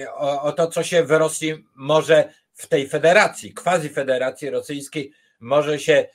e, 0.00 0.12
o, 0.12 0.42
o 0.42 0.52
to, 0.52 0.66
co 0.66 0.82
się 0.82 1.04
w 1.04 1.10
Rosji 1.10 1.64
może 1.74 2.34
w 2.54 2.66
tej 2.66 2.88
federacji, 2.88 3.54
quasi 3.54 3.88
federacji 3.88 4.50
rosyjskiej 4.50 5.12
może 5.40 5.78
się 5.78 6.06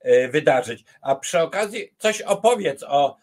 e, 0.00 0.28
wydarzyć. 0.28 0.84
A 1.00 1.14
przy 1.14 1.40
okazji 1.40 1.94
coś 1.98 2.22
opowiedz 2.22 2.82
o, 2.82 3.16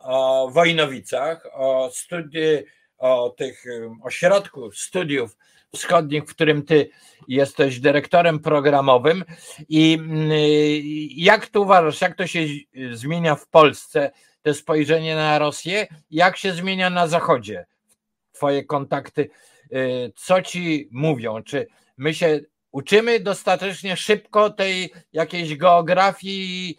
o 0.00 0.48
Wojnowicach, 0.50 1.46
o, 1.52 1.90
studi- 1.92 2.62
o 2.98 3.30
tych 3.30 3.64
ośrodku 4.02 4.72
studiów 4.72 5.36
Wschodnich, 5.74 6.24
w 6.24 6.34
którym 6.34 6.62
ty 6.62 6.90
jesteś 7.28 7.80
dyrektorem 7.80 8.38
programowym. 8.38 9.24
I 9.68 9.98
jak 11.16 11.46
tu 11.46 11.62
uważasz, 11.62 12.00
jak 12.00 12.16
to 12.16 12.26
się 12.26 12.40
zmienia 12.92 13.34
w 13.34 13.48
Polsce, 13.48 14.10
to 14.42 14.54
spojrzenie 14.54 15.14
na 15.14 15.38
Rosję, 15.38 15.86
jak 16.10 16.36
się 16.36 16.52
zmienia 16.52 16.90
na 16.90 17.06
Zachodzie? 17.06 17.66
Twoje 18.32 18.64
kontakty, 18.64 19.30
co 20.16 20.42
ci 20.42 20.88
mówią? 20.92 21.42
Czy 21.42 21.66
my 21.96 22.14
się 22.14 22.40
uczymy 22.72 23.20
dostatecznie 23.20 23.96
szybko 23.96 24.50
tej 24.50 24.92
jakiejś 25.12 25.56
geografii 25.56 26.76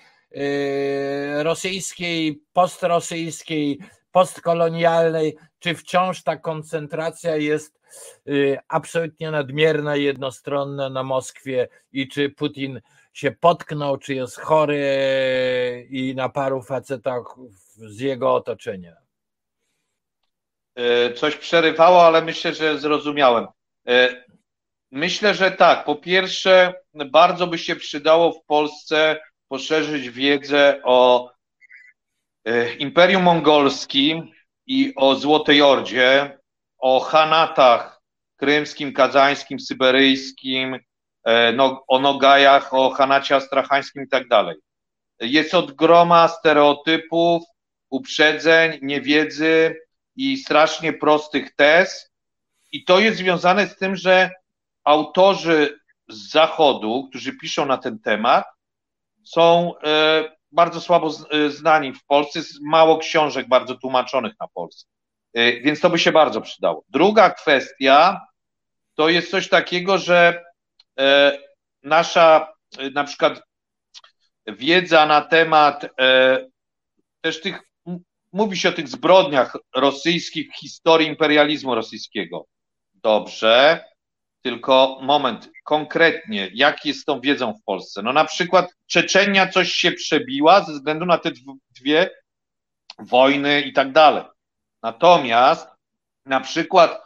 rosyjskiej, 1.43 2.43
postrosyjskiej, 2.53 3.79
postkolonialnej, 4.11 5.37
czy 5.59 5.75
wciąż 5.75 6.23
ta 6.23 6.37
koncentracja 6.37 7.35
jest 7.35 7.81
yy, 8.25 8.57
absolutnie 8.67 9.31
nadmierna, 9.31 9.95
jednostronna 9.95 10.89
na 10.89 11.03
Moskwie 11.03 11.67
i 11.91 12.07
czy 12.07 12.29
Putin 12.29 12.81
się 13.13 13.31
potknął, 13.31 13.97
czy 13.97 14.13
jest 14.13 14.39
chory 14.39 15.87
i 15.89 16.15
na 16.15 16.29
paru 16.29 16.61
facetach 16.61 17.23
z 17.75 17.99
jego 17.99 18.33
otoczenia? 18.33 18.95
Coś 21.15 21.35
przerywało, 21.35 22.05
ale 22.05 22.21
myślę, 22.21 22.53
że 22.53 22.79
zrozumiałem. 22.79 23.47
Myślę, 24.91 25.33
że 25.33 25.51
tak. 25.51 25.85
Po 25.85 25.95
pierwsze, 25.95 26.73
bardzo 26.93 27.47
by 27.47 27.57
się 27.57 27.75
przydało 27.75 28.31
w 28.31 28.45
Polsce 28.45 29.19
poszerzyć 29.51 30.09
wiedzę 30.09 30.81
o 30.83 31.31
e, 32.45 32.73
Imperium 32.73 33.23
Mongolskim 33.23 34.31
i 34.65 34.93
o 34.95 35.15
Złotej 35.15 35.61
Ordzie, 35.61 36.39
o 36.77 36.99
Hanatach 36.99 38.01
krymskim, 38.35 38.93
kazańskim, 38.93 39.59
syberyjskim, 39.59 40.79
e, 41.23 41.51
no, 41.51 41.83
o 41.87 41.99
Nogajach, 41.99 42.73
o 42.73 42.89
Hanacie 42.89 43.35
astrachańskim 43.35 44.03
i 44.03 44.07
tak 44.07 44.27
dalej. 44.27 44.55
Jest 45.19 45.53
od 45.53 45.71
groma 45.71 46.27
stereotypów, 46.27 47.43
uprzedzeń, 47.89 48.79
niewiedzy 48.81 49.75
i 50.15 50.37
strasznie 50.37 50.93
prostych 50.93 51.55
tez. 51.55 52.11
I 52.71 52.83
to 52.83 52.99
jest 52.99 53.17
związane 53.17 53.67
z 53.67 53.75
tym, 53.75 53.95
że 53.95 54.29
autorzy 54.83 55.79
z 56.09 56.31
zachodu, 56.31 57.07
którzy 57.09 57.37
piszą 57.37 57.65
na 57.65 57.77
ten 57.77 57.99
temat, 57.99 58.45
są 59.23 59.73
e, 59.83 60.23
bardzo 60.51 60.81
słabo 60.81 61.11
e, 61.31 61.49
znani 61.49 61.93
w 61.93 62.05
Polsce, 62.05 62.39
jest 62.39 62.61
mało 62.61 62.97
książek 62.97 63.47
bardzo 63.47 63.75
tłumaczonych 63.75 64.33
na 64.39 64.47
polskie. 64.47 64.89
E, 65.33 65.61
więc 65.61 65.79
to 65.79 65.89
by 65.89 65.99
się 65.99 66.11
bardzo 66.11 66.41
przydało. 66.41 66.83
Druga 66.89 67.29
kwestia 67.29 68.21
to 68.95 69.09
jest 69.09 69.31
coś 69.31 69.49
takiego, 69.49 69.97
że 69.97 70.43
nasza 71.83 72.53
na 72.93 73.03
przykład 73.03 73.41
wiedza 74.47 75.05
na 75.05 75.21
temat 75.21 75.85
też 77.21 77.41
tych, 77.41 77.59
mówi 78.33 78.57
się 78.57 78.69
o 78.69 78.71
tych 78.71 78.87
zbrodniach 78.87 79.57
rosyjskich, 79.75 80.53
historii 80.59 81.07
imperializmu 81.07 81.75
rosyjskiego. 81.75 82.45
Dobrze, 82.93 83.85
tylko 84.41 84.99
moment, 85.01 85.49
konkretnie, 85.63 86.51
jak 86.53 86.85
jest 86.85 86.99
z 86.99 87.05
tą 87.05 87.21
wiedzą 87.21 87.53
w 87.53 87.63
Polsce? 87.63 88.01
No 88.01 88.13
na 88.13 88.25
przykład 88.25 88.75
Czeczenia 88.87 89.47
coś 89.47 89.71
się 89.71 89.91
przebiła 89.91 90.63
ze 90.63 90.73
względu 90.73 91.05
na 91.05 91.17
te 91.17 91.31
dwie 91.79 92.09
wojny 92.99 93.61
i 93.61 93.73
tak 93.73 93.91
dalej. 93.91 94.23
Natomiast 94.83 95.67
na 96.25 96.39
przykład 96.39 97.01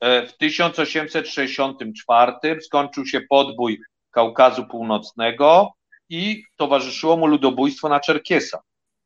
e, 0.00 0.26
w 0.26 0.36
1864 0.36 2.60
skończył 2.60 3.06
się 3.06 3.20
podbój 3.20 3.80
Kaukazu 4.10 4.66
Północnego 4.66 5.72
i 6.08 6.44
towarzyszyło 6.56 7.16
mu 7.16 7.26
ludobójstwo 7.26 7.88
na 7.88 8.00
Czerkiesa 8.00 8.58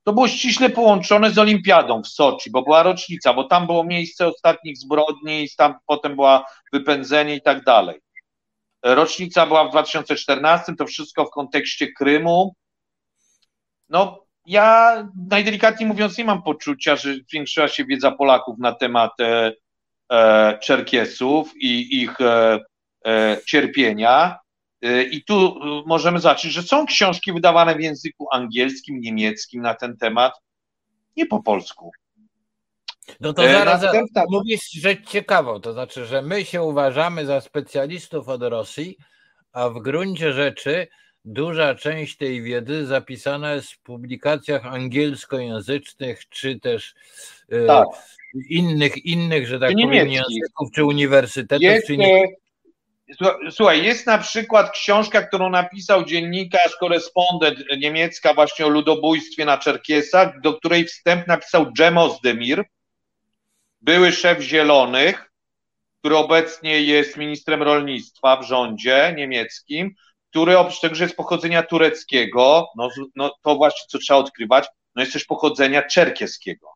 to 0.05 0.13
było 0.13 0.29
ściśle 0.29 0.71
połączone 0.71 1.31
z 1.31 1.39
Olimpiadą 1.39 2.03
w 2.03 2.09
Soczi, 2.09 2.51
bo 2.51 2.63
była 2.63 2.83
rocznica, 2.83 3.35
bo 3.35 3.45
tam 3.45 3.67
było 3.67 3.85
miejsce 3.85 4.27
ostatnich 4.27 4.79
zbrodni, 4.79 5.49
tam 5.57 5.75
potem 5.87 6.15
była 6.15 6.45
wypędzenie 6.73 7.35
i 7.35 7.43
tak 7.43 7.65
dalej. 7.65 8.01
Rocznica 8.83 9.47
była 9.47 9.69
w 9.69 9.71
2014, 9.71 10.77
to 10.79 10.87
wszystko 10.87 11.25
w 11.25 11.31
kontekście 11.31 11.93
Krymu. 11.93 12.55
No, 13.89 14.25
ja 14.47 14.97
najdelikatniej 15.29 15.89
mówiąc 15.89 16.19
nie 16.19 16.25
mam 16.25 16.43
poczucia, 16.43 16.97
że 16.97 17.15
zwiększyła 17.15 17.69
się 17.69 17.85
wiedza 17.85 18.13
Polaków 18.13 18.59
na 18.59 18.73
temat 18.73 19.21
e, 19.21 19.53
e, 20.13 20.59
Czerkiesów 20.59 21.53
i 21.57 22.03
ich 22.03 22.21
e, 22.21 22.61
e 23.07 23.39
cierpienia. 23.47 24.39
Y, 24.85 25.03
I 25.03 25.25
tu 25.25 25.47
y, 25.47 25.83
możemy 25.87 26.21
zobaczyć, 26.21 26.53
że 26.53 26.63
są 26.63 26.87
książki 26.87 27.33
wydawane 27.33 27.75
w 27.77 27.81
języku 27.81 28.27
angielskim, 28.33 29.01
niemieckim 29.01 29.63
na 29.63 29.75
ten 29.75 29.97
temat, 29.97 30.33
nie 31.17 31.27
po 31.27 31.43
polsku. 31.43 31.91
No 33.21 33.33
to 33.33 33.45
e, 33.45 33.53
zaraz 33.53 33.83
Następna... 33.83 34.25
mówisz 34.31 34.71
rzecz 34.71 35.09
ciekawą, 35.09 35.61
to 35.61 35.73
znaczy, 35.73 36.07
że 36.07 36.23
my 36.23 36.45
się 36.45 36.63
uważamy 36.63 37.27
za 37.27 37.41
specjalistów 37.41 38.29
od 38.29 38.43
Rosji, 38.43 38.97
a 39.53 39.69
w 39.69 39.79
gruncie 39.79 40.33
rzeczy 40.33 40.87
duża 41.25 41.75
część 41.75 42.17
tej 42.17 42.43
wiedzy 42.43 42.87
zapisana 42.87 43.55
jest 43.55 43.73
w 43.73 43.83
publikacjach 43.83 44.67
angielskojęzycznych, 44.67 46.29
czy 46.29 46.61
też 46.61 46.95
tak. 47.67 47.89
innych, 48.51 49.05
innych, 49.05 49.47
że 49.47 49.61
tak 49.61 49.73
powiem, 49.73 50.09
języków, 50.09 50.71
czy 50.75 50.85
uniwersytetów, 50.85 51.85
czy 51.87 51.97
nie... 51.97 52.27
Słuchaj, 53.51 53.85
jest 53.85 54.07
na 54.07 54.19
przykład 54.19 54.71
książka, 54.71 55.23
którą 55.23 55.51
napisał 55.51 56.05
dziennikarz, 56.05 56.77
korespondent 56.81 57.59
niemiecka 57.79 58.35
właśnie 58.35 58.67
o 58.67 58.69
ludobójstwie 58.69 59.45
na 59.45 59.59
Czerkiesach, 59.59 60.41
do 60.41 60.55
której 60.55 60.85
wstęp 60.85 61.27
napisał 61.27 61.73
Cem 61.73 61.99
Ozdemir, 61.99 62.65
były 63.81 64.13
szef 64.13 64.41
Zielonych, 64.41 65.31
który 65.99 66.17
obecnie 66.17 66.83
jest 66.83 67.17
ministrem 67.17 67.63
rolnictwa 67.63 68.37
w 68.37 68.47
rządzie 68.47 69.15
niemieckim, 69.17 69.95
który 70.31 70.59
oprócz 70.59 70.81
tego, 70.81 70.95
że 70.95 71.05
jest 71.05 71.17
pochodzenia 71.17 71.63
tureckiego, 71.63 72.69
no, 72.77 72.89
no 73.17 73.35
to 73.43 73.57
właśnie 73.57 73.87
co 73.89 73.99
trzeba 73.99 74.21
odkrywać, 74.21 74.67
no 74.95 75.03
jest 75.03 75.13
też 75.13 75.25
pochodzenia 75.25 75.83
czerkieskiego. 75.83 76.69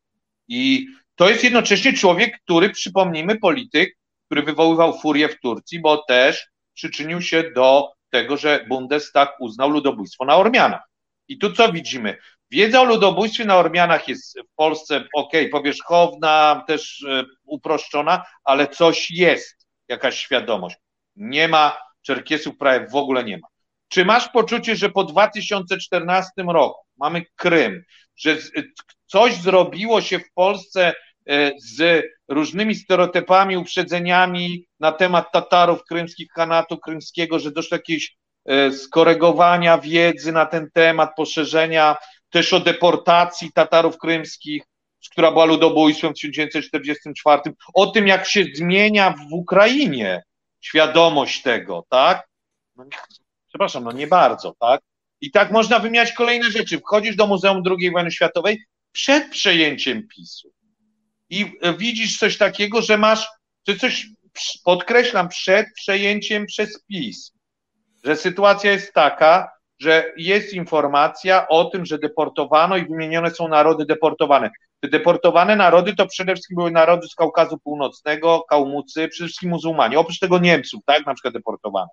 I 0.49 0.87
to 1.15 1.29
jest 1.29 1.45
jednocześnie 1.45 1.93
człowiek, 1.93 2.41
który, 2.45 2.71
przypomnijmy, 2.71 3.39
polityk, 3.39 3.97
który 4.27 4.43
wywoływał 4.43 4.99
furię 4.99 5.29
w 5.29 5.41
Turcji, 5.41 5.81
bo 5.81 6.05
też 6.09 6.47
przyczynił 6.75 7.23
się 7.23 7.51
do 7.51 7.93
tego, 8.11 8.37
że 8.37 8.65
Bundestag 8.69 9.37
uznał 9.41 9.71
ludobójstwo 9.71 10.25
na 10.25 10.37
Ormianach. 10.37 10.83
I 11.29 11.39
tu 11.39 11.53
co 11.53 11.73
widzimy? 11.73 12.19
Wiedza 12.51 12.81
o 12.81 12.85
ludobójstwie 12.85 13.45
na 13.45 13.57
Ormianach 13.57 14.09
jest 14.09 14.39
w 14.41 14.55
Polsce, 14.57 15.05
ok, 15.15 15.33
powierzchowna, 15.53 16.65
też 16.67 17.05
e, 17.09 17.25
uproszczona, 17.45 18.25
ale 18.45 18.69
coś 18.69 19.11
jest, 19.11 19.67
jakaś 19.89 20.19
świadomość. 20.19 20.77
Nie 21.17 21.49
ma 21.49 21.79
Czerkiesów 22.03 22.57
prawie 22.57 22.87
w 22.89 22.95
ogóle 22.95 23.25
nie 23.25 23.39
ma. 23.39 23.49
Czy 23.89 24.05
masz 24.05 24.29
poczucie, 24.29 24.77
że 24.77 24.91
po 24.91 25.05
2014 25.05 26.31
roku 26.49 26.81
mamy 26.97 27.25
Krym, 27.37 27.85
że 28.17 28.37
coś 29.07 29.35
zrobiło 29.35 30.01
się 30.01 30.19
w 30.19 30.33
Polsce 30.33 30.89
E, 30.89 30.95
z 31.59 32.07
różnymi 32.29 32.75
stereotypami, 32.75 33.57
uprzedzeniami 33.57 34.67
na 34.81 34.93
temat 34.93 35.33
Tatarów 35.33 35.85
krymskich, 35.85 36.29
Hanatu 36.35 36.79
krymskiego, 36.79 37.39
że 37.39 37.51
doszło 37.51 37.71
do 37.71 37.77
jakiegoś 37.77 38.17
e, 38.45 38.73
skoregowania 38.73 39.79
wiedzy 39.79 40.33
na 40.33 40.47
ten 40.47 40.71
temat, 40.73 41.11
poszerzenia 41.17 41.97
też 42.31 42.53
o 42.53 42.61
deportacji 42.61 43.53
Tatarów 43.53 43.99
krymskich, 43.99 44.63
która 45.11 45.33
była 45.33 45.45
ludobójstwem 45.45 46.13
w 46.13 46.15
1944, 46.15 47.43
o 47.75 47.87
tym, 47.87 48.07
jak 48.07 48.27
się 48.27 48.45
zmienia 48.55 49.11
w 49.11 49.33
Ukrainie 49.33 50.23
świadomość 50.61 51.43
tego, 51.43 51.85
tak? 51.89 52.29
No, 52.77 52.85
przepraszam, 53.49 53.85
no 53.85 53.93
nie 53.93 54.07
bardzo, 54.07 54.55
tak? 54.61 54.81
I 55.21 55.31
tak 55.31 55.51
można 55.51 55.79
wymieniać 55.79 56.13
kolejne 56.13 56.51
rzeczy. 56.51 56.79
Wchodzisz 56.79 57.17
do 57.17 57.27
Muzeum 57.27 57.63
II 57.67 57.91
Wojny 57.91 58.11
Światowej 58.11 58.63
przed 58.93 59.31
przejęciem 59.31 60.09
PiSu 60.09 60.56
i 61.31 61.53
widzisz 61.79 62.19
coś 62.19 62.39
takiego, 62.39 62.83
że 62.83 62.99
masz, 62.99 63.29
że 63.69 63.77
coś, 63.77 64.07
podkreślam, 64.65 65.29
przed 65.29 65.67
przejęciem 65.75 66.47
przez 66.47 66.85
PiS, 66.85 67.33
że 68.05 68.17
sytuacja 68.17 68.73
jest 68.73 68.93
taka, 68.93 69.51
że 69.81 70.13
jest 70.17 70.53
informacja 70.53 71.49
o 71.49 71.65
tym, 71.65 71.87
że 71.87 71.99
deportowano 71.99 72.77
i 72.77 72.87
wymienione 72.87 73.31
są 73.31 73.49
narody 73.49 73.87
deportowane. 73.87 74.51
Te 74.81 74.89
deportowane 74.89 75.57
narody 75.57 75.95
to 75.95 76.07
przede 76.07 76.35
wszystkim 76.35 76.57
były 76.57 76.71
narody 76.71 77.09
z 77.09 77.15
Kaukazu 77.15 77.59
Północnego, 77.59 78.45
Kałmucy, 78.49 79.09
przede 79.09 79.29
wszystkim 79.29 79.51
muzułmanie, 79.51 79.99
oprócz 79.99 80.19
tego 80.19 80.39
Niemców, 80.39 80.81
tak, 80.87 81.07
na 81.07 81.15
przykład 81.15 81.35
deportowano. 81.35 81.89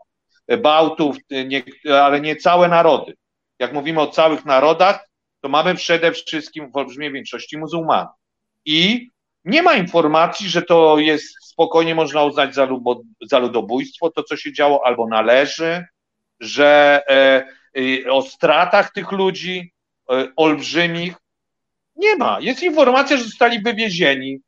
Bałtów, 0.61 1.17
nie, 1.45 1.63
ale 2.01 2.21
nie 2.21 2.35
całe 2.35 2.67
narody. 2.67 3.13
Jak 3.59 3.73
mówimy 3.73 4.01
o 4.01 4.07
całych 4.07 4.45
narodach, 4.45 5.09
to 5.41 5.49
mamy 5.49 5.75
przede 5.75 6.11
wszystkim 6.11 6.71
w 6.71 6.77
olbrzymiej 6.77 7.11
większości 7.11 7.57
muzułmanów. 7.57 8.11
I 8.65 9.09
Nie 9.45 9.63
ma 9.63 9.73
informacji, 9.73 10.49
że 10.49 10.61
to 10.61 10.99
jest 10.99 11.45
spokojnie 11.45 11.95
można 11.95 12.23
uznać 12.23 12.55
za, 12.55 12.65
lubo, 12.65 13.01
za 13.21 13.39
ludobójstwo, 13.39 14.11
to 14.11 14.23
co 14.23 14.37
się 14.37 14.53
działo, 14.53 14.85
albo 14.85 15.07
należy, 15.07 15.85
że 16.39 17.01
e, 17.09 17.47
e, 18.05 18.11
o 18.11 18.21
stratach 18.21 18.91
tych 18.91 19.11
ludzi 19.11 19.73
e, 20.11 20.27
olbrzymich 20.35 21.13
nie 21.95 22.15
ma. 22.15 22.39
Jest 22.39 22.63
informacja, 22.63 23.17
że 23.17 23.23
zostali 23.23 23.61
wywiezieni, 23.61 24.39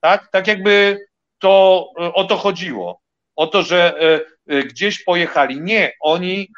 tak? 0.00 0.28
Tak 0.30 0.46
jakby 0.46 0.98
to 1.38 1.86
e, 2.00 2.12
o 2.12 2.24
to 2.24 2.36
chodziło. 2.36 3.00
O 3.36 3.46
to, 3.46 3.62
że 3.62 3.94
e, 4.00 4.20
e, 4.46 4.62
gdzieś 4.62 5.04
pojechali. 5.04 5.60
Nie, 5.60 5.92
oni 6.00 6.48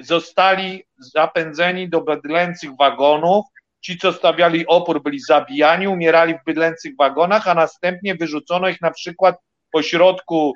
zostali 0.00 0.84
zapędzeni 0.98 1.88
do 1.88 2.00
bydlęcych 2.00 2.76
wagonów. 2.76 3.44
Ci, 3.80 3.98
co 3.98 4.12
stawiali 4.12 4.66
opór, 4.66 5.02
byli 5.02 5.20
zabijani, 5.20 5.88
umierali 5.88 6.34
w 6.34 6.44
bydlęcych 6.46 6.92
wagonach, 6.98 7.48
a 7.48 7.54
następnie 7.54 8.14
wyrzucono 8.14 8.68
ich 8.68 8.80
na 8.80 8.90
przykład 8.90 9.36
po 9.72 9.82
środku 9.82 10.52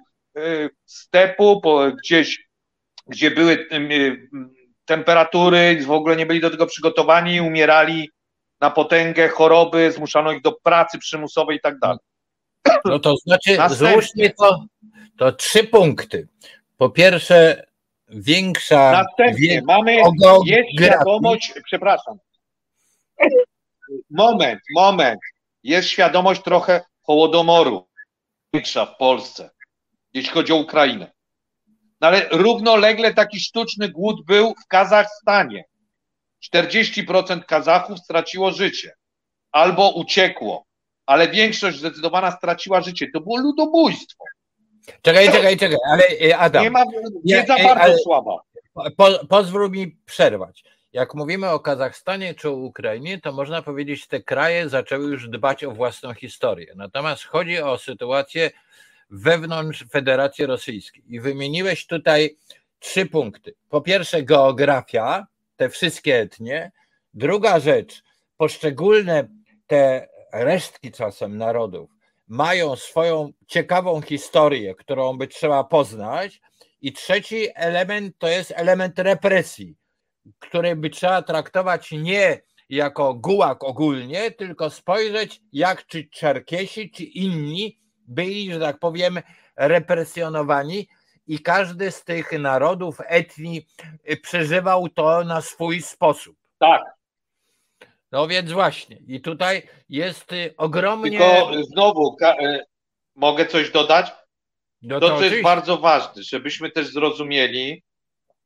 stepu, 0.86 1.60
po, 1.60 1.90
gdzieś, 1.90 2.48
gdzie 3.06 3.30
były 3.30 3.68
temperatury, 4.84 5.82
w 5.86 5.90
ogóle 5.90 6.16
nie 6.16 6.26
byli 6.26 6.40
do 6.40 6.50
tego 6.50 6.66
przygotowani, 6.66 7.40
umierali 7.40 8.10
na 8.60 8.70
potęgę 8.70 9.28
choroby, 9.28 9.92
zmuszano 9.92 10.32
ich 10.32 10.42
do 10.42 10.52
pracy 10.52 10.98
przymusowej 10.98 11.56
i 11.56 11.60
tak 11.60 11.78
dalej. 11.78 11.98
No 12.84 12.98
to 12.98 13.16
znaczy, 13.16 13.56
złóżmy 13.68 14.30
to, 14.30 14.64
to 15.18 15.32
trzy 15.32 15.64
punkty. 15.64 16.28
Po 16.76 16.90
pierwsze, 16.90 17.66
większa. 18.08 18.92
Następnie 18.92 19.62
mamy, 19.66 19.96
jest 20.46 20.68
świadomość, 20.78 21.52
przepraszam. 21.64 22.18
Moment, 24.10 24.60
moment. 24.74 25.20
Jest 25.62 25.88
świadomość 25.88 26.42
trochę 26.42 26.84
Hołodomoru 27.02 27.88
większa 28.54 28.86
w 28.86 28.96
Polsce, 28.96 29.50
jeśli 30.14 30.30
chodzi 30.30 30.52
o 30.52 30.56
Ukrainę. 30.56 31.12
No 32.00 32.08
ale 32.08 32.28
równolegle 32.30 33.14
taki 33.14 33.40
sztuczny 33.40 33.88
głód 33.88 34.26
był 34.26 34.54
w 34.64 34.66
Kazachstanie. 34.68 35.64
40% 36.54 37.44
Kazachów 37.44 37.98
straciło 37.98 38.50
życie 38.50 38.94
albo 39.52 39.90
uciekło 39.90 40.66
ale 41.06 41.28
większość 41.28 41.78
zdecydowana 41.78 42.30
straciła 42.30 42.80
życie. 42.80 43.06
To 43.12 43.20
było 43.20 43.38
ludobójstwo. 43.38 44.24
Czekaj, 45.02 45.32
czekaj, 45.32 45.56
czekaj, 45.56 45.78
ale 45.90 46.04
e, 46.28 46.38
Adam. 46.38 46.62
Nie 46.62 46.70
ma, 46.70 46.84
wiedza 47.24 47.58
ja, 47.58 47.64
bardzo 47.64 47.82
ale, 47.82 47.98
słaba. 47.98 48.36
Po, 48.96 49.26
pozwól 49.28 49.70
mi 49.70 49.96
przerwać. 50.04 50.64
Jak 50.92 51.14
mówimy 51.14 51.50
o 51.50 51.60
Kazachstanie 51.60 52.34
czy 52.34 52.48
o 52.48 52.52
Ukrainie, 52.52 53.20
to 53.20 53.32
można 53.32 53.62
powiedzieć, 53.62 54.06
te 54.06 54.22
kraje 54.22 54.68
zaczęły 54.68 55.10
już 55.10 55.28
dbać 55.28 55.64
o 55.64 55.70
własną 55.70 56.14
historię. 56.14 56.72
Natomiast 56.76 57.24
chodzi 57.24 57.58
o 57.58 57.78
sytuację 57.78 58.50
wewnątrz 59.10 59.84
Federacji 59.90 60.46
Rosyjskiej. 60.46 61.04
I 61.08 61.20
wymieniłeś 61.20 61.86
tutaj 61.86 62.36
trzy 62.78 63.06
punkty. 63.06 63.54
Po 63.68 63.80
pierwsze, 63.80 64.22
geografia, 64.22 65.26
te 65.56 65.68
wszystkie 65.68 66.18
etnie. 66.18 66.72
Druga 67.14 67.60
rzecz, 67.60 68.02
poszczególne 68.36 69.28
te 69.66 70.08
resztki 70.32 70.92
czasem 70.92 71.38
narodów 71.38 71.90
mają 72.28 72.76
swoją 72.76 73.32
ciekawą 73.46 74.00
historię, 74.00 74.74
którą 74.74 75.18
by 75.18 75.26
trzeba 75.26 75.64
poznać. 75.64 76.40
I 76.80 76.92
trzeci 76.92 77.48
element 77.54 78.18
to 78.18 78.28
jest 78.28 78.52
element 78.56 78.98
represji, 78.98 79.76
który 80.38 80.76
by 80.76 80.90
trzeba 80.90 81.22
traktować 81.22 81.90
nie 81.90 82.42
jako 82.68 83.14
gułak 83.14 83.64
ogólnie, 83.64 84.30
tylko 84.30 84.70
spojrzeć, 84.70 85.40
jak 85.52 85.86
czy 85.86 86.08
Czerkiesi, 86.08 86.90
czy 86.90 87.04
inni 87.04 87.78
byli, 88.08 88.52
że 88.52 88.60
tak 88.60 88.78
powiem, 88.78 89.20
represjonowani 89.56 90.88
i 91.26 91.38
każdy 91.38 91.90
z 91.90 92.04
tych 92.04 92.32
narodów, 92.32 92.96
etnii 93.06 93.66
przeżywał 94.22 94.88
to 94.88 95.24
na 95.24 95.40
swój 95.40 95.82
sposób. 95.82 96.36
Tak, 96.58 96.82
no 98.12 98.28
więc 98.28 98.52
właśnie, 98.52 98.98
i 99.06 99.20
tutaj 99.20 99.62
jest 99.88 100.32
y, 100.32 100.54
ogromnie. 100.56 101.18
Tylko 101.18 101.50
znowu 101.64 102.16
e, 102.22 102.64
mogę 103.14 103.46
coś 103.46 103.70
dodać? 103.70 104.12
No 104.82 105.00
to, 105.00 105.08
to 105.08 105.18
co 105.18 105.24
jest 105.24 105.42
bardzo 105.42 105.78
ważne, 105.78 106.22
żebyśmy 106.22 106.70
też 106.70 106.86
zrozumieli. 106.86 107.82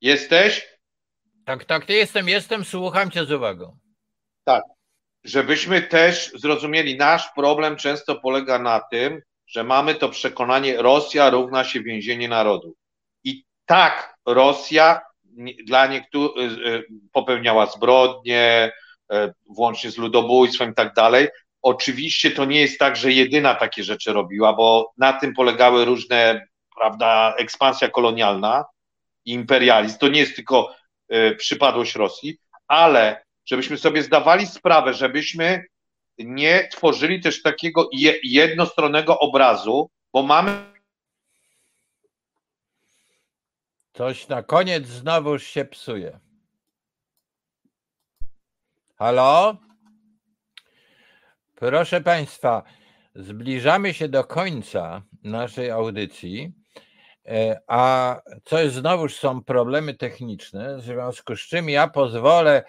Jesteś? 0.01 0.76
Tak, 1.47 1.65
tak, 1.65 1.89
jestem, 1.89 2.29
jestem, 2.29 2.65
słucham 2.65 3.11
cię 3.11 3.25
z 3.25 3.33
uwagą. 3.33 3.79
Tak. 4.45 4.63
Żebyśmy 5.25 5.83
też 5.83 6.33
zrozumieli, 6.35 6.97
nasz 6.97 7.29
problem 7.37 7.77
często 7.77 8.17
polega 8.17 8.59
na 8.59 8.81
tym, 8.81 9.23
że 9.47 9.65
mamy 9.65 9.95
to 9.95 10.09
przekonanie, 10.09 10.83
Rosja 10.83 11.31
równa 11.31 11.65
się 11.65 11.81
więzienie 11.81 12.29
narodu. 12.29 12.75
I 13.25 13.45
tak, 13.67 14.15
Rosja 14.27 15.01
dla 15.67 15.87
niektórych 15.87 16.53
y, 16.53 16.87
popełniała 17.13 17.67
zbrodnie, 17.67 18.73
E, 19.13 19.33
włącznie 19.51 19.91
z 19.91 19.99
ludobójstwem 19.99 20.71
i 20.71 20.75
tak 20.75 20.95
dalej. 20.95 21.29
Oczywiście 21.63 22.31
to 22.31 22.45
nie 22.45 22.61
jest 22.61 22.79
tak, 22.79 22.97
że 22.97 23.13
jedyna 23.13 23.55
takie 23.55 23.83
rzeczy 23.85 24.13
robiła, 24.13 24.53
bo 24.53 24.93
na 24.97 25.13
tym 25.13 25.35
polegały 25.35 25.85
różne, 25.85 26.47
prawda, 26.77 27.35
ekspansja 27.39 27.89
kolonialna 27.89 28.65
imperializm. 29.25 29.99
To 29.99 30.09
nie 30.09 30.21
jest 30.21 30.37
tylko 30.37 30.75
przypadłość 31.39 31.95
Rosji, 31.95 32.39
ale 32.69 33.25
żebyśmy 33.47 33.79
sobie 33.79 34.03
zdawali 34.03 34.47
sprawę, 34.47 34.95
żebyśmy 34.95 35.65
nie 36.19 36.69
tworzyli 36.69 37.21
też 37.21 37.43
takiego 37.43 37.89
jednostronnego 38.23 39.19
obrazu, 39.19 39.91
bo 40.13 40.23
mamy. 40.23 40.77
Coś 43.93 44.29
na 44.29 44.43
koniec 44.43 44.87
znowu 44.87 45.39
się 45.39 45.65
psuje. 45.65 46.21
Halo? 48.99 49.57
Proszę 51.55 52.01
Państwa, 52.01 52.63
zbliżamy 53.15 53.95
się 53.95 54.09
do 54.09 54.25
końca 54.25 55.03
naszej 55.23 55.71
audycji, 55.71 56.53
e, 57.27 57.61
a 57.67 58.17
coś 58.45 58.73
znowuż 58.73 59.17
są 59.17 59.45
problemy 59.45 59.95
techniczne, 59.95 60.77
w 60.77 60.81
związku 60.81 61.37
z 61.37 61.41
czym 61.41 61.69
ja 61.69 61.89
pozwolę 61.89 62.65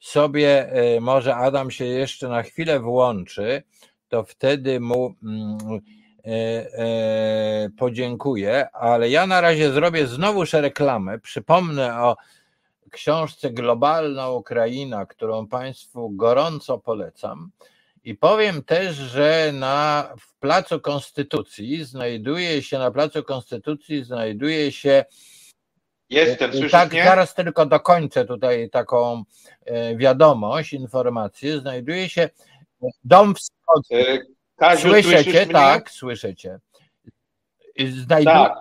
sobie, 0.00 0.72
e, 0.72 1.00
może 1.00 1.36
Adam 1.36 1.70
się 1.70 1.84
jeszcze 1.84 2.28
na 2.28 2.42
chwilę 2.42 2.80
włączy, 2.80 3.62
to 4.08 4.24
wtedy 4.24 4.80
mu 4.80 5.14
mm, 5.22 5.58
e, 6.24 7.70
podziękuję, 7.78 8.70
ale 8.70 9.10
ja 9.10 9.26
na 9.26 9.40
razie 9.40 9.72
zrobię 9.72 10.06
znowuż 10.06 10.52
reklamę. 10.52 11.18
Przypomnę 11.18 12.02
o 12.02 12.16
książce 12.90 13.50
Globalna 13.50 14.30
Ukraina, 14.30 15.06
którą 15.06 15.46
Państwu 15.46 16.10
gorąco 16.10 16.78
polecam. 16.78 17.50
I 18.04 18.14
powiem 18.14 18.62
też, 18.62 18.96
że 18.96 19.50
na 19.54 20.08
w 20.20 20.38
Placu 20.38 20.80
Konstytucji 20.80 21.84
znajduje 21.84 22.62
się, 22.62 22.78
na 22.78 22.90
Placu 22.90 23.22
Konstytucji 23.22 24.04
znajduje 24.04 24.72
się. 24.72 25.04
Jestem, 26.10 26.52
słyszysz 26.52 26.72
tak, 26.72 26.92
mnie? 26.92 27.04
Zaraz 27.04 27.34
tylko 27.34 27.66
dokończę 27.66 28.24
tutaj 28.24 28.70
taką 28.70 29.22
e, 29.64 29.96
wiadomość, 29.96 30.72
informację. 30.72 31.60
Znajduje 31.60 32.08
się 32.08 32.30
Dom 33.04 33.34
Wschodni. 33.34 33.96
E, 33.96 34.18
Kaziu, 34.56 34.88
słyszycie? 34.88 35.46
Tak, 35.46 35.90
słyszycie. 35.90 36.58
Znajdu... 37.88 38.30
Tak. 38.30 38.54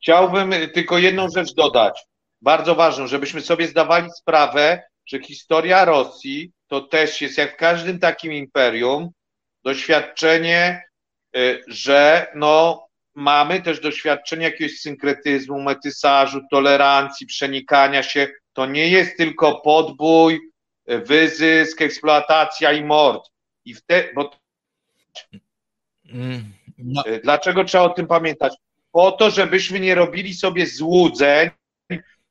Chciałbym 0.00 0.54
tylko 0.74 0.98
jedną 0.98 1.28
rzecz 1.28 1.54
dodać 1.54 2.06
bardzo 2.42 2.74
ważną, 2.74 3.06
żebyśmy 3.06 3.40
sobie 3.40 3.66
zdawali 3.68 4.10
sprawę, 4.10 4.82
że 5.06 5.22
historia 5.22 5.84
Rosji 5.84 6.52
to 6.68 6.80
też 6.80 7.22
jest 7.22 7.38
jak 7.38 7.54
w 7.54 7.56
każdym 7.56 7.98
takim 7.98 8.32
imperium 8.32 9.10
doświadczenie, 9.64 10.82
y, 11.36 11.64
że 11.66 12.26
no, 12.34 12.86
mamy 13.14 13.62
też 13.62 13.80
doświadczenie 13.80 14.44
jakiegoś 14.44 14.78
synkretyzmu, 14.78 15.62
metysażu, 15.62 16.40
tolerancji, 16.50 17.26
przenikania 17.26 18.02
się. 18.02 18.28
To 18.52 18.66
nie 18.66 18.88
jest 18.88 19.16
tylko 19.16 19.60
podbój, 19.60 20.40
wyzysk, 20.86 21.82
eksploatacja 21.82 22.72
i 22.72 22.84
mord. 22.84 23.30
I 23.64 23.74
wtedy, 23.74 24.12
bo... 24.14 24.30
Mm, 26.08 26.52
no. 26.78 27.06
Y, 27.06 27.20
dlaczego 27.20 27.64
trzeba 27.64 27.84
o 27.84 27.90
tym 27.90 28.06
pamiętać? 28.06 28.54
Po 28.92 29.12
to, 29.12 29.30
żebyśmy 29.30 29.80
nie 29.80 29.94
robili 29.94 30.34
sobie 30.34 30.66
złudzeń, 30.66 31.50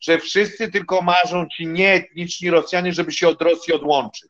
że 0.07 0.19
wszyscy 0.19 0.72
tylko 0.72 1.02
marzą 1.02 1.48
ci 1.48 1.68
nieetniczni 1.68 2.49
Rosjanie, 2.49 2.94
żeby 2.94 3.11
się 3.11 3.27
od 3.27 3.41
Rosji 3.41 3.73
odłączyć. 3.73 4.30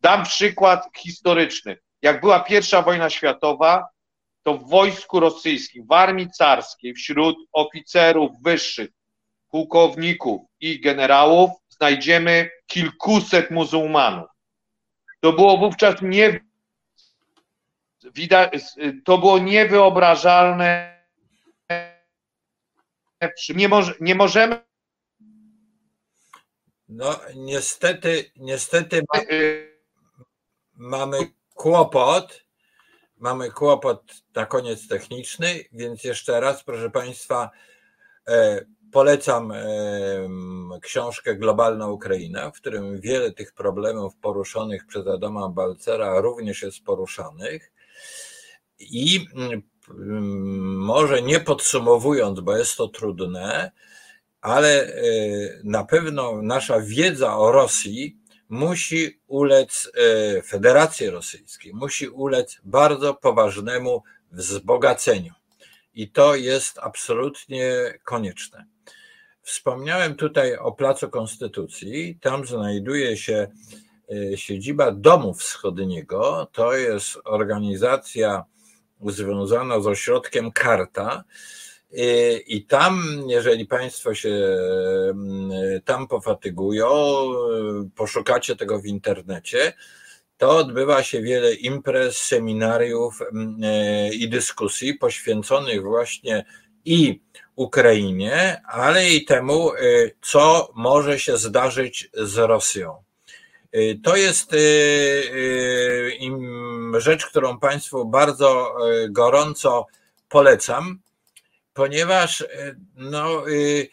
Dam 0.00 0.24
przykład 0.24 0.88
historyczny. 0.96 1.78
Jak 2.02 2.20
była 2.20 2.40
pierwsza 2.40 2.82
wojna 2.82 3.10
światowa, 3.10 3.86
to 4.42 4.54
w 4.54 4.70
wojsku 4.70 5.20
rosyjskim, 5.20 5.86
w 5.86 5.92
armii 5.92 6.30
carskiej, 6.30 6.94
wśród 6.94 7.36
oficerów 7.52 8.30
wyższych, 8.42 8.90
pułkowników 9.50 10.42
i 10.60 10.80
generałów 10.80 11.50
znajdziemy 11.68 12.50
kilkuset 12.66 13.50
muzułmanów. 13.50 14.28
To 15.20 15.32
było 15.32 15.58
wówczas 15.58 15.94
nie 16.02 16.40
to 19.04 19.18
było 19.18 19.38
niewyobrażalne. 19.38 20.94
Nie, 23.48 23.68
nie 24.00 24.14
możemy. 24.14 24.64
No, 26.96 27.20
niestety, 27.34 28.30
niestety 28.36 29.02
mamy 30.74 31.18
kłopot. 31.54 32.44
Mamy 33.16 33.50
kłopot 33.50 34.02
na 34.34 34.46
koniec 34.46 34.88
techniczny, 34.88 35.64
więc 35.72 36.04
jeszcze 36.04 36.40
raz, 36.40 36.64
proszę 36.64 36.90
Państwa, 36.90 37.50
e, 38.28 38.64
polecam 38.92 39.52
e, 39.52 39.64
książkę 40.82 41.36
Globalna 41.36 41.88
Ukraina, 41.88 42.50
w 42.50 42.54
którym 42.54 43.00
wiele 43.00 43.32
tych 43.32 43.52
problemów 43.52 44.16
poruszonych 44.16 44.86
przez 44.86 45.06
Adama 45.06 45.48
Balcera 45.48 46.20
również 46.20 46.62
jest 46.62 46.84
poruszanych. 46.84 47.72
I 48.78 49.26
może 50.64 51.22
nie 51.22 51.40
podsumowując, 51.40 52.40
bo 52.40 52.56
jest 52.56 52.76
to 52.76 52.88
trudne, 52.88 53.72
ale 54.44 54.86
e, 54.86 54.90
na 55.64 55.84
pewno 55.84 56.42
nasza 56.42 56.80
wiedza 56.80 57.36
o 57.36 57.52
Rosji 57.52 58.18
musi 58.48 59.20
ulec 59.26 59.90
e, 59.94 60.42
Federacji 60.42 61.10
Rosyjskiej, 61.10 61.72
musi 61.74 62.08
ulec 62.08 62.60
bardzo 62.64 63.14
poważnemu 63.14 64.02
wzbogaceniu. 64.32 65.32
I 65.94 66.10
to 66.10 66.34
jest 66.34 66.78
absolutnie 66.78 67.68
konieczne. 68.04 68.64
Wspomniałem 69.42 70.14
tutaj 70.14 70.56
o 70.56 70.72
Placu 70.72 71.08
Konstytucji. 71.10 72.18
Tam 72.20 72.46
znajduje 72.46 73.16
się 73.16 73.48
e, 74.32 74.36
siedziba 74.36 74.92
Domu 74.92 75.34
Wschodniego. 75.34 76.48
To 76.52 76.74
jest 76.74 77.18
organizacja 77.24 78.44
związana 79.06 79.80
z 79.80 79.86
ośrodkiem 79.86 80.52
Karta. 80.52 81.24
I 82.46 82.66
tam, 82.68 83.22
jeżeli 83.26 83.66
Państwo 83.66 84.14
się 84.14 84.30
mm, 85.10 85.50
tam 85.84 86.08
pofatygują, 86.08 86.88
poszukacie 87.94 88.56
tego 88.56 88.80
w 88.80 88.86
internecie, 88.86 89.72
to 90.36 90.56
odbywa 90.56 91.02
się 91.02 91.22
wiele 91.22 91.54
imprez, 91.54 92.18
seminariów 92.18 93.22
mm, 93.22 93.56
e, 93.62 94.14
i 94.14 94.28
dyskusji 94.28 94.94
poświęconych 94.94 95.82
właśnie 95.82 96.44
i 96.84 97.20
Ukrainie, 97.56 98.62
ale 98.68 99.10
i 99.10 99.24
temu, 99.24 99.72
e, 99.72 99.76
co 100.22 100.72
może 100.74 101.18
się 101.18 101.36
zdarzyć 101.36 102.10
z 102.14 102.36
Rosją. 102.38 103.02
E, 103.72 103.94
to 103.94 104.16
jest 104.16 104.50
rzecz, 106.98 107.26
którą 107.26 107.58
Państwu 107.58 108.04
bardzo 108.04 108.76
gorąco 109.10 109.86
polecam 110.28 110.98
ponieważ 111.74 112.40
e, 112.40 112.46
no, 112.96 113.48
y, 113.48 113.88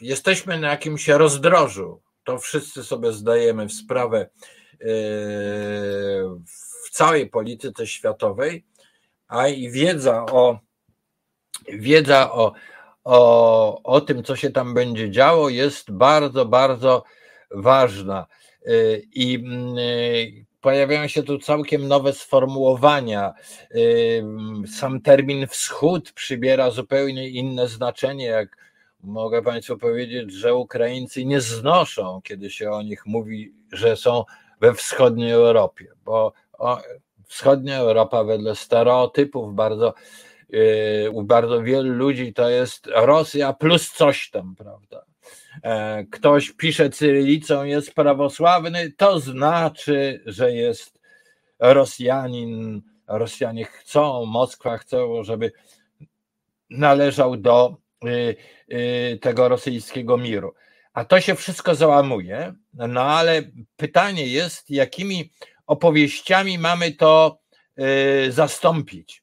jesteśmy 0.00 0.60
na 0.60 0.68
jakimś 0.68 1.08
rozdrożu. 1.08 2.02
To 2.24 2.38
wszyscy 2.38 2.84
sobie 2.84 3.12
zdajemy 3.12 3.68
w 3.68 3.72
sprawę 3.72 4.18
e, 4.20 4.28
w 6.46 6.90
całej 6.90 7.30
polityce 7.30 7.86
światowej, 7.86 8.66
a 9.28 9.48
i 9.48 9.70
wiedza 9.70 10.26
o 10.26 10.58
wiedza 11.68 12.32
o, 12.32 12.52
o, 13.04 13.82
o 13.82 14.00
tym, 14.00 14.24
co 14.24 14.36
się 14.36 14.50
tam 14.50 14.74
będzie 14.74 15.10
działo, 15.10 15.48
jest 15.48 15.90
bardzo, 15.90 16.46
bardzo 16.46 17.04
ważna. 17.50 18.26
I 19.12 19.44
pojawiają 20.60 21.08
się 21.08 21.22
tu 21.22 21.38
całkiem 21.38 21.88
nowe 21.88 22.12
sformułowania. 22.12 23.34
Sam 24.66 25.00
termin 25.00 25.46
wschód 25.46 26.12
przybiera 26.12 26.70
zupełnie 26.70 27.28
inne 27.28 27.68
znaczenie, 27.68 28.24
jak 28.24 28.56
mogę 29.02 29.42
Państwu 29.42 29.78
powiedzieć, 29.78 30.32
że 30.32 30.54
Ukraińcy 30.54 31.24
nie 31.24 31.40
znoszą, 31.40 32.20
kiedy 32.24 32.50
się 32.50 32.70
o 32.70 32.82
nich 32.82 33.06
mówi, 33.06 33.54
że 33.72 33.96
są 33.96 34.24
we 34.60 34.74
wschodniej 34.74 35.30
Europie, 35.30 35.86
bo 36.04 36.32
wschodnia 37.26 37.78
Europa 37.78 38.24
wedle 38.24 38.56
stereotypów 38.56 39.54
bardzo 39.54 39.94
yy, 40.48 41.10
u 41.12 41.22
bardzo 41.22 41.62
wielu 41.62 41.92
ludzi 41.92 42.32
to 42.32 42.48
jest 42.48 42.86
Rosja 42.94 43.52
plus 43.52 43.92
coś 43.92 44.30
tam, 44.30 44.54
prawda? 44.56 45.09
E, 45.62 46.04
ktoś 46.04 46.50
pisze 46.50 46.90
cyrylicą, 46.90 47.64
jest 47.64 47.94
prawosławny, 47.94 48.92
to 48.96 49.20
znaczy, 49.20 50.22
że 50.26 50.52
jest 50.52 51.00
Rosjanin. 51.58 52.82
Rosjanie 53.06 53.64
chcą, 53.64 54.26
Moskwa 54.26 54.78
chce, 54.78 54.98
żeby 55.22 55.52
należał 56.70 57.36
do 57.36 57.76
y, 58.04 58.36
y, 58.72 59.18
tego 59.22 59.48
rosyjskiego 59.48 60.16
miru. 60.16 60.54
A 60.92 61.04
to 61.04 61.20
się 61.20 61.34
wszystko 61.34 61.74
załamuje, 61.74 62.54
no 62.72 63.02
ale 63.02 63.42
pytanie 63.76 64.26
jest, 64.26 64.70
jakimi 64.70 65.32
opowieściami 65.66 66.58
mamy 66.58 66.92
to 66.92 67.38
y, 68.26 68.32
zastąpić. 68.32 69.22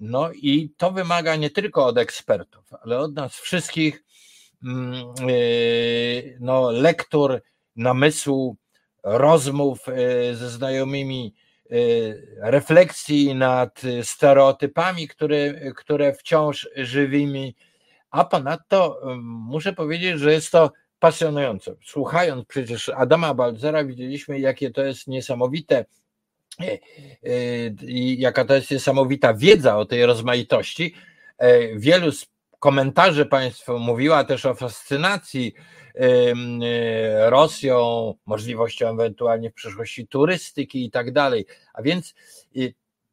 No 0.00 0.32
i 0.32 0.70
to 0.76 0.90
wymaga 0.90 1.36
nie 1.36 1.50
tylko 1.50 1.86
od 1.86 1.98
ekspertów, 1.98 2.64
ale 2.82 2.98
od 2.98 3.14
nas 3.14 3.34
wszystkich 3.36 4.04
no, 6.40 6.70
lektur, 6.70 7.42
namysłu, 7.76 8.56
rozmów 9.02 9.88
y, 9.88 10.36
ze 10.36 10.50
znajomymi, 10.50 11.34
y, 11.72 12.36
refleksji 12.40 13.34
nad 13.34 13.82
stereotypami, 14.02 15.08
które, 15.08 15.54
które 15.76 16.14
wciąż 16.14 16.68
żywimy, 16.76 17.52
a 18.10 18.24
ponadto 18.24 19.00
muszę 19.22 19.72
powiedzieć, 19.72 20.18
że 20.18 20.32
jest 20.32 20.50
to 20.50 20.72
pasjonujące. 20.98 21.74
Słuchając 21.84 22.46
przecież 22.46 22.88
Adama 22.88 23.34
Balzera, 23.34 23.84
widzieliśmy, 23.84 24.40
jakie 24.40 24.70
to 24.70 24.82
jest 24.82 25.06
niesamowite 25.06 25.84
i 27.82 28.16
jaka 28.20 28.44
to 28.44 28.54
jest 28.54 28.70
niesamowita 28.70 29.34
wiedza 29.34 29.78
o 29.78 29.84
tej 29.84 30.06
rozmaitości. 30.06 30.94
Wielu 31.76 32.12
z 32.12 32.26
komentarzy 32.58 33.26
Państwo 33.26 33.78
mówiła 33.78 34.24
też 34.24 34.46
o 34.46 34.54
fascynacji 34.54 35.54
e, 35.94 37.30
Rosją, 37.30 38.14
możliwością 38.26 38.88
ewentualnie 38.88 39.50
w 39.50 39.54
przyszłości 39.54 40.06
turystyki 40.06 40.84
i 40.84 40.90
tak 40.90 41.12
dalej. 41.12 41.46
A 41.74 41.82
więc 41.82 42.14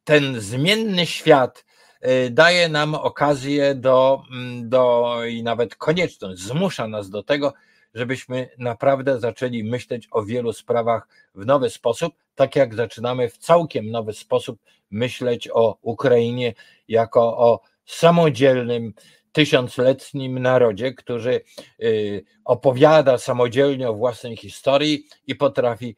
ten 0.04 0.40
zmienny 0.40 1.06
świat 1.06 1.64
e, 2.00 2.30
daje 2.30 2.68
nam 2.68 2.94
okazję 2.94 3.74
do, 3.74 4.22
do 4.62 5.16
i 5.28 5.42
nawet 5.42 5.76
konieczność, 5.76 6.40
zmusza 6.40 6.88
nas 6.88 7.10
do 7.10 7.22
tego, 7.22 7.54
żebyśmy 7.94 8.48
naprawdę 8.58 9.20
zaczęli 9.20 9.64
myśleć 9.64 10.08
o 10.10 10.24
wielu 10.24 10.52
sprawach 10.52 11.08
w 11.34 11.46
nowy 11.46 11.70
sposób, 11.70 12.14
tak 12.34 12.56
jak 12.56 12.74
zaczynamy 12.74 13.28
w 13.28 13.38
całkiem 13.38 13.90
nowy 13.90 14.12
sposób 14.12 14.58
myśleć 14.90 15.48
o 15.52 15.78
Ukrainie 15.82 16.54
jako 16.88 17.38
o 17.38 17.60
samodzielnym 17.86 18.92
tysiącletnim 19.36 20.38
narodzie, 20.38 20.94
który 20.94 21.40
y, 21.82 22.24
opowiada 22.44 23.18
samodzielnie 23.18 23.88
o 23.88 23.94
własnej 23.94 24.36
historii 24.36 25.06
i 25.26 25.34
potrafi 25.34 25.96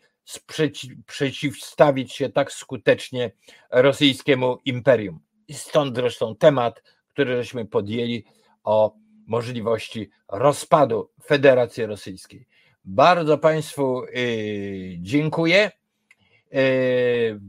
przeciwstawić 1.06 2.12
się 2.12 2.31
tak 2.31 2.52
skutecznie 2.52 3.31
rosyjskiemu 3.70 4.59
imperium. 4.65 5.20
Stąd 5.52 5.97
zresztą 5.97 6.36
temat, 6.36 6.82
który 7.09 7.36
żeśmy 7.36 7.65
podjęli 7.65 8.24
o 8.65 8.94
możliwości 9.27 10.10
rozpadu 10.28 11.10
Federacji 11.24 11.86
Rosyjskiej. 11.86 12.47
Bardzo 12.85 13.39
Państwu 13.39 14.05
y, 14.05 14.97
dziękuję. 15.01 15.70
Y, 16.55 17.40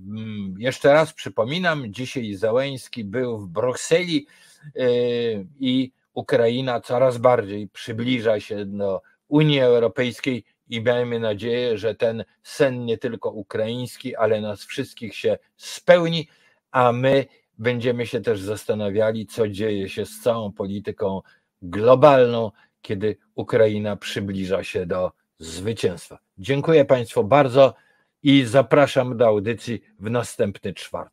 jeszcze 0.57 0.93
raz 0.93 1.13
przypominam, 1.13 1.93
dzisiaj 1.93 2.33
Załęski 2.33 3.03
był 3.03 3.39
w 3.39 3.47
Brukseli 3.47 4.27
i 5.59 5.91
Ukraina 6.13 6.81
coraz 6.81 7.17
bardziej 7.17 7.67
przybliża 7.67 8.39
się 8.39 8.65
do 8.65 9.01
Unii 9.27 9.59
Europejskiej 9.59 10.43
i 10.69 10.81
miejmy 10.81 11.19
nadzieję, 11.19 11.77
że 11.77 11.95
ten 11.95 12.23
sen 12.43 12.85
nie 12.85 12.97
tylko 12.97 13.29
ukraiński, 13.29 14.15
ale 14.15 14.41
nas 14.41 14.63
wszystkich 14.63 15.15
się 15.15 15.37
spełni, 15.57 16.27
a 16.71 16.91
my 16.91 17.25
będziemy 17.57 18.07
się 18.07 18.21
też 18.21 18.41
zastanawiali, 18.41 19.25
co 19.25 19.49
dzieje 19.49 19.89
się 19.89 20.05
z 20.05 20.19
całą 20.19 20.51
polityką 20.51 21.21
globalną, 21.61 22.51
kiedy 22.81 23.17
Ukraina 23.35 23.95
przybliża 23.95 24.63
się 24.63 24.85
do 24.85 25.11
zwycięstwa. 25.39 26.19
Dziękuję 26.37 26.85
Państwu 26.85 27.23
bardzo 27.23 27.73
i 28.23 28.43
zapraszam 28.43 29.17
do 29.17 29.27
audycji 29.27 29.81
w 29.99 30.09
następny 30.09 30.73
czwartek. 30.73 31.07